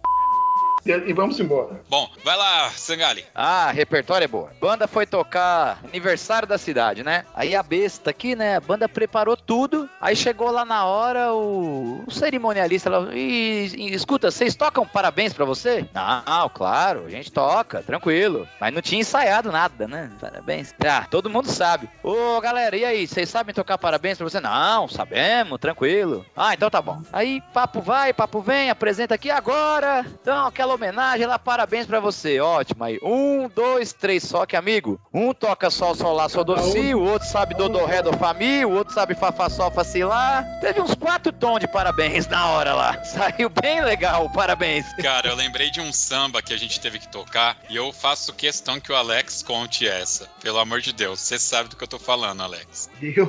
e 0.86 1.14
vamos 1.14 1.40
embora. 1.40 1.82
Bom, 1.90 2.10
vai 2.24 2.36
lá, 2.36 2.70
Sangali. 2.72 3.24
Ah, 3.34 3.72
repertório 3.72 4.26
é 4.26 4.28
boa. 4.28 4.52
Banda 4.60 4.88
foi 4.88 5.06
tocar 5.06 5.80
aniversário 5.84 6.48
da 6.48 6.58
cidade, 6.58 7.04
né? 7.04 7.26
Aí 7.34 7.56
a 7.56 7.64
besta 7.64 8.10
aqui, 8.10 8.36
né? 8.36 8.58
A 8.58 8.60
banda 8.60 8.90
preparou 8.90 9.38
tudo. 9.38 9.90
Aí 10.02 10.16
chegou 10.16 10.52
lá 10.52 10.66
na 10.66 10.86
hora 10.86 11.34
o, 11.34 12.04
o 12.06 12.12
cerimonialista 12.12 12.90
lá. 12.90 13.14
E, 13.14 13.72
e, 13.78 13.94
escuta, 13.94 14.30
vocês 14.30 14.56
tocam 14.56 14.86
parabéns 14.86 15.34
pra 15.34 15.46
você? 15.46 15.88
Não, 15.94 16.50
claro, 16.50 17.06
a 17.06 17.10
gente 17.10 17.32
toca, 17.32 17.82
tranquilo. 17.82 18.48
Mas 18.60 18.74
não 18.74 18.82
tinha 18.82 19.02
ensaiado 19.02 19.52
nada, 19.52 19.88
né? 19.88 20.12
Parabéns. 20.20 20.74
Ah, 20.86 21.08
todo 21.10 21.30
mundo 21.30 21.50
sabe. 21.50 21.90
Ô, 22.04 22.42
galera, 22.42 22.76
e 22.76 22.84
aí? 22.84 23.08
Vocês 23.08 23.30
sabem 23.30 23.56
tocar 23.56 23.78
parabéns 23.78 24.18
pra 24.18 24.30
você? 24.30 24.40
Não, 24.40 24.88
sabemos, 24.88 25.60
tranquilo. 25.60 26.26
Ah, 26.36 26.54
então 26.54 26.70
tá 26.70 26.82
bom. 26.82 27.02
Aí 27.12 27.42
papo 27.54 27.82
vai, 27.82 28.14
papo 28.14 28.42
vem, 28.42 28.70
apresenta 28.70 29.16
aqui 29.16 29.32
agora. 29.32 30.06
Então, 30.22 30.48
aquela 30.48 30.73
homenagem 30.74 31.26
lá, 31.26 31.38
parabéns 31.40 31.86
pra 31.86 32.00
você. 32.00 32.40
Ótimo. 32.40 32.84
Aí, 32.84 33.00
um, 33.02 33.50
dois, 33.50 33.94
três, 33.94 34.24
só 34.24 34.46
que 34.46 34.56
amigo. 34.56 35.00
Um 35.14 35.34
toca 35.34 35.70
sol, 35.70 35.96
sol, 35.96 36.14
lá, 36.14 36.28
sol, 36.30 36.44
do, 36.44 36.58
si, 36.72 36.94
o 36.94 37.02
outro 37.02 37.28
sabe 37.28 37.56
do, 37.56 37.70
do, 37.70 37.86
ré, 37.86 38.02
do, 38.02 38.14
fa, 38.14 38.34
mi, 38.34 38.66
o 38.66 38.72
outro 38.72 38.94
sabe 38.94 39.16
fa, 39.16 39.32
fa, 39.32 39.50
sol, 39.50 39.72
fa, 39.72 39.84
si, 39.84 40.04
lá. 40.04 40.44
Teve 40.62 40.82
uns 40.82 40.96
quatro 40.96 41.32
tons 41.32 41.60
de 41.60 41.68
parabéns 41.68 42.28
na 42.28 42.48
hora 42.50 42.74
lá. 42.74 43.02
Saiu 43.04 43.50
bem 43.50 43.82
legal, 43.82 44.30
parabéns. 44.32 44.86
Cara, 45.02 45.28
eu 45.28 45.36
lembrei 45.36 45.70
de 45.70 45.82
um 45.82 45.92
samba 45.92 46.42
que 46.42 46.54
a 46.54 46.58
gente 46.58 46.80
teve 46.80 47.00
que 47.00 47.08
tocar 47.08 47.58
e 47.70 47.76
eu 47.76 47.92
faço 47.92 48.34
questão 48.34 48.80
que 48.80 48.92
o 48.92 48.96
Alex 48.96 49.44
conte 49.44 49.88
essa. 49.88 50.28
Pelo 50.42 50.60
amor 50.60 50.82
de 50.82 50.94
Deus, 50.94 51.20
você 51.20 51.38
sabe 51.40 51.70
do 51.70 51.76
que 51.76 51.84
eu 51.84 51.88
tô 51.88 52.00
falando, 52.00 52.42
Alex. 52.42 52.90
Eu 53.02 53.28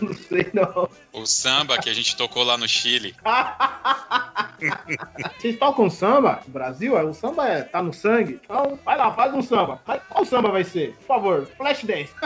não 0.00 0.14
sei 0.14 0.50
não. 0.52 0.88
O 1.16 1.24
samba 1.24 1.78
que 1.78 1.88
a 1.88 1.94
gente 1.94 2.14
tocou 2.14 2.44
lá 2.44 2.58
no 2.58 2.68
Chile. 2.68 3.16
Vocês 5.38 5.58
tocam 5.58 5.88
samba 5.88 6.42
no 6.46 6.52
Brasil? 6.52 6.94
O 6.94 7.14
samba 7.14 7.48
é, 7.48 7.62
tá 7.62 7.82
no 7.82 7.94
sangue. 7.94 8.38
Então, 8.44 8.78
vai 8.84 8.98
lá, 8.98 9.10
faz 9.14 9.32
um 9.32 9.40
samba. 9.40 9.80
Qual 10.10 10.26
samba 10.26 10.50
vai 10.50 10.62
ser? 10.62 10.94
Por 10.96 11.06
favor, 11.06 11.48
flash 11.56 11.84
dance. 11.84 12.12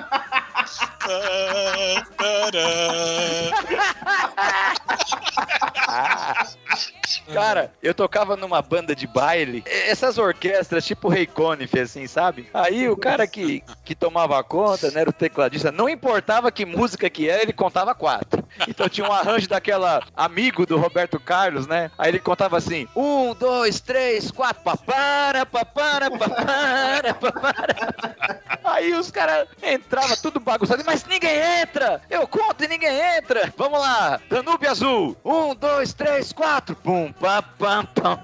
Cara, 7.32 7.72
eu 7.82 7.94
tocava 7.94 8.36
numa 8.36 8.60
banda 8.60 8.94
de 8.94 9.06
baile, 9.06 9.62
essas 9.66 10.18
orquestras 10.18 10.84
tipo 10.84 11.08
Ray 11.08 11.26
Conniff, 11.26 11.78
assim, 11.78 12.06
sabe? 12.06 12.48
Aí 12.52 12.88
o 12.88 12.96
cara 12.96 13.26
que, 13.26 13.62
que 13.84 13.94
tomava 13.94 14.42
conta, 14.42 14.90
né, 14.90 15.02
era 15.02 15.10
o 15.10 15.12
tecladista, 15.12 15.72
não 15.72 15.88
importava 15.88 16.50
que 16.50 16.64
música 16.64 17.08
que 17.08 17.28
era, 17.28 17.42
ele 17.42 17.52
contava 17.52 17.94
quatro. 17.94 18.39
Então 18.68 18.88
tinha 18.88 19.08
um 19.08 19.12
arranjo 19.12 19.48
daquela 19.48 20.02
amigo 20.16 20.66
do 20.66 20.76
Roberto 20.78 21.18
Carlos, 21.18 21.66
né? 21.66 21.90
Aí 21.98 22.10
ele 22.10 22.18
contava 22.18 22.56
assim: 22.56 22.86
um, 22.94 23.34
dois, 23.34 23.80
três, 23.80 24.30
quatro, 24.30 24.62
papara, 24.62 25.46
papara, 25.46 26.10
papara, 26.10 27.14
papara. 27.14 28.40
Aí 28.64 28.94
os 28.94 29.10
caras 29.10 29.48
entravam 29.62 30.16
tudo 30.16 30.38
bagunçado, 30.38 30.82
mas 30.84 31.04
ninguém 31.04 31.36
entra! 31.62 32.00
Eu 32.08 32.26
conto 32.26 32.64
e 32.64 32.68
ninguém 32.68 32.98
entra! 33.16 33.52
Vamos 33.56 33.80
lá, 33.80 34.20
Danube 34.28 34.66
Azul! 34.66 35.16
Um, 35.24 35.54
dois, 35.54 35.92
três, 35.92 36.32
quatro! 36.32 36.76
Pum, 36.76 37.12
pam, 37.12 37.42
pam. 37.58 38.20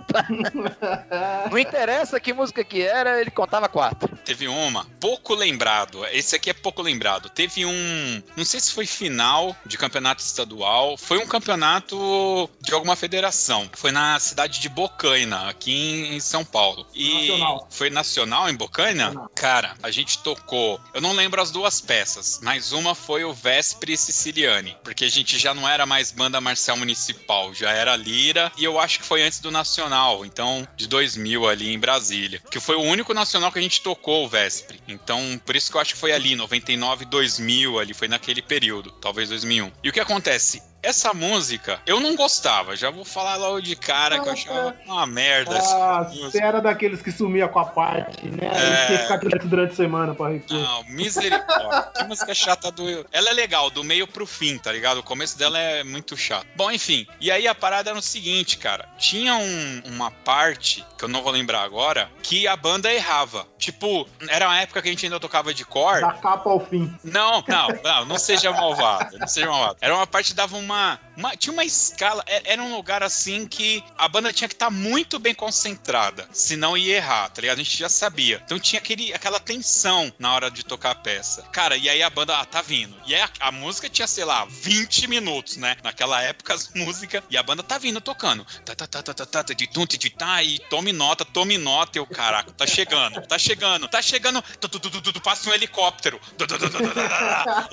Não 1.50 1.58
interessa 1.58 2.20
que 2.20 2.32
música 2.32 2.62
que 2.64 2.82
era, 2.82 3.20
ele 3.20 3.30
contava 3.30 3.68
quatro. 3.68 4.16
Teve 4.24 4.48
uma, 4.48 4.86
pouco 5.00 5.34
lembrado. 5.34 6.04
Esse 6.06 6.36
aqui 6.36 6.50
é 6.50 6.54
pouco 6.54 6.82
lembrado. 6.82 7.28
Teve 7.28 7.64
um. 7.64 8.22
Não 8.36 8.44
sei 8.44 8.60
se 8.60 8.72
foi 8.72 8.86
final 8.86 9.56
de 9.64 9.76
campeonato 9.78 10.15
estadual. 10.16 10.96
Foi 10.96 11.18
um 11.18 11.26
campeonato 11.26 12.48
de 12.60 12.72
alguma 12.72 12.96
federação. 12.96 13.68
Foi 13.74 13.90
na 13.90 14.18
cidade 14.18 14.60
de 14.60 14.68
Bocaina, 14.68 15.48
aqui 15.48 16.08
em 16.12 16.20
São 16.20 16.44
Paulo. 16.44 16.86
E 16.94 17.28
Nacional. 17.28 17.68
foi 17.70 17.90
nacional 17.90 18.48
em 18.48 18.54
Bocaina? 18.54 19.06
Nacional. 19.06 19.30
Cara, 19.34 19.74
a 19.82 19.90
gente 19.90 20.18
tocou. 20.18 20.80
Eu 20.94 21.00
não 21.00 21.12
lembro 21.12 21.40
as 21.40 21.50
duas 21.50 21.80
peças, 21.80 22.40
mas 22.42 22.72
uma 22.72 22.94
foi 22.94 23.24
o 23.24 23.32
Vespre 23.32 23.96
Siciliani. 23.96 24.76
Porque 24.82 25.04
a 25.04 25.10
gente 25.10 25.38
já 25.38 25.54
não 25.54 25.68
era 25.68 25.86
mais 25.86 26.10
banda 26.10 26.40
marcial 26.40 26.76
municipal, 26.76 27.52
já 27.54 27.70
era 27.70 27.96
lira. 27.96 28.50
E 28.56 28.64
eu 28.64 28.78
acho 28.80 28.98
que 29.00 29.04
foi 29.04 29.22
antes 29.22 29.40
do 29.40 29.50
nacional, 29.50 30.24
então 30.24 30.66
de 30.76 30.86
2000 30.86 31.48
ali 31.48 31.72
em 31.72 31.78
Brasília. 31.78 32.42
Que 32.50 32.60
foi 32.60 32.76
o 32.76 32.82
único 32.82 33.12
nacional 33.14 33.52
que 33.52 33.58
a 33.58 33.62
gente 33.62 33.80
tocou 33.80 34.24
o 34.24 34.28
Vespre. 34.28 34.80
Então, 34.88 35.40
por 35.44 35.56
isso 35.56 35.70
que 35.70 35.76
eu 35.76 35.80
acho 35.80 35.94
que 35.94 36.00
foi 36.00 36.12
ali, 36.12 36.34
99, 36.34 37.04
2000 37.04 37.78
ali, 37.78 37.94
foi 37.94 38.08
naquele 38.08 38.42
período, 38.42 38.90
talvez 38.92 39.28
2001. 39.28 39.72
E 39.82 39.88
o 39.88 39.92
que 39.92 40.00
acontece? 40.06 40.62
Essa 40.86 41.12
música, 41.12 41.80
eu 41.84 41.98
não 41.98 42.14
gostava, 42.14 42.76
já 42.76 42.90
vou 42.90 43.04
falar 43.04 43.34
logo 43.36 43.60
de 43.60 43.74
cara 43.74 44.20
que 44.20 44.28
eu 44.28 44.32
achava 44.32 44.76
uma 44.86 45.04
merda. 45.04 45.58
Ah, 45.58 46.04
você 46.04 46.40
era 46.40 46.60
daqueles 46.60 47.02
que 47.02 47.10
sumia 47.10 47.48
com 47.48 47.58
a 47.58 47.64
parte, 47.64 48.24
né? 48.28 48.46
É. 48.46 48.86
Tinha 48.86 48.98
que 48.98 49.02
ficar 49.02 49.18
quieto 49.18 49.48
durante 49.48 49.72
a 49.72 49.76
semana 49.76 50.14
pra 50.14 50.28
repor. 50.28 50.56
Não, 50.56 50.84
misericórdia. 50.84 51.90
que 51.96 52.04
música 52.04 52.32
chata 52.34 52.70
do. 52.70 53.04
Ela 53.10 53.30
é 53.30 53.32
legal, 53.32 53.68
do 53.68 53.82
meio 53.82 54.06
pro 54.06 54.26
fim, 54.26 54.58
tá 54.58 54.70
ligado? 54.70 54.98
O 54.98 55.02
começo 55.02 55.36
dela 55.36 55.58
é 55.58 55.82
muito 55.82 56.16
chato. 56.16 56.46
Bom, 56.54 56.70
enfim. 56.70 57.04
E 57.20 57.32
aí 57.32 57.48
a 57.48 57.54
parada 57.54 57.90
era 57.90 57.98
o 57.98 58.02
seguinte, 58.02 58.56
cara. 58.58 58.88
Tinha 58.96 59.34
um- 59.34 59.82
uma 59.86 60.10
parte, 60.12 60.84
que 60.96 61.04
eu 61.04 61.08
não 61.08 61.20
vou 61.22 61.32
lembrar 61.32 61.62
agora, 61.62 62.08
que 62.22 62.46
a 62.46 62.54
banda 62.56 62.92
errava. 62.92 63.44
Tipo, 63.58 64.08
era 64.28 64.46
uma 64.46 64.60
época 64.60 64.80
que 64.82 64.88
a 64.88 64.90
gente 64.92 65.04
ainda 65.06 65.18
tocava 65.18 65.52
de 65.52 65.64
cor. 65.64 66.00
Da 66.00 66.12
capa 66.12 66.48
ao 66.48 66.64
fim. 66.64 66.94
Não, 67.02 67.42
não, 67.48 67.68
não, 67.82 68.04
não 68.04 68.18
seja 68.18 68.52
malvado. 68.52 69.18
Não 69.18 69.26
seja 69.26 69.48
malvado. 69.48 69.78
Era 69.80 69.94
uma 69.96 70.06
parte 70.06 70.28
que 70.28 70.34
dava 70.36 70.56
uma. 70.56 70.75
Uma- 71.16 71.36
tinha 71.36 71.52
uma 71.52 71.64
escala. 71.64 72.22
é- 72.26 72.52
Era 72.52 72.62
um 72.62 72.74
lugar 72.76 73.02
assim 73.02 73.46
que 73.46 73.82
a 73.98 74.08
banda 74.08 74.32
tinha 74.32 74.46
que 74.48 74.54
estar 74.54 74.70
muito 74.70 75.18
bem 75.18 75.34
concentrada. 75.34 76.28
Senão 76.32 76.76
ia 76.76 76.96
errar, 76.96 77.28
tá 77.30 77.40
ligado? 77.40 77.58
A 77.58 77.62
gente 77.62 77.76
já 77.76 77.88
sabia. 77.88 78.40
Então 78.44 78.58
tinha 78.58 78.78
aquele, 78.80 79.12
aquela 79.14 79.40
tensão 79.40 80.12
na 80.18 80.32
hora 80.34 80.50
de 80.50 80.64
tocar 80.64 80.90
a 80.92 80.94
peça. 80.94 81.42
Cara, 81.52 81.76
e 81.76 81.88
aí 81.88 82.02
a 82.02 82.10
banda, 82.10 82.38
ah, 82.38 82.44
tá 82.44 82.62
vindo. 82.62 82.96
E 83.06 83.14
aí 83.14 83.20
a, 83.22 83.30
a 83.48 83.52
música 83.52 83.88
tinha, 83.88 84.06
sei 84.06 84.24
lá, 84.24 84.44
20 84.44 85.06
minutos, 85.08 85.56
né? 85.56 85.76
Naquela 85.82 86.22
época 86.22 86.54
as 86.54 86.68
músicas. 86.74 87.22
E 87.30 87.36
a 87.36 87.42
banda 87.42 87.62
tá 87.62 87.78
vindo 87.78 88.00
tocando. 88.00 88.44
Tá, 88.64 88.74
tá, 88.74 88.86
tá, 88.86 89.02
tá, 89.02 89.14
tá, 89.14 89.26
tá, 89.26 89.44
tá, 89.44 89.54
de 89.54 89.66
tum, 89.66 89.86
de 89.86 90.10
tá, 90.10 90.42
e 90.42 90.58
tome 90.70 90.92
nota, 90.92 91.24
tome 91.24 91.58
nota. 91.58 91.98
E 91.98 92.00
eu, 92.00 92.06
caraca, 92.06 92.52
tá 92.52 92.66
chegando, 92.66 93.20
tá 93.26 93.38
chegando, 93.38 93.88
tá 93.88 94.02
chegando. 94.02 94.42
Tu, 94.60 94.68
tu, 94.68 94.78
tu, 94.80 95.12
tu, 95.12 95.20
passa 95.20 95.48
um 95.50 95.52
helicóptero. 95.54 96.20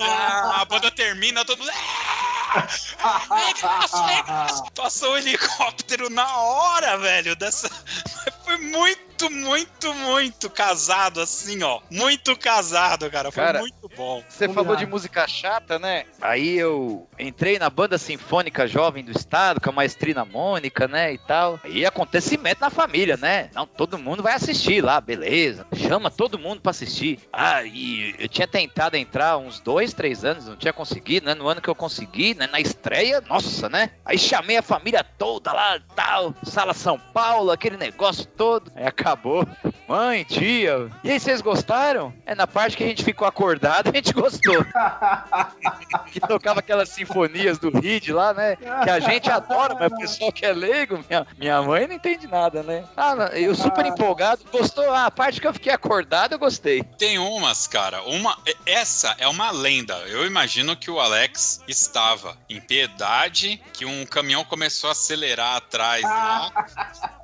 Ah, 0.00 0.60
a 0.60 0.64
banda 0.64 0.90
termina, 0.90 1.44
todo. 1.44 1.62
"Ah, 3.02 3.20
Regaço, 3.46 4.02
regaço." 4.04 4.64
Passou 4.74 5.12
um 5.12 5.16
helicóptero 5.16 6.10
na 6.10 6.36
hora, 6.36 6.98
velho. 6.98 7.36
Dessa. 7.36 7.68
Foi 8.44 8.56
muito, 8.58 9.00
muito, 9.30 9.94
muito 9.94 10.50
casado, 10.50 11.20
assim, 11.20 11.62
ó. 11.62 11.80
Muito 11.90 12.36
casado, 12.36 13.10
cara. 13.10 13.30
Foi 13.30 13.44
Cara, 13.44 13.58
muito 13.60 13.88
bom. 13.96 14.22
Você 14.28 14.48
falou 14.48 14.76
de 14.76 14.86
música 14.86 15.26
chata, 15.26 15.78
né? 15.78 16.04
Aí 16.20 16.56
eu 16.56 17.06
entrei 17.18 17.58
na 17.58 17.70
banda 17.70 17.98
sinfônica 17.98 18.66
jovem 18.66 19.04
do 19.04 19.12
estado, 19.12 19.60
com 19.60 19.70
a 19.70 19.72
maestrina 19.72 20.24
Mônica, 20.24 20.88
né, 20.88 21.12
e 21.12 21.18
tal. 21.18 21.60
E 21.64 21.86
acontecimento 21.86 22.60
na 22.60 22.70
família, 22.70 23.16
né? 23.16 23.50
Não, 23.54 23.66
todo 23.66 23.98
mundo 23.98 24.22
vai 24.22 24.34
assistir 24.34 24.82
lá, 24.82 25.00
beleza. 25.00 25.66
Chama 25.74 26.10
todo 26.10 26.38
mundo 26.38 26.60
pra 26.60 26.70
assistir. 26.70 27.20
Ah, 27.32 27.62
e 27.62 28.14
eu 28.18 28.28
tinha 28.28 28.46
tentado 28.46 28.96
entrar 28.96 29.36
uns 29.38 29.60
dois, 29.60 29.92
três 29.92 30.24
anos, 30.24 30.46
não 30.46 30.56
tinha 30.56 30.72
conseguido, 30.72 31.26
né? 31.26 31.34
No 31.34 31.48
ano 31.48 31.60
que 31.60 31.68
eu 31.68 31.74
consegui, 31.74 32.34
né, 32.34 32.46
na 32.46 32.60
estreia, 32.60 33.20
nossa, 33.28 33.68
né? 33.68 33.90
Aí 34.04 34.18
chamei 34.18 34.56
a 34.56 34.62
família 34.62 35.04
toda 35.04 35.52
lá, 35.52 35.78
tal, 35.94 36.34
Sala 36.42 36.74
São 36.74 36.98
Paulo, 36.98 37.50
aquele 37.50 37.76
negócio 37.76 38.26
todo. 38.26 38.72
Aí 38.74 38.86
acabou. 39.04 39.46
mãe, 39.86 40.24
tia, 40.24 40.90
e 41.04 41.10
aí 41.10 41.20
vocês 41.20 41.42
gostaram? 41.42 42.12
É 42.24 42.34
na 42.34 42.46
parte 42.46 42.74
que 42.74 42.82
a 42.82 42.86
gente 42.86 43.04
ficou 43.04 43.28
acordado, 43.28 43.90
a 43.90 43.92
gente 43.92 44.14
gostou. 44.14 44.64
que 46.10 46.18
tocava 46.20 46.60
aquelas 46.60 46.88
sinfonias 46.88 47.58
do 47.58 47.70
Reed 47.70 48.08
lá, 48.08 48.32
né? 48.32 48.56
Que 48.56 48.90
a 48.90 48.98
gente 48.98 49.30
adora, 49.30 49.74
mas 49.74 49.92
o 49.92 49.96
pessoal 49.96 50.32
que 50.32 50.46
é 50.46 50.52
leigo, 50.52 51.04
minha, 51.08 51.26
minha 51.36 51.62
mãe 51.62 51.86
não 51.86 51.96
entende 51.96 52.26
nada, 52.26 52.62
né? 52.62 52.84
Ah, 52.96 53.14
eu 53.34 53.54
super 53.54 53.84
empolgado, 53.84 54.42
gostou? 54.50 54.90
Ah, 54.90 55.06
a 55.06 55.10
parte 55.10 55.38
que 55.38 55.46
eu 55.46 55.52
fiquei 55.52 55.72
acordado, 55.72 56.32
eu 56.32 56.38
gostei. 56.38 56.82
Tem 56.96 57.18
umas, 57.18 57.66
cara. 57.66 58.02
Uma, 58.04 58.38
essa 58.64 59.14
é 59.18 59.28
uma 59.28 59.50
lenda. 59.50 59.94
Eu 60.06 60.26
imagino 60.26 60.74
que 60.74 60.90
o 60.90 60.98
Alex 60.98 61.62
estava 61.68 62.38
em 62.48 62.58
piedade, 62.58 63.60
que 63.74 63.84
um 63.84 64.06
caminhão 64.06 64.44
começou 64.44 64.88
a 64.88 64.92
acelerar 64.92 65.56
atrás 65.56 66.02
lá. 66.02 66.50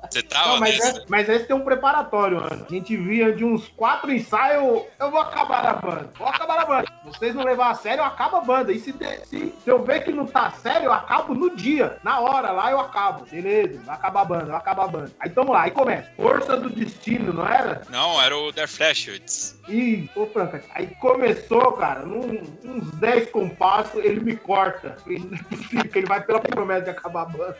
Você 0.11 0.21
tava 0.21 0.49
Não, 0.49 0.59
mas, 0.59 0.77
nessa? 0.77 0.89
esse, 0.89 1.05
mas 1.07 1.29
esse 1.29 1.45
tem 1.45 1.55
um 1.55 1.61
preparatório, 1.61 2.41
mano. 2.41 2.65
A 2.69 2.73
gente 2.73 2.97
via 2.97 3.31
de 3.31 3.45
uns 3.45 3.69
quatro 3.69 4.11
ensaios, 4.11 4.83
eu 4.99 5.09
vou 5.09 5.21
acabar 5.21 5.65
a 5.65 5.73
banda. 5.73 6.09
Vou 6.17 6.27
acabar 6.27 6.59
a 6.59 6.65
banda. 6.65 6.91
Vocês 7.05 7.33
não 7.33 7.45
levar 7.45 7.69
a 7.71 7.75
sério, 7.75 8.01
eu 8.01 8.05
acabo 8.05 8.37
a 8.37 8.41
banda. 8.41 8.73
E 8.73 8.79
se, 8.79 8.93
se, 9.23 9.53
se 9.63 9.69
eu 9.69 9.81
ver 9.83 10.03
que 10.03 10.11
não 10.11 10.25
tá 10.25 10.51
sério, 10.51 10.85
eu 10.85 10.93
acabo 10.93 11.33
no 11.33 11.55
dia. 11.55 11.97
Na 12.03 12.19
hora 12.19 12.51
lá 12.51 12.71
eu 12.71 12.79
acabo. 12.79 13.25
Beleza, 13.25 13.79
vai 13.85 13.95
acabar 13.95 14.21
a 14.21 14.25
banda, 14.25 14.45
vai 14.45 14.57
acabar 14.57 14.83
a 14.83 14.87
banda. 14.87 15.11
Aí 15.17 15.29
tamo 15.29 15.53
lá, 15.53 15.61
aí 15.63 15.71
começa. 15.71 16.11
Força 16.17 16.57
do 16.57 16.69
destino, 16.69 17.31
não 17.31 17.47
era? 17.47 17.81
Não, 17.89 18.21
era 18.21 18.37
o 18.37 18.51
Der 18.51 18.67
Flashwitz. 18.67 19.57
E, 19.69 20.09
ô 20.13 20.25
Franca, 20.25 20.61
aí 20.75 20.87
começou, 20.99 21.71
cara, 21.73 22.01
num, 22.01 22.41
uns 22.65 22.91
10 22.95 23.31
compassos, 23.31 24.03
ele 24.03 24.19
me 24.19 24.35
corta. 24.35 24.97
Ele 25.07 25.19
não 25.19 25.37
é 25.37 25.43
possível 25.43 25.89
que 25.89 25.99
ele 25.99 26.07
vai 26.07 26.21
pela 26.21 26.41
promessa 26.41 26.81
de 26.81 26.89
acabar 26.89 27.21
a 27.21 27.25
banda. 27.25 27.57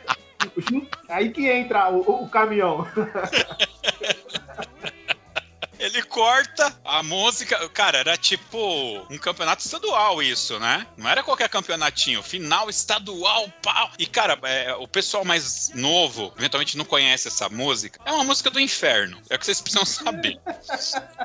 Aí 1.08 1.30
que 1.30 1.48
entra 1.48 1.90
o, 1.90 2.24
o 2.24 2.28
caminhão. 2.28 2.86
Ele 5.82 6.00
corta 6.04 6.72
a 6.84 7.02
música. 7.02 7.68
Cara, 7.70 7.98
era 7.98 8.16
tipo 8.16 8.56
um 9.10 9.18
campeonato 9.18 9.64
estadual, 9.64 10.22
isso, 10.22 10.56
né? 10.60 10.86
Não 10.96 11.10
era 11.10 11.24
qualquer 11.24 11.48
campeonatinho. 11.48 12.22
Final 12.22 12.70
estadual, 12.70 13.52
pau. 13.60 13.90
E, 13.98 14.06
cara, 14.06 14.38
é, 14.44 14.74
o 14.76 14.86
pessoal 14.86 15.24
mais 15.24 15.72
novo, 15.74 16.32
eventualmente 16.38 16.78
não 16.78 16.84
conhece 16.84 17.26
essa 17.26 17.48
música. 17.48 17.98
É 18.04 18.12
uma 18.12 18.22
música 18.22 18.48
do 18.48 18.60
inferno. 18.60 19.20
É 19.28 19.34
o 19.34 19.38
que 19.40 19.44
vocês 19.44 19.60
precisam 19.60 19.84
saber. 19.84 20.40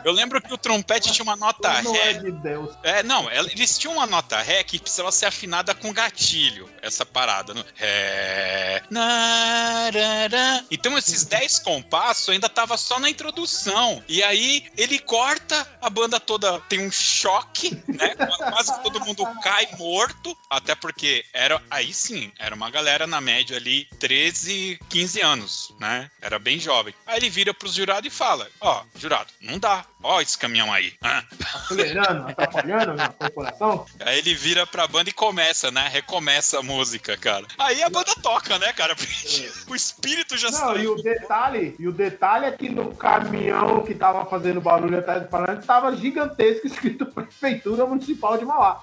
Eu 0.03 0.11
lembro 0.11 0.41
que 0.41 0.51
o 0.51 0.57
trompete 0.57 1.11
tinha 1.11 1.23
uma 1.23 1.35
nota 1.35 1.79
não 1.83 1.95
é 1.95 1.99
ré. 1.99 2.13
de 2.13 2.31
Deus. 2.31 2.75
É, 2.81 3.03
não, 3.03 3.29
eles 3.31 3.77
tinham 3.77 3.93
uma 3.93 4.07
nota 4.07 4.41
ré 4.41 4.63
que 4.63 4.79
precisava 4.79 5.11
ser 5.11 5.27
afinada 5.27 5.75
com 5.75 5.93
gatilho, 5.93 6.67
essa 6.81 7.05
parada. 7.05 7.53
No 7.53 7.63
ré. 7.75 8.81
narará. 8.89 10.63
Então 10.71 10.97
esses 10.97 11.25
10 11.25 11.59
compassos 11.59 12.29
ainda 12.29 12.49
tava 12.49 12.75
só 12.75 12.99
na 12.99 13.07
introdução. 13.07 14.03
E 14.07 14.23
aí 14.23 14.46
ele 14.77 14.99
corta, 14.99 15.67
a 15.81 15.89
banda 15.89 16.19
toda 16.19 16.59
tem 16.61 16.85
um 16.85 16.91
choque, 16.91 17.71
né? 17.87 18.15
Quase 18.51 18.81
todo 18.83 19.01
mundo 19.05 19.25
cai 19.41 19.67
morto. 19.77 20.35
Até 20.49 20.75
porque 20.75 21.23
era. 21.33 21.61
Aí 21.69 21.93
sim, 21.93 22.31
era 22.39 22.55
uma 22.55 22.69
galera 22.69 23.05
na 23.07 23.19
média 23.21 23.57
ali, 23.57 23.85
13, 23.99 24.79
15 24.89 25.21
anos, 25.21 25.75
né? 25.79 26.09
Era 26.21 26.39
bem 26.39 26.59
jovem. 26.59 26.93
Aí 27.05 27.17
ele 27.17 27.29
vira 27.29 27.53
pros 27.53 27.73
jurados 27.73 28.07
e 28.07 28.15
fala: 28.15 28.47
Ó, 28.61 28.83
jurado, 28.95 29.31
não 29.41 29.59
dá. 29.59 29.85
Ó, 30.03 30.21
esse 30.21 30.37
caminhão 30.37 30.71
aí. 30.71 30.93
Ah. 31.07 31.23
Acelerando, 31.55 32.29
atrapalhando 32.29 33.01
a 33.01 33.09
corporação. 33.09 33.85
Aí 34.01 34.17
ele 34.19 34.33
vira 34.35 34.67
pra 34.67 34.87
banda 34.87 35.09
e 35.09 35.13
começa, 35.13 35.71
né? 35.71 35.87
Recomeça 35.87 36.59
a 36.59 36.63
música, 36.63 37.15
cara. 37.15 37.45
Aí 37.57 37.81
a 37.81 37.89
banda 37.89 38.13
toca, 38.21 38.59
né, 38.59 38.73
cara? 38.73 38.95
Porque 38.95 39.49
o 39.69 39.75
espírito 39.75 40.37
já 40.37 40.49
Não, 40.51 40.57
saiu. 40.59 40.81
e 40.83 40.87
o 40.87 41.03
detalhe, 41.03 41.75
e 41.79 41.87
o 41.87 41.91
detalhe 41.91 42.45
é 42.45 42.51
que 42.51 42.67
no 42.69 42.93
caminhão 42.95 43.83
que 43.83 43.95
tava 43.95 44.25
fazendo 44.25 44.36
barulho 44.61 44.99
atrás 44.99 45.23
do 45.23 45.29
falante 45.29 45.65
tava 45.65 45.95
gigantesco 45.95 46.67
escrito 46.67 47.05
Prefeitura 47.11 47.85
Municipal 47.85 48.37
de 48.37 48.45
Mauá. 48.45 48.79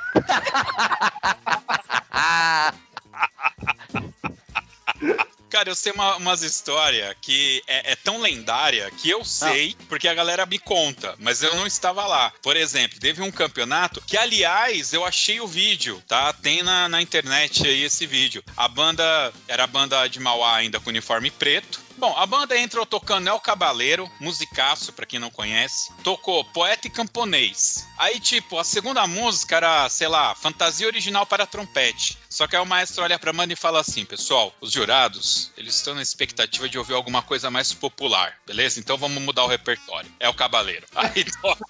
Cara, 5.50 5.68
eu 5.68 5.74
sei 5.76 5.92
uma- 5.92 6.16
umas 6.16 6.42
histórias 6.42 7.14
que 7.22 7.62
é, 7.68 7.92
é 7.92 7.96
tão 7.96 8.20
lendária 8.20 8.90
que 8.90 9.08
eu 9.08 9.24
sei 9.24 9.76
porque 9.88 10.08
a 10.08 10.14
galera 10.14 10.44
me 10.44 10.58
conta, 10.58 11.14
mas 11.20 11.44
eu 11.44 11.54
não 11.54 11.64
estava 11.64 12.04
lá. 12.06 12.32
Por 12.42 12.56
exemplo, 12.56 12.98
teve 12.98 13.22
um 13.22 13.30
campeonato 13.30 14.00
que, 14.04 14.16
aliás, 14.16 14.92
eu 14.92 15.04
achei 15.04 15.40
o 15.40 15.46
vídeo, 15.46 16.02
tá? 16.08 16.32
Tem 16.32 16.60
na, 16.64 16.88
na 16.88 17.00
internet 17.00 17.64
aí 17.68 17.84
esse 17.84 18.04
vídeo. 18.04 18.42
A 18.56 18.66
banda 18.66 19.32
era 19.46 19.62
a 19.62 19.68
banda 19.68 20.04
de 20.08 20.18
Mauá 20.18 20.56
ainda 20.56 20.80
com 20.80 20.90
uniforme 20.90 21.30
preto. 21.30 21.80
Bom, 21.96 22.12
a 22.16 22.26
banda 22.26 22.58
entrou 22.58 22.84
tocando 22.84 23.28
El 23.28 23.38
Cabaleiro, 23.38 24.10
musicaço, 24.18 24.92
pra 24.92 25.06
quem 25.06 25.20
não 25.20 25.30
conhece. 25.30 25.92
Tocou 26.02 26.44
Poeta 26.44 26.88
e 26.88 26.90
Camponês. 26.90 27.86
Aí, 28.04 28.20
tipo, 28.20 28.58
a 28.58 28.64
segunda 28.64 29.06
música 29.06 29.56
era, 29.56 29.88
sei 29.88 30.08
lá, 30.08 30.34
Fantasia 30.34 30.86
Original 30.86 31.24
para 31.24 31.46
Trompete. 31.46 32.18
Só 32.28 32.46
que 32.46 32.54
aí 32.54 32.60
o 32.60 32.66
maestro 32.66 33.02
olha 33.02 33.18
pra 33.18 33.32
banda 33.32 33.52
e 33.52 33.56
fala 33.56 33.80
assim, 33.80 34.04
pessoal, 34.04 34.52
os 34.60 34.72
jurados, 34.72 35.50
eles 35.56 35.74
estão 35.76 35.94
na 35.94 36.02
expectativa 36.02 36.68
de 36.68 36.76
ouvir 36.76 36.92
alguma 36.94 37.22
coisa 37.22 37.50
mais 37.50 37.72
popular, 37.72 38.34
beleza? 38.46 38.78
Então 38.78 38.98
vamos 38.98 39.22
mudar 39.22 39.44
o 39.44 39.46
repertório. 39.46 40.10
É 40.20 40.28
o 40.28 40.34
Cabaleiro. 40.34 40.84
Aí 40.94 41.24
toca 41.40 41.64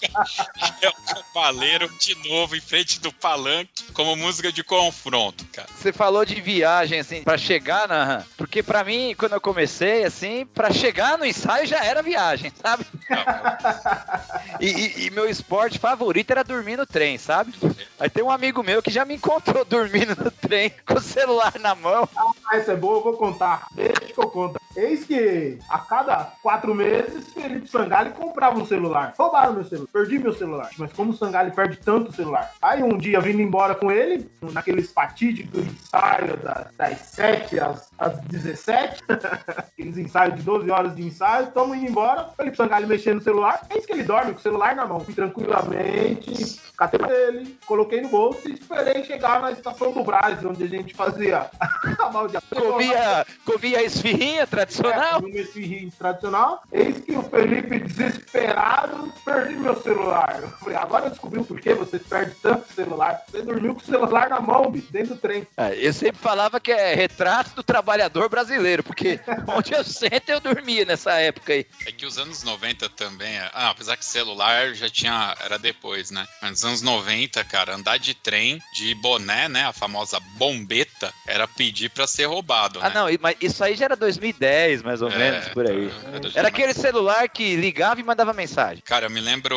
É 0.82 0.88
o 0.88 0.92
Cabaleiro 0.92 1.88
de 2.00 2.14
novo 2.28 2.56
em 2.56 2.60
frente 2.60 2.98
do 2.98 3.12
palanque, 3.12 3.84
como 3.92 4.16
música 4.16 4.50
de 4.50 4.64
confronto, 4.64 5.44
cara. 5.52 5.68
Você 5.78 5.92
falou 5.92 6.24
de 6.24 6.40
viagem, 6.40 6.98
assim, 6.98 7.22
pra 7.22 7.38
chegar 7.38 7.86
na. 7.86 8.24
Porque 8.36 8.60
pra 8.62 8.82
mim, 8.82 9.14
quando 9.16 9.34
eu 9.34 9.40
comecei, 9.40 10.02
assim, 10.04 10.46
pra 10.46 10.72
chegar 10.72 11.16
no 11.18 11.24
ensaio 11.26 11.66
já 11.66 11.84
era 11.84 12.02
viagem, 12.02 12.50
sabe? 12.60 12.84
E, 14.60 14.66
e- 14.66 15.06
e 15.06 15.10
meu 15.10 15.28
esporte 15.28 15.78
favorito 15.78 16.23
era 16.32 16.44
dormir 16.44 16.76
no 16.76 16.86
trem, 16.86 17.18
sabe? 17.18 17.52
Aí 17.98 18.10
tem 18.10 18.24
um 18.24 18.30
amigo 18.30 18.62
meu 18.62 18.82
que 18.82 18.90
já 18.90 19.04
me 19.04 19.14
encontrou 19.14 19.64
dormindo 19.66 20.16
no 20.16 20.30
trem 20.30 20.72
com 20.86 20.94
o 20.94 21.00
celular 21.00 21.54
na 21.60 21.74
mão. 21.74 22.08
Ah, 22.16 22.56
essa 22.56 22.72
é 22.72 22.76
boa, 22.76 22.98
eu 22.98 23.02
vou 23.02 23.14
contar. 23.14 23.66
Deixa 23.74 24.00
que 24.00 24.18
eu 24.18 24.28
conto. 24.28 24.60
Eis 24.76 25.04
que 25.04 25.58
a 25.68 25.78
cada 25.78 26.32
quatro 26.42 26.74
meses, 26.74 27.32
Felipe 27.32 27.68
Sangali 27.68 28.10
comprava 28.10 28.58
um 28.58 28.66
celular. 28.66 29.14
Roubaram 29.16 29.54
meu 29.54 29.64
celular, 29.64 29.88
perdi 29.92 30.18
meu 30.18 30.32
celular. 30.32 30.68
Mas 30.76 30.92
como 30.92 31.12
o 31.12 31.16
Sangali 31.16 31.52
perde 31.52 31.76
tanto 31.76 32.12
celular? 32.12 32.52
Aí 32.60 32.82
um 32.82 32.98
dia, 32.98 33.20
vindo 33.20 33.40
embora 33.40 33.74
com 33.74 33.90
ele, 33.92 34.28
naqueles 34.52 34.92
fatídicos 34.92 35.64
ensaios 35.64 36.40
das, 36.40 36.66
das 36.76 36.98
7 36.98 37.60
às, 37.60 37.90
às 37.98 38.18
17, 38.22 39.04
aqueles 39.56 39.96
ensaios 39.96 40.34
de 40.36 40.42
12 40.42 40.70
horas 40.70 40.96
de 40.96 41.02
ensaio, 41.02 41.46
estamos 41.46 41.76
indo 41.76 41.90
embora, 41.90 42.30
Felipe 42.36 42.56
Sangali 42.56 42.86
mexendo 42.86 43.16
no 43.16 43.22
celular, 43.22 43.64
eis 43.70 43.86
que 43.86 43.92
ele 43.92 44.02
dorme 44.02 44.32
com 44.32 44.38
o 44.38 44.42
celular 44.42 44.74
na 44.74 44.86
mão. 44.86 45.00
Fui 45.00 45.14
tranquilamente, 46.04 46.60
catei 46.76 47.00
ele, 47.00 47.58
coloquei 47.66 48.00
no 48.00 48.08
bolso 48.08 48.48
e 48.48 48.52
esperei 48.52 49.04
chegar 49.04 49.40
na 49.40 49.52
estação 49.52 49.92
do 49.92 50.04
Brás, 50.04 50.44
onde 50.44 50.64
a 50.64 50.66
gente 50.66 50.94
fazia 50.94 51.48
a 51.98 52.08
baldeação. 52.08 52.72
Comia, 52.72 53.26
comia 53.44 53.78
a 53.78 53.82
esfirrinha 53.82 54.46
tradicional. 54.46 55.22
É, 55.24 55.42
rim 55.60 55.90
tradicional. 55.96 56.62
Eis 56.72 56.98
que 57.00 57.12
o 57.12 57.22
Felipe, 57.22 57.78
desesperado, 57.80 59.12
perdi 59.24 59.54
meu 59.54 59.80
celular. 59.80 60.40
Eu 60.42 60.48
falei, 60.48 60.76
agora 60.76 61.06
eu 61.06 61.10
descobri 61.10 61.40
o 61.40 61.44
porquê 61.44 61.74
você 61.74 61.98
perde 61.98 62.34
tanto 62.42 62.72
celular. 62.72 63.22
Você 63.28 63.42
dormiu 63.42 63.74
com 63.74 63.80
o 63.80 63.84
celular 63.84 64.28
na 64.28 64.40
mão, 64.40 64.70
bicho, 64.70 64.90
dentro 64.90 65.14
do 65.14 65.20
trem. 65.20 65.46
É, 65.56 65.74
Eu 65.74 65.92
sempre 65.92 66.20
falava 66.20 66.58
que 66.58 66.72
é 66.72 66.94
retrato 66.94 67.54
do 67.54 67.62
trabalhador 67.62 68.28
brasileiro, 68.28 68.82
porque 68.82 69.20
onde 69.46 69.72
eu 69.72 69.84
sento 69.84 70.28
eu 70.28 70.40
dormia 70.40 70.84
nessa 70.84 71.12
época 71.12 71.52
aí. 71.52 71.66
É 71.86 71.92
que 71.92 72.04
os 72.04 72.18
anos 72.18 72.42
90 72.42 72.88
também. 72.90 73.38
Ah, 73.52 73.70
apesar 73.70 73.96
que 73.96 74.04
celular 74.04 74.74
já 74.74 74.88
tinha. 74.88 75.34
Era 75.44 75.58
depois, 75.58 75.93
né? 76.10 76.26
Mas 76.40 76.50
nos 76.50 76.64
anos 76.64 76.82
90, 76.82 77.42
cara, 77.44 77.74
andar 77.74 77.98
de 77.98 78.14
trem, 78.14 78.60
de 78.72 78.94
boné, 78.96 79.48
né? 79.48 79.64
A 79.66 79.72
famosa 79.72 80.18
bombeta, 80.36 81.12
era 81.26 81.46
pedir 81.48 81.90
pra 81.90 82.06
ser 82.06 82.26
roubado. 82.26 82.78
Ah, 82.82 82.88
né? 82.88 82.94
não, 82.94 83.06
mas 83.20 83.36
isso 83.40 83.62
aí 83.62 83.74
já 83.74 83.86
era 83.86 83.96
2010, 83.96 84.82
mais 84.82 85.00
ou 85.02 85.10
É, 85.10 85.16
menos, 85.18 85.48
por 85.48 85.66
aí. 85.66 85.86
é, 86.34 86.38
Era 86.38 86.48
aquele 86.48 86.74
celular 86.74 87.28
que 87.28 87.56
ligava 87.56 88.00
e 88.00 88.04
mandava 88.04 88.32
mensagem. 88.32 88.82
Cara, 88.84 89.06
eu 89.06 89.10
me 89.10 89.20
lembro 89.20 89.56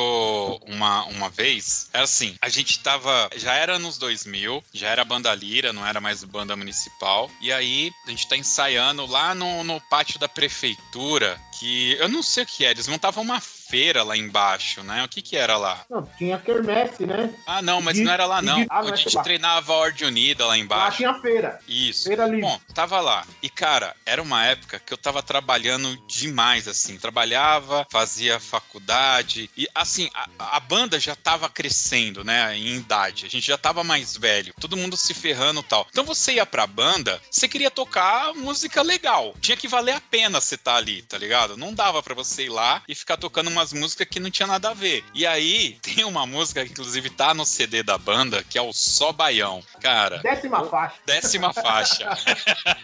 uma, 0.67 1.03
uma 1.05 1.29
vez, 1.29 1.89
era 1.93 2.03
assim, 2.03 2.35
a 2.41 2.49
gente 2.49 2.79
tava, 2.79 3.29
já 3.35 3.53
era 3.53 3.77
nos 3.79 3.97
2000, 3.97 4.63
já 4.73 4.89
era 4.89 5.03
banda 5.03 5.33
lira, 5.33 5.73
não 5.73 5.85
era 5.85 5.99
mais 5.99 6.23
banda 6.23 6.55
municipal, 6.55 7.29
e 7.41 7.51
aí 7.51 7.91
a 8.05 8.09
gente 8.09 8.27
tá 8.27 8.37
ensaiando 8.37 9.05
lá 9.05 9.33
no, 9.35 9.63
no 9.63 9.79
pátio 9.81 10.19
da 10.19 10.27
prefeitura, 10.27 11.39
que 11.59 11.93
eu 11.99 12.07
não 12.07 12.21
sei 12.21 12.43
o 12.43 12.45
que 12.45 12.63
era, 12.63 12.73
eles 12.73 12.87
montavam 12.87 13.23
uma 13.23 13.39
feira 13.69 14.03
lá 14.03 14.15
embaixo, 14.15 14.83
né? 14.83 15.03
O 15.03 15.07
que 15.09 15.21
que 15.21 15.35
era 15.35 15.57
lá? 15.57 15.83
Não, 15.89 16.03
tinha 16.17 16.37
quermesse, 16.37 17.05
né? 17.05 17.33
Ah, 17.45 17.61
não, 17.61 17.81
mas 17.81 17.95
De- 17.97 18.03
não 18.03 18.11
era 18.11 18.25
lá 18.25 18.41
não. 18.41 18.61
de- 18.61 18.67
ah, 18.69 18.81
não 18.81 18.89
a 18.89 18.93
é 18.93 18.95
gente 18.97 19.15
lá. 19.15 19.23
treinava 19.23 19.73
a 19.73 19.75
Ordem 19.75 20.07
Unida 20.07 20.43
lá 20.45 20.49
Lá 20.51 20.57
embaixo. 20.57 20.97
tinha 20.97 21.13
feira. 21.21 21.59
Isso. 21.67 22.07
Feira 22.07 22.25
livre. 22.25 22.41
Bom, 22.41 22.59
tava 22.73 22.99
lá. 23.01 23.25
E, 23.41 23.49
cara, 23.49 23.95
era 24.05 24.21
uma 24.21 24.45
época 24.45 24.79
que 24.79 24.93
eu 24.93 24.97
tava 24.97 25.21
trabalhando 25.21 25.95
demais, 26.07 26.67
assim. 26.67 26.97
Trabalhava, 26.97 27.85
fazia 27.91 28.39
faculdade. 28.39 29.49
E, 29.57 29.67
assim, 29.73 30.09
a, 30.13 30.57
a 30.57 30.59
banda 30.59 30.99
já 30.99 31.15
tava 31.15 31.49
crescendo, 31.49 32.23
né? 32.23 32.55
Em 32.57 32.75
idade. 32.75 33.25
A 33.25 33.29
gente 33.29 33.45
já 33.45 33.57
tava 33.57 33.83
mais 33.83 34.15
velho. 34.15 34.53
Todo 34.59 34.77
mundo 34.77 34.95
se 34.95 35.13
ferrando 35.13 35.59
e 35.61 35.63
tal. 35.63 35.87
Então 35.89 36.03
você 36.05 36.33
ia 36.33 36.45
pra 36.45 36.67
banda, 36.67 37.21
você 37.29 37.47
queria 37.47 37.71
tocar 37.71 38.33
música 38.33 38.81
legal. 38.81 39.35
Tinha 39.41 39.57
que 39.57 39.67
valer 39.67 39.93
a 39.95 40.01
pena 40.01 40.39
você 40.39 40.55
estar 40.55 40.75
ali, 40.75 41.01
tá 41.01 41.17
ligado? 41.17 41.57
Não 41.57 41.73
dava 41.73 42.01
pra 42.03 42.13
você 42.13 42.45
ir 42.45 42.49
lá 42.49 42.81
e 42.87 42.95
ficar 42.95 43.17
tocando 43.17 43.49
umas 43.57 43.73
músicas 43.73 44.07
que 44.09 44.19
não 44.19 44.29
tinha 44.29 44.47
nada 44.47 44.69
a 44.69 44.73
ver. 44.73 45.03
E 45.13 45.25
aí, 45.25 45.77
tem 45.81 46.03
uma 46.03 46.25
música 46.25 46.63
que 46.63 46.71
inclusive 46.71 47.09
tá 47.09 47.33
no 47.33 47.45
CD 47.45 47.83
da 47.83 47.97
banda, 47.97 48.43
que 48.43 48.57
é 48.57 48.61
o 48.61 48.71
Só 48.73 49.11
Baião. 49.11 49.63
Cara, 49.81 50.19
Décima 50.19 50.63
faixa. 50.65 50.95
décima 51.05 51.53
faixa. 51.53 52.07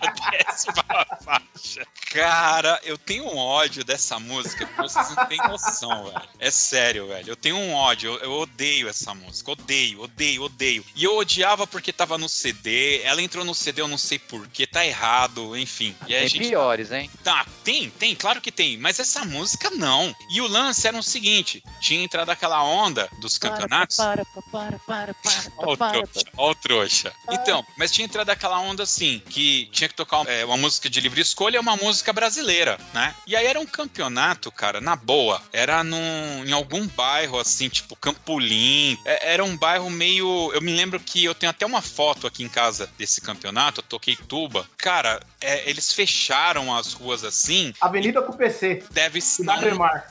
décima 0.32 0.84
faixa. 1.24 1.88
Cara, 2.12 2.80
eu 2.84 2.98
tenho 2.98 3.26
um 3.26 3.38
ódio 3.38 3.84
dessa 3.84 4.20
música 4.20 4.66
que 4.66 4.78
vocês 4.78 5.16
não 5.16 5.26
têm 5.26 5.38
noção, 5.40 6.06
velho. 6.06 6.22
É 6.40 6.52
sério, 6.52 7.08
velho. 7.08 7.28
Eu 7.30 7.36
tenho 7.36 7.56
um 7.56 7.74
ódio. 7.74 8.14
Eu, 8.14 8.20
eu 8.20 8.32
odeio 8.34 8.88
essa 8.88 9.14
música. 9.16 9.52
Odeio, 9.52 10.02
odeio, 10.02 10.44
odeio. 10.44 10.86
E 10.96 11.04
eu 11.04 11.16
odiava 11.18 11.66
porque 11.66 11.92
tava 11.92 12.18
no 12.18 12.30
CD. 12.30 13.02
Ela 13.04 13.22
entrou 13.22 13.44
no 13.44 13.56
CD, 13.56 13.82
eu 13.82 13.88
não 13.88 13.98
sei 13.98 14.20
porquê. 14.20 14.68
Tá 14.68 14.86
errado, 14.86 15.58
enfim. 15.58 15.96
E 16.08 16.14
Tem 16.14 16.28
gente 16.28 16.50
piores, 16.50 16.92
hein? 16.92 17.10
Tá, 17.24 17.46
tem, 17.64 17.90
tem, 17.90 18.16
claro 18.16 18.42
que 18.42 18.52
tem, 18.52 18.78
mas 18.78 19.00
essa 19.00 19.26
música 19.26 19.70
não. 19.72 20.16
E 20.30 20.40
o 20.42 20.48
lance 20.48 20.63
era 20.84 20.98
o 20.98 21.04
seguinte: 21.04 21.64
tinha 21.80 22.04
entrado 22.04 22.30
aquela 22.30 22.64
onda 22.64 23.10
dos 23.20 23.38
campeonatos. 23.38 23.98
Para, 23.98 24.26
para, 24.52 24.80
para, 24.80 25.14
para, 25.14 25.44
Ó 25.58 25.74
o 25.74 25.78
trouxa, 25.78 26.26
ó 26.38 26.52
o 26.52 26.56
trouxa. 26.56 27.14
Então, 27.32 27.66
mas 27.78 27.92
tinha 27.92 28.06
entrado 28.06 28.30
aquela 28.30 28.60
onda 28.60 28.84
assim, 28.84 29.22
que 29.30 29.68
tinha 29.72 29.88
que 29.88 29.96
tocar 29.96 30.28
é, 30.28 30.46
uma 30.46 30.58
música 30.58 30.90
de 30.90 31.00
livre 31.00 31.22
escolha 31.22 31.58
e 31.58 31.60
uma 31.60 31.76
música 31.76 32.12
brasileira, 32.14 32.78
né? 32.94 33.16
E 33.26 33.36
aí 33.36 33.46
era 33.46 33.60
um 33.60 33.66
campeonato, 33.66 34.52
cara, 34.52 34.82
na 34.82 34.96
boa. 34.96 35.42
Era 35.52 35.84
num, 35.84 36.44
em 36.46 36.52
algum 36.52 36.88
bairro, 36.88 37.40
assim, 37.40 37.70
tipo 37.70 37.96
Campolim. 37.96 38.98
É, 39.06 39.34
era 39.34 39.44
um 39.44 39.58
bairro 39.58 39.90
meio. 39.90 40.52
Eu 40.54 40.62
me 40.62 40.74
lembro 40.74 41.00
que 41.00 41.24
eu 41.24 41.36
tenho 41.36 41.50
até 41.50 41.66
uma 41.66 41.82
foto 41.82 42.28
aqui 42.28 42.44
em 42.44 42.50
casa 42.50 42.90
desse 42.98 43.22
campeonato, 43.22 43.80
eu 43.80 43.84
toquei 43.84 44.16
tuba. 44.16 44.68
Cara, 44.78 45.22
é, 45.42 45.70
eles 45.70 45.92
fecharam 45.92 46.76
as 46.76 46.94
ruas 46.94 47.24
assim. 47.24 47.74
Avenida 47.80 48.22
com 48.22 48.34
PC. 48.34 48.84
Deve 48.92 49.22
ser. 49.22 49.46
Cremar. 49.64 50.08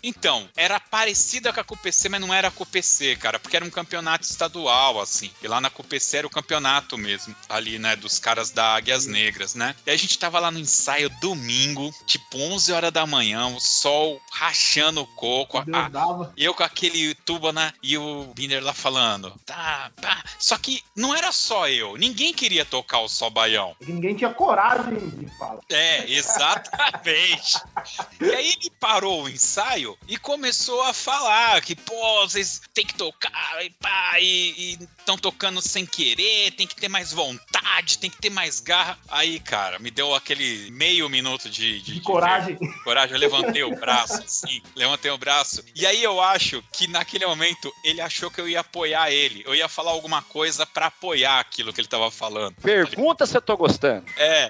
Era 0.57 0.79
parecida 0.81 1.53
com 1.53 1.61
a 1.61 1.65
CUPC, 1.65 2.09
mas 2.09 2.21
não 2.21 2.33
era 2.33 2.49
a 2.49 2.51
CUPC, 2.51 3.17
cara, 3.17 3.39
porque 3.39 3.57
era 3.57 3.65
um 3.65 3.71
campeonato 3.71 4.25
estadual, 4.25 5.01
assim. 5.01 5.31
E 5.43 5.49
lá 5.49 5.61
na 5.61 5.71
CUPC 5.71 6.17
era 6.19 6.27
o 6.27 6.31
campeonato 6.31 6.97
mesmo, 6.99 7.35
ali, 7.49 7.79
né, 7.79 7.97
dos 7.97 8.19
caras 8.19 8.51
da 8.51 8.75
Águias 8.75 9.07
Negras, 9.07 9.55
né? 9.55 9.75
E 9.87 9.91
a 9.91 9.97
gente 9.97 10.19
tava 10.19 10.39
lá 10.39 10.51
no 10.51 10.59
ensaio 10.59 11.11
domingo, 11.21 11.93
tipo 12.07 12.39
11 12.39 12.73
horas 12.73 12.93
da 12.93 13.07
manhã, 13.07 13.47
o 13.49 13.61
sol 13.61 14.21
rachando 14.31 15.03
o 15.03 15.07
coco, 15.07 15.59
a- 15.59 15.65
eu 16.37 16.55
com 16.55 16.63
aquele 16.63 17.15
tuba, 17.15 17.53
né? 17.53 17.73
E 17.83 17.97
o 17.99 18.33
Binder 18.35 18.63
lá 18.63 18.73
falando. 18.73 19.33
Tá, 19.45 19.91
pá. 20.01 20.23
Só 20.39 20.57
que 20.59 20.83
não 20.97 21.15
era 21.15 21.31
só 21.33 21.69
eu. 21.69 21.97
Ninguém 21.97 22.33
queria 22.33 22.65
tocar 22.65 23.01
o 23.01 23.09
Só 23.09 23.29
Baião. 23.31 23.77
E 23.81 23.87
Ninguém 23.93 24.15
tinha 24.17 24.31
coragem 24.33 24.97
de 25.11 25.27
falar. 25.39 25.61
É, 25.71 26.11
exatamente. 26.11 27.61
e 28.21 28.31
aí 28.31 28.49
ele 28.61 28.71
parou 28.81 29.25
o 29.25 29.29
ensaio 29.29 29.97
e 30.09 30.17
começou 30.37 30.81
a 30.83 30.95
falar 30.95 31.61
que, 31.61 31.77
pô, 31.77 32.27
vocês 32.27 32.63
tem 32.73 32.87
que 32.87 32.95
tocar 32.95 33.63
e 33.63 33.69
pá, 33.69 34.19
e 34.19 34.79
estão 34.99 35.19
tocando 35.19 35.61
sem 35.61 35.85
querer, 35.85 36.53
tem 36.53 36.67
que 36.67 36.75
ter 36.75 36.89
mais 36.89 37.13
vontade, 37.13 37.99
tem 37.99 38.09
que 38.09 38.17
ter 38.17 38.31
mais 38.31 38.59
garra. 38.59 38.99
Aí, 39.11 39.39
cara, 39.39 39.79
me 39.79 39.91
deu 39.91 40.15
aquele 40.15 40.71
meio 40.71 41.07
minuto 41.11 41.51
de, 41.51 41.81
de, 41.81 41.83
De 41.83 41.95
de 41.97 42.01
coragem. 42.01 42.57
coragem, 42.83 43.13
eu 43.15 43.21
levantei 43.21 43.63
o 43.63 43.77
braço, 43.79 44.23
assim, 44.23 44.63
levantei 44.75 45.11
o 45.11 45.19
braço. 45.19 45.63
E 45.77 45.85
aí 45.85 46.03
eu 46.03 46.19
acho 46.19 46.65
que 46.73 46.87
naquele 46.87 47.27
momento 47.27 47.71
ele 47.85 48.01
achou 48.01 48.31
que 48.31 48.41
eu 48.41 48.49
ia 48.49 48.61
apoiar 48.61 49.11
ele. 49.11 49.43
Eu 49.45 49.55
ia 49.55 49.69
falar 49.69 49.91
alguma 49.91 50.23
coisa 50.23 50.65
pra 50.65 50.87
apoiar 50.87 51.41
aquilo 51.41 51.75
que 51.75 51.81
ele 51.83 51.89
tava 51.89 52.11
falando. 52.11 52.55
Pergunta 52.63 53.27
se 53.27 53.37
eu 53.37 53.43
tô 53.43 53.55
gostando. 53.55 54.07
É, 54.17 54.49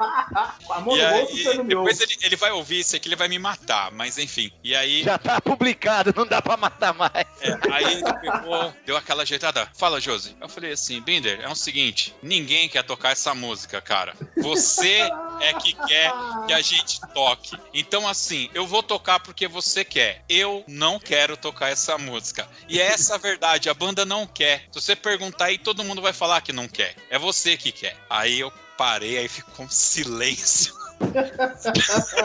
Com 0.64 0.72
a 0.74 0.80
mão 0.80 0.96
e 0.96 1.04
aí, 1.04 1.26
depois 1.66 2.00
ele, 2.00 2.16
ele 2.22 2.36
vai 2.36 2.52
ouvir 2.52 2.78
isso 2.78 2.94
aqui, 2.94 3.08
ele 3.08 3.16
vai 3.16 3.26
me 3.26 3.40
matar, 3.40 3.90
mas 3.90 4.16
enfim. 4.16 4.48
E 4.62 4.76
aí, 4.76 5.02
Já 5.02 5.18
tá 5.18 5.40
publicado, 5.40 5.71
não 6.14 6.26
dá 6.26 6.40
pra 6.40 6.56
matar 6.56 6.94
mais. 6.94 7.26
é, 7.40 7.58
aí 7.70 7.94
ele 7.94 8.14
pegou, 8.20 8.74
deu 8.84 8.96
aquela 8.96 9.22
ajeitada. 9.22 9.68
Fala, 9.76 10.00
Josi. 10.00 10.36
Eu 10.40 10.48
falei 10.48 10.72
assim, 10.72 11.00
Binder, 11.00 11.40
é 11.40 11.48
o 11.48 11.54
seguinte, 11.54 12.14
ninguém 12.22 12.68
quer 12.68 12.82
tocar 12.82 13.10
essa 13.10 13.34
música, 13.34 13.80
cara. 13.80 14.14
Você 14.38 15.00
é 15.40 15.52
que 15.54 15.74
quer 15.74 16.12
que 16.46 16.52
a 16.52 16.60
gente 16.60 17.00
toque. 17.12 17.56
Então, 17.72 18.08
assim, 18.08 18.50
eu 18.54 18.66
vou 18.66 18.82
tocar 18.82 19.20
porque 19.20 19.46
você 19.48 19.84
quer. 19.84 20.24
Eu 20.28 20.64
não 20.66 20.98
quero 20.98 21.36
tocar 21.36 21.70
essa 21.70 21.96
música. 21.98 22.48
E 22.68 22.80
é 22.80 22.86
essa 22.86 23.14
a 23.14 23.18
verdade, 23.18 23.68
a 23.68 23.74
banda 23.74 24.04
não 24.04 24.26
quer. 24.26 24.66
Se 24.70 24.80
você 24.80 24.96
perguntar 24.96 25.46
aí, 25.46 25.58
todo 25.58 25.84
mundo 25.84 26.02
vai 26.02 26.12
falar 26.12 26.40
que 26.40 26.52
não 26.52 26.68
quer. 26.68 26.94
É 27.10 27.18
você 27.18 27.56
que 27.56 27.72
quer. 27.72 27.96
Aí 28.08 28.40
eu 28.40 28.52
parei, 28.76 29.18
aí 29.18 29.28
ficou 29.28 29.66
um 29.66 29.70
silêncio. 29.70 30.81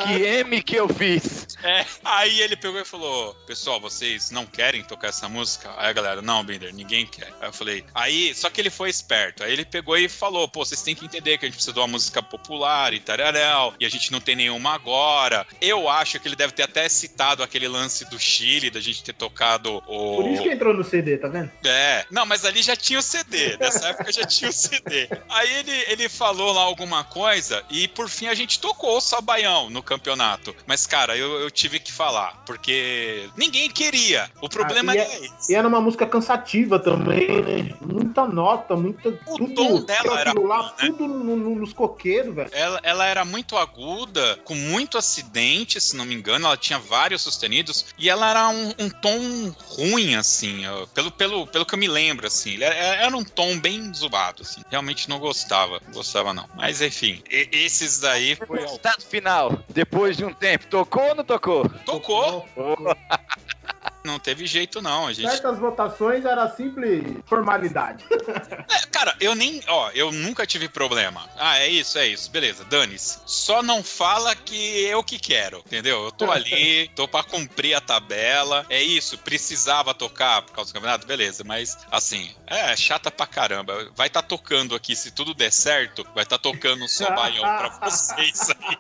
Que 0.08 0.24
M 0.24 0.62
que 0.62 0.76
eu 0.76 0.88
fiz. 0.90 1.48
É, 1.64 1.86
aí 2.04 2.42
ele 2.42 2.56
pegou 2.56 2.80
e 2.80 2.86
falou: 2.86 3.34
Pessoal, 3.46 3.80
vocês 3.80 4.32
não 4.32 4.46
querem 4.46 4.84
tocar 4.84 5.08
essa 5.08 5.28
música? 5.28 5.74
Aí 5.78 5.90
a 5.90 5.94
galera, 5.94 6.22
não, 6.22 6.44
Binder, 6.44 6.74
ninguém 6.74 7.06
quer. 7.06 7.34
Aí 7.42 7.50
eu 7.50 7.54
falei, 7.54 7.84
aí, 7.94 8.34
só 8.34 8.50
que 8.50 8.62
ele 8.62 8.70
foi 8.70 8.90
esperto. 8.90 9.44
Aí 9.44 9.52
ele 9.52 9.66
pegou 9.66 9.98
e 9.98 10.08
falou: 10.08 10.48
Pô, 10.48 10.64
vocês 10.64 10.82
têm 10.82 10.96
que 10.96 11.06
entender 11.06 11.38
que 11.38 11.46
a 11.46 11.48
gente 11.48 11.56
precisa 11.56 11.74
de 11.74 11.80
uma 11.80 11.88
música 11.88 12.22
popular 12.22 12.94
e 12.94 13.00
tararel, 13.00 13.74
e 13.80 13.86
a 13.86 13.90
gente 13.90 14.12
não 14.12 14.20
tem 14.20 14.36
nenhuma 14.36 14.74
agora. 14.74 15.46
Eu 15.60 15.90
acho 15.90 16.20
que 16.20 16.28
ele 16.28 16.36
deve 16.36 16.54
ter 16.54 16.64
até 16.64 16.88
citado 16.88 17.44
aquele 17.44 17.68
lance 17.68 18.06
do 18.06 18.20
Chile, 18.20 18.70
da 18.70 18.80
gente 18.80 19.04
ter 19.04 19.14
tocado 19.14 19.84
o. 19.88 20.18
Por 20.18 20.32
isso 20.32 20.44
que 20.44 20.50
entrou 20.50 20.74
no 20.74 20.84
CD, 20.84 21.18
tá 21.18 21.28
vendo? 21.28 21.52
É, 21.66 22.06
não, 22.12 22.26
mas 22.26 22.46
ali 22.46 22.62
já 22.62 22.76
tinha 22.76 23.00
o 23.00 23.02
CD. 23.02 23.58
Nessa 23.58 23.90
época 23.90 24.12
já 24.12 24.26
tinha 24.26 24.50
o 24.50 24.54
CD. 24.54 25.10
Aí 25.30 25.54
ele, 25.56 25.86
ele 25.88 26.10
falou 26.10 26.54
lá 26.54 26.62
alguma 26.62 27.04
coisa 27.04 27.64
e 27.70 27.88
por 27.88 28.10
fim 28.10 28.28
a 28.28 28.34
gente 28.34 28.60
tocou 28.60 28.67
o 28.76 29.02
Sabaião 29.02 29.70
no 29.70 29.82
campeonato. 29.84 30.56
Mas, 30.66 30.86
cara, 30.86 31.16
eu, 31.18 31.40
eu 31.40 31.52
tive 31.52 31.80
que 31.80 31.92
falar, 31.92 32.42
porque 32.46 33.30
ninguém 33.36 33.70
queria. 33.70 34.30
O 34.42 34.50
problema 34.50 34.94
Ah, 34.94 34.96
e 34.96 35.00
é, 35.00 35.02
é- 35.02 35.26
esse. 35.26 35.52
E 35.52 35.56
era 35.56 35.68
uma 35.68 35.82
música 35.82 36.06
cansativa 36.06 36.80
também, 36.80 37.28
né? 37.42 37.70
Muita 38.18 38.34
nota, 38.34 38.76
muita. 38.76 39.10
O 39.10 39.38
tudo, 39.38 39.54
tom 39.54 39.82
dela 39.84 40.20
era 40.20 40.34
lá, 40.40 40.58
ruim, 40.58 40.68
né? 40.70 40.74
tudo 40.98 41.08
no- 41.08 41.36
no- 41.36 41.56
nos 41.56 41.72
coqueiros, 41.72 42.34
velho. 42.34 42.50
Ela, 42.52 42.80
ela 42.82 43.06
era 43.06 43.24
muito 43.24 43.56
aguda, 43.56 44.38
com 44.44 44.56
muito 44.56 44.98
acidente, 44.98 45.80
se 45.80 45.96
não 45.96 46.04
me 46.04 46.16
engano. 46.16 46.48
Ela 46.48 46.58
tinha 46.58 46.80
vários 46.80 47.22
sustenidos. 47.22 47.86
E 47.98 48.10
ela 48.10 48.30
era 48.30 48.50
um, 48.50 48.70
um 48.80 48.90
tom 48.90 49.54
ruim, 49.68 50.16
assim. 50.16 50.64
Pelo, 50.96 51.12
pelo, 51.12 51.46
pelo 51.48 51.66
que 51.66 51.76
eu 51.76 51.80
me 51.80 51.88
lembro, 51.88 52.26
assim. 52.26 52.62
Era, 52.62 52.74
era 52.74 53.16
um 53.16 53.24
tom 53.24 53.60
bem 53.60 53.94
zoado, 53.94 54.42
assim. 54.42 54.62
Realmente 54.70 55.08
não 55.08 55.20
gostava. 55.20 55.80
Não 55.86 55.94
gostava, 55.94 56.34
não. 56.34 56.50
Mas, 56.56 56.82
enfim. 56.82 57.22
e- 57.30 57.50
esses 57.52 58.00
daí 58.00 58.36
foi... 58.36 58.62
Resultado 58.62 59.04
final. 59.04 59.60
Depois 59.70 60.18
de 60.18 60.26
um 60.26 60.34
tempo. 60.34 60.66
Tocou 60.68 61.04
ou 61.10 61.16
não 61.16 61.24
tocou? 61.24 61.70
Tocou. 61.86 62.48
Não 64.08 64.18
teve 64.18 64.48
jeito, 64.48 64.82
não. 64.82 65.08
A 65.08 65.12
gente... 65.14 65.30
Certas 65.30 65.60
votações 65.60 66.24
era 66.24 66.50
simples 66.50 67.04
formalidade. 67.26 68.06
É, 68.70 68.86
cara, 68.88 69.16
eu 69.20 69.34
nem. 69.34 69.62
Ó, 69.68 69.90
eu 69.94 70.12
nunca 70.12 70.46
tive 70.46 70.68
problema. 70.68 71.28
Ah, 71.38 71.58
é 71.58 71.68
isso, 71.68 71.98
é 71.98 72.08
isso. 72.08 72.30
Beleza, 72.30 72.66
dane-se. 72.66 73.20
Só 73.26 73.64
não 73.64 73.84
fala 73.84 74.36
que 74.36 74.84
eu 74.84 75.04
que 75.04 75.18
quero, 75.18 75.60
entendeu? 75.60 76.06
Eu 76.06 76.12
tô 76.12 76.30
ali, 76.32 76.90
tô 76.90 77.08
pra 77.08 77.24
cumprir 77.24 77.74
a 77.76 77.82
tabela. 77.82 78.66
É 78.70 78.82
isso, 78.82 79.18
precisava 79.20 79.94
tocar 79.94 80.42
por 80.42 80.54
causa 80.54 80.72
do 80.72 80.74
campeonato, 80.74 81.08
beleza. 81.08 81.44
Mas, 81.44 81.78
assim, 81.92 82.32
é 82.46 82.76
chata 82.76 83.10
pra 83.10 83.26
caramba. 83.26 83.90
Vai 83.96 84.10
tá 84.10 84.22
tocando 84.22 84.76
aqui, 84.76 84.96
se 84.96 85.12
tudo 85.12 85.34
der 85.34 85.52
certo, 85.52 86.06
vai 86.14 86.26
tá 86.26 86.38
tocando 86.38 86.84
o 86.84 86.90
Sobaião 86.90 87.44
pra 87.58 87.90
vocês 87.90 88.50
aí. 88.50 88.78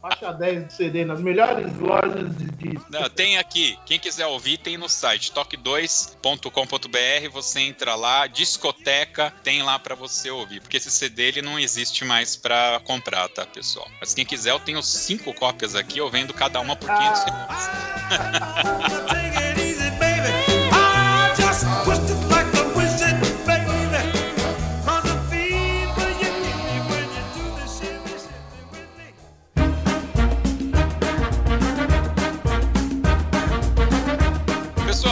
Faixa 0.00 0.32
10 0.32 0.64
do 0.64 0.72
CD 0.72 1.04
nas 1.04 1.20
melhores 1.20 1.76
lojas 1.78 2.34
de 2.36 2.46
disco. 2.52 2.86
Não, 2.90 3.08
tem 3.10 3.36
aqui. 3.36 3.78
Quem 3.84 3.98
quiser 3.98 4.26
ouvir, 4.26 4.56
tem 4.56 4.78
no 4.78 4.88
site 4.88 5.30
toque2.com.br. 5.32 7.30
Você 7.32 7.60
entra 7.60 7.94
lá, 7.94 8.26
discoteca, 8.26 9.30
tem 9.42 9.62
lá 9.62 9.78
pra 9.78 9.94
você 9.94 10.30
ouvir. 10.30 10.60
Porque 10.60 10.78
esse 10.78 10.90
CD 10.90 11.24
ele 11.24 11.42
não 11.42 11.58
existe 11.58 12.04
mais 12.04 12.34
pra 12.34 12.80
comprar, 12.84 13.28
tá, 13.28 13.44
pessoal? 13.44 13.86
Mas 14.00 14.14
quem 14.14 14.24
quiser, 14.24 14.52
eu 14.52 14.60
tenho 14.60 14.82
cinco 14.82 15.34
cópias 15.34 15.74
aqui. 15.74 15.98
Eu 15.98 16.08
vendo 16.08 16.32
cada 16.32 16.60
uma 16.60 16.74
por 16.74 16.88
500 16.88 17.24
reais. 17.24 17.70
Take 19.10 19.49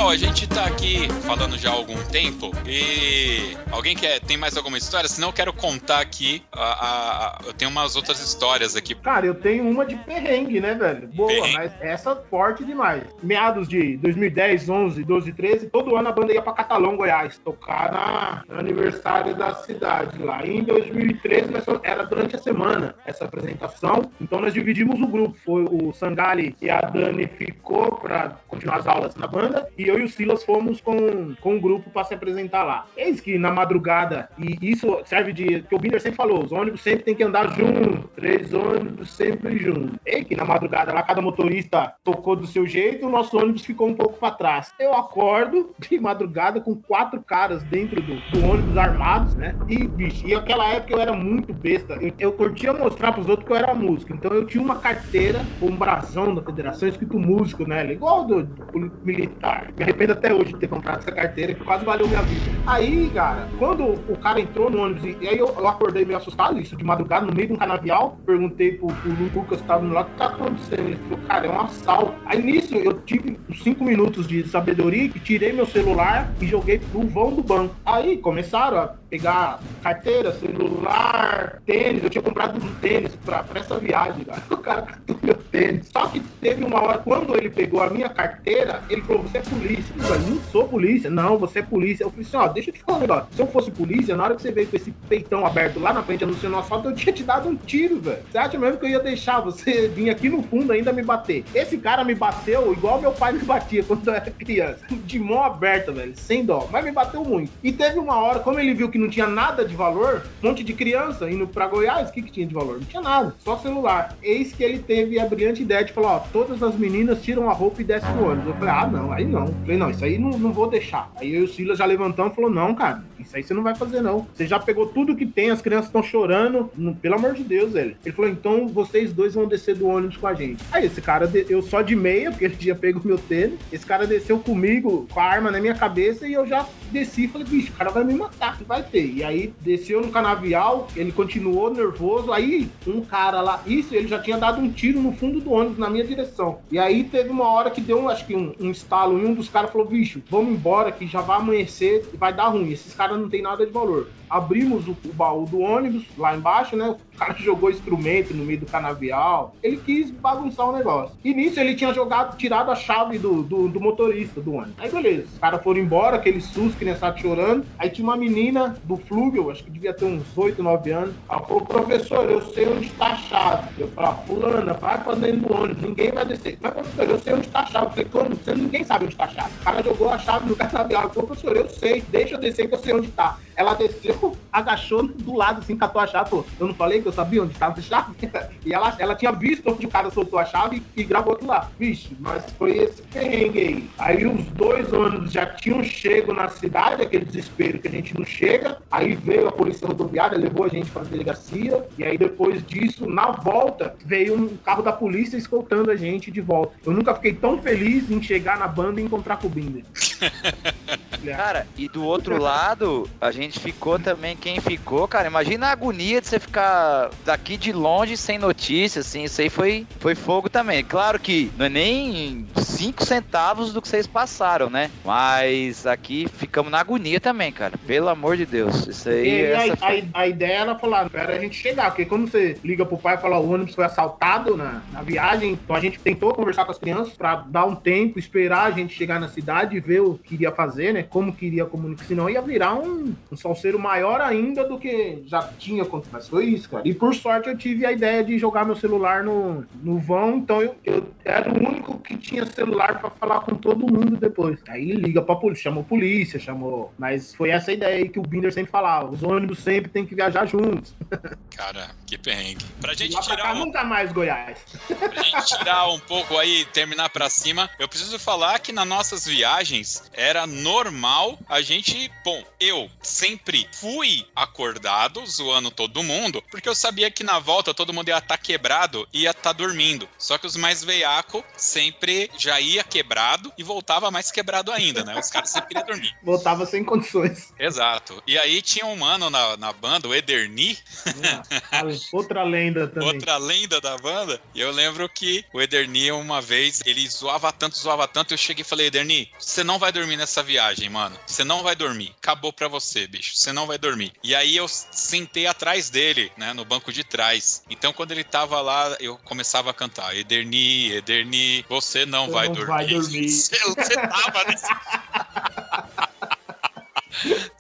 Pessoal, 0.09 0.15
a 0.15 0.17
gente 0.17 0.49
tá 0.49 0.65
aqui 0.65 1.07
falando 1.27 1.59
já 1.59 1.69
há 1.69 1.75
algum 1.75 2.03
tempo 2.05 2.51
e 2.67 3.55
alguém 3.71 3.95
quer 3.95 4.21
tem 4.21 4.39
mais 4.39 4.57
alguma 4.57 4.79
história? 4.79 5.07
Senão 5.07 5.29
eu 5.29 5.33
quero 5.35 5.53
contar 5.53 6.01
aqui. 6.01 6.43
A, 6.51 6.63
a- 6.63 7.39
eu 7.47 7.53
tenho 7.53 7.71
umas 7.71 7.95
outras 7.95 8.19
histórias 8.21 8.75
aqui. 8.75 8.95
Cara, 8.95 9.27
eu 9.27 9.35
tenho 9.35 9.69
uma 9.69 9.85
de 9.85 9.97
perrengue, 9.97 10.61
né, 10.61 10.73
velho? 10.75 11.09
Boa, 11.09 11.29
Perrengue. 11.29 11.55
mas 11.55 11.73
essa 11.83 12.17
forte 12.17 12.65
demais. 12.65 13.03
Meados 13.23 13.69
de 13.69 13.99
2010, 13.99 14.69
11, 14.71 15.05
12, 15.05 15.33
13, 15.35 15.69
todo 15.69 15.95
ano 15.95 16.09
a 16.09 16.13
banda 16.13 16.33
ia 16.33 16.41
pra 16.41 16.55
Catalão, 16.55 16.97
Goiás, 16.97 17.39
tocar 17.45 17.93
na, 17.93 18.45
no 18.49 18.59
aniversário 18.61 19.35
da 19.35 19.55
cidade 19.57 20.23
lá. 20.23 20.43
E 20.45 20.57
em 20.57 20.63
2013 20.65 21.51
nós 21.51 21.65
era 21.83 22.05
durante 22.05 22.35
a 22.35 22.39
semana 22.39 22.95
essa 23.05 23.27
apresentação, 23.27 24.11
então 24.19 24.41
nós 24.41 24.55
dividimos 24.55 24.99
o 25.03 25.07
grupo. 25.07 25.37
Foi 25.45 25.65
o 25.65 25.93
Sangali 25.93 26.57
e 26.63 26.71
a 26.71 26.81
Dani 26.81 27.27
ficou 27.27 27.97
pra 27.97 28.39
continuar 28.49 28.77
as 28.77 28.87
aulas 28.87 29.15
na 29.15 29.27
banda 29.27 29.69
e 29.77 29.87
eu 29.87 29.98
e 29.99 30.05
o 30.05 30.09
Silas 30.09 30.45
fomos 30.45 30.81
com, 30.81 31.35
com 31.41 31.57
o 31.57 31.61
grupo 31.61 31.91
pra 31.91 32.05
se 32.05 32.15
apresentar 32.15 32.65
lá. 32.65 32.87
Eis 32.97 33.21
que 33.21 33.39
na 33.39 33.51
madrugada, 33.51 34.29
e 34.39 34.57
isso 34.61 35.01
serve 35.05 35.33
de. 35.33 35.63
que 35.63 35.75
o 35.75 35.79
Binder 35.79 36.01
sempre 36.01 36.17
falou, 36.17 36.45
os 36.45 36.53
ônibus 36.53 36.81
sempre 36.81 37.05
tem 37.05 37.15
que 37.15 37.23
andar 37.23 37.49
junto, 37.55 38.09
três 38.17 38.53
ônibus 38.53 39.11
sempre 39.11 39.59
juntos. 39.59 39.99
Eis 40.05 40.25
que 40.25 40.37
na 40.37 40.45
madrugada 40.45 40.93
lá 40.93 41.03
cada 41.03 41.21
motorista 41.21 41.95
tocou 42.05 42.37
do 42.37 42.47
seu 42.47 42.67
jeito, 42.67 43.07
o 43.07 43.11
nosso 43.11 43.37
ônibus 43.39 43.65
ficou 43.65 43.89
um 43.89 43.95
pouco 43.95 44.19
pra 44.19 44.31
trás. 44.31 44.73
Eu 44.79 44.95
acordo 44.95 45.75
de 45.79 45.99
madrugada 45.99 46.61
com 46.61 46.75
quatro 46.75 47.23
caras 47.23 47.63
dentro 47.65 48.01
do, 48.01 48.17
do 48.31 48.45
ônibus 48.47 48.77
armados, 48.77 49.35
né? 49.35 49.55
E, 49.69 49.87
bicho, 49.87 50.27
e 50.27 50.35
aquela 50.35 50.69
época 50.69 50.95
eu 50.95 51.01
era 51.01 51.13
muito 51.13 51.53
besta. 51.53 51.95
Eu, 52.01 52.13
eu 52.19 52.33
curtia 52.33 52.73
mostrar 52.73 53.13
pros 53.13 53.29
outros 53.29 53.47
que 53.47 53.53
eu 53.53 53.57
era 53.57 53.75
músico. 53.75 54.13
Então 54.13 54.33
eu 54.33 54.47
tinha 54.47 54.63
uma 54.63 54.77
carteira 54.77 55.41
um 55.61 55.77
brasão 55.77 56.35
da 56.35 56.43
federação 56.43 56.89
escrito 56.89 57.19
músico, 57.19 57.67
né? 57.67 57.93
Igual 57.93 58.25
do, 58.25 58.43
do 58.43 58.93
militar. 59.05 59.73
Me 59.77 59.88
arrependo 59.89 60.13
até 60.13 60.33
hoje 60.33 60.53
de 60.53 60.59
ter 60.59 60.69
comprado 60.69 60.99
essa 60.99 61.13
carteira, 61.13 61.55
que 61.55 61.65
quase 61.65 61.85
valeu 61.85 62.07
minha 62.07 62.23
vida. 62.23 62.51
Aí, 62.67 63.11
cara, 63.15 63.49
quando 63.59 63.85
o 63.85 64.17
cara 64.19 64.41
entrou 64.41 64.71
no 64.71 64.83
ônibus, 64.83 65.05
e, 65.05 65.29
aí 65.29 65.39
eu, 65.39 65.49
eu 65.49 65.69
acordei 65.69 66.05
meio 66.05 66.19
assustado, 66.19 66.59
isso 66.59 66.77
de 66.77 66.85
madrugada, 66.85 67.27
no 67.27 67.35
meio 67.35 67.49
de 67.49 67.55
um 67.55 67.57
canavial, 67.57 68.19
perguntei 68.27 68.73
pro, 68.73 68.89
pro 68.89 69.13
Lucas 69.35 69.61
que 69.61 69.67
tava 69.67 69.85
no 69.85 69.95
lado, 69.95 70.09
o 70.09 70.11
que 70.11 70.19
tá 70.19 70.27
acontecendo? 70.27 70.89
Ele 70.89 70.97
falou, 70.97 71.19
cara, 71.27 71.47
é 71.47 71.51
um 71.51 71.61
assalto. 71.61 72.15
Aí 72.27 72.43
nisso 72.43 72.75
eu 72.77 72.95
tive 73.01 73.39
cinco 73.63 73.85
minutos 73.85 74.27
de 74.27 74.47
sabedoria, 74.49 75.09
tirei 75.29 75.53
meu 75.53 75.67
celular 75.67 76.33
e 76.41 76.47
joguei 76.47 76.79
pro 76.79 77.03
vão 77.03 77.35
do 77.35 77.43
banco. 77.43 77.75
Aí 77.85 78.17
começaram 78.17 78.79
a 78.79 78.95
pegar 79.09 79.61
carteira, 79.83 80.33
celular, 80.33 81.61
tênis. 81.67 82.03
Eu 82.03 82.11
tinha 82.11 82.23
comprado 82.23 82.63
um 82.63 82.75
tênis 82.75 83.15
pra, 83.25 83.45
essa 83.55 83.79
viagem, 83.79 84.25
cara. 84.25 84.43
O 84.59 84.61
cara 84.61 84.83
catou 84.83 85.17
meu 85.23 85.35
tênis. 85.35 85.89
Só 85.91 86.07
que 86.09 86.21
teve 86.41 86.65
uma 86.65 86.83
hora, 86.83 86.99
quando 86.99 87.35
ele 87.37 87.49
pegou 87.49 87.83
a 87.83 87.89
minha 87.89 88.09
carteira, 88.09 88.83
ele 88.91 89.01
falou: 89.03 89.23
Você 89.23 89.39
é 89.39 89.41
polícia? 89.41 89.95
Eu 89.97 90.05
falei: 90.05 90.29
Não 90.29 90.41
sou 90.51 90.69
polícia. 90.69 91.11
Não, 91.11 91.39
você 91.39 91.61
é 91.61 91.63
polícia. 91.63 92.05
Eu 92.05 92.11
falei 92.11 92.27
assim: 92.27 92.37
Ó, 92.37 92.49
deixa 92.49 92.71
eu 92.71 92.75
te 92.75 92.83
falar 92.83 92.99
um 92.99 93.01
negócio. 93.01 93.29
Se 93.33 93.41
eu 93.41 93.47
fosse 93.47 93.71
polícia, 93.71 94.17
na 94.17 94.25
hora 94.25 94.35
que 94.35 94.43
você 94.43 94.51
veio 94.51 94.67
com 94.67 94.77
esse 94.77 94.91
peitão 95.09 95.47
aberto 95.47 95.79
lá 95.79 95.93
na 95.93 96.03
frente 96.03 96.25
anunciando 96.25 96.57
o 96.57 96.59
assalto, 96.59 96.89
eu 96.89 96.95
tinha 96.95 97.13
te 97.13 97.23
dado 97.23 97.49
um 97.49 97.57
tiro, 97.57 98.01
velho. 98.01 98.23
Você 98.31 98.39
acha 98.39 98.59
mesmo 98.59 98.79
que 98.79 98.87
eu 98.87 98.91
ia 98.91 99.01
deixar 99.01 99.41
você 99.41 99.89
vir 99.95 100.11
aqui 100.11 100.29
no 100.29 100.43
fundo 100.43 100.73
ainda 100.73 100.93
me 100.93 101.03
bater? 101.03 101.45
Esse 101.55 101.79
cara 101.79 102.05
me 102.05 102.15
bateu 102.15 102.73
igual 102.73 103.01
meu 103.01 103.13
pai 103.13 103.33
me 103.33 103.41
batia 103.41 103.83
quando 103.85 104.07
eu 104.09 104.15
era 104.15 104.31
criança. 104.31 104.81
De 104.91 105.19
mão 105.19 105.43
aberta, 105.43 105.93
velho, 105.93 106.15
sem 106.17 106.45
dó. 106.45 106.69
Mas 106.71 106.85
me 106.85 106.93
bateu 106.93 107.25
muito. 107.25 107.51
E 107.63 107.73
teve 107.73 107.99
uma 107.99 108.17
hora, 108.17 108.41
como 108.41 108.59
ele 108.59 108.75
viu 108.75 108.91
que 108.91 108.98
não 108.99 109.09
tinha 109.09 109.27
nada 109.27 109.65
de 109.65 109.75
valor, 109.75 110.23
um 110.43 110.49
monte 110.49 110.65
de 110.65 110.73
criança 110.73 111.31
indo 111.31 111.47
pra 111.47 111.67
Goiás, 111.67 112.09
o 112.09 112.13
que, 112.13 112.23
que 112.23 112.31
tinha 112.31 112.47
de 112.47 112.55
valor? 112.55 112.79
Não 112.79 112.87
tinha 112.87 113.03
nada, 113.03 113.35
só 113.39 113.57
celular. 113.59 114.17
Eis 114.23 114.53
que 114.53 114.63
ele 114.63 114.79
teve 114.79 115.19
a 115.19 115.27
brilhante 115.27 115.63
ideia 115.63 115.85
de 115.85 115.93
falar: 115.93 116.17
ó, 116.17 116.19
todas 116.33 116.63
as 116.63 116.77
meninas 116.77 117.23
tiram 117.23 117.49
a 117.49 117.53
roupa 117.53 117.81
e 117.81 117.85
descem 117.85 118.13
do 118.15 118.25
ônibus. 118.25 118.47
Eu 118.47 118.55
falei: 118.55 118.75
ah, 118.75 118.87
não, 118.87 119.13
aí 119.13 119.25
não. 119.25 119.47
Eu 119.47 119.55
falei: 119.63 119.77
não, 119.77 119.91
isso 119.91 120.05
aí 120.05 120.19
não, 120.19 120.31
não 120.31 120.53
vou 120.53 120.69
deixar. 120.69 121.11
Aí 121.17 121.35
eu 121.35 121.43
e 121.43 121.45
o 121.45 121.49
Silas 121.49 121.79
já 121.79 121.85
levantamos 121.85 122.33
e 122.33 122.35
falou: 122.37 122.51
não, 122.51 122.75
cara, 122.75 123.05
isso 123.19 123.37
aí 123.37 123.43
você 123.43 123.55
não 123.55 123.63
vai 123.63 123.75
fazer, 123.75 124.01
não. 124.01 124.27
Você 124.35 124.47
já 124.47 124.59
pegou 124.59 124.87
tudo 124.87 125.17
que 125.17 125.27
tem, 125.27 125.51
as 125.51 125.63
crianças 125.63 125.87
estão 125.87 126.03
chorando. 126.03 126.71
Pelo 127.01 127.15
amor 127.15 127.35
de 127.35 127.43
Deus, 127.43 127.73
velho. 127.73 127.97
Ele 128.05 128.15
falou: 128.15 128.31
então 128.31 128.69
vocês 128.69 129.13
dois 129.13 129.35
vão 129.35 129.47
descer 129.47 129.77
do 129.77 129.87
ônibus 129.87 130.17
com 130.17 130.27
a 130.27 130.35
gente. 130.35 130.63
Aí 130.73 130.87
esse 130.87 131.01
cara, 131.01 131.31
eu 131.49 131.63
só 131.63 131.83
de 131.83 131.95
meia, 131.95 132.31
porque 132.31 132.45
ele 132.47 132.57
tinha 132.57 132.75
pego 132.75 133.01
meu 133.05 133.19
tênis. 133.19 133.59
Esse 133.73 133.87
cara 133.87 134.07
desceu 134.07 134.39
comigo 134.39 135.07
com 135.11 135.21
a 135.21 135.25
arma 135.25 135.51
na 135.51 135.61
minha 135.61 135.75
cabeça 135.75 136.27
e 136.27 136.33
eu 136.33 136.47
já 136.47 136.67
desci 136.91 137.25
e 137.25 137.29
falei: 137.29 137.47
bicho, 137.47 137.73
o 137.73 137.77
cara 137.77 137.91
vai 137.91 138.05
me 138.05 138.15
matar, 138.15 138.57
que 138.57 138.65
vai 138.65 138.83
ter. 138.91 139.07
E 139.07 139.25
aí 139.25 139.53
desceu 139.61 140.01
no 140.01 140.11
canavial, 140.11 140.89
ele 140.97 141.13
continuou 141.13 141.73
nervoso. 141.73 142.33
Aí 142.33 142.69
um 142.87 143.01
cara 143.01 143.41
lá, 143.41 143.63
isso, 143.67 143.95
ele 143.95 144.09
já 144.09 144.19
tinha 144.19 144.39
dado 144.39 144.61
um 144.61 144.71
tiro 144.71 145.01
no 145.01 145.13
fundo 145.13 145.41
do 145.41 145.53
ônibus 145.53 145.79
na 145.79 145.91
minha 145.91 146.05
direção. 146.05 146.59
E 146.71 146.79
aí 146.79 147.05
teve 147.05 147.31
uma 147.31 147.49
hora 147.49 147.71
que 147.71 147.81
deu, 147.81 148.09
acho 148.09 148.27
que 148.27 148.35
um, 148.35 148.55
um 148.61 148.71
estalo 148.71 149.19
e 149.19 149.25
um 149.25 149.35
dos 149.35 149.49
caras 149.49 149.71
falou: 149.71 149.87
bicho, 149.87 150.23
vamos 150.31 150.53
embora 150.53 150.93
que 150.93 151.07
já 151.07 151.21
vai 151.21 151.39
amanhecer 151.39 152.09
e 152.13 152.17
vai 152.17 152.33
dar 152.33 152.49
ruim. 152.49 152.71
Esses 152.71 152.95
caras 152.95 153.19
não 153.19 153.29
tem 153.29 153.43
nada 153.43 153.65
de 153.65 153.73
valor. 153.73 154.09
Abrimos 154.29 154.87
o, 154.87 154.97
o 155.05 155.13
baú 155.13 155.45
do 155.47 155.61
ônibus 155.61 156.05
lá 156.17 156.37
embaixo, 156.37 156.77
né? 156.77 156.97
O 157.15 157.19
cara 157.19 157.35
jogou 157.39 157.71
instrumento 157.71 158.35
no 158.35 158.45
meio 158.45 158.61
do 158.61 158.67
canavial. 158.67 159.55
Ele 159.63 159.77
quis 159.77 160.11
bagunçar 160.11 160.69
o 160.69 160.77
negócio. 160.77 161.17
E 161.25 161.35
nisso 161.35 161.61
ele 161.61 161.75
tinha 161.75 161.93
jogado, 161.93 162.37
tirado 162.37 162.71
a 162.71 162.77
chave 162.77 163.19
do, 163.19 163.43
do, 163.43 163.69
do 163.69 163.81
motorista 163.81 164.41
do 164.41 164.55
ônibus. 164.55 164.75
Aí 164.79 164.91
beleza, 164.91 165.27
os 165.33 165.39
caras 165.39 165.63
foram 165.63 165.81
embora, 165.81 166.17
aquele 166.17 166.41
susto, 166.41 166.79
criançada 166.79 167.17
chorando. 167.19 167.65
Aí 167.79 167.91
tinha 167.91 168.07
uma 168.07 168.17
menina 168.17 168.77
do 168.85 168.97
Flúvio, 168.97 169.51
acho 169.51 169.65
que 169.65 169.71
devia 169.71 169.93
ter 169.93 170.05
uns 170.05 170.37
8, 170.37 170.63
9 170.63 170.91
anos. 170.91 171.15
Ela 171.29 171.41
falou, 171.41 171.65
professor, 171.65 172.31
eu 172.31 172.41
sei 172.53 172.69
onde 172.69 172.87
está 172.87 173.07
a 173.07 173.17
chave. 173.17 173.69
Eu 173.79 173.89
falei, 173.89 174.11
ah, 174.11 174.15
fulana, 174.15 174.73
vai 174.75 175.03
pra 175.03 175.15
dentro 175.15 175.49
do 175.49 175.55
ônibus, 175.55 175.83
ninguém 175.83 176.13
vai 176.13 176.25
descer. 176.25 176.59
Mas, 176.61 176.73
professor, 176.73 177.11
eu 177.11 177.19
sei 177.19 177.33
onde 177.35 177.47
está 177.47 177.61
a 177.61 177.67
chave. 177.67 177.87
Eu 177.87 177.91
falei, 177.91 178.05
como? 178.11 178.37
Você, 178.37 178.55
ninguém 178.55 178.85
sabe 178.85 179.05
onde 179.05 179.15
está 179.15 179.25
a 179.25 179.29
chave. 179.29 179.51
O 179.61 179.65
cara 179.65 179.83
jogou 179.83 180.11
a 180.11 180.19
chave 180.19 180.49
no 180.49 180.57
canavial. 180.57 181.03
Eu 181.05 181.11
falei, 181.11 181.27
professor, 181.27 181.57
eu 181.57 181.69
sei, 181.69 182.03
deixa 182.09 182.35
eu 182.35 182.41
descer 182.41 182.69
que 182.69 182.75
eu 182.75 182.79
sei 182.79 182.95
onde 182.95 183.09
está. 183.09 183.39
Ela 183.59 183.75
desceu, 183.75 184.37
agachou 184.53 185.03
do 185.03 185.35
lado, 185.35 185.59
assim, 185.59 185.77
catou 185.77 186.01
a 186.01 186.07
chave. 186.07 186.31
Falou, 186.31 186.47
eu 186.61 186.69
não 186.69 186.75
falei 186.75 187.03
que 187.03 187.09
eu 187.09 187.13
sabia 187.13 187.43
onde 187.43 187.55
estava 187.55 187.77
a 187.77 187.83
chave? 187.83 188.15
E 188.65 188.73
ela, 188.73 188.95
ela 188.99 189.15
tinha 189.15 189.33
visto 189.33 189.71
onde 189.71 189.87
o 189.87 189.89
cara 189.89 190.11
soltou 190.11 190.39
a 190.39 190.45
chave 190.45 190.83
e 190.95 191.03
gravou 191.03 191.33
aquilo 191.33 191.51
lá. 191.51 191.71
Vixe, 191.79 192.15
mas 192.21 192.45
foi 192.59 192.77
esse 192.77 193.03
perrengue 193.03 193.59
aí. 193.59 193.91
Aí 193.99 194.27
os 194.27 194.45
dois 194.47 194.93
ônibus 194.93 195.33
já 195.33 195.47
tinham 195.47 195.83
chego 195.83 196.33
na 196.33 196.49
cidade, 196.49 197.03
aquele 197.03 197.25
desespero 197.25 197.79
que 197.79 197.89
a 197.89 197.91
gente 197.91 198.17
não 198.17 198.25
chega. 198.25 198.79
Aí 198.91 199.15
veio 199.17 199.49
a 199.49 199.53
polícia 199.53 199.89
rodoviária, 199.89 200.39
levou 200.39 200.67
a 200.67 200.69
gente 200.69 200.91
pra 200.91 201.03
delegacia. 201.03 201.85
E 201.97 202.05
aí 202.05 202.17
depois 202.19 202.65
disso, 202.67 203.09
na 203.09 203.33
volta, 203.33 203.97
veio 204.05 204.37
um 204.37 204.57
carro 204.59 204.83
da 204.83 204.93
polícia 204.93 205.37
escoltando 205.37 205.91
a 205.91 205.97
gente 205.97 206.31
de 206.31 206.41
volta. 206.41 206.75
Eu 206.85 206.93
nunca 206.93 207.15
fiquei 207.15 207.33
tão 207.33 207.61
feliz 207.61 208.11
em 208.11 208.23
chegar 208.23 208.59
na 208.59 208.69
banda 208.69 209.01
e 209.01 209.05
encontrar 209.05 209.39
com 209.39 209.47
o 209.47 209.51
Binder. 209.51 209.85
Cara, 211.25 211.67
e 211.77 211.89
do 211.89 212.05
outro 212.05 212.41
lado, 212.41 213.09
a 213.21 213.31
gente 213.31 213.48
ficou 213.57 213.99
também, 213.99 214.37
quem 214.37 214.61
ficou, 214.61 215.07
cara, 215.07 215.29
imagina 215.29 215.67
a 215.69 215.73
agonia 215.73 216.21
de 216.21 216.27
você 216.27 216.39
ficar 216.39 217.11
daqui 217.25 217.57
de 217.57 217.73
longe 217.73 218.17
sem 218.17 218.39
notícia, 218.39 219.01
assim, 219.01 219.25
isso 219.25 219.41
aí 219.41 219.49
foi, 219.49 219.87
foi 220.01 220.15
fogo 220.15 220.49
também. 220.49 220.83
Claro 220.85 221.19
que 221.19 221.51
não 221.57 221.67
é 221.67 221.69
nem 221.69 222.47
5 222.57 223.05
centavos 223.05 223.73
do 223.73 223.81
que 223.81 223.89
vocês 223.89 224.07
passaram, 224.07 224.69
né? 224.71 224.91
Mas 225.05 225.87
aqui 225.87 226.27
ficamos 226.35 226.71
na 226.71 226.81
agonia 226.81 227.21
também, 227.21 227.51
cara. 227.53 227.77
Pelo 227.87 228.09
amor 228.09 228.37
de 228.37 228.45
Deus. 228.47 228.87
Isso 228.87 229.09
aí, 229.09 229.29
E 229.51 229.53
a, 229.55 229.77
foi- 229.77 230.09
a- 230.13 230.21
a 230.21 230.27
ideia 230.27 230.59
era 230.59 230.79
falar, 230.79 231.07
espera 231.07 231.37
a 231.37 231.39
gente 231.39 231.57
chegar, 231.57 231.87
porque 231.91 232.05
quando 232.05 232.31
você 232.31 232.57
liga 232.65 232.85
pro 232.85 232.99
pai 232.99 233.15
e 233.17 233.19
fala 233.19 233.39
o 233.39 233.51
ônibus 233.53 233.75
foi 233.75 233.85
assaltado 233.85 234.57
na, 234.57 234.83
na 234.93 235.03
viagem, 235.03 235.53
então 235.53 235.75
a 235.77 235.81
gente 235.81 235.99
tentou 235.99 236.35
conversar 236.35 236.65
com 236.65 236.73
as 236.73 236.79
crianças 236.79 237.15
pra 237.15 237.37
dar 237.37 237.65
um 237.67 237.75
tempo, 237.75 238.19
esperar 238.19 238.65
a 238.67 238.71
gente 238.71 238.95
chegar 238.95 239.21
na 239.21 239.29
cidade 239.29 239.77
e 239.77 239.81
ver 239.81 240.01
o 240.01 240.15
que 240.23 240.35
iria 240.35 240.51
fazer, 240.53 240.93
né? 240.93 241.03
Como 241.03 241.33
que 241.33 241.47
iria 241.47 241.65
comunicar, 241.65 242.05
senão 242.05 242.29
ia 242.29 242.41
virar 242.43 242.75
um, 242.75 243.15
um 243.31 243.37
salseiro 243.41 243.79
maior 243.79 244.21
ainda 244.21 244.65
do 244.65 244.79
que 244.79 245.23
já 245.27 245.43
tinha 245.59 245.83
acontecido. 245.83 246.13
Mas 246.13 246.29
foi 246.29 246.47
isso, 246.47 246.69
cara. 246.69 246.87
E 246.87 246.95
por 246.95 247.15
sorte 247.15 247.49
eu 247.49 247.57
tive 247.57 247.87
a 247.87 247.93
ideia 247.93 248.25
de 248.25 248.39
jogar 248.39 248.65
meu 248.65 248.77
celular 248.77 249.23
no, 249.23 249.65
no 249.75 249.99
vão, 249.99 250.37
então 250.37 250.63
eu, 250.63 250.77
eu 250.85 251.09
era 251.25 251.51
o 251.51 251.57
único 251.57 251.99
que 251.99 252.17
tinha 252.17 252.45
celular 252.47 253.01
pra 253.01 253.11
falar 253.11 253.41
com 253.41 253.55
todo 253.55 253.91
mundo 253.91 254.17
depois. 254.17 254.61
Aí 254.69 254.93
liga 254.93 255.23
pra 255.23 255.37
polícia, 255.37 255.65
chamou 255.65 255.85
polícia, 255.85 256.39
chamou. 256.39 256.93
Mas 256.99 257.35
foi 257.35 257.51
essa 257.51 257.73
ideia 257.73 257.97
aí 257.97 258.09
que 258.09 258.19
o 258.19 258.23
Binder 258.23 258.53
sempre 258.53 258.71
falava: 258.71 259.11
os 259.11 259.23
ônibus 259.23 259.61
sempre 259.61 259.91
tem 259.91 260.07
que 260.07 260.15
viajar 260.15 260.47
juntos. 260.47 260.97
Cara, 261.57 261.89
que 262.09 262.17
perrengue. 262.17 262.65
Pra 262.81 262.95
gente 262.95 263.13
lá 263.13 263.23
pra 263.23 263.37
tirar 263.37 263.49
cá 263.49 263.53
um, 263.53 263.59
nunca 263.59 263.85
mais 263.85 264.11
Goiás. 264.13 264.59
pra 264.99 265.23
gente 265.23 265.47
tirar 265.47 265.89
um 265.89 266.01
pouco 266.01 266.39
aí, 266.39 266.65
terminar 266.67 267.11
pra 267.11 267.29
cima, 267.29 267.69
eu 267.79 267.87
preciso 267.87 268.19
falar 268.19 268.59
que 268.61 268.73
nas 268.73 268.87
nossas 268.87 269.27
viagens 269.27 270.05
era 270.15 270.47
normal, 270.47 271.39
a 271.49 271.61
gente, 271.61 272.11
bom, 272.25 272.43
eu 272.59 272.91
sempre 273.03 273.69
fui 273.73 274.27
acordado, 274.35 275.25
zoando 275.27 275.71
todo 275.71 276.03
mundo, 276.03 276.43
porque 276.51 276.69
eu 276.69 276.75
sabia 276.75 277.11
que 277.11 277.23
na 277.23 277.39
volta 277.39 277.75
todo 277.75 277.93
mundo 277.93 278.09
ia 278.09 278.19
estar 278.19 278.37
tá 278.37 278.39
quebrado 278.39 279.07
e 279.13 279.23
ia 279.23 279.31
estar 279.31 279.43
tá 279.43 279.53
dormindo. 279.53 280.09
Só 280.19 280.39
que 280.39 280.47
os 280.47 280.57
mais 280.57 280.83
veiaco 280.83 281.45
sempre 281.57 282.31
já 282.39 282.59
ia 282.61 282.83
quebrado 282.83 283.53
e 283.59 283.63
voltava 283.63 284.11
mais 284.11 284.31
quebrado 284.31 284.73
ainda, 284.73 285.05
né? 285.05 285.19
Os 285.19 285.29
caras 285.29 285.51
sempre 285.51 285.69
queriam 285.69 285.87
dormir. 285.87 286.17
Voltava 286.23 286.65
sem 286.65 286.85
condições. 286.85 287.53
Exato. 287.59 288.23
E 288.27 288.39
aí 288.39 288.63
tinha 288.63 288.87
um 288.87 288.97
mano 288.97 289.29
na, 289.29 289.57
na 289.57 289.73
banda, 289.73 290.09
o 290.09 290.15
Ederni. 290.15 290.79
É, 291.07 291.79
outra 292.13 292.43
lenda 292.43 292.87
também. 292.89 293.09
Outra 293.09 293.37
lenda 293.37 293.81
da 293.81 293.97
banda. 293.99 294.41
E 294.55 294.61
eu 294.61 294.71
lembro 294.71 295.09
que 295.09 295.45
o 295.53 295.61
Ederni, 295.61 296.11
uma 296.13 296.41
vez, 296.41 296.83
ele 296.87 297.09
zoava 297.09 297.53
tanto, 297.53 297.77
zoava 297.79 298.07
tanto, 298.09 298.35
eu 298.35 298.39
cheguei 298.39 298.63
e 298.63 298.65
falei, 298.65 298.87
Ederni, 298.87 299.31
você 299.39 299.63
não 299.63 299.79
vai 299.79 299.93
dormir 299.93 300.17
nessa 300.17 300.43
viagem, 300.43 300.89
mano. 300.89 301.19
Você 301.27 301.45
não 301.45 301.63
vai 301.63 301.75
dormir. 301.75 302.15
Acabou 302.23 302.53
pra 302.53 302.69
você, 302.69 303.07
bicho. 303.07 303.37
Você 303.37 303.53
não 303.53 303.67
vai 303.67 303.79
dormir. 303.79 304.13
E 304.23 304.35
aí 304.35 304.57
eu 304.57 304.67
sentei 304.69 305.47
atrás 305.47 305.91
dele, 305.91 306.31
né, 306.37 306.53
no 306.53 306.65
banco 306.65 306.93
de 306.93 307.05
trás. 307.05 307.63
Então 307.69 307.93
quando 307.93 308.13
ele 308.13 308.25
tava 308.25 308.61
lá, 308.61 308.97
eu 309.01 309.17
começava 309.25 309.71
a 309.71 309.75
cantar, 309.75 310.17
Ederni, 310.17 310.93
Ederni, 310.93 311.65
você 311.69 312.07
não, 312.07 312.27
Você 312.27 312.33
vai, 312.33 312.47
não 312.47 312.55
dormir. 312.55 312.69
vai 312.69 312.87
dormir. 312.87 313.29
Você, 313.29 313.57
você 313.75 313.95
tava 313.95 314.45
nesse... 314.45 314.67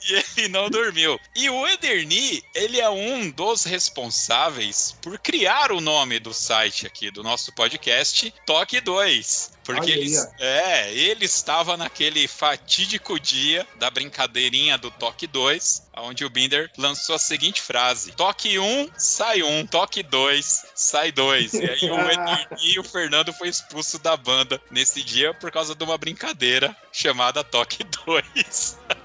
E 0.08 0.14
ele 0.14 0.48
não 0.48 0.70
dormiu. 0.70 1.18
E 1.34 1.50
o 1.50 1.66
Ederni, 1.66 2.42
ele 2.54 2.80
é 2.80 2.88
um 2.88 3.30
dos 3.30 3.64
responsáveis 3.64 4.96
por 5.02 5.18
criar 5.18 5.72
o 5.72 5.80
nome 5.80 6.18
do 6.18 6.32
site 6.32 6.86
aqui 6.86 7.10
do 7.10 7.22
nosso 7.22 7.52
podcast, 7.52 8.32
Toque 8.46 8.80
2. 8.80 9.58
Porque 9.68 9.90
ele, 9.90 10.16
é, 10.40 10.94
ele 10.94 11.26
estava 11.26 11.76
naquele 11.76 12.26
fatídico 12.26 13.20
dia 13.20 13.66
da 13.76 13.90
brincadeirinha 13.90 14.78
do 14.78 14.90
Toque 14.90 15.26
2, 15.26 15.90
onde 15.98 16.24
o 16.24 16.30
Binder 16.30 16.70
lançou 16.78 17.14
a 17.14 17.18
seguinte 17.18 17.60
frase: 17.60 18.12
Toque 18.12 18.58
1, 18.58 18.88
sai 18.96 19.42
1, 19.42 19.66
toque 19.66 20.02
2, 20.02 20.66
sai 20.74 21.12
2. 21.12 21.52
E 21.52 21.70
aí 21.70 21.90
o 21.90 22.00
Ederni 22.10 22.46
e 22.62 22.78
o 22.78 22.82
Fernando 22.82 23.30
foi 23.34 23.48
expulso 23.48 23.98
da 23.98 24.16
banda 24.16 24.58
nesse 24.70 25.02
dia 25.02 25.34
por 25.34 25.50
causa 25.50 25.74
de 25.74 25.84
uma 25.84 25.98
brincadeira 25.98 26.74
chamada 26.90 27.44
Toque 27.44 27.84
2. 28.06 28.78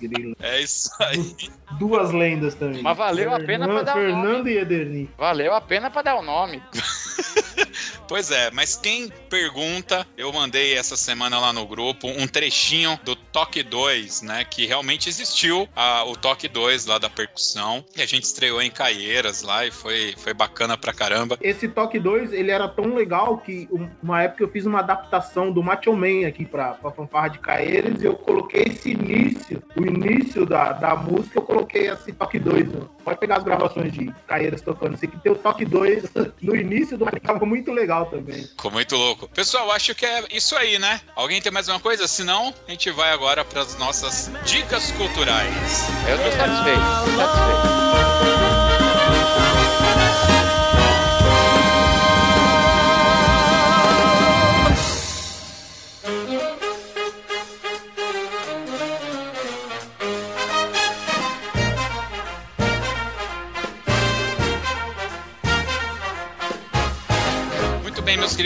Grilo. 0.00 0.34
É 0.40 0.60
isso 0.62 0.90
aí. 1.00 1.34
Duas 1.78 2.12
lendas 2.12 2.54
também. 2.54 2.82
Mas 2.82 2.96
valeu 2.96 3.34
a 3.34 3.40
pena 3.40 3.66
pra 3.68 3.82
dar 3.82 3.96
o 3.96 4.00
Fernando 4.00 4.36
nome. 4.38 4.50
e 4.52 4.58
Ederni. 4.58 5.10
Valeu 5.18 5.54
a 5.54 5.60
pena 5.60 5.90
pra 5.90 6.02
dar 6.02 6.14
o 6.16 6.22
nome. 6.22 6.62
Pois 8.10 8.32
é, 8.32 8.50
mas 8.50 8.74
quem 8.74 9.08
pergunta, 9.28 10.04
eu 10.16 10.32
mandei 10.32 10.76
essa 10.76 10.96
semana 10.96 11.38
lá 11.38 11.52
no 11.52 11.64
grupo 11.64 12.08
um 12.08 12.26
trechinho 12.26 12.98
do 13.04 13.14
Toque 13.14 13.62
2, 13.62 14.22
né? 14.22 14.44
Que 14.44 14.66
realmente 14.66 15.08
existiu 15.08 15.68
a- 15.76 16.02
o 16.04 16.16
Toque 16.16 16.48
2 16.48 16.86
lá 16.86 16.98
da 16.98 17.08
percussão. 17.08 17.84
E 17.96 18.02
a 18.02 18.06
gente 18.06 18.24
estreou 18.24 18.60
em 18.60 18.68
Caieiras 18.68 19.42
lá 19.42 19.64
e 19.64 19.70
foi, 19.70 20.12
foi 20.18 20.34
bacana 20.34 20.76
pra 20.76 20.92
caramba. 20.92 21.38
Esse 21.40 21.68
Toque 21.68 22.00
2, 22.00 22.32
ele 22.32 22.50
era 22.50 22.66
tão 22.66 22.96
legal 22.96 23.38
que 23.38 23.68
um- 23.70 23.88
uma 24.02 24.20
época 24.24 24.42
eu 24.42 24.50
fiz 24.50 24.66
uma 24.66 24.80
adaptação 24.80 25.52
do 25.52 25.62
Macho 25.62 25.92
Man 25.94 26.26
aqui 26.26 26.44
pra, 26.44 26.72
pra 26.74 26.90
fanfarra 26.90 27.28
de 27.28 27.38
Caeiras 27.38 28.02
e 28.02 28.06
eu 28.06 28.16
coloquei 28.16 28.64
esse 28.64 28.90
início, 28.90 29.62
o 29.76 29.82
início 29.86 30.44
da, 30.44 30.72
da 30.72 30.96
música, 30.96 31.38
eu 31.38 31.42
coloquei 31.42 31.88
esse 31.88 32.12
Toque 32.12 32.40
2. 32.40 32.66
né? 32.72 32.80
Pode 33.04 33.20
pegar 33.20 33.36
as 33.36 33.44
gravações 33.44 33.92
de 33.92 34.12
Caeiras 34.26 34.60
tocando. 34.62 34.96
Sei 34.96 35.08
que 35.08 35.16
tem 35.20 35.30
o 35.30 35.36
Toque 35.36 35.64
2 35.64 36.02
no 36.42 36.56
início 36.56 36.98
do 36.98 37.04
tava 37.20 37.46
muito 37.46 37.70
legal 37.70 37.99
também. 38.06 38.42
Ficou 38.42 38.70
muito 38.70 38.96
louco. 38.96 39.28
Pessoal, 39.28 39.70
acho 39.72 39.94
que 39.94 40.06
é 40.06 40.24
isso 40.30 40.56
aí, 40.56 40.78
né? 40.78 41.00
Alguém 41.14 41.40
tem 41.40 41.52
mais 41.52 41.68
uma 41.68 41.80
coisa? 41.80 42.06
Se 42.06 42.24
não, 42.24 42.54
a 42.66 42.70
gente 42.70 42.90
vai 42.90 43.12
agora 43.12 43.44
pras 43.44 43.76
nossas 43.78 44.30
dicas 44.44 44.90
culturais. 44.92 45.88
Eu 46.08 46.16
tô 46.18 46.30
satisfeito, 46.36 46.80
tô 47.04 47.20
satisfeito. 47.20 47.89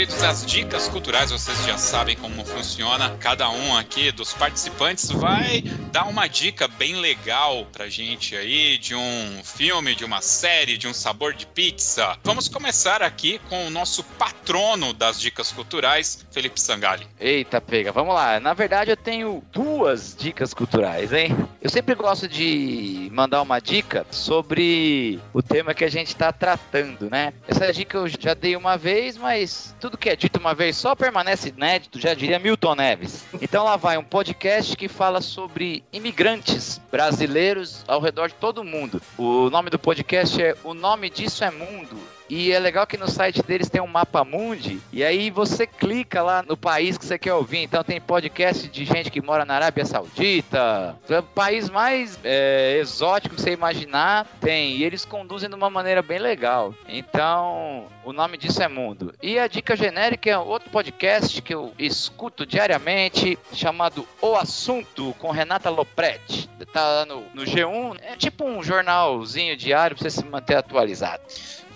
Queridos, 0.04 0.22
as 0.22 0.44
dicas 0.44 0.88
culturais, 0.88 1.30
vocês 1.30 1.64
já 1.64 1.78
sabem 1.78 2.16
como 2.16 2.44
funciona. 2.44 3.16
Cada 3.20 3.48
um 3.48 3.76
aqui 3.76 4.12
dos 4.12 4.34
participantes 4.34 5.10
vai 5.10 5.62
dar 5.90 6.04
uma 6.04 6.26
dica 6.26 6.68
bem 6.68 6.96
legal 6.96 7.66
pra 7.72 7.88
gente 7.88 8.36
aí 8.36 8.76
de 8.76 8.94
um 8.94 9.40
filme, 9.42 9.94
de 9.94 10.04
uma 10.04 10.20
série, 10.20 10.76
de 10.76 10.86
um 10.86 10.92
sabor 10.92 11.32
de 11.32 11.46
pizza. 11.46 12.18
Vamos 12.22 12.48
começar 12.48 13.02
aqui 13.02 13.40
com 13.48 13.66
o 13.66 13.70
nosso 13.70 14.04
patrono 14.18 14.92
das 14.92 15.18
dicas 15.18 15.50
culturais, 15.50 16.26
Felipe 16.30 16.60
Sangali. 16.60 17.06
Eita, 17.18 17.60
pega, 17.60 17.90
vamos 17.90 18.14
lá. 18.14 18.38
Na 18.40 18.52
verdade, 18.52 18.90
eu 18.90 18.96
tenho 18.96 19.42
duas 19.52 20.14
dicas 20.18 20.52
culturais, 20.52 21.12
hein? 21.12 21.34
Eu 21.62 21.70
sempre 21.70 21.94
gosto 21.94 22.28
de 22.28 23.08
mandar 23.12 23.40
uma 23.40 23.58
dica 23.58 24.06
sobre 24.10 25.18
o 25.32 25.42
tema 25.42 25.72
que 25.72 25.84
a 25.84 25.90
gente 25.90 26.08
está 26.08 26.30
tratando, 26.30 27.08
né? 27.08 27.32
Essa 27.48 27.72
dica 27.72 27.96
eu 27.96 28.08
já 28.08 28.34
dei 28.34 28.54
uma 28.54 28.76
vez, 28.76 29.16
mas 29.16 29.74
tudo 29.80 29.93
que 29.96 30.08
é 30.08 30.16
dito 30.16 30.38
uma 30.38 30.54
vez 30.54 30.76
só 30.76 30.94
permanece 30.94 31.48
inédito, 31.48 32.00
já 32.00 32.14
diria 32.14 32.38
Milton 32.38 32.74
Neves. 32.74 33.24
Então 33.40 33.64
lá 33.64 33.76
vai 33.76 33.96
um 33.98 34.04
podcast 34.04 34.76
que 34.76 34.88
fala 34.88 35.20
sobre 35.20 35.84
imigrantes 35.92 36.80
brasileiros 36.90 37.84
ao 37.86 38.00
redor 38.00 38.28
de 38.28 38.34
todo 38.34 38.58
o 38.58 38.64
mundo. 38.64 39.00
O 39.16 39.50
nome 39.50 39.70
do 39.70 39.78
podcast 39.78 40.40
é 40.42 40.56
O 40.64 40.74
Nome 40.74 41.10
Disso 41.10 41.44
é 41.44 41.50
Mundo. 41.50 42.13
E 42.28 42.52
é 42.52 42.58
legal 42.58 42.86
que 42.86 42.96
no 42.96 43.08
site 43.08 43.42
deles 43.42 43.68
tem 43.68 43.82
um 43.82 43.86
mapa 43.86 44.24
mundi, 44.24 44.80
e 44.92 45.04
aí 45.04 45.30
você 45.30 45.66
clica 45.66 46.22
lá 46.22 46.42
no 46.42 46.56
país 46.56 46.96
que 46.96 47.04
você 47.04 47.18
quer 47.18 47.34
ouvir. 47.34 47.58
Então 47.58 47.84
tem 47.84 48.00
podcast 48.00 48.68
de 48.68 48.84
gente 48.84 49.10
que 49.10 49.20
mora 49.20 49.44
na 49.44 49.54
Arábia 49.54 49.84
Saudita, 49.84 50.96
o 51.08 51.22
país 51.22 51.68
mais 51.68 52.18
é, 52.24 52.78
exótico 52.78 53.34
que 53.34 53.42
você 53.42 53.52
imaginar, 53.52 54.26
tem. 54.40 54.76
E 54.76 54.84
eles 54.84 55.04
conduzem 55.04 55.48
de 55.48 55.54
uma 55.54 55.68
maneira 55.68 56.02
bem 56.02 56.18
legal. 56.18 56.74
Então, 56.88 57.86
o 58.04 58.12
nome 58.12 58.36
disso 58.36 58.62
é 58.62 58.68
Mundo. 58.68 59.14
E 59.22 59.38
a 59.38 59.46
dica 59.46 59.76
genérica 59.76 60.30
é 60.30 60.38
outro 60.38 60.70
podcast 60.70 61.40
que 61.42 61.54
eu 61.54 61.72
escuto 61.78 62.46
diariamente, 62.46 63.38
chamado 63.52 64.06
O 64.20 64.34
Assunto, 64.34 65.14
com 65.18 65.30
Renata 65.30 65.70
Lopretti. 65.70 66.48
Tá 66.72 66.82
lá 66.82 67.06
no, 67.06 67.22
no 67.34 67.42
G1, 67.44 67.98
é 68.02 68.16
tipo 68.16 68.44
um 68.44 68.62
jornalzinho 68.62 69.56
diário 69.56 69.96
pra 69.96 70.02
você 70.02 70.10
se 70.10 70.24
manter 70.24 70.56
atualizado. 70.56 71.22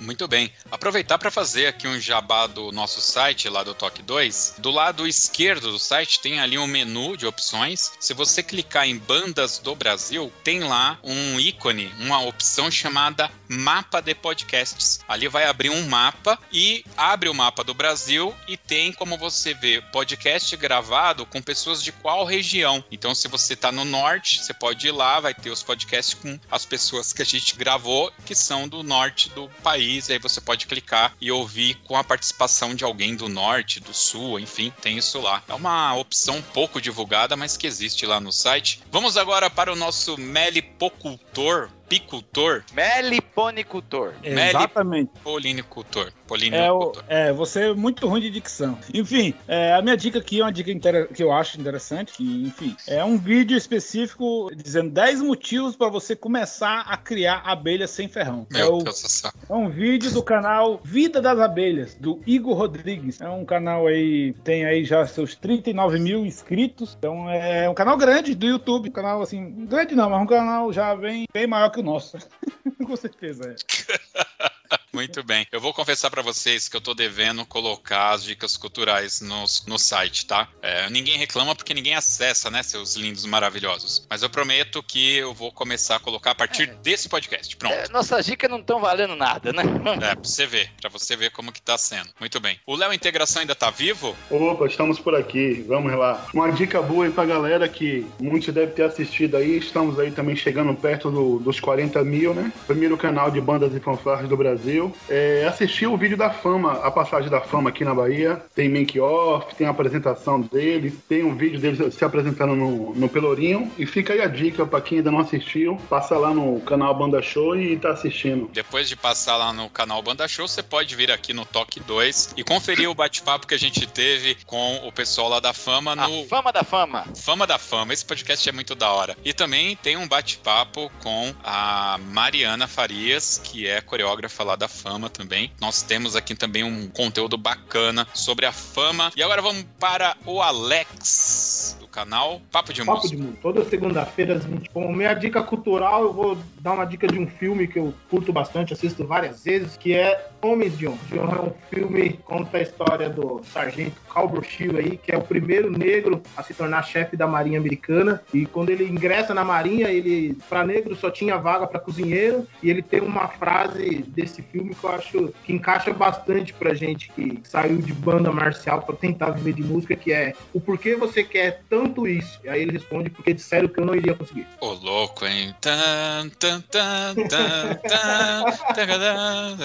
Muito 0.00 0.28
bem. 0.28 0.52
Aproveitar 0.70 1.18
para 1.18 1.30
fazer 1.30 1.66
aqui 1.66 1.88
um 1.88 2.00
jabá 2.00 2.46
do 2.46 2.70
nosso 2.70 3.00
site, 3.00 3.48
lá 3.48 3.62
do 3.62 3.74
Toque 3.74 4.02
2. 4.02 4.54
Do 4.58 4.70
lado 4.70 5.06
esquerdo 5.06 5.72
do 5.72 5.78
site 5.78 6.20
tem 6.20 6.40
ali 6.40 6.56
um 6.56 6.66
menu 6.66 7.16
de 7.16 7.26
opções. 7.26 7.92
Se 7.98 8.14
você 8.14 8.42
clicar 8.42 8.86
em 8.86 8.96
Bandas 8.96 9.58
do 9.58 9.74
Brasil, 9.74 10.32
tem 10.44 10.60
lá 10.60 10.98
um 11.02 11.40
ícone, 11.40 11.92
uma 11.98 12.20
opção 12.20 12.70
chamada 12.70 13.30
Mapa 13.48 14.00
de 14.00 14.14
Podcasts. 14.14 15.00
Ali 15.08 15.26
vai 15.26 15.44
abrir 15.44 15.70
um 15.70 15.88
mapa 15.88 16.38
e 16.52 16.84
abre 16.96 17.28
o 17.28 17.34
mapa 17.34 17.64
do 17.64 17.74
Brasil 17.74 18.34
e 18.46 18.56
tem 18.56 18.92
como 18.92 19.18
você 19.18 19.54
ver 19.54 19.82
podcast 19.90 20.56
gravado 20.56 21.26
com 21.26 21.42
pessoas 21.42 21.82
de 21.82 21.90
qual 21.90 22.24
região. 22.24 22.84
Então, 22.90 23.14
se 23.14 23.26
você 23.26 23.54
está 23.54 23.72
no 23.72 23.84
norte, 23.84 24.42
você 24.42 24.54
pode 24.54 24.86
ir 24.86 24.92
lá, 24.92 25.18
vai 25.18 25.34
ter 25.34 25.50
os 25.50 25.62
podcasts 25.62 26.14
com 26.14 26.38
as 26.50 26.64
pessoas 26.64 27.12
que 27.12 27.22
a 27.22 27.26
gente 27.26 27.56
gravou, 27.56 28.12
que 28.24 28.34
são 28.34 28.68
do 28.68 28.82
norte 28.82 29.28
do 29.30 29.48
país. 29.62 29.87
E 29.88 30.12
aí 30.12 30.18
você 30.18 30.40
pode 30.40 30.66
clicar 30.66 31.14
e 31.18 31.32
ouvir 31.32 31.76
com 31.84 31.96
a 31.96 32.04
participação 32.04 32.74
de 32.74 32.84
alguém 32.84 33.16
do 33.16 33.28
norte, 33.28 33.80
do 33.80 33.94
sul, 33.94 34.38
enfim, 34.38 34.70
tem 34.82 34.98
isso 34.98 35.18
lá. 35.18 35.42
É 35.48 35.54
uma 35.54 35.94
opção 35.94 36.42
pouco 36.42 36.80
divulgada, 36.80 37.36
mas 37.36 37.56
que 37.56 37.66
existe 37.66 38.04
lá 38.04 38.20
no 38.20 38.30
site. 38.30 38.80
Vamos 38.92 39.16
agora 39.16 39.48
para 39.48 39.72
o 39.72 39.76
nosso 39.76 40.18
melipocultor, 40.18 41.70
picultor, 41.88 42.62
Meliponicultor. 42.74 44.12
Exatamente. 44.22 45.10
polinicultor. 45.22 46.06
É, 46.06 46.10
o, 46.10 46.28
Polinicultor. 46.28 47.04
é, 47.08 47.32
você 47.32 47.70
é 47.70 47.74
muito 47.74 48.06
ruim 48.06 48.20
de 48.20 48.28
dicção. 48.30 48.78
Enfim, 48.92 49.32
é, 49.46 49.72
a 49.72 49.80
minha 49.80 49.96
dica 49.96 50.18
aqui 50.18 50.40
é 50.40 50.44
uma 50.44 50.52
dica 50.52 51.06
que 51.06 51.22
eu 51.22 51.32
acho 51.32 51.58
interessante, 51.58 52.12
que, 52.12 52.42
enfim, 52.44 52.76
é 52.86 53.02
um 53.02 53.16
vídeo 53.16 53.56
específico 53.56 54.50
dizendo 54.54 54.90
10 54.90 55.22
motivos 55.22 55.74
para 55.74 55.88
você 55.88 56.14
começar 56.14 56.80
a 56.86 56.96
criar 56.98 57.42
abelhas 57.46 57.90
sem 57.90 58.08
ferrão. 58.08 58.46
é, 58.52 58.58
Meu 58.58 58.74
o- 58.76 58.82
Deus 58.84 59.00
do 59.02 59.08
céu. 59.08 59.30
é 59.48 59.54
um 59.54 59.70
vídeo 59.70 60.10
do 60.10 60.22
canal 60.22 60.80
Vida 60.84 61.20
das 61.22 61.38
Abelhas, 61.38 61.94
do 61.94 62.20
Igor 62.26 62.54
Rodrigues. 62.56 63.20
É 63.20 63.28
um 63.28 63.44
canal 63.44 63.86
aí, 63.86 64.34
tem 64.44 64.64
aí 64.66 64.84
já 64.84 65.06
seus 65.06 65.34
39 65.34 65.98
mil 65.98 66.26
inscritos. 66.26 66.94
Então 66.98 67.28
é 67.30 67.68
um 67.70 67.74
canal 67.74 67.96
grande 67.96 68.34
do 68.34 68.46
YouTube. 68.46 68.90
Um 68.90 68.92
canal 68.92 69.22
assim, 69.22 69.66
grande 69.66 69.94
não, 69.94 70.10
mas 70.10 70.20
um 70.22 70.26
canal 70.26 70.70
já 70.72 70.94
bem, 70.94 71.24
bem 71.32 71.46
maior 71.46 71.70
que 71.70 71.77
o 71.80 71.82
nosso. 71.82 72.18
Com 72.86 72.96
certeza, 72.96 73.50
é. 73.50 73.56
Muito 74.98 75.22
bem. 75.22 75.46
Eu 75.52 75.60
vou 75.60 75.72
confessar 75.72 76.10
pra 76.10 76.22
vocês 76.22 76.68
que 76.68 76.76
eu 76.76 76.80
tô 76.80 76.92
devendo 76.92 77.46
colocar 77.46 78.10
as 78.10 78.24
dicas 78.24 78.56
culturais 78.56 79.20
no, 79.20 79.44
no 79.68 79.78
site, 79.78 80.26
tá? 80.26 80.48
É, 80.60 80.90
ninguém 80.90 81.16
reclama 81.16 81.54
porque 81.54 81.72
ninguém 81.72 81.94
acessa, 81.94 82.50
né, 82.50 82.64
seus 82.64 82.96
lindos 82.96 83.24
maravilhosos. 83.24 84.04
Mas 84.10 84.24
eu 84.24 84.28
prometo 84.28 84.82
que 84.82 85.18
eu 85.18 85.32
vou 85.32 85.52
começar 85.52 85.94
a 85.94 86.00
colocar 86.00 86.32
a 86.32 86.34
partir 86.34 86.66
desse 86.82 87.08
podcast. 87.08 87.56
Pronto. 87.56 87.72
É, 87.74 87.88
nossas 87.90 88.26
dicas 88.26 88.50
não 88.50 88.58
estão 88.58 88.80
valendo 88.80 89.14
nada, 89.14 89.52
né? 89.52 89.62
É, 90.02 90.14
pra 90.16 90.24
você 90.24 90.46
ver, 90.46 90.68
pra 90.80 90.90
você 90.90 91.14
ver 91.16 91.30
como 91.30 91.52
que 91.52 91.62
tá 91.62 91.78
sendo. 91.78 92.08
Muito 92.18 92.40
bem. 92.40 92.58
O 92.66 92.74
Léo 92.74 92.92
Integração 92.92 93.40
ainda 93.40 93.54
tá 93.54 93.70
vivo? 93.70 94.16
Opa, 94.28 94.66
estamos 94.66 94.98
por 94.98 95.14
aqui, 95.14 95.64
vamos 95.68 95.92
lá. 95.96 96.26
Uma 96.34 96.50
dica 96.50 96.82
boa 96.82 97.04
aí 97.04 97.12
pra 97.12 97.24
galera 97.24 97.68
que 97.68 98.04
muitos 98.18 98.52
devem 98.52 98.74
ter 98.74 98.82
assistido 98.82 99.36
aí, 99.36 99.58
estamos 99.58 99.96
aí 100.00 100.10
também 100.10 100.34
chegando 100.34 100.74
perto 100.74 101.08
do- 101.10 101.38
dos 101.38 101.60
40 101.60 102.02
mil, 102.02 102.34
né? 102.34 102.52
Primeiro 102.66 102.96
canal 102.98 103.30
de 103.30 103.40
bandas 103.40 103.72
e 103.74 103.78
fanfarras 103.80 104.28
do 104.28 104.36
Brasil. 104.36 104.87
É, 105.08 105.46
assisti 105.48 105.86
o 105.86 105.96
vídeo 105.96 106.16
da 106.16 106.30
fama, 106.30 106.72
a 106.84 106.90
passagem 106.90 107.30
da 107.30 107.40
fama 107.40 107.70
aqui 107.70 107.84
na 107.84 107.94
Bahia. 107.94 108.42
Tem 108.54 108.68
make-off, 108.68 109.54
tem 109.54 109.66
a 109.66 109.70
apresentação 109.70 110.40
dele, 110.40 110.90
tem 111.08 111.24
um 111.24 111.36
vídeo 111.36 111.60
dele 111.60 111.90
se 111.90 112.04
apresentando 112.04 112.54
no, 112.54 112.94
no 112.94 113.08
Pelourinho. 113.08 113.70
E 113.78 113.86
fica 113.86 114.12
aí 114.12 114.20
a 114.20 114.26
dica 114.26 114.66
pra 114.66 114.80
quem 114.80 114.98
ainda 114.98 115.10
não 115.10 115.20
assistiu, 115.20 115.76
passa 115.88 116.16
lá 116.16 116.32
no 116.32 116.60
canal 116.60 116.94
Banda 116.94 117.22
Show 117.22 117.56
e 117.56 117.76
tá 117.76 117.90
assistindo. 117.90 118.50
Depois 118.52 118.88
de 118.88 118.96
passar 118.96 119.36
lá 119.36 119.52
no 119.52 119.68
canal 119.70 120.02
Banda 120.02 120.26
Show, 120.28 120.46
você 120.46 120.62
pode 120.62 120.94
vir 120.94 121.10
aqui 121.10 121.32
no 121.32 121.44
Toque 121.44 121.80
2 121.80 122.34
e 122.36 122.44
conferir 122.44 122.88
o 122.88 122.94
bate-papo 122.94 123.46
que 123.46 123.54
a 123.54 123.58
gente 123.58 123.86
teve 123.86 124.36
com 124.46 124.76
o 124.86 124.92
pessoal 124.92 125.28
lá 125.28 125.40
da 125.40 125.52
Fama 125.52 125.96
no 125.96 126.02
A 126.02 126.26
fama 126.26 126.52
da 126.52 126.62
fama. 126.62 127.04
Fama 127.16 127.46
da 127.46 127.58
Fama. 127.58 127.92
Esse 127.92 128.04
podcast 128.04 128.48
é 128.48 128.52
muito 128.52 128.74
da 128.74 128.90
hora. 128.90 129.16
E 129.24 129.32
também 129.32 129.76
tem 129.76 129.96
um 129.96 130.06
bate-papo 130.06 130.90
com 131.02 131.34
a 131.42 131.98
Mariana 132.12 132.66
Farias, 132.66 133.40
que 133.42 133.66
é 133.66 133.80
coreógrafa 133.80 134.44
lá 134.44 134.56
da 134.56 134.67
Fama 134.68 135.08
também. 135.08 135.50
Nós 135.60 135.82
temos 135.82 136.14
aqui 136.14 136.34
também 136.34 136.62
um 136.62 136.88
conteúdo 136.88 137.36
bacana 137.36 138.06
sobre 138.14 138.46
a 138.46 138.52
fama. 138.52 139.10
E 139.16 139.22
agora 139.22 139.42
vamos 139.42 139.64
para 139.80 140.16
o 140.24 140.40
Alex, 140.40 141.76
do 141.80 141.88
canal 141.88 142.40
Papo 142.52 142.72
de 142.72 142.84
Papo 142.84 143.02
Música. 143.02 143.16
de 143.16 143.22
Mundo. 143.22 143.38
Toda 143.40 143.64
segunda-feira, 143.64 144.34
às 144.34 144.44
20. 144.44 144.70
Bom, 144.72 144.92
minha 144.92 145.14
dica 145.14 145.42
cultural, 145.42 146.02
eu 146.02 146.12
vou 146.12 146.38
dar 146.60 146.72
uma 146.72 146.84
dica 146.84 147.06
de 147.06 147.18
um 147.18 147.26
filme 147.26 147.66
que 147.66 147.78
eu 147.78 147.94
curto 148.10 148.32
bastante, 148.32 148.72
assisto 148.72 149.06
várias 149.06 149.42
vezes, 149.42 149.76
que 149.76 149.94
é 149.94 150.28
De 150.40 150.86
Honra 150.86 151.36
é 151.36 151.42
um 151.42 151.52
filme 151.68 152.10
que 152.10 152.16
conta 152.18 152.58
a 152.58 152.62
história 152.62 153.10
do 153.10 153.42
sargento 153.52 154.00
Cal 154.08 154.32
aí, 154.78 154.96
que 154.96 155.10
é 155.10 155.16
o 155.16 155.22
primeiro 155.22 155.68
negro 155.70 156.22
a 156.36 156.42
se 156.44 156.54
tornar 156.54 156.82
chefe 156.82 157.16
da 157.16 157.26
Marinha 157.26 157.58
Americana. 157.58 158.22
E 158.32 158.46
quando 158.46 158.70
ele 158.70 158.84
ingressa 158.84 159.34
na 159.34 159.44
Marinha, 159.44 159.88
ele, 159.88 160.36
para 160.48 160.64
negro, 160.64 160.94
só 160.94 161.10
tinha 161.10 161.36
vaga 161.38 161.66
para 161.66 161.80
cozinheiro. 161.80 162.46
E 162.62 162.70
ele 162.70 162.82
tem 162.82 163.00
uma 163.00 163.26
frase 163.26 164.04
desse 164.08 164.40
filme 164.42 164.74
que 164.74 164.84
eu 164.84 164.90
acho 164.90 165.34
que 165.44 165.52
encaixa 165.52 165.92
bastante 165.92 166.52
pra 166.52 166.72
gente 166.72 167.10
que 167.10 167.40
saiu 167.42 167.78
de 167.78 167.92
banda 167.92 168.30
marcial 168.30 168.82
para 168.82 168.94
tentar 168.94 169.30
viver 169.30 169.54
de 169.54 169.62
música, 169.62 169.96
que 169.96 170.12
é 170.12 170.34
o 170.54 170.60
porquê 170.60 170.94
você 170.94 171.24
quer 171.24 171.62
tanto 171.68 172.06
isso? 172.06 172.38
E 172.44 172.48
aí 172.48 172.62
ele 172.62 172.72
responde, 172.72 173.10
porque 173.10 173.34
disseram 173.34 173.66
que 173.66 173.80
eu 173.80 173.86
não 173.86 173.94
iria 173.94 174.14
conseguir. 174.14 174.46
Ô, 174.60 174.72
louco, 174.72 175.26
hein? 175.26 175.54
Tan, 175.60 176.28
tan, 176.38 176.60
tan, 176.60 177.14
tan, 177.28 177.74
tan, 177.74 178.44
tagadã, 178.74 179.56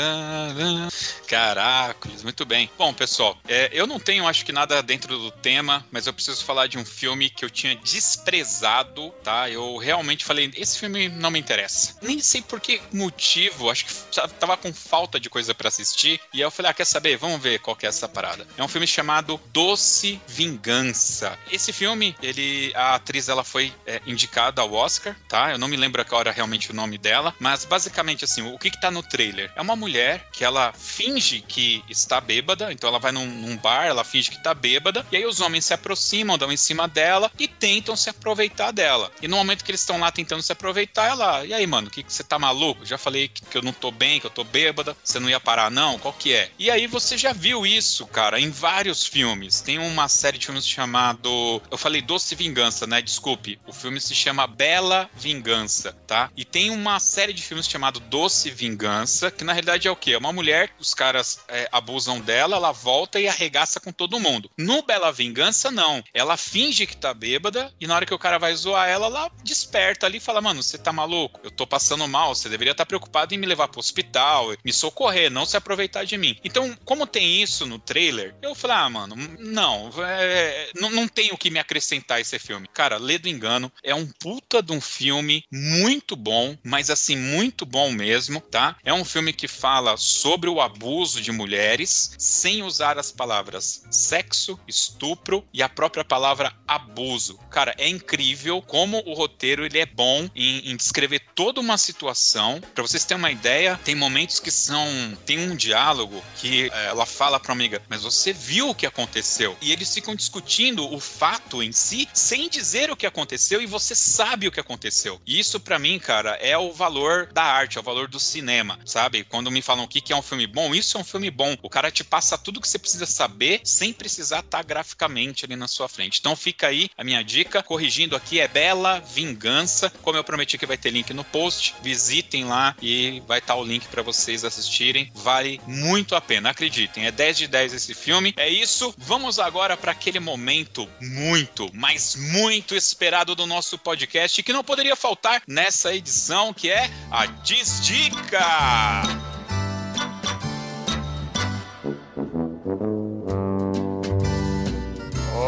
Caracos, 1.28 2.24
muito 2.24 2.46
bem. 2.46 2.70
Bom, 2.78 2.94
pessoal, 2.94 3.38
é, 3.48 3.70
eu 3.74 3.88
não 3.88 4.00
tenho, 4.00 4.28
acho 4.28 4.46
que 4.46 4.52
nada 4.52 4.82
dentro 4.82 5.18
do 5.18 5.32
tema, 5.32 5.86
mas 5.92 6.08
eu 6.08 6.14
preciso 6.14 6.44
falar 6.44 6.68
de 6.68 6.78
um 6.78 6.86
filme 6.86 7.30
que 7.30 7.44
eu 7.44 7.50
tinha 7.50 7.76
desprezado, 7.76 9.10
tá? 9.24 9.50
Eu 9.50 9.78
realmente 9.78 10.26
falei, 10.26 10.52
esse 10.56 10.80
filme 10.80 11.10
não 11.10 11.32
me 11.32 11.40
interessa. 11.40 11.96
Nem 12.02 12.20
sei 12.20 12.42
por 12.42 12.60
que 12.60 12.82
motivo, 12.92 13.70
acho 13.70 13.86
que 13.86 13.94
tava 14.40 14.58
com 14.58 14.74
falta 14.74 15.20
de 15.20 15.30
coisa 15.30 15.54
pra 15.54 15.68
assistir, 15.68 16.20
e 16.34 16.38
aí 16.38 16.42
eu 16.42 16.52
falei, 16.52 16.72
ah, 16.72 16.74
quer 16.74 16.86
saber? 16.86 17.18
Vamos 17.18 17.42
ver 17.42 17.60
qual 17.60 17.76
que 17.76 17.86
é 17.86 17.90
essa 17.90 18.08
parada. 18.08 18.46
É 18.58 18.64
um 18.64 18.68
filme 18.68 18.88
chamado 18.88 19.40
Doce 19.52 20.22
Vingança. 20.28 21.38
Esse 21.52 21.74
filme, 21.74 22.16
ele, 22.22 22.72
a 22.76 22.96
atriz, 22.96 23.30
ela 23.30 23.44
foi 23.44 23.74
é, 23.86 24.02
indicada 24.06 24.62
ao 24.62 24.74
Oscar, 24.74 25.16
tá? 25.28 25.52
Eu 25.52 25.58
não 25.58 25.68
me 25.68 25.78
lembro 25.78 26.02
agora 26.02 26.32
realmente 26.32 26.72
o 26.72 26.76
nome 26.76 26.98
dela, 26.98 27.34
mas 27.40 27.66
basicamente 27.66 28.26
assim, 28.26 28.42
o 28.42 28.58
que 28.58 28.70
que 28.70 28.80
tá 28.80 28.92
no 28.92 29.04
trailer? 29.04 29.52
É 29.56 29.62
uma 29.62 29.76
mulher 29.76 30.28
que 30.32 30.44
ela 30.44 30.53
finge 30.78 31.42
que 31.42 31.84
está 31.90 32.20
bêbada, 32.20 32.72
então 32.72 32.90
ela 32.90 33.00
vai 33.00 33.12
num, 33.12 33.26
num 33.26 33.58
bar, 33.58 33.86
ela 33.86 34.04
finge 34.04 34.30
que 34.30 34.44
tá 34.44 34.54
bêbada, 34.54 35.06
e 35.12 35.18
aí 35.18 35.26
os 35.26 35.42
homens 35.42 35.66
se 35.66 35.74
aproximam, 35.74 36.38
dão 36.38 36.52
em 36.52 36.58
cima 36.58 36.88
dela 36.88 37.32
e 37.40 37.48
tentam 37.48 37.96
se 37.96 38.10
aproveitar 38.10 38.72
dela. 38.72 39.12
E 39.22 39.28
no 39.28 39.38
momento 39.38 39.64
que 39.64 39.72
eles 39.72 39.82
estão 39.82 40.00
lá 40.00 40.12
tentando 40.12 40.42
se 40.42 40.52
aproveitar, 40.52 41.08
ela, 41.08 41.46
e 41.46 41.54
aí, 41.54 41.66
mano, 41.66 41.90
que 41.90 42.04
você 42.08 42.24
tá 42.24 42.38
maluco? 42.38 42.86
Já 42.86 42.98
falei 42.98 43.28
que, 43.28 43.44
que 43.44 43.58
eu 43.58 43.62
não 43.62 43.74
tô 43.74 43.92
bem, 43.92 44.20
que 44.20 44.26
eu 44.26 44.32
tô 44.32 44.44
bêbada, 44.44 44.96
você 45.04 45.20
não 45.20 45.30
ia 45.30 45.40
parar, 45.40 45.72
não? 45.72 45.98
Qual 45.98 46.14
que 46.14 46.34
é? 46.34 46.50
E 46.60 46.70
aí 46.70 46.88
você 46.88 47.18
já 47.18 47.34
viu 47.34 47.66
isso, 47.66 48.06
cara, 48.08 48.40
em 48.40 48.50
vários 48.50 49.06
filmes. 49.06 49.62
Tem 49.62 49.80
uma 49.80 50.08
série 50.08 50.38
de 50.38 50.46
filmes 50.46 50.68
chamado. 50.68 51.62
Eu 51.70 51.78
falei 51.78 52.02
Doce 52.02 52.36
Vingança, 52.36 52.86
né? 52.86 53.02
Desculpe. 53.02 53.60
O 53.68 53.74
filme 53.74 54.00
se 54.00 54.14
chama 54.16 54.48
Bela 54.48 55.10
Vingança, 55.16 55.96
tá? 56.08 56.30
E 56.36 56.46
tem 56.46 56.70
uma 56.70 57.00
série 57.00 57.34
de 57.34 57.42
filmes 57.42 57.68
chamado 57.68 58.00
Doce 58.00 58.52
Vingança, 58.52 59.32
que 59.32 59.44
na 59.44 59.54
realidade 59.54 59.88
é 59.88 59.92
o 59.92 59.96
quê? 59.96 60.14
É 60.14 60.18
uma 60.18 60.34
mulher, 60.34 60.43
os 60.80 60.94
caras 60.94 61.40
é, 61.48 61.68
abusam 61.72 62.20
dela, 62.20 62.58
ela 62.58 62.72
volta 62.72 63.20
e 63.20 63.28
arregaça 63.28 63.80
com 63.80 63.92
todo 63.92 64.20
mundo. 64.20 64.50
No 64.58 64.82
Bela 64.82 65.12
Vingança, 65.12 65.72
não. 65.72 66.04
Ela 66.14 66.38
finge 66.38 66.86
que 66.86 66.98
tá 66.98 67.14
bêbada 67.14 67.72
e 67.80 67.88
na 67.88 67.96
hora 67.96 68.06
que 68.06 68.14
o 68.14 68.20
cara 68.20 68.38
vai 68.38 68.56
zoar 68.56 68.90
ela, 68.90 69.08
ela 69.08 69.32
desperta 69.44 70.06
ali 70.06 70.18
e 70.18 70.22
fala: 70.22 70.42
Mano, 70.42 70.62
você 70.62 70.78
tá 70.78 70.92
maluco? 70.92 71.40
Eu 71.44 71.52
tô 71.52 71.66
passando 71.66 72.08
mal, 72.08 72.36
você 72.36 72.50
deveria 72.50 72.72
estar 72.72 72.86
preocupado 72.86 73.34
em 73.34 73.38
me 73.38 73.46
levar 73.46 73.68
pro 73.68 73.80
hospital, 73.80 74.56
me 74.64 74.74
socorrer, 74.74 75.32
não 75.32 75.46
se 75.46 75.58
aproveitar 75.58 76.06
de 76.06 76.18
mim. 76.18 76.38
Então, 76.44 76.76
como 76.86 77.08
tem 77.08 77.42
isso 77.42 77.66
no 77.66 77.80
trailer, 77.80 78.36
eu 78.42 78.56
falei: 78.56 78.78
Ah, 78.78 78.90
mano, 78.90 79.16
não, 79.40 79.90
é, 80.06 80.70
não, 80.76 80.90
não 80.90 81.08
tem 81.08 81.32
o 81.32 81.38
que 81.38 81.50
me 81.50 81.60
acrescentar 81.60 82.20
esse 82.20 82.38
filme. 82.40 82.68
Cara, 82.74 82.98
Lê 82.98 83.18
do 83.18 83.30
Engano 83.30 83.72
é 83.84 83.94
um 83.94 84.08
puta 84.08 84.62
de 84.62 84.72
um 84.72 84.82
filme 84.82 85.46
muito 85.52 86.16
bom, 86.16 86.58
mas 86.64 86.90
assim, 86.90 87.16
muito 87.16 87.66
bom 87.66 87.92
mesmo, 87.92 88.40
tá? 88.42 88.76
É 88.84 88.94
um 88.94 89.06
filme 89.06 89.34
que 89.34 89.48
fala 89.48 89.96
sobre 89.98 90.33
o 90.34 90.62
abuso 90.62 91.22
de 91.22 91.32
mulheres 91.32 92.16
sem 92.18 92.64
usar 92.64 92.98
as 92.98 93.12
palavras 93.12 93.84
sexo, 93.92 94.60
estupro 94.68 95.46
e 95.54 95.62
a 95.62 95.70
própria 95.70 96.04
palavra 96.04 96.54
abuso. 96.68 97.40
Cara, 97.50 97.74
é 97.78 97.88
incrível 97.88 98.62
como 98.62 99.02
o 99.06 99.14
roteiro 99.14 99.66
ele 99.66 99.80
é 99.80 99.86
bom 99.86 100.30
em, 100.36 100.72
em 100.72 100.76
descrever 100.76 101.22
toda 101.36 101.62
uma 101.62 101.78
situação. 101.78 102.60
Pra 102.74 102.82
vocês 102.82 103.06
terem 103.06 103.20
uma 103.20 103.32
ideia, 103.32 103.80
tem 103.84 103.96
momentos 103.96 104.40
que 104.40 104.52
são. 104.52 104.88
Tem 105.26 105.40
um 105.40 105.56
diálogo 105.56 106.24
que 106.38 106.70
é, 106.74 106.86
ela 106.88 107.06
fala 107.06 107.40
pra 107.40 107.54
amiga, 107.54 107.82
mas 107.88 108.04
você 108.04 108.34
viu 108.34 108.70
o 108.70 108.76
que 108.76 108.86
aconteceu? 108.86 109.56
E 109.62 109.72
eles 109.72 109.94
ficam 109.94 110.16
discutindo 110.16 110.92
o 110.92 111.00
fato 111.00 111.62
em 111.62 111.72
si 111.72 112.08
sem 112.14 112.50
dizer 112.50 112.90
o 112.90 112.96
que 112.96 113.06
aconteceu 113.06 113.62
e 113.62 113.66
você 113.66 113.94
sabe 113.94 114.48
o 114.48 114.52
que 114.52 114.60
aconteceu. 114.60 115.22
E 115.26 115.40
isso 115.40 115.60
pra 115.60 115.80
mim, 115.80 116.00
cara, 116.00 116.32
é 116.42 116.58
o 116.58 116.72
valor 116.72 117.28
da 117.32 117.44
arte, 117.44 117.78
é 117.78 117.82
o 117.82 117.84
valor 117.84 118.08
do 118.08 118.20
cinema, 118.20 118.80
sabe? 118.86 119.24
Quando 119.24 119.52
me 119.52 119.62
falam 119.62 119.86
o 119.86 119.88
que 119.88 120.12
é 120.12 120.16
um 120.16 120.22
filme 120.24 120.48
bom, 120.48 120.74
isso 120.74 120.98
é 120.98 121.02
um 121.02 121.04
filme 121.04 121.30
bom. 121.30 121.56
O 121.62 121.70
cara 121.70 121.92
te 121.92 122.04
passa 122.04 122.38
tudo 122.38 122.62
que 122.62 122.68
você 122.68 122.80
precisa 122.80 123.06
saber 123.06 123.62
sem 123.64 123.94
precisar 123.94 124.40
estar 124.40 124.64
graficamente 124.64 125.46
ali 125.46 125.56
na 125.56 125.68
sua 125.68 125.88
frente. 125.88 126.20
Então 126.20 126.36
fica 126.36 126.68
aí 126.68 126.90
a 126.98 127.04
minha 127.04 127.24
dica, 127.24 127.62
corrigindo 127.64 128.16
aqui 128.16 128.40
é 128.40 128.48
Bela 128.48 129.00
Vingança, 129.00 129.92
como 130.02 130.18
eu 130.18 130.24
prometi 130.24 130.58
que 130.58 130.66
vai 130.66 130.78
ter 130.78 130.92
link 130.92 131.14
no 131.14 131.24
post, 131.24 131.76
visitem 131.82 132.46
lá 132.46 132.76
e 132.82 133.22
vai 133.28 133.40
estar 133.40 133.56
o 133.56 133.64
link 133.64 133.88
pra 133.88 134.02
vocês 134.02 134.44
assistirem. 134.44 135.12
Vale 135.14 135.60
muito 135.68 136.16
a 136.16 136.22
pena, 136.22 136.50
acreditem. 136.50 137.06
É 137.06 137.12
10 137.12 137.38
de 137.38 137.48
10 137.48 137.74
esse 137.74 137.94
filme. 137.94 138.34
É 138.38 138.50
isso. 138.50 138.94
Vamos 138.98 139.40
agora 139.40 139.76
para 139.76 139.92
aquele 139.92 140.20
momento 140.20 140.88
muito, 141.02 141.70
mas 141.74 142.16
muito 142.16 142.76
esperado 142.76 143.36
do 143.36 143.46
nosso 143.46 143.78
podcast 143.78 144.42
que 144.42 144.54
não 144.54 144.64
poderia 144.64 144.96
faltar 144.96 145.42
nessa 145.48 145.94
edição, 145.94 146.54
que 146.54 146.70
é 146.70 146.90
a 147.12 147.26
Desdica. 147.26 148.44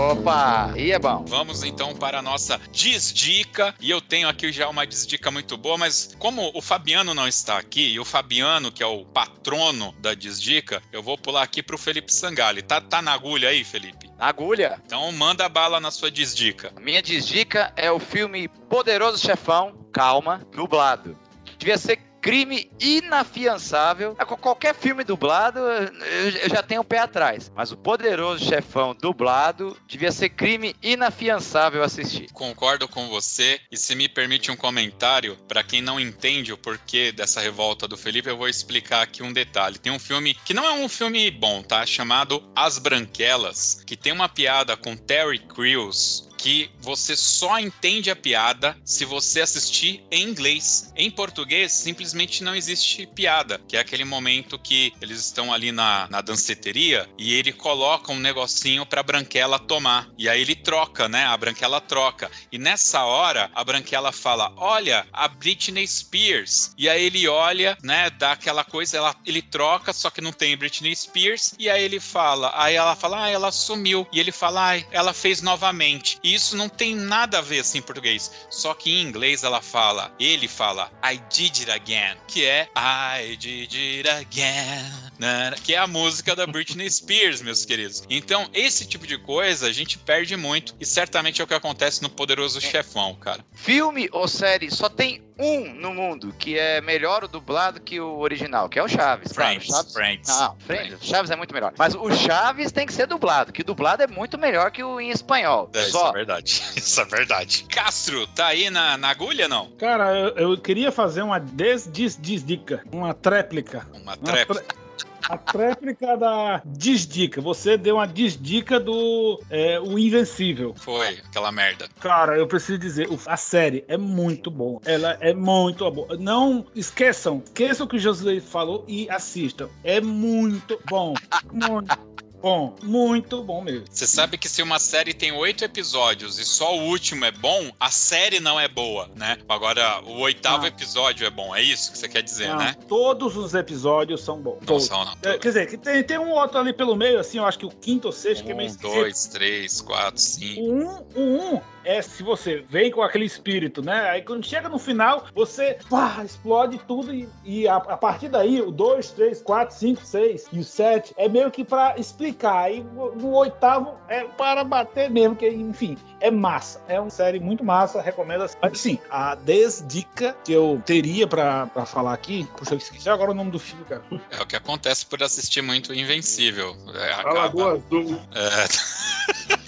Opa, 0.05 0.71
aí 0.71 0.91
é 0.91 0.99
bom. 0.99 1.25
Vamos 1.27 1.63
então 1.63 1.95
para 1.95 2.19
a 2.19 2.21
nossa 2.21 2.59
desdica. 2.71 3.73
E 3.81 3.89
eu 3.89 3.99
tenho 3.99 4.29
aqui 4.29 4.51
já 4.51 4.69
uma 4.69 4.85
desdica 4.85 5.31
muito 5.31 5.57
boa, 5.57 5.79
mas 5.79 6.15
como 6.19 6.51
o 6.53 6.61
Fabiano 6.61 7.11
não 7.15 7.27
está 7.27 7.57
aqui, 7.57 7.93
e 7.93 7.99
o 7.99 8.05
Fabiano, 8.05 8.71
que 8.71 8.83
é 8.83 8.85
o 8.85 9.03
patrono 9.03 9.95
da 9.99 10.13
desdica, 10.13 10.79
eu 10.91 11.01
vou 11.01 11.17
pular 11.17 11.41
aqui 11.41 11.63
para 11.63 11.75
o 11.75 11.79
Felipe 11.79 12.13
Sangali. 12.13 12.61
Tá, 12.61 12.79
tá 12.79 13.01
na 13.01 13.13
agulha 13.13 13.49
aí, 13.49 13.63
Felipe? 13.63 14.07
Agulha. 14.19 14.79
Então 14.85 15.11
manda 15.11 15.49
bala 15.49 15.79
na 15.79 15.89
sua 15.89 16.11
desdica. 16.11 16.71
A 16.75 16.79
minha 16.79 17.01
desdica 17.01 17.73
é 17.75 17.91
o 17.91 17.99
filme 17.99 18.47
Poderoso 18.47 19.17
Chefão, 19.17 19.87
calma, 19.91 20.45
dublado. 20.51 21.17
Devia 21.57 21.79
ser 21.79 21.97
crime 22.25 22.71
inafiançável. 22.79 24.15
É, 24.17 24.25
Qualquer 24.25 24.73
filme 24.73 25.03
dublado, 25.03 25.59
eu, 25.59 26.49
já 26.49 26.63
tenho 26.63 26.81
o 26.81 26.83
pé 26.83 26.97
atrás. 26.97 27.51
Mas 27.55 27.71
o 27.71 27.77
Poderoso 27.77 28.43
Chefão 28.43 28.95
dublado 28.99 29.77
devia 29.87 30.11
ser 30.11 30.29
crime 30.29 30.75
inafiançável 30.81 31.83
assistir. 31.83 32.31
Concordo 32.33 32.87
com 32.87 33.07
você. 33.09 33.61
E 33.71 33.77
se 33.77 33.93
me 33.93 34.09
permite 34.09 34.49
um 34.49 34.55
comentário, 34.55 35.37
pra 35.47 35.63
quem 35.63 35.83
não 35.83 35.99
entende 35.99 36.51
o 36.51 36.57
porquê 36.57 37.11
dessa 37.11 37.39
revolta 37.39 37.87
do 37.87 37.95
Felipe, 37.95 38.27
eu 38.27 38.37
vou 38.37 38.49
explicar 38.49 39.03
aqui 39.03 39.21
um 39.21 39.31
detalhe. 39.31 39.77
Tem 39.77 39.91
um 39.91 39.99
filme 39.99 40.35
que 40.43 40.53
não 40.53 40.65
é 40.65 40.71
um 40.71 40.89
filme 40.89 41.29
bom, 41.29 41.61
tá? 41.61 41.85
Chamado 41.85 42.41
As 42.55 42.79
Branquelas, 42.79 43.83
que 43.85 43.95
tem 43.95 44.11
uma 44.11 44.27
piada 44.27 44.75
com 44.75 44.97
Terry 44.97 45.37
Crews 45.37 46.24
que 46.45 46.69
você 46.79 47.15
só 47.15 47.57
entende 47.57 48.11
a 48.11 48.15
piada 48.15 48.77
se 48.85 49.03
você 49.03 49.41
assistir 49.41 50.03
em 50.11 50.21
inglês. 50.21 50.93
Em 50.95 51.09
português, 51.09 51.71
simplesmente 51.71 52.43
não 52.43 52.55
existe 52.55 53.07
piada, 53.07 53.59
que 53.67 53.75
é 53.75 53.79
aquele 53.79 54.05
momento 54.05 54.59
que 54.59 54.93
eles 55.01 55.19
estão 55.19 55.51
ali 55.51 55.71
na, 55.71 56.07
na 56.07 56.21
danceteria 56.21 57.09
e 57.17 57.33
ele 57.33 57.51
coloca 57.51 58.11
um 58.11 58.19
negocinho 58.19 58.85
pra 58.85 59.01
Branquela 59.01 59.57
tomar. 59.57 60.07
E 60.19 60.29
aí 60.29 60.39
ele 60.39 60.55
troca, 60.55 61.09
né? 61.09 61.25
A 61.25 61.35
Branquela 61.35 61.81
troca. 61.81 62.29
E 62.51 62.59
nessa 62.59 63.03
hora, 63.03 63.49
a 63.55 63.63
Branquela 63.63 64.11
fala: 64.11 64.53
Olha, 64.55 65.07
a 65.11 65.27
Britney 65.27 65.87
Spears. 65.87 66.75
E 66.77 66.87
aí 66.87 67.05
ele 67.05 67.27
olha, 67.27 67.75
né? 67.81 68.11
Dá 68.11 68.33
aquela 68.33 68.63
coisa, 68.63 68.97
ela, 68.97 69.15
ele 69.25 69.41
troca, 69.41 69.91
só 69.91 70.11
que 70.11 70.21
não 70.21 70.31
tem 70.31 70.55
Britney 70.55 70.95
Spears. 70.95 71.55
E 71.57 71.67
aí 71.67 71.83
ele 71.83 71.99
fala: 71.99 72.51
Aí 72.53 72.75
ela 72.75 72.95
fala: 72.95 73.23
Ah, 73.23 73.29
ela 73.29 73.51
sumiu. 73.51 74.07
E 74.13 74.19
ele 74.19 74.31
fala: 74.31 74.73
Ah, 74.73 74.83
ela 74.91 75.11
fez 75.11 75.41
novamente. 75.41 76.19
E 76.23 76.34
isso 76.35 76.55
não 76.55 76.69
tem 76.69 76.95
nada 76.95 77.39
a 77.39 77.41
ver 77.41 77.59
assim 77.59 77.79
em 77.79 77.81
português. 77.81 78.31
Só 78.49 78.73
que 78.73 78.91
em 78.91 79.01
inglês 79.01 79.43
ela 79.43 79.61
fala, 79.61 80.13
ele 80.19 80.47
fala, 80.47 80.91
I 81.03 81.19
did 81.33 81.57
it 81.59 81.71
again, 81.71 82.17
que 82.27 82.45
é 82.45 82.69
I 82.75 83.35
did 83.37 83.73
it 83.73 84.09
again, 84.09 85.11
né? 85.17 85.55
que 85.63 85.73
é 85.73 85.77
a 85.77 85.87
música 85.87 86.35
da 86.35 86.45
Britney 86.45 86.89
Spears, 86.89 87.41
meus 87.41 87.65
queridos. 87.65 88.03
Então, 88.09 88.49
esse 88.53 88.85
tipo 88.85 89.07
de 89.07 89.17
coisa 89.17 89.67
a 89.67 89.71
gente 89.71 89.97
perde 89.97 90.35
muito 90.35 90.75
e 90.79 90.85
certamente 90.85 91.41
é 91.41 91.43
o 91.43 91.47
que 91.47 91.53
acontece 91.53 92.01
no 92.01 92.09
Poderoso 92.09 92.61
Chefão, 92.61 93.15
cara. 93.15 93.45
Filme 93.53 94.09
ou 94.11 94.27
série 94.27 94.69
só 94.69 94.89
tem 94.89 95.24
um 95.37 95.73
no 95.73 95.93
mundo 95.93 96.33
que 96.37 96.57
é 96.57 96.81
melhor 96.81 97.23
o 97.23 97.27
dublado 97.27 97.79
que 97.79 97.99
o 97.99 98.19
original, 98.19 98.69
que 98.69 98.79
é 98.79 98.83
o 98.83 98.87
Chaves. 98.87 99.31
claro. 99.31 99.59
Friends, 99.59 99.67
Chaves, 99.67 99.93
Friends. 99.93 100.29
Não, 100.29 100.55
Friends. 100.59 100.97
Chaves 101.05 101.31
é 101.31 101.35
muito 101.35 101.53
melhor. 101.53 101.73
Mas 101.77 101.95
o 101.95 102.11
Chaves 102.11 102.71
tem 102.71 102.85
que 102.85 102.93
ser 102.93 103.07
dublado, 103.07 103.51
que 103.51 103.61
o 103.61 103.65
dublado 103.65 104.03
é 104.03 104.07
muito 104.07 104.37
melhor 104.37 104.71
que 104.71 104.83
o 104.83 104.99
em 104.99 105.09
espanhol. 105.09 105.69
É, 105.73 105.81
isso 105.81 105.91
Só. 105.91 106.09
é 106.09 106.13
verdade. 106.13 106.63
Isso 106.75 107.01
é 107.01 107.05
verdade. 107.05 107.65
Castro, 107.69 108.27
tá 108.27 108.47
aí 108.47 108.69
na, 108.69 108.97
na 108.97 109.09
agulha, 109.09 109.47
não? 109.47 109.71
Cara, 109.71 110.13
eu, 110.17 110.51
eu 110.51 110.57
queria 110.57 110.91
fazer 110.91 111.21
uma 111.21 111.39
desdica, 111.39 112.83
uma 112.91 113.13
tréplica. 113.13 113.87
Uma 113.93 114.05
Uma 114.05 114.17
trap. 114.17 114.84
A 115.29 115.37
tréplica 115.37 116.15
da 116.17 116.61
desdica. 116.65 117.41
Você 117.41 117.77
deu 117.77 117.95
uma 117.95 118.07
desdica 118.07 118.79
do 118.79 119.41
é, 119.49 119.79
O 119.79 119.97
Invencível. 119.97 120.73
Foi, 120.75 121.19
aquela 121.27 121.51
merda. 121.51 121.87
Cara, 121.99 122.37
eu 122.37 122.47
preciso 122.47 122.77
dizer, 122.77 123.07
a 123.25 123.37
série 123.37 123.83
é 123.87 123.97
muito 123.97 124.51
boa. 124.51 124.81
Ela 124.85 125.17
é 125.19 125.33
muito 125.33 125.89
boa. 125.91 126.15
Não 126.17 126.65
esqueçam, 126.75 127.41
esqueçam 127.45 127.85
o 127.85 127.89
que 127.89 127.97
o 127.97 127.99
Josué 127.99 128.39
falou 128.39 128.85
e 128.87 129.09
assistam. 129.09 129.69
É 129.83 129.99
muito 129.99 130.79
bom. 130.89 131.13
Muito 131.51 132.15
bom. 132.45 132.75
Muito 132.83 133.41
bom 133.41 133.59
mesmo. 133.59 133.85
Você 133.89 134.05
sabe 134.05 134.37
que 134.37 134.47
se 134.47 134.61
uma 134.61 134.77
série 134.77 135.15
tem 135.15 135.31
oito 135.31 135.63
episódios 135.63 136.37
e 136.37 136.45
só 136.45 136.77
o 136.77 136.83
último 136.83 137.25
é 137.25 137.31
bom, 137.31 137.71
a 137.79 137.89
série 137.89 138.39
não 138.39 138.59
é 138.59 138.67
boa, 138.67 139.09
né? 139.15 139.39
Agora, 139.49 139.99
o 140.03 140.19
oitavo 140.19 140.59
Não. 140.59 140.67
episódio 140.67 141.25
é 141.25 141.29
bom, 141.31 141.55
é 141.55 141.61
isso 141.63 141.91
que 141.91 141.97
você 141.97 142.07
quer 142.07 142.21
dizer, 142.21 142.49
Não, 142.49 142.57
né? 142.57 142.75
Todos 142.87 143.35
os 143.35 143.55
episódios 143.55 144.21
são 144.23 144.39
bons. 144.39 144.59
Não 144.59 144.67
Todos. 144.67 144.85
são, 144.85 145.03
não. 145.03 145.13
É, 145.23 145.39
quer 145.39 145.47
dizer, 145.47 145.65
que 145.65 145.75
tem, 145.75 146.03
tem 146.03 146.19
um 146.19 146.29
outro 146.29 146.59
ali 146.59 146.71
pelo 146.71 146.95
meio, 146.95 147.19
assim, 147.19 147.39
eu 147.39 147.45
acho 147.45 147.57
que 147.57 147.65
o 147.65 147.71
quinto 147.71 148.09
ou 148.09 148.11
sexto, 148.11 148.43
que 148.45 148.51
é 148.51 148.53
meio 148.53 148.69
Um, 148.69 148.75
dois, 148.75 149.25
três, 149.25 149.81
quatro, 149.81 150.21
cinco. 150.21 150.61
O 150.61 150.73
um, 150.73 151.05
o 151.15 151.55
um 151.55 151.61
é 151.85 152.01
se 152.01 152.23
você 152.23 152.65
vem 152.69 152.91
com 152.91 153.01
aquele 153.01 153.25
espírito, 153.25 153.81
né? 153.81 154.09
Aí 154.09 154.21
quando 154.21 154.45
chega 154.45 154.67
no 154.67 154.77
final, 154.79 155.25
você 155.33 155.77
pá, 155.89 156.21
explode 156.25 156.77
tudo 156.87 157.13
e, 157.13 157.29
e 157.43 157.67
a, 157.67 157.75
a 157.75 157.97
partir 157.97 158.27
daí, 158.29 158.61
o 158.61 158.71
2, 158.71 159.11
3, 159.11 159.41
4, 159.41 159.75
5, 159.75 160.05
6 160.05 160.45
e 160.51 160.59
o 160.59 160.63
7 160.63 161.13
é 161.17 161.29
meio 161.29 161.49
que 161.51 161.63
pra 161.63 161.95
explicar. 161.97 162.63
Aí 162.63 162.83
no, 162.83 163.33
oitavo 163.35 163.95
é 164.07 164.23
para 164.23 164.63
bater 164.63 165.09
mesmo, 165.09 165.35
que 165.35 165.47
enfim, 165.47 165.97
é 166.19 166.31
massa. 166.31 166.81
É 166.87 166.99
uma 166.99 167.09
série 167.09 167.39
muito 167.39 167.63
massa, 167.63 168.01
recomendo. 168.01 168.43
assim. 168.43 168.57
Mas 168.61 168.79
sim, 168.79 168.99
a 169.09 169.35
desdica 169.35 170.35
que 170.43 170.51
eu 170.51 170.81
teria 170.85 171.27
pra, 171.27 171.67
pra 171.67 171.85
falar 171.85 172.13
aqui, 172.13 172.47
puxa, 172.57 172.73
eu 172.73 172.77
esqueci 172.77 173.09
agora 173.09 173.31
o 173.31 173.33
nome 173.33 173.51
do 173.51 173.59
filme, 173.59 173.85
cara. 173.85 174.03
É 174.31 174.41
o 174.41 174.45
que 174.45 174.55
acontece 174.55 175.05
por 175.05 175.21
assistir 175.21 175.61
muito 175.61 175.93
Invencível. 175.93 176.75
É, 176.95 177.11
A 177.13 177.19
acaba- 177.19 177.33
Lagoa 177.39 177.73
Azul. 177.73 178.19
É. 178.33 179.55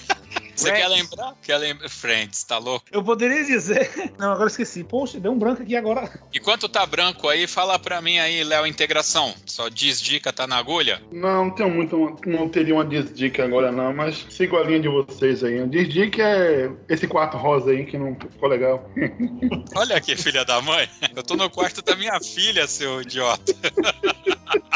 Você 0.58 0.72
quer 0.72 0.88
lembrar? 0.88 1.36
Quer 1.42 1.58
lembrar? 1.58 1.88
Friends, 1.88 2.44
tá 2.44 2.58
louco? 2.58 2.86
Eu 2.92 3.04
poderia 3.04 3.44
dizer. 3.44 3.90
Não, 4.18 4.32
agora 4.32 4.48
esqueci. 4.48 4.84
Poxa, 4.84 5.20
deu 5.20 5.32
um 5.32 5.38
branco 5.38 5.62
aqui 5.62 5.76
agora. 5.76 6.10
Enquanto 6.34 6.68
tá 6.68 6.84
branco 6.86 7.30
aí, 7.30 7.46
fala 7.46 7.78
pra 7.78 8.02
mim 8.02 8.18
aí, 8.18 8.44
Léo, 8.44 8.66
integração. 8.66 9.36
Só 9.46 9.70
diz 9.70 10.02
dica, 10.02 10.34
tá 10.34 10.48
na 10.48 10.58
agulha? 10.58 11.02
Não, 11.12 11.46
não 11.46 11.52
tenho 11.52 11.70
muito, 11.70 12.16
não 12.26 12.50
teria 12.50 12.74
uma 12.74 12.84
desdica 12.84 13.46
agora 13.46 13.72
não, 13.72 13.94
mas 13.94 14.26
sigo 14.30 14.58
a 14.58 14.64
linha 14.64 14.80
de 14.80 14.88
vocês 14.88 15.44
aí. 15.44 15.60
A 15.62 15.66
desdica 15.66 16.24
é 16.24 16.72
esse 16.90 17.08
quarto 17.08 17.38
rosa 17.38 17.72
aí 17.72 17.86
que 17.86 17.98
não 17.98 18.16
ficou 18.16 18.50
legal. 18.50 18.90
Olha 19.76 19.96
aqui, 19.96 20.16
filha 20.16 20.44
da 20.44 20.60
mãe. 20.62 20.90
Eu 21.16 21.22
tô 21.22 21.36
no 21.36 21.50
quarto 21.50 21.84
da 21.84 21.96
minha 21.96 22.20
filha, 22.20 22.68
seu 22.68 23.02
idiota. 23.02 23.54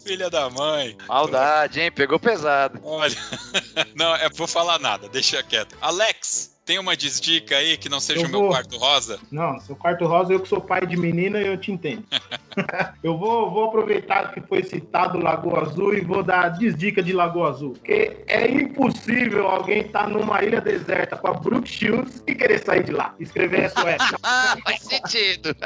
filha 0.00 0.30
da 0.30 0.48
mãe. 0.50 0.96
Maldade, 1.08 1.80
hein? 1.80 1.90
Pegou 1.92 2.18
pesado. 2.18 2.80
Olha. 2.82 3.16
Não, 3.94 4.14
é 4.16 4.28
vou 4.30 4.46
falar 4.46 4.78
nada, 4.78 5.08
deixa 5.08 5.42
quieto. 5.42 5.76
Alex, 5.80 6.50
tem 6.64 6.78
uma 6.78 6.96
desdica 6.96 7.56
aí 7.56 7.76
que 7.76 7.88
não 7.88 7.98
seja 7.98 8.20
Eu 8.20 8.26
o 8.26 8.30
meu 8.30 8.40
vou. 8.42 8.50
quarto 8.50 8.76
rosa? 8.76 9.18
Não, 9.30 9.58
seu 9.58 9.74
quarto 9.74 10.06
rosa, 10.06 10.32
eu 10.32 10.38
que 10.38 10.48
sou 10.48 10.60
pai 10.60 10.86
de 10.86 10.96
menina, 10.96 11.40
eu 11.40 11.56
te 11.56 11.72
entendo. 11.72 12.04
eu 13.02 13.18
vou, 13.18 13.50
vou 13.50 13.64
aproveitar 13.64 14.32
que 14.32 14.40
foi 14.40 14.62
citado 14.62 15.18
Lagoa 15.18 15.62
Azul 15.62 15.94
e 15.94 16.00
vou 16.00 16.22
dar 16.22 16.50
desdica 16.50 17.02
de 17.02 17.12
Lagoa 17.12 17.50
Azul. 17.50 17.72
Porque 17.72 18.22
é 18.28 18.48
impossível 18.48 19.48
alguém 19.48 19.80
estar 19.80 20.08
numa 20.08 20.44
ilha 20.44 20.60
deserta 20.60 21.16
com 21.16 21.26
a 21.26 21.34
Brooke 21.34 21.68
Shields 21.68 22.22
e 22.26 22.34
querer 22.36 22.60
sair 22.64 22.84
de 22.84 22.92
lá. 22.92 23.16
Escrever 23.18 23.68
SOS. 23.70 24.20
Ah, 24.22 24.56
faz 24.64 24.80
sentido. 24.82 25.56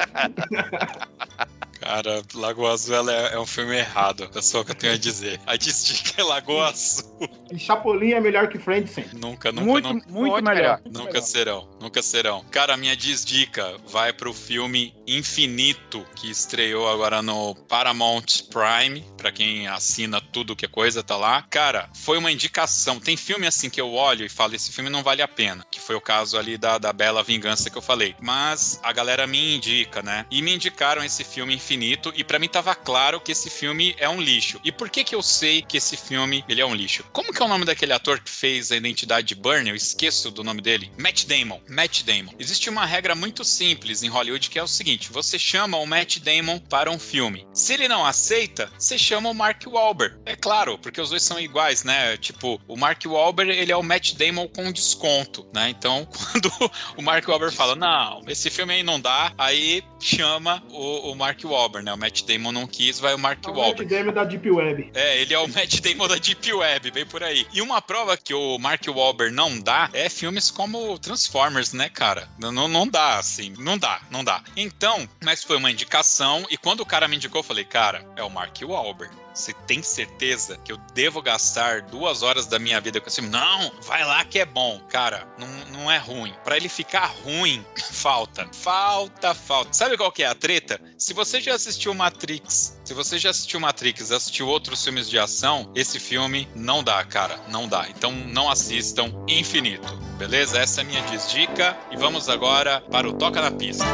Cara, 1.85 2.23
Lagoa 2.35 2.73
Azul 2.73 2.95
ela 2.95 3.13
é, 3.13 3.35
é 3.35 3.39
um 3.39 3.45
filme 3.45 3.77
errado. 3.77 4.31
É 4.35 4.41
só 4.41 4.63
o 4.63 4.65
que 4.65 4.71
eu 4.71 4.75
tenho 4.75 4.95
a 4.95 4.97
dizer. 4.97 5.39
A 5.47 5.55
desdica 5.55 6.23
é 6.23 6.25
Lagoa 6.25 6.69
Azul. 6.69 7.29
E 7.53 7.59
Chapolin 7.59 8.13
é 8.13 8.21
melhor 8.21 8.49
que 8.49 8.59
Friends 8.59 8.91
sempre. 8.91 9.19
Nunca, 9.19 9.53
nunca, 9.53 9.67
Muito, 9.67 9.93
nunca. 9.93 10.09
muito, 10.11 10.43
melhor. 10.45 10.81
Nunca 10.87 11.05
melhor. 11.05 11.23
serão, 11.23 11.69
nunca 11.79 12.03
serão. 12.03 12.43
Cara, 12.51 12.73
a 12.73 12.77
minha 12.77 12.97
desdica 12.97 13.77
vai 13.87 14.15
pro 14.15 14.33
filme 14.33 14.95
Infinito, 15.07 16.05
que 16.17 16.31
estreou 16.31 16.89
agora 16.89 17.21
no 17.21 17.55
Paramount 17.69 18.45
Prime. 18.51 19.05
Pra 19.25 19.33
quem 19.33 19.67
assina 19.67 20.21
tudo 20.21 20.55
que 20.55 20.67
é 20.67 20.69
coisa, 20.69 21.03
tá 21.03 21.17
lá. 21.17 21.41
Cara, 21.49 21.89
foi 21.95 22.19
uma 22.19 22.31
indicação. 22.31 23.01
Tem 23.01 23.17
filme 23.17 23.47
assim 23.47 23.71
que 23.71 23.81
eu 23.81 23.95
olho 23.95 24.27
e 24.27 24.29
falo: 24.29 24.55
esse 24.55 24.71
filme 24.71 24.91
não 24.91 25.03
vale 25.03 25.23
a 25.23 25.27
pena. 25.27 25.65
Que 25.71 25.81
foi 25.81 25.97
o 25.97 26.01
caso 26.01 26.37
ali 26.37 26.59
da, 26.59 26.77
da 26.77 26.93
Bela 26.93 27.23
Vingança 27.23 27.71
que 27.71 27.79
eu 27.79 27.81
falei. 27.81 28.15
Mas 28.21 28.79
a 28.83 28.93
galera 28.93 29.27
me 29.27 29.57
indica, 29.57 30.03
né? 30.03 30.27
E 30.31 30.43
me 30.43 30.55
indicaram 30.55 31.03
esse 31.03 31.25
filme 31.25 31.55
Infinito. 31.55 32.13
E 32.15 32.23
pra 32.23 32.39
mim 32.39 32.49
tava 32.49 32.75
claro 32.75 33.19
que 33.19 33.33
esse 33.33 33.49
filme 33.49 33.95
é 33.97 34.07
um 34.07 34.21
lixo. 34.21 34.61
E 34.63 34.71
por 34.71 34.91
que 34.91 35.03
que 35.03 35.15
eu 35.15 35.23
sei 35.23 35.63
que 35.63 35.79
esse 35.79 35.97
filme 35.97 36.45
ele 36.47 36.61
é 36.61 36.67
um 36.67 36.75
lixo? 36.75 37.03
Como 37.11 37.33
que 37.33 37.41
é 37.41 37.47
o 37.47 37.49
nome 37.49 37.65
daquele 37.65 37.95
ator 37.95 38.21
que 38.21 38.31
fez 38.31 38.71
a 38.71 38.77
identidade 38.77 39.29
de 39.29 39.35
Burn? 39.35 39.71
Eu 39.71 39.75
esqueço 39.75 40.31
do 40.31 40.45
nome 40.45 40.61
dele. 40.61 40.93
Matt 40.99 41.25
Damon. 41.25 41.63
Matt 41.67 42.03
Damon. 42.03 42.35
Existe 42.39 42.69
uma 42.69 42.85
regra 42.85 43.15
muito 43.15 43.43
simples 43.43 44.03
em 44.03 44.09
Hollywood 44.09 44.51
que 44.51 44.59
é 44.59 44.63
o 44.63 44.69
seguinte: 44.69 45.11
você 45.11 45.39
chama 45.39 45.79
o 45.79 45.87
Matt 45.87 46.19
Damon 46.19 46.59
para 46.59 46.91
um 46.91 46.99
filme. 46.99 47.47
Se 47.55 47.73
ele 47.73 47.89
não 47.89 48.05
aceita, 48.05 48.71
você 48.79 48.99
chama 48.99 49.14
o 49.17 49.35
Mark 49.35 49.63
Wahlberg. 49.67 50.17
É 50.25 50.37
claro, 50.37 50.79
porque 50.79 51.01
os 51.01 51.11
dois 51.11 51.23
são 51.23 51.39
iguais, 51.39 51.85
né? 51.85 52.17
Tipo, 52.17 52.61
o 52.67 52.77
Mark 52.77 53.03
Wahlberg 53.05 53.53
ele 53.53 53.73
é 53.73 53.77
o 53.77 53.83
Matt 53.83 54.15
Damon 54.15 54.49
com 54.49 54.73
desconto, 54.73 55.47
né? 55.53 55.69
Então, 55.71 56.07
quando 56.33 56.51
o 56.97 57.03
Mark 57.03 57.27
Wahlberg 57.27 57.55
fala, 57.55 57.75
não, 57.75 58.23
esse 58.27 58.51
filme 58.51 58.75
aí 58.75 58.83
não 58.83 59.01
dá, 59.01 59.33
aí 59.39 59.83
chama 60.01 60.63
o, 60.71 61.11
o 61.11 61.15
Mark 61.15 61.43
Wahlberg, 61.45 61.85
né? 61.85 61.93
O 61.93 61.99
Matt 61.99 62.23
Damon 62.23 62.53
não 62.53 62.67
quis, 62.67 62.99
vai 62.99 63.15
o 63.15 63.19
Mark 63.19 63.45
É 63.45 63.51
o 63.51 63.55
Wahlberg. 63.55 63.83
Matt 63.83 63.91
Damon 63.91 64.13
da 64.13 64.25
Deep 64.25 64.51
Web. 64.51 64.91
É, 64.95 65.21
ele 65.21 65.35
é 65.35 65.39
o 65.39 65.49
Matt 65.49 65.81
Damon 65.81 66.09
da 66.09 66.17
Deep 66.17 66.53
Web, 66.53 66.91
bem 66.91 67.07
por 67.07 67.23
aí. 67.23 67.47
E 67.53 67.61
uma 67.61 67.81
prova 67.81 68.17
que 68.17 68.35
o 68.35 68.59
Mark 68.59 68.83
Wahlberg 68.87 69.35
não 69.35 69.59
dá 69.59 69.89
é 69.93 70.09
filmes 70.09 70.51
como 70.51 70.99
Transformers, 70.99 71.73
né, 71.73 71.89
cara? 71.89 72.29
Não, 72.39 72.53
não 72.53 72.87
dá, 72.87 73.19
assim, 73.19 73.55
não 73.59 73.79
dá, 73.79 74.01
não 74.11 74.25
dá. 74.25 74.43
Então, 74.57 75.09
mas 75.23 75.43
foi 75.43 75.57
uma 75.57 75.71
indicação, 75.71 76.45
e 76.51 76.57
quando 76.57 76.81
o 76.81 76.87
cara 76.87 77.09
me 77.09 77.17
indicou, 77.17 77.41
eu 77.41 77.45
falei, 77.45 77.65
cara, 77.65 78.05
é 78.17 78.23
o 78.23 78.31
Mark 78.31 78.57
Wahlberg. 78.63 79.04
Você 79.35 79.53
tem 79.67 79.83
certeza 79.83 80.57
que 80.65 80.71
eu 80.71 80.79
devo 80.95 81.21
gastar 81.21 81.83
duas 81.83 82.23
horas 82.23 82.47
da 82.47 82.59
minha 82.59 82.81
vida 82.81 83.01
com 83.01 83.09
esse 83.09 83.21
filme? 83.21 83.31
Não, 83.31 83.73
vai 83.83 84.05
lá 84.05 84.25
que 84.25 84.39
é 84.39 84.45
bom. 84.45 84.81
Cara, 84.89 85.27
não, 85.37 85.49
não 85.73 85.91
é 85.91 85.99
ruim. 85.99 86.33
Para 86.45 86.57
ele 86.57 86.69
ficar 86.69 87.07
ruim, 87.25 87.65
falta. 87.91 88.49
Falta, 88.53 89.35
falta. 89.35 89.73
Sabe 89.73 89.97
qual 89.97 90.13
que 90.13 90.23
é 90.23 90.27
a 90.27 90.35
treta? 90.35 90.81
Se 90.97 91.13
você 91.13 91.41
já 91.41 91.55
assistiu 91.55 91.93
Matrix, 91.93 92.79
se 92.85 92.95
você 92.95 93.19
já 93.19 93.31
assistiu 93.31 93.59
Matrix, 93.59 94.13
assistiu 94.13 94.47
outros 94.47 94.85
filmes 94.85 95.11
de 95.11 95.19
ação, 95.19 95.71
esse 95.75 95.99
filme 95.99 96.49
não 96.55 96.83
dá, 96.83 97.05
cara. 97.05 97.41
Não 97.49 97.67
dá. 97.67 97.89
Então 97.89 98.13
não 98.13 98.49
assistam 98.49 99.13
Infinito. 99.27 99.97
Beleza? 100.17 100.61
Essa 100.61 100.81
é 100.81 100.85
a 100.85 100.87
minha 100.87 101.03
dica. 101.03 101.77
E 101.91 101.97
vamos 101.97 102.29
agora 102.29 102.81
para 102.81 103.09
o 103.09 103.13
Toca 103.13 103.41
na 103.41 103.51
Pista. 103.51 103.85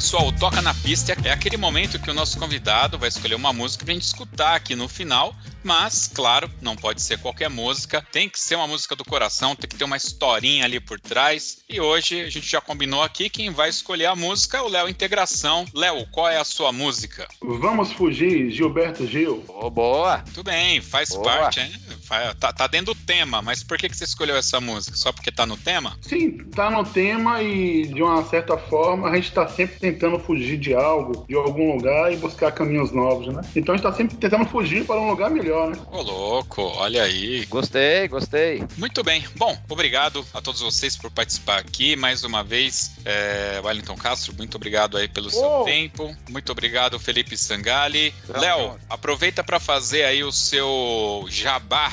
Pessoal. 0.00 0.28
O 0.28 0.32
Toca 0.32 0.62
na 0.62 0.72
Pista 0.72 1.14
é 1.22 1.30
aquele 1.30 1.58
momento 1.58 1.98
que 1.98 2.10
o 2.10 2.14
nosso 2.14 2.38
convidado 2.38 2.98
vai 2.98 3.10
escolher 3.10 3.34
uma 3.34 3.52
música 3.52 3.84
pra 3.84 3.92
gente 3.92 4.06
escutar 4.06 4.54
aqui 4.54 4.74
no 4.74 4.88
final. 4.88 5.34
Mas, 5.62 6.10
claro, 6.14 6.50
não 6.62 6.74
pode 6.74 7.02
ser 7.02 7.18
qualquer 7.18 7.50
música. 7.50 8.02
Tem 8.10 8.26
que 8.26 8.40
ser 8.40 8.54
uma 8.54 8.66
música 8.66 8.96
do 8.96 9.04
coração, 9.04 9.54
tem 9.54 9.68
que 9.68 9.76
ter 9.76 9.84
uma 9.84 9.98
historinha 9.98 10.64
ali 10.64 10.80
por 10.80 10.98
trás. 10.98 11.58
E 11.68 11.82
hoje 11.82 12.18
a 12.22 12.30
gente 12.30 12.50
já 12.50 12.62
combinou 12.62 13.02
aqui 13.02 13.28
quem 13.28 13.50
vai 13.50 13.68
escolher 13.68 14.06
a 14.06 14.16
música 14.16 14.56
é 14.56 14.62
o 14.62 14.68
Léo 14.68 14.88
Integração. 14.88 15.66
Léo, 15.74 16.06
qual 16.10 16.30
é 16.30 16.38
a 16.38 16.44
sua 16.44 16.72
música? 16.72 17.28
Vamos 17.42 17.92
fugir, 17.92 18.50
Gilberto 18.50 19.06
Gil. 19.06 19.44
Ô, 19.48 19.68
boa. 19.68 20.20
Tudo 20.32 20.44
bem, 20.44 20.80
faz 20.80 21.10
Boa. 21.10 21.24
parte, 21.24 21.60
hein? 21.60 21.72
Tá, 22.38 22.52
tá 22.52 22.66
dentro 22.66 22.92
do 22.94 23.00
tema, 23.00 23.40
mas 23.40 23.62
por 23.62 23.78
que, 23.78 23.88
que 23.88 23.96
você 23.96 24.04
escolheu 24.04 24.36
essa 24.36 24.60
música? 24.60 24.96
Só 24.96 25.12
porque 25.12 25.30
tá 25.30 25.46
no 25.46 25.56
tema? 25.56 25.96
Sim, 26.02 26.38
tá 26.54 26.70
no 26.70 26.84
tema 26.84 27.42
e 27.42 27.86
de 27.86 28.02
uma 28.02 28.24
certa 28.24 28.56
forma 28.58 29.08
a 29.08 29.14
gente 29.14 29.30
tá 29.32 29.46
sempre 29.48 29.78
tentando 29.78 30.18
fugir 30.18 30.58
de 30.58 30.74
algo, 30.74 31.24
de 31.28 31.34
algum 31.34 31.74
lugar 31.76 32.12
e 32.12 32.16
buscar 32.16 32.50
caminhos 32.52 32.90
novos, 32.92 33.32
né? 33.32 33.42
Então 33.54 33.74
a 33.74 33.76
gente 33.78 33.84
tá 33.86 33.92
sempre 33.92 34.16
tentando 34.16 34.44
fugir 34.46 34.84
para 34.84 35.00
um 35.00 35.08
lugar 35.10 35.30
melhor, 35.30 35.70
né? 35.70 35.78
Ô, 35.90 36.02
louco, 36.02 36.62
olha 36.62 37.02
aí. 37.04 37.44
Gostei, 37.46 38.08
gostei. 38.08 38.64
Muito 38.76 39.02
bem. 39.04 39.24
Bom, 39.36 39.56
obrigado 39.68 40.24
a 40.34 40.40
todos 40.40 40.60
vocês 40.60 40.96
por 40.96 41.10
participar 41.10 41.58
aqui 41.58 41.94
mais 41.96 42.24
uma 42.24 42.42
vez. 42.42 42.92
É, 43.04 43.60
Wellington 43.64 43.96
Castro, 43.96 44.34
muito 44.36 44.56
obrigado 44.56 44.96
aí 44.96 45.06
pelo 45.08 45.30
seu 45.30 45.60
Oh. 45.60 45.64
tempo. 45.64 46.14
Muito 46.28 46.50
obrigado, 46.52 46.98
Felipe 46.98 47.36
Sangali. 47.36 48.12
Léo, 48.28 48.76
aproveita 48.88 49.42
para 49.44 49.60
fazer 49.60 50.04
aí 50.04 50.22
o 50.24 50.32
seu 50.32 51.24
jabá. 51.28 51.92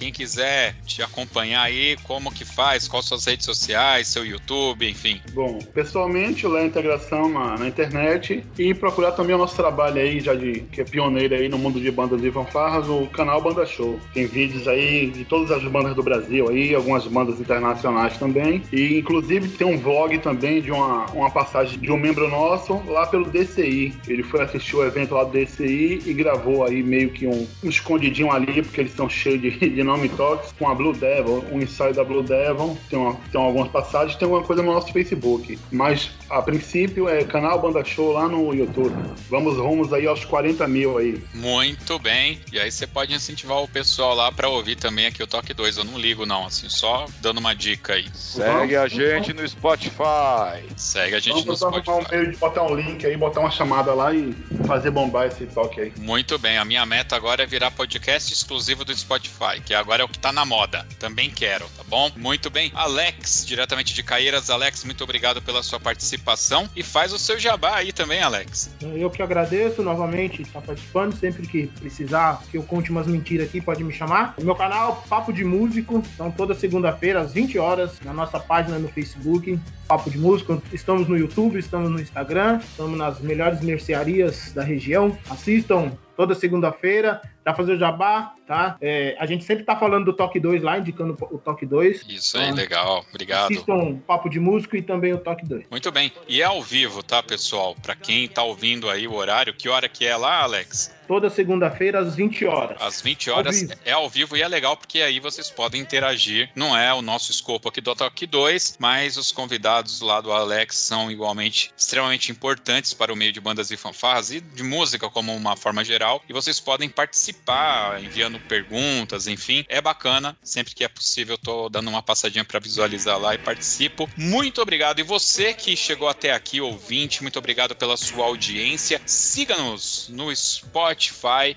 Quem 0.00 0.10
quiser 0.10 0.74
te 0.86 1.02
acompanhar 1.02 1.60
aí, 1.60 1.94
como 2.04 2.32
que 2.32 2.42
faz, 2.42 2.88
quais 2.88 3.04
suas 3.04 3.26
redes 3.26 3.44
sociais, 3.44 4.08
seu 4.08 4.24
YouTube, 4.24 4.88
enfim. 4.88 5.20
Bom, 5.34 5.58
pessoalmente, 5.74 6.46
lá 6.46 6.60
a 6.60 6.64
integração 6.64 7.28
na, 7.28 7.58
na 7.58 7.68
internet 7.68 8.42
e 8.58 8.72
procurar 8.72 9.12
também 9.12 9.34
o 9.34 9.38
nosso 9.38 9.54
trabalho 9.54 10.00
aí, 10.00 10.18
já 10.18 10.34
de 10.34 10.62
que 10.72 10.80
é 10.80 10.84
pioneiro 10.84 11.34
aí 11.34 11.50
no 11.50 11.58
mundo 11.58 11.78
de 11.78 11.90
bandas 11.90 12.24
e 12.24 12.30
fanfarras, 12.30 12.88
o 12.88 13.08
canal 13.08 13.42
Banda 13.42 13.66
Show. 13.66 14.00
Tem 14.14 14.24
vídeos 14.24 14.66
aí 14.66 15.10
de 15.10 15.22
todas 15.26 15.50
as 15.50 15.62
bandas 15.64 15.94
do 15.94 16.02
Brasil 16.02 16.48
aí, 16.48 16.74
algumas 16.74 17.06
bandas 17.06 17.38
internacionais 17.38 18.16
também. 18.16 18.62
E 18.72 18.98
inclusive 18.98 19.48
tem 19.48 19.66
um 19.66 19.76
vlog 19.76 20.16
também 20.20 20.62
de 20.62 20.70
uma, 20.70 21.04
uma 21.10 21.30
passagem 21.30 21.78
de 21.78 21.92
um 21.92 21.98
membro 21.98 22.26
nosso 22.26 22.82
lá 22.86 23.06
pelo 23.06 23.28
DCI. 23.28 23.94
Ele 24.08 24.22
foi 24.22 24.40
assistir 24.40 24.76
o 24.76 24.82
evento 24.82 25.14
lá 25.14 25.24
do 25.24 25.32
DCI 25.32 26.04
e 26.06 26.14
gravou 26.14 26.64
aí 26.64 26.82
meio 26.82 27.10
que 27.10 27.26
um, 27.26 27.46
um 27.62 27.68
escondidinho 27.68 28.32
ali, 28.32 28.62
porque 28.62 28.80
eles 28.80 28.94
são 28.94 29.06
cheios 29.06 29.42
de, 29.42 29.50
de 29.50 29.89
nome 29.90 30.08
toques, 30.10 30.52
com 30.58 30.68
a 30.68 30.74
Blue 30.74 30.92
Devil, 30.92 31.44
um 31.50 31.60
ensaio 31.60 31.92
da 31.92 32.04
Blue 32.04 32.22
Devil. 32.22 32.78
Tem, 32.88 32.98
uma, 32.98 33.14
tem 33.32 33.40
algumas 33.40 33.68
passagens, 33.68 34.16
tem 34.16 34.26
alguma 34.26 34.44
coisa 34.44 34.62
no 34.62 34.72
nosso 34.72 34.92
Facebook. 34.92 35.58
Mas 35.70 36.10
a 36.28 36.40
princípio 36.40 37.08
é 37.08 37.24
canal 37.24 37.60
Banda 37.60 37.84
Show 37.84 38.12
lá 38.12 38.28
no 38.28 38.54
YouTube. 38.54 38.94
Vamos 39.28 39.56
rumos 39.56 39.92
aí 39.92 40.06
aos 40.06 40.24
40 40.24 40.66
mil 40.68 40.98
aí. 40.98 41.22
Muito 41.34 41.98
bem. 41.98 42.40
E 42.52 42.58
aí 42.58 42.70
você 42.70 42.86
pode 42.86 43.12
incentivar 43.12 43.58
o 43.58 43.68
pessoal 43.68 44.14
lá 44.14 44.30
para 44.30 44.48
ouvir 44.48 44.76
também 44.76 45.06
aqui 45.06 45.22
o 45.22 45.26
Toque 45.26 45.52
2. 45.52 45.78
Eu 45.78 45.84
não 45.84 45.98
ligo, 45.98 46.24
não, 46.24 46.46
assim, 46.46 46.68
só 46.68 47.06
dando 47.20 47.38
uma 47.38 47.54
dica 47.54 47.94
aí. 47.94 48.06
Segue 48.14 48.76
a 48.76 48.86
gente 48.86 49.32
no 49.32 49.46
Spotify. 49.46 50.64
Segue 50.76 51.16
a 51.16 51.20
gente 51.20 51.44
no 51.44 51.56
Vamos 51.56 51.60
botar 51.60 51.96
um 51.96 52.00
Spotify. 52.00 52.16
meio 52.16 52.30
de 52.30 52.36
botar 52.36 52.62
um 52.62 52.74
link 52.74 53.04
aí, 53.06 53.16
botar 53.16 53.40
uma 53.40 53.50
chamada 53.50 53.92
lá 53.92 54.14
e 54.14 54.32
fazer 54.66 54.90
bombar 54.90 55.26
esse 55.26 55.46
toque 55.46 55.80
aí. 55.80 55.92
Muito 55.98 56.38
bem, 56.38 56.58
a 56.58 56.64
minha 56.64 56.86
meta 56.86 57.16
agora 57.16 57.42
é 57.42 57.46
virar 57.46 57.70
podcast 57.72 58.32
exclusivo 58.32 58.84
do 58.84 58.96
Spotify, 58.96 59.60
que 59.64 59.74
agora 59.80 60.02
é 60.02 60.04
o 60.04 60.08
que 60.08 60.18
tá 60.18 60.32
na 60.32 60.44
moda. 60.44 60.86
Também 60.98 61.30
quero, 61.30 61.66
tá 61.76 61.82
bom? 61.88 62.10
Muito 62.16 62.50
bem. 62.50 62.70
Alex, 62.74 63.44
diretamente 63.46 63.94
de 63.94 64.02
Caeiras. 64.02 64.50
Alex, 64.50 64.84
muito 64.84 65.02
obrigado 65.02 65.42
pela 65.42 65.62
sua 65.62 65.80
participação. 65.80 66.68
E 66.76 66.82
faz 66.82 67.12
o 67.12 67.18
seu 67.18 67.38
jabá 67.38 67.76
aí 67.76 67.92
também, 67.92 68.20
Alex. 68.20 68.70
Eu 68.80 69.10
que 69.10 69.22
agradeço 69.22 69.82
novamente 69.82 70.42
estar 70.42 70.60
participando. 70.60 71.18
Sempre 71.18 71.46
que 71.46 71.66
precisar 71.66 72.42
que 72.50 72.56
eu 72.56 72.62
conte 72.62 72.90
umas 72.90 73.06
mentiras 73.06 73.48
aqui, 73.48 73.60
pode 73.60 73.82
me 73.82 73.92
chamar. 73.92 74.34
O 74.38 74.44
meu 74.44 74.54
canal, 74.54 75.04
Papo 75.08 75.32
de 75.32 75.44
Músico. 75.44 76.02
Então, 76.14 76.30
toda 76.30 76.54
segunda-feira, 76.54 77.20
às 77.20 77.32
20 77.32 77.58
horas, 77.58 77.98
na 78.04 78.12
nossa 78.12 78.38
página 78.38 78.78
no 78.78 78.88
Facebook, 78.88 79.58
Papo 79.88 80.10
de 80.10 80.18
Músico. 80.18 80.62
Estamos 80.72 81.08
no 81.08 81.16
YouTube, 81.16 81.58
estamos 81.58 81.90
no 81.90 82.00
Instagram, 82.00 82.58
estamos 82.58 82.96
nas 82.96 83.20
melhores 83.20 83.60
mercearias 83.60 84.52
da 84.52 84.62
região. 84.62 85.18
Assistam 85.28 85.92
toda 86.20 86.34
segunda-feira. 86.34 87.22
Pra 87.42 87.54
fazer 87.54 87.72
o 87.72 87.78
jabá, 87.78 88.34
tá? 88.46 88.76
É, 88.82 89.16
a 89.18 89.24
gente 89.24 89.42
sempre 89.42 89.64
tá 89.64 89.74
falando 89.74 90.04
do 90.04 90.12
Toque 90.12 90.38
2 90.38 90.62
lá, 90.62 90.78
indicando 90.78 91.16
o 91.30 91.38
Toque 91.38 91.64
2. 91.64 92.04
Isso 92.06 92.36
aí, 92.36 92.52
legal. 92.52 93.02
Obrigado. 93.08 93.50
Assistam 93.50 93.96
Papo 94.06 94.28
de 94.28 94.38
Músico 94.38 94.76
e 94.76 94.82
também 94.82 95.14
o 95.14 95.18
Toque 95.18 95.46
2. 95.46 95.64
Muito 95.70 95.90
bem. 95.90 96.12
E 96.28 96.42
é 96.42 96.44
ao 96.44 96.62
vivo, 96.62 97.02
tá, 97.02 97.22
pessoal? 97.22 97.74
Pra 97.82 97.96
quem 97.96 98.28
tá 98.28 98.42
ouvindo 98.42 98.90
aí 98.90 99.08
o 99.08 99.14
horário, 99.14 99.54
que 99.54 99.70
hora 99.70 99.88
que 99.88 100.04
é 100.04 100.14
lá, 100.14 100.42
Alex? 100.42 100.94
Toda 101.10 101.28
segunda-feira, 101.28 101.98
às 101.98 102.14
20 102.14 102.44
horas. 102.44 102.80
Às 102.80 103.00
20 103.00 103.30
Ao 103.30 103.38
horas 103.38 103.60
vivo. 103.60 103.72
é 103.84 103.90
ao 103.90 104.08
vivo 104.08 104.36
e 104.36 104.42
é 104.42 104.46
legal 104.46 104.76
porque 104.76 105.02
aí 105.02 105.18
vocês 105.18 105.50
podem 105.50 105.80
interagir. 105.80 106.48
Não 106.54 106.78
é 106.78 106.94
o 106.94 107.02
nosso 107.02 107.32
escopo 107.32 107.68
aqui 107.68 107.80
do 107.80 107.92
Toque 107.96 108.28
2, 108.28 108.76
mas 108.78 109.16
os 109.16 109.32
convidados 109.32 110.00
lá 110.02 110.20
do 110.20 110.30
Alex 110.30 110.76
são 110.76 111.10
igualmente 111.10 111.72
extremamente 111.76 112.30
importantes 112.30 112.94
para 112.94 113.12
o 113.12 113.16
meio 113.16 113.32
de 113.32 113.40
bandas 113.40 113.72
e 113.72 113.76
fanfarras 113.76 114.30
e 114.30 114.40
de 114.40 114.62
música 114.62 115.10
como 115.10 115.34
uma 115.34 115.56
forma 115.56 115.82
geral. 115.82 116.22
E 116.28 116.32
vocês 116.32 116.60
podem 116.60 116.88
participar 116.88 118.00
enviando 118.00 118.38
perguntas, 118.38 119.26
enfim. 119.26 119.64
É 119.68 119.80
bacana. 119.80 120.36
Sempre 120.44 120.76
que 120.76 120.84
é 120.84 120.88
possível, 120.88 121.34
eu 121.34 121.38
tô 121.38 121.68
dando 121.68 121.90
uma 121.90 122.04
passadinha 122.04 122.44
para 122.44 122.60
visualizar 122.60 123.18
lá 123.18 123.34
e 123.34 123.38
participo. 123.38 124.08
Muito 124.16 124.62
obrigado. 124.62 125.00
E 125.00 125.02
você 125.02 125.54
que 125.54 125.76
chegou 125.76 126.08
até 126.08 126.32
aqui, 126.32 126.60
ouvinte, 126.60 127.20
muito 127.20 127.36
obrigado 127.36 127.74
pela 127.74 127.96
sua 127.96 128.26
audiência. 128.26 129.02
Siga-nos 129.04 130.08
no 130.08 130.32
Spotify 130.36 130.99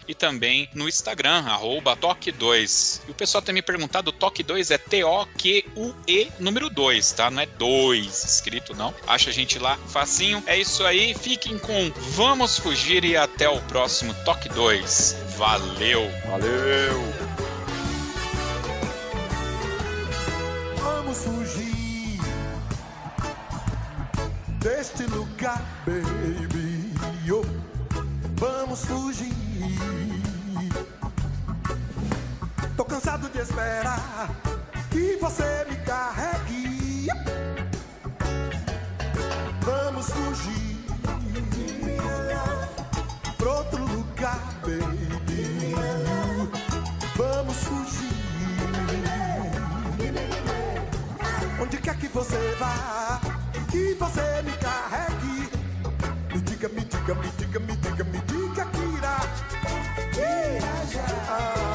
e 0.08 0.16
também 0.16 0.70
no 0.74 0.88
Instagram, 0.88 1.44
arroba 1.46 1.98
Toque2. 1.98 3.02
E 3.08 3.12
o 3.12 3.14
pessoal 3.14 3.42
tem 3.42 3.54
me 3.54 3.62
perguntado, 3.62 4.10
o 4.10 4.14
Toque 4.14 4.44
2 4.44 4.72
é 4.72 4.78
T-O-Q-U-E 4.78 6.32
número 6.40 6.70
2, 6.70 7.12
tá? 7.12 7.30
Não 7.30 7.42
é 7.42 7.46
2 7.46 8.24
escrito, 8.24 8.74
não. 8.76 8.94
Acha 9.08 9.30
a 9.30 9.34
gente 9.34 9.60
lá 9.60 9.78
facinho. 9.88 10.44
É 10.46 10.58
isso 10.58 10.84
aí. 10.86 11.14
Fiquem 11.14 11.58
com 11.58 11.92
Vamos 12.12 12.58
Fugir 12.58 13.04
e 13.04 13.18
até 13.18 13.50
o 13.50 13.60
próximo 13.62 14.14
Toque 14.26 14.50
2. 14.50 15.18
Valeu! 15.38 16.10
Valeu! 16.28 17.14
Vamos 20.78 21.18
fugir 21.18 22.20
deste 24.60 25.04
lugar, 25.04 25.62
baby. 25.86 26.94
Oh, 27.32 27.73
vamos 28.36 28.86
fugir. 28.86 29.34
Tô 32.76 32.86
cansado 32.86 33.30
de 33.30 33.40
esperar 33.40 34.30
que 34.90 35.18
você 35.22 35.66
me 35.70 35.76
carregue. 35.78 37.08
Vamos 39.62 40.08
fugir 40.08 40.86
pra 43.38 43.52
outro 43.52 43.86
lugar, 43.86 44.40
baby. 44.62 45.76
Vamos 47.16 47.58
fugir. 47.58 48.14
Onde 51.62 51.78
quer 51.78 51.98
que 51.98 52.08
você 52.08 52.56
vá, 52.60 53.22
que 53.72 53.94
você 53.94 54.42
me 54.44 54.52
carregue. 54.54 55.50
Me 56.34 56.42
diga, 56.42 56.70
me 56.70 56.82
diga, 56.82 57.16
me 57.16 57.30
diga, 57.38 57.60
me 57.60 57.68
diga. 57.68 57.83
Ah, 60.26 61.73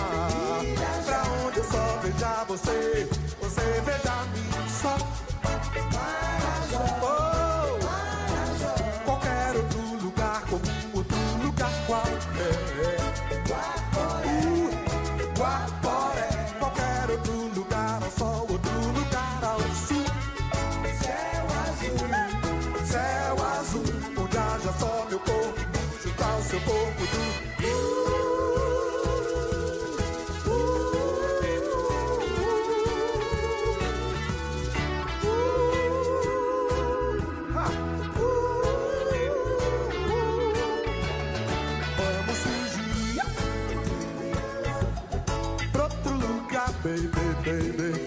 baby. 47.49 48.07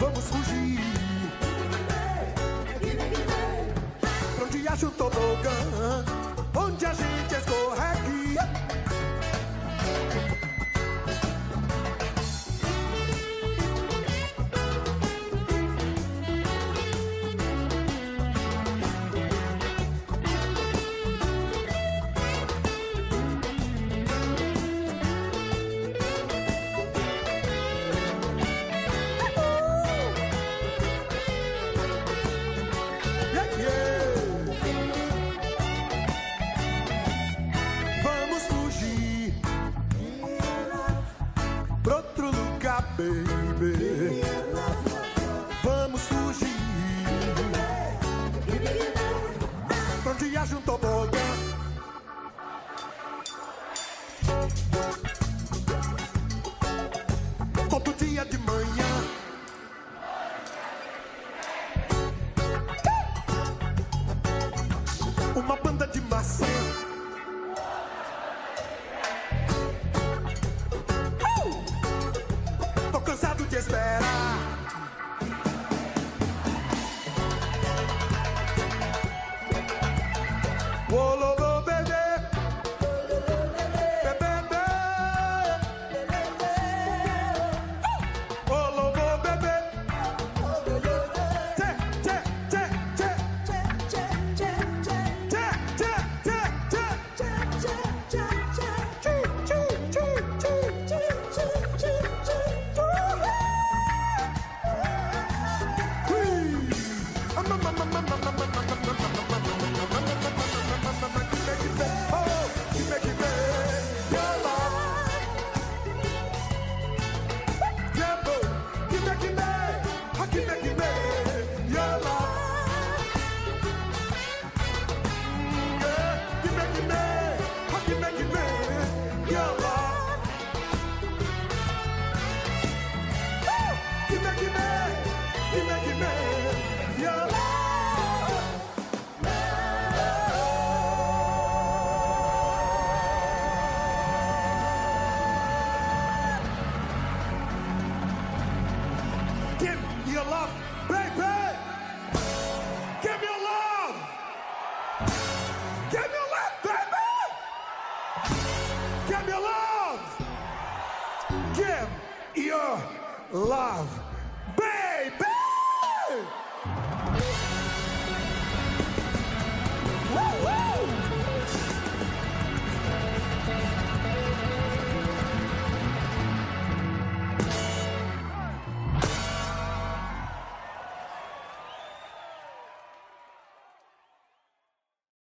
Vamos 0.00 0.24
fugir. 0.24 0.80
Pra 4.36 4.44
onde 4.44 4.68
acha 4.68 4.86
o 4.86 4.90
tobogã, 4.90 6.04